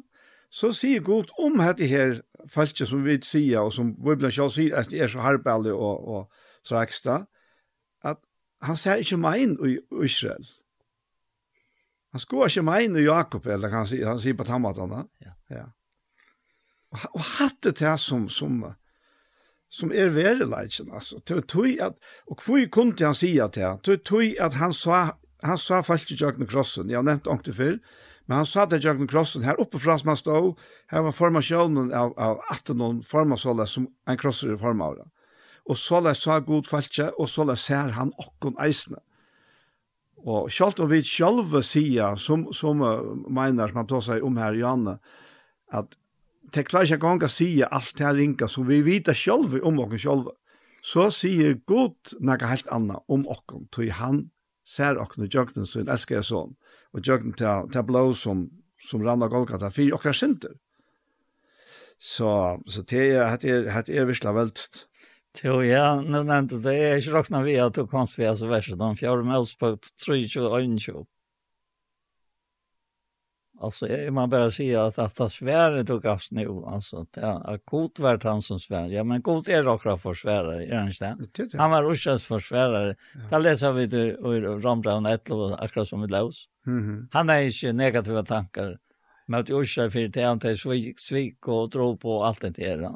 så 0.49 0.71
sier 0.73 1.05
Gud 1.05 1.29
om 1.37 1.61
dette 1.61 1.85
her 1.87 2.23
falskje 2.49 2.89
som 2.89 3.05
vi 3.05 3.19
sier, 3.21 3.61
og 3.61 3.73
som 3.75 3.93
Bibelen 3.93 4.33
selv 4.33 4.51
sier 4.55 4.79
at 4.81 4.89
det 4.89 5.05
er 5.05 5.13
så 5.13 5.21
harballig 5.21 5.75
og, 5.75 6.01
og 6.01 6.65
traksta, 6.65 7.21
at 8.01 8.17
han 8.65 8.79
ser 8.79 9.03
ikke 9.03 9.21
meg 9.21 9.45
inn 9.45 9.55
i 9.61 9.77
Israel. 10.03 10.49
Han 12.13 12.21
skoer 12.21 12.49
ikke 12.49 12.65
meg 12.65 12.87
inn 12.87 12.97
i 12.97 13.05
Jakob, 13.05 13.45
eller 13.45 13.69
kan 13.69 13.85
han 13.85 13.89
si, 13.89 14.01
han 14.01 14.21
sier 14.21 14.37
på 14.37 14.45
tammatene. 14.49 15.05
Ja. 15.21 15.37
ja 15.53 15.65
og 16.93 17.21
hatt 17.37 17.59
det 17.65 17.75
til 17.81 17.97
som, 17.97 18.27
som, 18.29 18.61
som 19.69 19.91
er 19.91 20.13
vereleitjen, 20.13 20.91
altså. 20.93 21.19
Til 21.25 21.43
tog 21.49 21.67
at, 21.81 21.97
og 22.29 22.39
hvor 22.45 22.65
kunne 22.71 22.95
han 22.99 23.13
si 23.13 23.33
sige 23.33 23.47
Det 23.53 23.79
til 23.83 23.99
tog 23.99 24.39
at 24.39 24.53
han 24.53 24.73
sa, 24.73 25.17
han 25.43 25.57
sa 25.57 25.81
falt 25.81 26.11
i 26.11 26.17
Jøgne 26.19 26.47
Krossen, 26.47 26.89
jeg 26.89 26.97
har 26.97 27.03
nevnt 27.03 27.27
ångte 27.27 27.53
før, 27.53 27.77
men 28.27 28.37
han 28.37 28.45
sa 28.45 28.65
det 28.65 28.83
i 28.83 28.87
Jøgne 28.87 29.07
Krossen, 29.07 29.43
her 29.43 29.59
oppe 29.59 29.79
fra 29.79 29.97
som 29.97 30.07
han 30.07 30.17
stod, 30.17 30.53
her 30.91 31.01
var 31.01 31.11
formasjonen 31.11 31.91
av, 31.93 32.13
av 32.17 32.39
18 32.51 33.03
formasjoner 33.03 33.65
som 33.65 33.87
en 34.07 34.17
krosser 34.17 34.53
i 34.53 34.57
formavret. 34.57 35.09
Og 35.65 35.77
så 35.79 35.99
la 36.03 36.13
sa 36.13 36.39
god 36.43 36.67
falskje, 36.67 37.09
og 37.19 37.29
så 37.29 37.43
la 37.47 37.55
ser 37.55 37.93
han 37.95 38.11
okkon 38.19 38.57
eisene. 38.59 38.99
Og 40.23 40.51
selv 40.51 40.79
om 40.83 40.89
vi 40.91 41.01
selv 41.03 41.59
sier, 41.67 42.15
som, 42.15 42.47
som 42.55 42.81
uh, 42.81 43.27
mener 43.27 43.67
som 43.67 43.81
han 43.81 43.87
tar 43.87 44.03
seg 44.03 44.23
om 44.23 44.37
her 44.39 44.55
i 44.55 44.61
Janne, 44.63 44.97
at 45.73 45.95
det 46.53 46.67
klarer 46.69 46.85
ikke 46.87 46.99
engang 47.01 47.25
å 47.25 47.31
si 47.31 47.47
alt 47.63 47.93
det 47.97 48.05
her 48.05 48.15
ringa, 48.17 48.47
så 48.49 48.63
vi 48.67 48.81
vet 48.85 49.09
selv 49.17 49.57
om 49.65 49.79
oss 49.83 50.01
selv. 50.03 50.31
Så 50.83 51.07
sier 51.15 51.55
Gud 51.67 52.15
noe 52.19 52.49
helt 52.49 52.67
annet 52.75 53.03
om 53.07 53.23
oss, 53.31 53.43
til 53.71 53.91
han 53.95 54.25
ser 54.67 54.99
oss 54.99 55.15
i 55.17 55.29
Jøgnen 55.31 55.67
sin, 55.67 55.89
elsker 55.89 56.19
jeg 56.19 56.27
sånn, 56.27 56.55
og 56.93 57.07
Jøgnen 57.07 57.35
til, 57.39 57.69
til 57.71 57.87
blå 57.87 58.09
som, 58.13 58.49
som 58.83 59.03
rann 59.03 59.23
av 59.23 59.31
Golgata, 59.31 59.71
for 59.71 59.95
oss 59.95 60.09
er 60.11 60.19
synder. 60.19 60.57
Så, 62.03 62.29
så 62.67 62.83
det 62.83 63.05
er, 63.15 63.37
det 63.39 63.53
er, 63.63 63.85
det 63.87 63.95
er 63.95 64.09
virkelig 64.09 64.35
veldig. 64.35 64.83
Jo, 65.41 65.55
ja, 65.65 65.95
nu 65.97 66.19
nevnte 66.19 66.59
det, 66.61 66.75
jeg 66.77 66.89
er 66.91 66.99
ikke 67.01 67.15
råkna 67.15 67.39
vi 67.45 67.55
at 67.57 67.73
du 67.73 67.87
kom 67.89 68.05
til 68.05 68.21
å 68.21 68.27
være 68.27 68.37
så 68.37 68.49
verset, 68.51 68.77
de 68.77 68.99
fjerde 68.99 69.25
med 69.25 69.39
oss 69.39 69.55
på 69.57 69.71
3, 69.81 70.19
21, 70.27 70.75
21. 70.83 71.07
Alltså 73.59 73.87
man 74.11 74.29
bara 74.29 74.51
säger 74.51 74.79
att 74.79 74.99
att 74.99 75.15
det 75.15 75.29
sväret 75.29 75.87
du 75.87 75.99
gavs 75.99 76.31
nu 76.31 76.47
alltså 76.47 77.05
ja 77.15 77.57
god 77.65 77.99
vart 77.99 78.23
han 78.23 78.41
som 78.41 78.59
svär. 78.59 78.87
Ja 78.87 79.03
men 79.03 79.21
god 79.21 79.49
är 79.49 79.63
rakt 79.63 80.01
för 80.01 80.13
svärare 80.13 80.65
är 80.65 80.77
han 80.77 80.87
inte. 80.87 81.57
Han 81.57 81.71
var 81.71 81.83
ruschas 81.83 82.25
för 82.25 82.39
svärare. 82.39 82.95
Där 83.29 83.39
läser 83.39 83.71
vi 83.71 83.85
det 83.85 84.07
i 84.07 84.41
Rambran 84.41 85.05
ett 85.05 85.31
och 85.31 85.63
akkurat 85.63 85.87
som 85.87 86.01
vi 86.01 86.07
lås. 86.07 86.49
Mhm. 86.65 87.07
Han 87.11 87.29
är 87.29 87.41
inte 87.41 87.73
negativa 87.73 88.23
tankar. 88.23 88.79
Men 89.25 89.39
att 89.39 89.49
ursa 89.49 89.89
för 89.89 90.07
det 90.07 90.23
han 90.23 90.39
tar 90.39 90.55
svik 90.55 90.99
svik 90.99 91.47
och 91.47 91.71
tro 91.71 91.97
på 91.97 92.23
allt 92.23 92.41
det 92.41 92.49
där. 92.49 92.91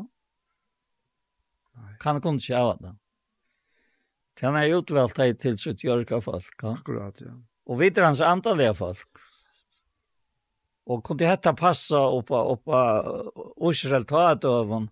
Kan 2.00 2.22
kunde 2.22 2.42
sjå 2.42 2.78
det. 2.80 2.96
Han 4.42 4.56
är 4.56 4.80
utvalt 4.80 5.40
till 5.40 5.58
sitt 5.58 5.84
jörka 5.84 6.22
folk. 6.22 6.64
Akkurat 6.64 7.22
ja. 7.22 7.28
Och 7.66 7.82
vet 7.82 7.98
hans 7.98 8.22
antal 8.22 8.76
folk. 8.76 9.08
Og 10.88 11.04
kunne 11.04 11.28
hetta 11.28 11.52
passa 11.54 12.00
oppa 12.00 12.44
oppa 12.54 12.80
Israel 13.70 14.06
ta 14.06 14.30
att 14.30 14.46
över. 14.46 14.88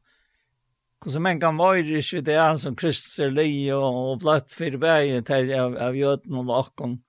Kus 1.01 1.17
men 1.17 1.39
kan 1.39 1.57
vara 1.57 1.77
ju 1.77 2.01
så 2.01 2.21
det 2.21 2.33
är 2.33 2.57
som 2.57 2.75
Kristus 2.75 3.19
er 3.19 3.31
är 3.31 3.73
og, 3.73 4.11
og 4.11 4.19
blott 4.19 4.51
for 4.51 4.77
vägen 4.77 5.23
til 5.23 5.53
av 5.53 5.77
av 5.77 5.95
jøden 5.95 6.35
og 6.35 6.45
lakken. 6.45 6.99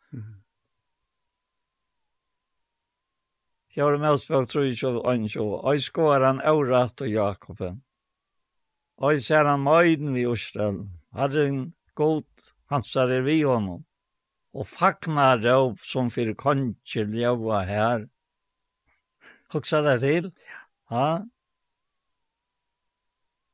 Jeg 3.77 3.85
har 3.85 3.93
jötn 3.93 3.97
och 3.97 3.97
lackon. 3.97 3.97
Fjärde 3.97 3.99
Mosebok 3.99 4.57
og 4.57 4.83
jag 4.83 5.05
Og 5.05 5.15
en 5.15 5.29
så. 5.29 5.63
han 5.65 5.81
skoran 5.81 6.41
og 6.41 7.09
Jakoben. 7.09 7.83
Og 8.99 9.09
Oj 9.09 9.19
ser 9.19 9.45
han 9.45 9.61
møyden 9.61 10.15
vi 10.15 10.33
Israel. 10.33 10.89
Hade 11.13 11.49
en 11.49 11.75
god 11.95 12.25
hansar 12.71 13.23
vi 13.23 13.43
honom. 13.43 13.85
Og 14.55 14.67
fagnar 14.67 15.39
rov 15.39 15.77
som 15.77 16.11
fyrir 16.11 16.35
konkel 16.35 17.15
jag 17.15 17.37
her. 17.37 17.67
här 17.67 18.09
Huxa 19.53 19.83
där 19.83 19.99
till. 19.99 20.33
Ja. 20.89 21.27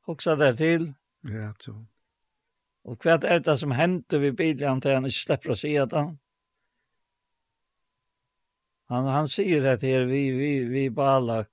Huxa 0.05 0.35
där 0.35 0.53
till. 0.53 0.93
Ja, 1.21 1.53
så. 1.59 1.85
Och 2.83 3.01
kvart 3.01 3.23
är 3.23 3.39
det 3.39 3.57
som 3.57 3.71
hände 3.71 4.17
vid 4.17 4.35
bilen 4.35 4.81
till 4.81 4.93
han 4.93 5.05
inte 5.05 5.15
släpper 5.15 5.49
oss 5.49 5.65
i 5.65 5.77
det. 5.77 6.17
Han, 8.85 9.05
han 9.05 9.27
säger 9.27 9.61
det 9.61 9.81
här, 9.81 10.05
vi, 10.05 10.31
vi, 10.31 10.59
vi 10.59 10.89
Balak. 10.89 11.49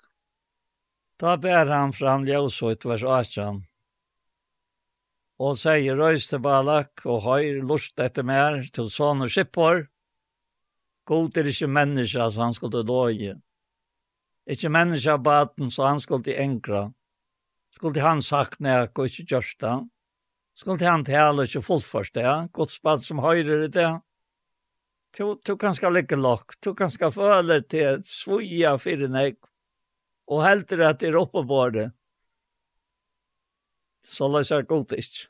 Da 1.16 1.36
ber 1.36 1.66
han 1.66 1.92
fram 1.92 2.24
ljøsut 2.24 2.84
vers 2.88 3.02
18. 3.04 3.58
Og 5.40 5.56
sier 5.60 5.96
røys 5.96 6.26
til 6.30 6.40
Balak, 6.40 7.02
og 7.04 7.22
høyr 7.26 7.60
lust 7.64 8.00
etter 8.00 8.24
mer 8.24 8.62
til 8.72 8.88
sånne 8.92 9.28
skippor. 9.28 9.86
God 11.08 11.36
er 11.36 11.50
ikke 11.52 11.68
menneska, 11.68 12.30
så 12.32 12.46
han 12.46 12.56
skulle 12.56 12.82
døye. 12.88 13.36
Ikke 14.50 14.70
menneske 14.72 15.12
av 15.14 15.22
baden, 15.22 15.70
så 15.70 15.86
han 15.86 16.00
skulle 16.02 16.26
til 16.26 16.40
enkra. 16.42 16.88
Skulle 17.70 17.94
til 17.94 18.06
han 18.06 18.22
sagt 18.24 18.58
nek 18.64 18.98
og 18.98 19.06
ikke 19.06 19.28
gjørst 19.34 19.60
det. 19.62 19.74
Skulle 20.58 20.80
til 20.80 20.90
han 20.90 21.04
tale 21.06 21.46
ikke 21.46 21.62
fullførst 21.62 22.16
det. 22.18 22.26
Godt 22.52 22.78
bad 22.82 23.04
som 23.06 23.22
høyre 23.22 23.64
i 23.64 23.68
det. 23.70 23.90
Du, 25.16 25.36
du 25.46 25.56
kan 25.56 25.74
skal 25.74 25.94
ligge 25.94 26.18
lagt. 26.18 26.58
Du 26.64 26.74
kan 26.74 26.90
skal 26.90 27.12
føle 27.14 27.60
til 27.62 28.02
svoja 28.06 28.76
fyrir 28.78 29.10
nek. 29.10 29.38
Og 30.30 30.44
heldur 30.46 30.82
at 30.86 31.00
det 31.00 31.10
er 31.10 31.18
oppe 31.18 31.42
på 31.46 31.62
det. 31.74 31.90
Så 34.06 34.26
la 34.30 34.42
seg 34.46 34.66
godt 34.70 34.96
ikke. 34.98 35.28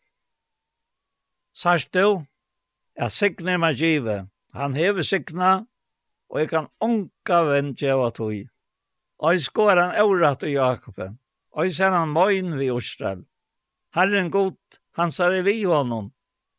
Sørst 1.57 1.93
du, 1.93 2.23
jeg 2.97 3.13
sikner 3.13 3.59
meg 3.61 3.77
givet. 3.77 4.31
Han 4.57 4.75
hever 4.75 5.05
sikna, 5.07 5.67
og 6.31 6.41
jeg 6.41 6.51
kan 6.51 6.69
onka 6.83 7.43
vende 7.49 7.93
av 7.93 8.09
tog. 8.17 8.49
Og 9.21 9.37
jeg 9.37 9.45
skår 9.45 9.77
han 9.77 9.99
året 10.01 10.41
til 10.41 10.55
Jakob. 10.57 11.01
Og 11.53 11.67
jeg 11.67 11.77
ser 11.77 11.93
han 11.93 12.15
møyen 12.15 12.57
ved 12.57 12.73
Israel. 12.77 13.25
Herren 13.95 14.31
god, 14.31 14.57
han 14.97 15.11
ser 15.11 15.43
vi 15.43 15.63
honom. 15.65 16.13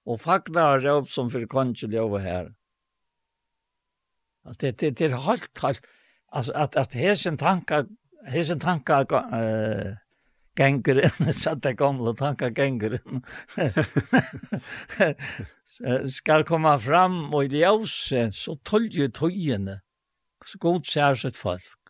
Og 0.05 0.19
fagna 0.21 0.67
har 0.71 0.83
råp 0.85 1.09
som 1.09 1.29
for 1.29 1.45
kongen 1.49 1.97
over 1.97 2.19
her. 2.19 2.51
Altså, 4.45 4.59
det, 4.61 4.79
det, 4.81 4.97
det 4.99 5.11
er 5.11 5.17
helt, 5.17 5.51
helt, 5.61 5.85
altså, 6.33 6.53
at, 6.53 6.75
at 6.75 6.93
hesen 6.93 7.37
tanka, 7.37 7.83
hesen 8.27 8.59
tanka, 8.59 9.03
uh, 9.05 9.97
gänger 10.57 11.03
inn, 11.05 11.33
så 11.41 11.55
det 11.55 11.73
gamla 11.73 12.13
tankar 12.13 12.49
gänger 12.49 12.97
inn. 12.99 13.21
Skal 16.17 16.43
komma 16.45 16.77
fram 16.79 17.33
og 17.33 17.45
i 17.45 17.61
ljøse, 17.61 18.29
så 18.35 18.57
tål 18.65 18.89
jo 18.97 19.07
tøyene, 19.13 19.79
så 20.45 20.57
god 20.61 20.89
ser 20.89 21.15
sitt 21.21 21.37
folk 21.39 21.80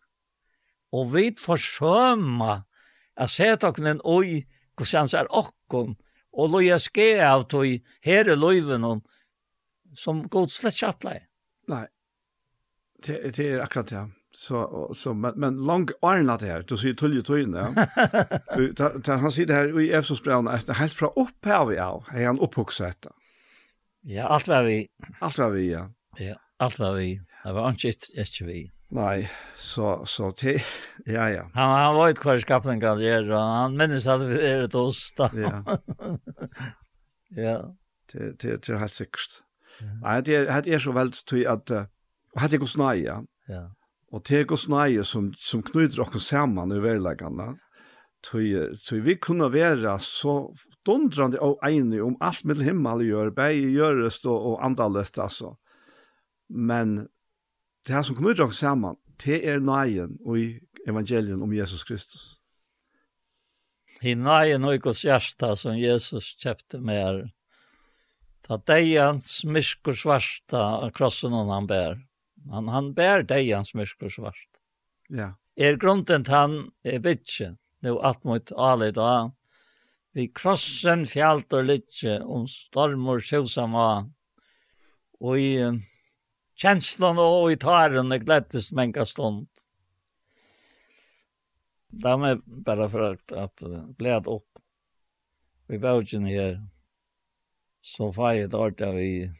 og 0.92 1.12
vi 1.14 1.30
forsøma 1.40 2.62
at 3.16 3.32
seta 3.32 3.70
okken 3.72 3.88
en 3.90 4.04
oi 4.04 4.42
hvordan 4.78 5.10
er 5.18 5.28
okken 5.28 5.96
og 6.32 6.54
loja 6.54 6.78
ske 6.80 7.14
av 7.24 7.46
tog 7.52 7.68
her 8.04 8.30
i 8.30 8.36
loiven 8.36 8.86
som 9.96 10.24
god 10.32 10.52
slett 10.52 10.80
kjattla 10.80 11.18
Nei, 11.70 11.84
det, 13.06 13.20
det 13.36 13.44
er 13.46 13.60
akkurat 13.62 13.90
det. 13.92 14.02
Så, 14.34 14.64
så, 14.96 15.12
men, 15.14 15.36
men 15.36 15.60
lang 15.68 15.84
arna 16.02 16.38
det 16.40 16.48
her, 16.48 16.64
du 16.64 16.74
sier 16.80 16.96
tull 16.98 17.14
jo 17.18 17.22
tøyne, 17.22 17.66
ja. 17.68 17.84
ta, 18.78 18.88
ta, 19.04 19.18
han 19.20 19.32
sier 19.32 19.46
det 19.46 19.58
her 19.58 19.76
i 19.78 19.90
Efsosbrevna, 19.94 20.56
helt 20.78 20.96
fra 20.96 21.10
opphavet 21.20 21.78
av, 21.84 22.08
er 22.16 22.30
han 22.30 22.40
opphugset 22.42 22.88
etter. 22.88 23.12
Ja, 24.08 24.30
alt 24.32 24.48
var 24.50 24.64
vi. 24.66 24.80
Alt 25.20 25.38
var 25.38 25.52
vi, 25.54 25.66
ja. 25.68 25.84
Ja, 26.18 26.38
alt 26.64 26.80
var 26.80 26.96
vi. 26.96 27.12
Det 27.44 27.54
var 27.54 27.76
ikke 27.76 28.48
vi. 28.48 28.62
Nei, 28.92 29.24
så, 29.56 30.02
så 30.04 30.30
til, 30.36 30.60
ja, 31.14 31.28
ja. 31.32 31.46
Han, 31.54 31.70
han 31.78 31.96
var 31.96 32.12
ikke 32.12 32.28
hver 32.28 32.42
skapning 32.44 32.82
kan 32.82 33.00
gjøre, 33.00 33.30
og 33.32 33.54
han 33.56 33.78
minnes 33.78 34.08
at 34.10 34.24
vi 34.28 34.36
er 34.36 34.66
et 34.66 34.76
oss 34.76 35.06
da. 35.16 35.30
Ja. 35.32 35.62
ja. 37.46 37.56
Det, 38.12 38.34
det, 38.42 38.58
det 38.66 38.74
er 38.74 38.82
helt 38.82 38.92
sikkert. 38.92 39.38
Nei, 40.02 40.18
det 40.20 40.36
er, 40.42 40.50
det 40.64 40.74
er 40.76 40.82
så 40.84 40.92
veldig 40.92 41.22
tøy 41.24 41.46
at, 41.48 41.72
og 41.72 42.42
det 42.44 42.58
er 42.58 42.62
gos 42.62 42.76
nei, 42.76 42.96
ja. 43.06 43.22
Ja. 43.48 43.62
Og 44.12 44.20
det 44.28 44.42
er 44.42 44.50
gos 44.50 44.66
nei 44.68 45.00
som, 45.08 45.30
som 45.40 45.62
knyter 45.64 46.04
oss 46.04 46.28
sammen 46.28 46.74
i 46.76 46.82
verleggene. 46.84 47.54
Tøy, 48.22 48.76
tøy 48.84 49.00
vi 49.02 49.16
kunne 49.16 49.48
være 49.50 49.96
så 50.04 50.52
dundrande 50.86 51.40
og 51.42 51.64
enige 51.66 52.04
om 52.04 52.18
alt 52.20 52.44
mitt 52.46 52.60
himmel 52.62 53.02
gjør, 53.06 53.32
bare 53.34 53.56
gjøres 53.56 54.20
og, 54.26 54.36
og 54.52 54.60
andalest, 54.68 55.18
altså. 55.18 55.56
Men 56.52 57.06
det 57.86 57.94
her 57.96 58.04
som 58.06 58.16
knyter 58.16 58.46
oss 58.46 58.60
sammen, 58.62 58.96
det 59.24 59.42
er 59.48 59.62
nøyen 59.62 60.16
og 60.26 60.38
i 60.38 60.46
evangelien 60.88 61.42
om 61.42 61.52
Jesus 61.54 61.84
Kristus. 61.86 62.38
I 64.02 64.14
nøyen 64.18 64.64
og 64.66 64.74
i 64.74 64.82
Guds 64.82 65.04
hjärsta 65.06 65.52
som 65.58 65.78
Jesus 65.78 66.32
kjøpte 66.42 66.80
mer, 66.82 67.20
ta 68.42 68.58
deians 68.66 69.44
mysk 69.46 69.92
og 69.92 69.98
svarsta 70.00 70.62
av 70.82 70.90
krossen 70.96 71.34
han 71.34 71.68
bär. 71.70 72.00
Han, 72.50 72.68
han 72.68 72.90
bär 72.94 73.22
deians 73.22 73.74
mysk 73.78 74.02
og 74.02 74.10
svarsta. 74.16 74.58
Ja. 75.08 75.34
Er 75.54 75.76
grunden 75.76 76.26
han 76.26 76.72
er 76.82 76.98
bytje, 76.98 77.54
nu 77.82 77.98
alt 78.00 78.24
mot 78.24 78.52
alet 78.56 78.96
da, 78.96 79.30
vi 80.12 80.26
krossen 80.28 81.06
fjalt 81.08 81.54
og 81.56 81.68
litje, 81.70 82.18
om 82.20 82.44
stormor 82.50 83.22
sjøsama, 83.24 84.10
og 85.22 85.38
i 85.38 85.54
känslan 86.54 87.18
og 87.18 87.52
i 87.52 87.56
taren 87.56 88.12
og 88.12 88.24
glettes 88.24 88.72
menka 88.72 89.04
stund. 89.04 89.48
De 91.92 92.22
är 92.22 92.40
bara 92.46 92.88
för 92.88 93.12
att, 93.12 93.32
att 93.32 93.62
gled 93.98 94.26
upp. 94.26 94.48
Vi 95.66 95.78
bävdjen 95.78 96.24
her 96.24 96.68
Så 97.82 98.12
fajet 98.12 98.54
artar 98.54 98.92
vi. 98.92 99.32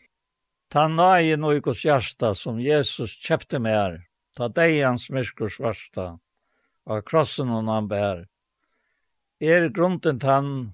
Ta 0.69 0.89
nøye 0.89 1.37
noe 1.37 1.61
hos 1.65 1.85
hjärsta 1.85 2.35
som 2.35 2.61
Jesus 2.61 3.15
kjøpte 3.21 3.59
med 3.63 3.77
her 3.77 3.99
Ta 4.37 4.49
deg 4.49 4.79
hans 4.81 5.11
myrskors 5.13 5.59
svarsta. 5.61 6.19
Av 6.89 7.03
krossen 7.05 7.49
hon 7.53 7.69
han 7.69 7.89
bär. 7.89 8.27
Er 9.41 9.69
grunden 9.69 10.19
tann 10.19 10.73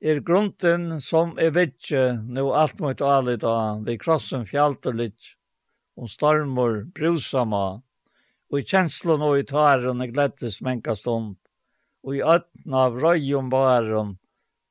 er 0.00 0.20
grunden 0.22 1.00
som 1.02 1.34
er 1.38 1.50
vidtje, 1.54 2.20
nå 2.22 2.46
alt 2.54 2.78
mot 2.82 3.00
alit 3.02 3.44
av, 3.44 3.82
vi 3.86 3.98
krossen 3.98 4.46
fjalterlitt, 4.46 5.34
og 5.98 6.10
stormor 6.12 6.84
brusama, 6.94 7.80
og 8.48 8.60
i 8.60 8.64
kjenslene 8.64 9.26
og 9.26 9.40
i 9.40 9.46
taren 9.48 10.02
er 10.04 10.12
glettes 10.14 10.60
menkastomp, 10.62 11.38
og 12.06 12.14
i 12.14 12.22
øtten 12.22 12.76
av 12.78 13.00
røyum 13.02 13.50
baren, 13.50 14.16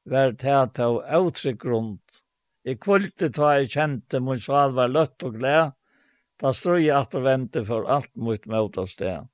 vær 0.08 0.32
tæt 0.40 0.80
og 0.86 1.04
avtrykk 1.04 1.66
rundt. 1.68 2.22
I 2.68 2.76
kvulte 2.80 3.30
ta 3.36 3.58
jeg 3.58 3.72
kjente 3.76 4.20
mun 4.24 4.40
sval 4.40 4.74
var 4.76 4.91
løtt 4.91 5.24
og 5.28 5.36
gled, 5.40 5.76
da 6.40 6.54
strøy 6.54 6.88
at 6.94 7.16
og 7.18 7.26
vente 7.26 7.64
for 7.68 7.88
alt 7.91 8.12
mot 8.16 8.44
mot 8.48 8.80
av 8.80 8.88
sted. 8.91 9.28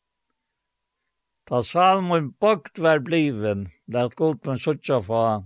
Da 1.49 1.59
sal 1.61 2.01
mun 2.01 2.31
bokt 2.39 2.79
var 2.79 3.03
bliven, 3.03 3.67
lær 3.91 4.13
god 4.17 4.45
men 4.47 4.61
suttja 4.61 5.01
fa, 5.03 5.43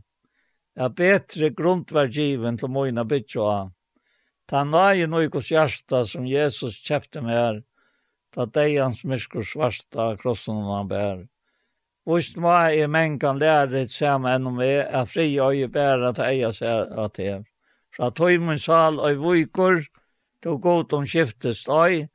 ja, 0.77 0.89
betre 0.89 1.49
grund 1.49 1.91
var 1.91 2.11
given 2.13 2.57
til 2.57 2.69
moina 2.69 3.03
bytja. 3.03 3.69
Ta 4.47 4.63
nøye 4.63 5.07
nøykos 5.09 5.49
hjärsta 5.51 6.03
som 6.05 6.27
Jesus 6.27 6.77
kjepte 6.85 7.21
med 7.21 7.35
her, 7.35 7.57
ta 8.31 8.45
deians 8.45 9.01
hans 9.01 9.03
myskor 9.03 9.43
svarsta 9.43 10.13
krossen 10.21 10.61
han 10.69 10.87
bär. 10.87 11.25
Vist 12.07 12.37
ma 12.39 12.69
i 12.71 12.85
mengan 12.87 13.39
lærer 13.41 13.81
et 13.81 13.95
enn 14.01 14.47
om 14.47 14.61
jeg 14.63 14.85
er 14.87 15.05
fri 15.05 15.27
og 15.43 15.57
jeg 15.57 15.71
bærer 15.71 16.13
til 16.15 16.23
eia 16.23 16.51
seg 16.55 16.93
at 17.05 17.19
jeg. 17.19 17.43
Så 17.95 18.07
at 18.07 18.19
min 18.39 18.59
sal 18.59 18.99
og 18.99 19.17
vujkor, 19.17 19.83
to 20.41 20.57
godt 20.57 20.93
om 20.93 21.05
skiftest 21.05 21.67
øy, 21.67 22.07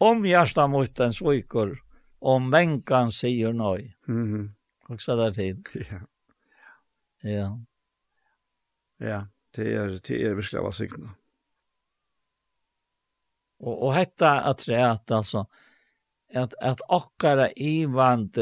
om 0.00 0.24
hjärsta 0.24 0.66
mot 0.66 1.00
ens 1.00 1.20
vujkor, 1.22 1.76
om 2.20 2.50
mengan 2.50 3.10
sier 3.10 3.52
nøy. 3.52 3.94
Mm 4.06 4.24
-hmm. 4.24 4.48
Og 4.88 5.00
så 5.00 5.16
der 5.16 5.32
tid. 5.32 5.56
Ja. 5.90 6.00
Ja. 7.22 7.56
Ja, 8.98 9.22
det 9.56 9.70
er, 9.74 9.96
det 10.02 10.20
er 10.24 10.36
virkelig 10.38 10.60
av 10.60 10.74
signa. 10.74 11.14
Og, 13.58 13.74
og 13.74 13.94
hetta 13.94 14.38
at 14.46 14.62
träta 14.62 15.18
alltså 15.18 15.46
at, 16.34 16.52
at, 16.60 16.80
akkara 16.88 17.48
ivant 17.56 18.38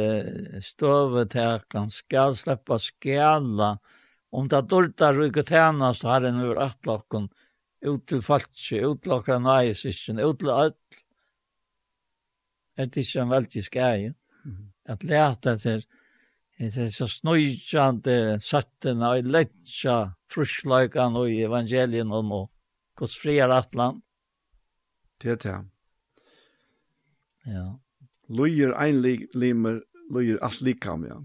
stövet 0.62 1.32
här 1.32 1.58
kan 1.68 1.90
ska 1.90 2.32
släppa 2.32 2.78
om 4.30 4.48
det 4.48 4.62
dolda 4.62 5.12
rykke 5.12 5.44
härna 5.48 5.94
så 5.94 6.08
har 6.08 6.20
den 6.20 6.40
över 6.40 6.56
att 6.56 6.86
locken 6.86 7.28
ut 7.80 8.06
til 8.06 8.22
falskje, 8.22 8.80
ut 8.90 9.06
lockar 9.06 9.38
nej 9.38 9.74
sischen 9.74 10.18
ut 10.18 10.38
til 10.40 10.50
alt. 10.50 10.76
Er 12.76 12.86
Det 12.86 12.96
ikke 12.96 13.18
ju 13.18 13.22
en 13.22 13.28
väldigt 13.28 13.72
skär 13.72 13.96
ju. 13.96 14.14
Att 14.88 15.02
läta 15.02 15.58
sig 15.58 15.86
Det 16.56 16.78
er 16.80 16.88
så 16.88 17.06
snöjande 17.08 18.40
sötten 18.40 19.02
och 19.02 19.24
lättja 19.24 20.14
frusklöjkan 20.30 21.16
och 21.16 21.30
evangelien 21.30 22.12
og 22.12 22.24
nå. 22.24 22.48
hos 23.00 23.18
friar 23.18 23.52
atlan. 23.52 24.02
Det 25.20 25.30
er 25.30 25.40
det. 25.42 25.56
Ja. 27.46 27.64
Lujer 28.28 28.74
ein 28.82 29.02
limer, 29.34 29.80
lujer 30.10 30.38
alt 30.44 30.62
likam, 30.64 31.06
ja. 31.06 31.18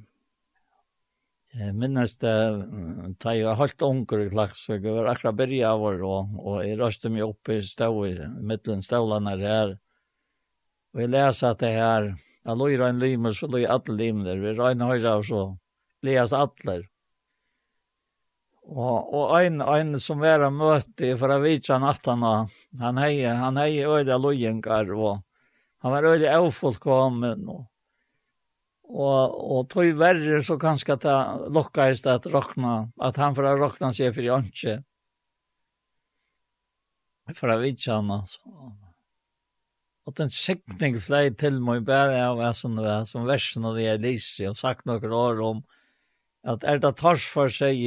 Jeg 1.52 1.76
minnes 1.76 2.14
det, 2.22 2.34
da 3.20 3.34
jeg 3.36 3.44
var 3.44 3.58
helt 3.60 3.82
unger 3.84 4.22
i 4.24 4.30
Klagsvøk, 4.32 4.86
jeg 4.86 4.96
var 4.96 5.10
akkurat 5.12 5.40
byrja 5.42 5.74
av 5.74 5.82
år, 5.84 6.04
og, 6.08 6.36
og 6.40 6.60
jeg 6.64 6.78
røste 6.80 7.12
meg 7.12 7.26
opp 7.26 7.52
i 7.52 7.58
stål, 7.66 8.22
mittelen 8.40 8.84
stålene 8.86 9.34
her, 9.42 9.74
og 10.94 11.04
jeg 11.04 11.12
leser 11.12 11.52
at 11.52 11.60
det 11.60 11.74
her, 11.76 12.08
Jeg 12.42 12.58
løy 12.58 12.74
i 12.74 12.92
limer, 12.98 13.36
så 13.38 13.48
løy 13.48 13.68
alle 13.70 13.98
limer. 13.98 14.40
Vi 14.42 14.56
røyne 14.58 14.88
høyre 14.90 15.18
og 15.20 15.28
så 15.28 15.42
leas 16.06 16.34
alle. 16.34 16.82
Og, 18.72 19.14
og 19.14 19.34
en, 19.42 19.62
en 19.62 19.98
som 20.00 20.22
var 20.22 20.46
en 20.46 20.56
møte 20.56 21.16
fra 21.20 21.38
Vitsa 21.44 21.80
nattana, 21.82 22.46
han 22.80 23.02
hei, 23.02 23.24
han 23.26 23.60
hei 23.60 23.82
øyde 23.84 24.18
løyengar, 24.22 24.94
og 24.96 25.20
han 25.84 25.94
var 25.96 26.08
øyde 26.08 26.30
avfullkommen, 26.32 27.50
og, 27.52 27.66
og, 28.88 29.40
og 29.58 29.66
tog 29.74 29.92
verre 30.00 30.40
så 30.46 30.58
kanskje 30.62 30.96
at 30.96 31.08
det 31.08 31.18
lukkes 31.58 32.06
at 32.10 32.30
råkna, 32.32 32.78
at 33.02 33.20
han 33.22 33.36
får 33.36 33.50
råkna 33.60 33.92
seg 33.98 34.16
for 34.16 34.30
jantje. 34.30 34.80
Fra 37.36 37.56
han, 37.58 38.12
altså. 38.12 38.42
Og 40.10 40.16
den 40.18 40.32
sikning 40.34 40.98
flei 41.02 41.30
til 41.38 41.60
meg 41.62 41.86
bare 41.86 42.18
av 42.26 42.40
hva 42.40 42.50
som 42.58 42.74
det 42.78 42.86
var, 42.88 43.06
som 43.06 43.28
versen 43.30 43.68
av 43.70 43.78
det 43.78 43.86
jeg 43.86 44.02
lyser, 44.02 44.50
og 44.50 44.58
sagt 44.58 44.88
noen 44.90 45.14
år 45.14 45.42
om, 45.46 45.62
at 46.42 46.66
er 46.66 46.82
det 46.82 46.96
tors 46.98 47.26
for 47.30 47.52
seg, 47.54 47.78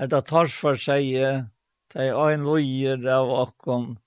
er 0.00 0.08
det 0.08 0.22
tors 0.30 0.54
for 0.56 0.80
seg, 0.80 1.10
det 1.92 2.06
er 2.06 2.16
en 2.16 2.46
løyer 2.46 3.04
av 3.12 3.28
åkken, 3.42 3.98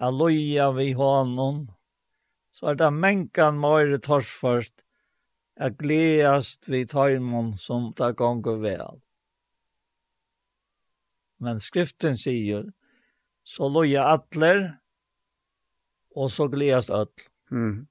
er 0.00 0.16
løyer 0.16 0.74
vi 0.74 0.90
hånden, 0.98 1.68
så 2.50 2.72
er 2.72 2.80
det 2.80 2.90
menkan 2.90 3.60
møyre 3.62 4.00
tors 4.02 4.32
først, 4.34 4.82
er 5.60 5.76
gledast 5.78 6.66
vi 6.72 6.82
taimon 6.88 7.52
som 7.60 7.92
det 7.94 8.14
gonger 8.18 8.58
vel. 8.64 8.98
Men 11.38 11.60
skriften 11.62 12.18
sier, 12.18 12.66
så 13.46 13.70
løyer 13.70 14.10
atler, 14.10 14.79
och 16.20 16.32
så 16.32 16.48
glädjas 16.48 16.90
öll. 16.90 17.06
Mm. 17.50 17.86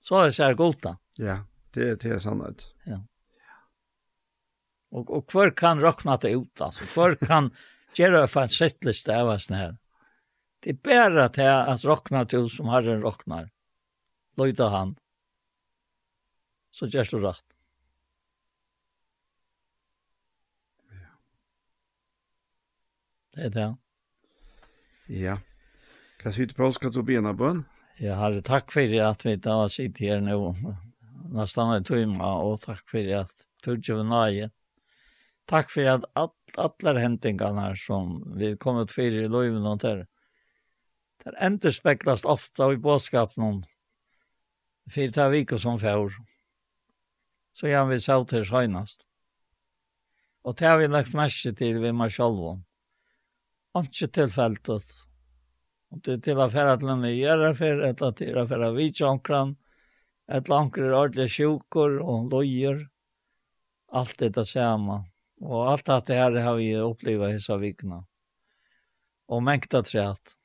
Så 0.00 0.18
är 0.18 0.26
det 0.26 0.32
så 0.32 0.42
här. 0.42 0.54
Ja, 1.14 1.44
det 1.70 1.88
är 1.88 1.96
det 1.96 2.04
är 2.08 2.18
sant. 2.18 2.74
Ja. 2.84 3.06
Och 4.90 5.10
och 5.16 5.30
kvar 5.30 5.50
kan 5.56 5.80
räkna 5.80 6.16
det 6.16 6.30
ut 6.30 6.60
alltså. 6.60 6.84
Hver 6.94 7.14
kan 7.14 7.50
göra 7.96 8.26
for 8.26 8.40
en 8.40 8.48
sättlist 8.48 9.08
av 9.08 9.28
oss 9.28 9.50
her? 9.50 9.76
Det 10.60 10.70
er 10.70 10.74
bara 10.74 11.24
att 11.24 11.36
här 11.36 11.66
att 11.66 11.84
räkna 11.84 12.24
till 12.24 12.48
som 12.48 12.68
Herren 12.68 13.02
räknar. 13.02 13.50
Löjda 14.36 14.68
han. 14.68 14.96
Så 16.70 16.86
gjør 16.86 17.08
det 17.10 17.28
rett. 17.28 17.56
Det 23.34 23.40
är 23.40 23.50
det. 23.50 23.76
Ja. 25.06 25.38
Hva 26.22 26.30
sier 26.30 26.46
du 26.46 26.54
på 26.54 26.68
oss, 26.68 26.78
kan 26.78 26.92
du 26.94 27.02
bena 27.02 27.32
bøn? 27.34 27.64
Jeg 27.98 28.14
har 28.14 28.36
takk 28.46 28.70
for 28.70 28.94
at 29.06 29.24
vi 29.26 29.36
da 29.42 29.56
sitter 29.68 30.06
her 30.06 30.20
nå. 30.22 30.54
Nästan 31.32 31.74
en 31.74 31.86
timme, 31.86 32.22
og 32.22 32.60
takk 32.62 32.82
for 32.86 33.14
at 33.18 33.48
Tudje 33.62 33.96
var 33.98 34.06
nøye. 34.06 34.50
Takk 35.50 35.70
for 35.70 35.90
at 35.90 36.06
alle 36.14 37.02
hentingene 37.02 37.72
som 37.78 38.20
vi 38.38 38.54
kom 38.56 38.78
ut 38.82 38.94
for 38.94 39.06
i 39.06 39.28
løyven 39.30 39.66
og 39.66 39.80
til. 39.82 40.04
Det 41.22 41.34
enterspeklas 41.38 42.24
ofta 42.24 42.72
i 42.72 42.76
båtskapen 42.76 43.64
för 44.90 45.08
det 45.08 45.28
vika 45.28 45.58
som 45.58 45.78
fjord. 45.78 46.12
Så 47.52 47.68
jag 47.68 47.86
vill 47.86 48.02
säga 48.02 48.24
til 48.24 48.46
senast. 48.46 49.06
Och 50.42 50.54
det 50.54 50.66
har 50.66 50.78
vi 50.78 50.88
lagt 50.88 51.14
märke 51.14 51.52
till 51.52 51.78
vid 51.78 51.94
mig 51.94 52.10
själv. 52.10 52.62
Inte 53.76 54.08
tillfälligt 54.08 54.68
Om 55.92 56.00
det 56.04 56.12
er 56.12 56.22
til 56.24 56.40
å 56.40 56.48
fære 56.48 56.78
til 56.80 56.88
en 56.88 57.02
gjøre 57.04 57.54
for, 57.54 57.82
eller 57.88 58.14
til 58.16 58.38
å 58.40 58.46
fære 58.48 58.92
tjonkran, 58.96 59.56
eller 60.28 60.56
anker 60.56 60.82
är 60.82 60.92
ordentlig 60.92 61.30
sjukker 61.30 61.98
og 62.00 62.30
lojer. 62.32 62.88
Allt 63.92 64.18
detta 64.18 64.44
samme. 64.44 65.02
Og 65.42 65.66
alt 65.68 66.06
det 66.06 66.16
her 66.16 66.38
har 66.40 66.56
vi 66.56 66.70
opplevd 66.80 67.28
i 67.28 67.32
dessa 67.32 67.56
vikna. 67.56 68.04
Och 69.26 69.42
mängta 69.42 69.82
trätt. 69.82 70.36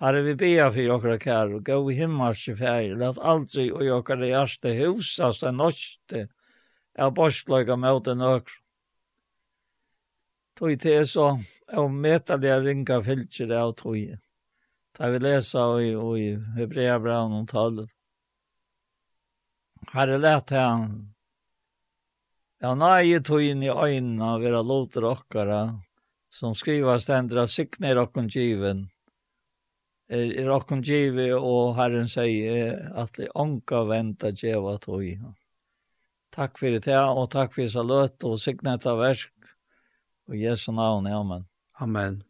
Herre, 0.00 0.22
vi 0.22 0.34
ber 0.34 0.70
for 0.70 0.80
jokra 0.80 1.18
kär 1.18 1.54
och 1.54 1.64
gå 1.66 1.92
i 1.92 1.94
himmels 1.94 2.48
i 2.48 2.56
ferie, 2.56 2.94
lat 2.96 3.18
aldri 3.18 3.66
og 3.72 3.84
jokra 3.84 4.26
i 4.26 4.30
ärste 4.32 4.72
husas 4.72 5.40
den 5.40 5.56
norske, 5.56 6.28
av 6.98 7.12
borstlöga 7.14 7.76
mot 7.76 8.06
en 8.06 8.20
ökra. 8.20 8.54
Tog 10.56 10.80
til 10.80 11.06
så 11.06 11.26
og 11.78 11.90
meta 11.92 12.36
det 12.40 12.56
ringa 12.64 13.00
fylkjer 13.04 13.52
av 13.58 13.72
tog. 13.78 14.16
Da 14.98 15.08
vi 15.10 15.18
lesa 15.22 15.64
i, 15.80 15.92
i 15.94 16.28
Hebrea 16.56 16.98
brann 16.98 17.36
og 17.38 17.48
talen. 17.50 17.88
Herre 19.92 20.18
let 20.18 20.50
han. 20.54 21.14
Ja, 22.60 22.74
nei, 22.76 23.16
tog 23.24 23.42
inn 23.42 23.62
i 23.64 23.70
øynene 23.72 24.34
av 24.34 24.42
vera 24.44 24.60
loter 24.62 25.06
okkara, 25.08 25.60
som 26.28 26.52
skriva 26.54 26.98
stendra 27.00 27.46
sikner 27.48 28.02
okkon 28.02 28.28
given. 28.28 28.88
Er, 30.10 30.26
er 30.42 30.50
okkon 30.52 30.82
give, 30.84 31.30
og 31.38 31.76
Herren 31.78 32.10
sier 32.10 32.76
at 32.98 33.14
det 33.16 33.30
onka 33.32 33.86
venta 33.88 34.34
djeva 34.34 34.76
tog. 34.82 35.06
Takk 36.34 36.60
for 36.60 36.76
det, 36.76 36.98
og 36.98 37.30
takk 37.32 37.56
fyrir 37.56 37.72
saløt, 37.72 38.20
og 38.28 38.36
siknet 38.42 38.86
av 38.86 39.00
versk, 39.00 39.54
og 40.28 40.36
Jesu 40.38 40.70
navn, 40.76 41.08
amen. 41.08 41.49
Amen. 41.80 42.22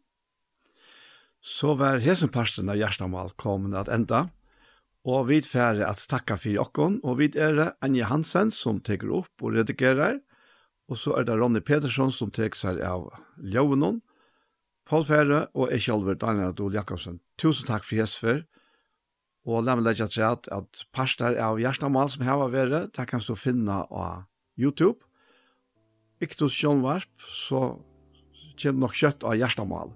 Så 1.41 1.73
var 1.75 1.99
hesen 1.99 2.29
parsten 2.31 2.69
av 2.69 2.77
Gjerstamal 2.79 3.33
kommet 3.41 3.75
at 3.75 3.89
enda, 3.91 4.29
og 5.01 5.25
vi 5.31 5.39
færre 5.41 5.87
at 5.89 6.03
takka 6.09 6.37
for 6.37 6.61
okkon, 6.61 6.99
og 7.03 7.17
vi 7.17 7.31
er 7.33 7.73
Anja 7.81 8.07
Hansen 8.11 8.51
som 8.53 8.79
teker 8.85 9.09
opp 9.21 9.41
og 9.41 9.57
redigerer, 9.57 10.19
og 10.91 10.99
så 10.99 11.15
er 11.17 11.25
det 11.25 11.39
Ronny 11.39 11.63
Pedersen 11.65 12.13
som 12.13 12.31
teker 12.31 12.59
seg 12.59 12.81
av 12.85 13.09
Ljøvenon, 13.41 14.01
Paul 14.85 15.05
Færre 15.07 15.45
og 15.55 15.71
jeg 15.71 15.85
selv, 15.85 16.09
Daniel 16.19 16.51
Adol 16.51 16.75
Jakobsen. 16.75 17.21
Tusen 17.39 17.69
takk 17.69 17.85
for 17.87 18.01
hesfer, 18.01 18.43
og 19.47 19.63
la 19.65 19.75
meg 19.77 19.87
legge 19.87 20.05
til 20.11 20.25
at, 20.27 20.49
at 20.53 20.83
parster 20.93 21.37
av 21.41 21.59
Gjerstamal 21.61 22.11
som 22.13 22.25
her 22.27 22.37
var 22.43 22.53
vært, 22.53 22.91
det 22.93 23.07
kan 23.09 23.23
du 23.23 23.33
finne 23.39 23.81
av 23.89 24.27
YouTube. 24.59 25.01
Iktus 26.21 26.53
Sjønvarp, 26.53 27.09
så 27.25 27.81
kjem 28.61 28.79
nok 28.81 28.95
kjøtt 28.97 29.25
av 29.27 29.35
hjertamal. 29.39 29.91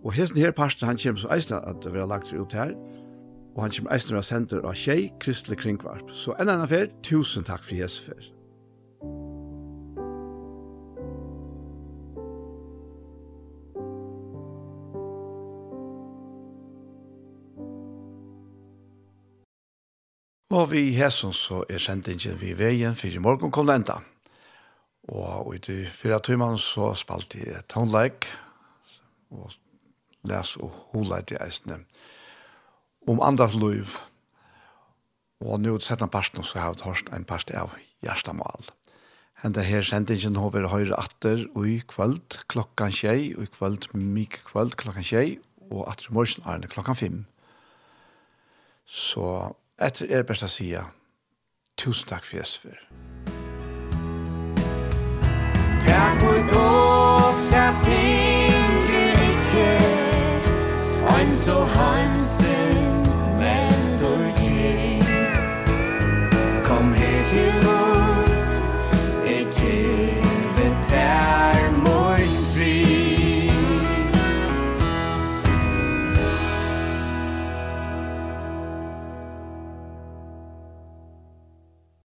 Og 0.00 0.16
hesten 0.16 0.40
her 0.40 0.56
parsten, 0.56 0.88
han 0.88 1.00
kjem 1.00 1.20
så 1.20 1.28
eisne 1.34 1.60
at 1.68 1.84
vi 1.84 2.00
har 2.00 2.08
lagt 2.08 2.30
seg 2.30 2.40
ut 2.40 2.56
her, 2.56 2.74
og 3.54 3.64
han 3.66 3.74
kjem 3.74 3.90
eisne 3.92 4.20
av 4.20 4.24
senter 4.24 4.64
av 4.64 4.76
tjei, 4.78 5.10
kristelig 5.20 5.60
kringvarp. 5.60 6.08
Så 6.14 6.36
enn 6.40 6.48
enn 6.48 6.64
affær, 6.64 6.88
tusen 7.04 7.44
takk 7.44 7.66
for 7.66 7.76
hesfer. 7.76 8.30
Og 20.50 20.72
vi 20.72 20.96
hæsson 20.96 21.32
så 21.32 21.62
er 21.70 21.78
sendingen 21.78 22.40
vi 22.40 22.56
veien 22.58 22.96
for 22.98 23.06
i 23.06 23.20
morgen 23.22 23.52
kom 23.54 23.70
enda. 23.70 24.00
Og 25.10 25.56
i 25.56 25.58
de 25.58 25.82
fyra 25.90 26.20
timene 26.22 26.58
så 26.62 26.92
spalte 26.98 27.40
jeg 27.42 27.66
tonleik, 27.72 28.28
og 29.34 29.50
les 30.30 30.54
og 30.60 30.70
holeit 30.92 31.32
i 31.34 31.38
eisene 31.40 31.80
om 33.08 33.22
andres 33.24 33.56
liv. 33.56 33.96
Og 35.40 35.62
nå 35.62 35.78
sett 35.82 36.02
en 36.04 36.12
parten, 36.12 36.44
så 36.44 36.58
har 36.58 36.74
jeg 36.74 36.84
hørt 36.84 37.10
en 37.16 37.24
parten 37.24 37.56
av 37.56 37.74
Gjerstamal. 38.04 38.68
Henda 39.40 39.64
her 39.64 39.82
sendingen 39.86 40.36
har 40.36 40.52
vært 40.52 40.68
høyre 40.68 40.98
atter 41.00 41.46
og 41.54 41.64
i 41.64 41.78
kvöld 41.88 42.42
klokkan 42.52 42.92
tjei, 42.92 43.32
og 43.34 43.48
i 43.48 43.52
kvöld 43.56 43.88
mye 43.96 44.42
kvöld 44.44 44.76
klokkan 44.76 45.06
tjei, 45.06 45.40
og 45.72 45.88
atter 45.88 46.10
i 46.10 46.14
morgen 46.18 46.44
er 46.44 46.60
det 46.60 46.70
klokkan 46.74 46.98
fem. 46.98 47.18
Så 48.84 49.24
etter 49.80 50.12
er 50.12 50.28
best 50.28 50.44
å 50.44 50.52
si 50.52 50.74
tusen 51.80 52.12
takk 52.12 52.28
for 52.28 52.42
Jesper. 52.42 52.76
Musikk 52.76 53.29
Bulldog, 56.20 57.34
da 57.50 57.74
tinge 57.84 58.50
til 59.42 59.80
ein 61.08 61.30
so 61.30 61.66
Hansen 61.74 62.99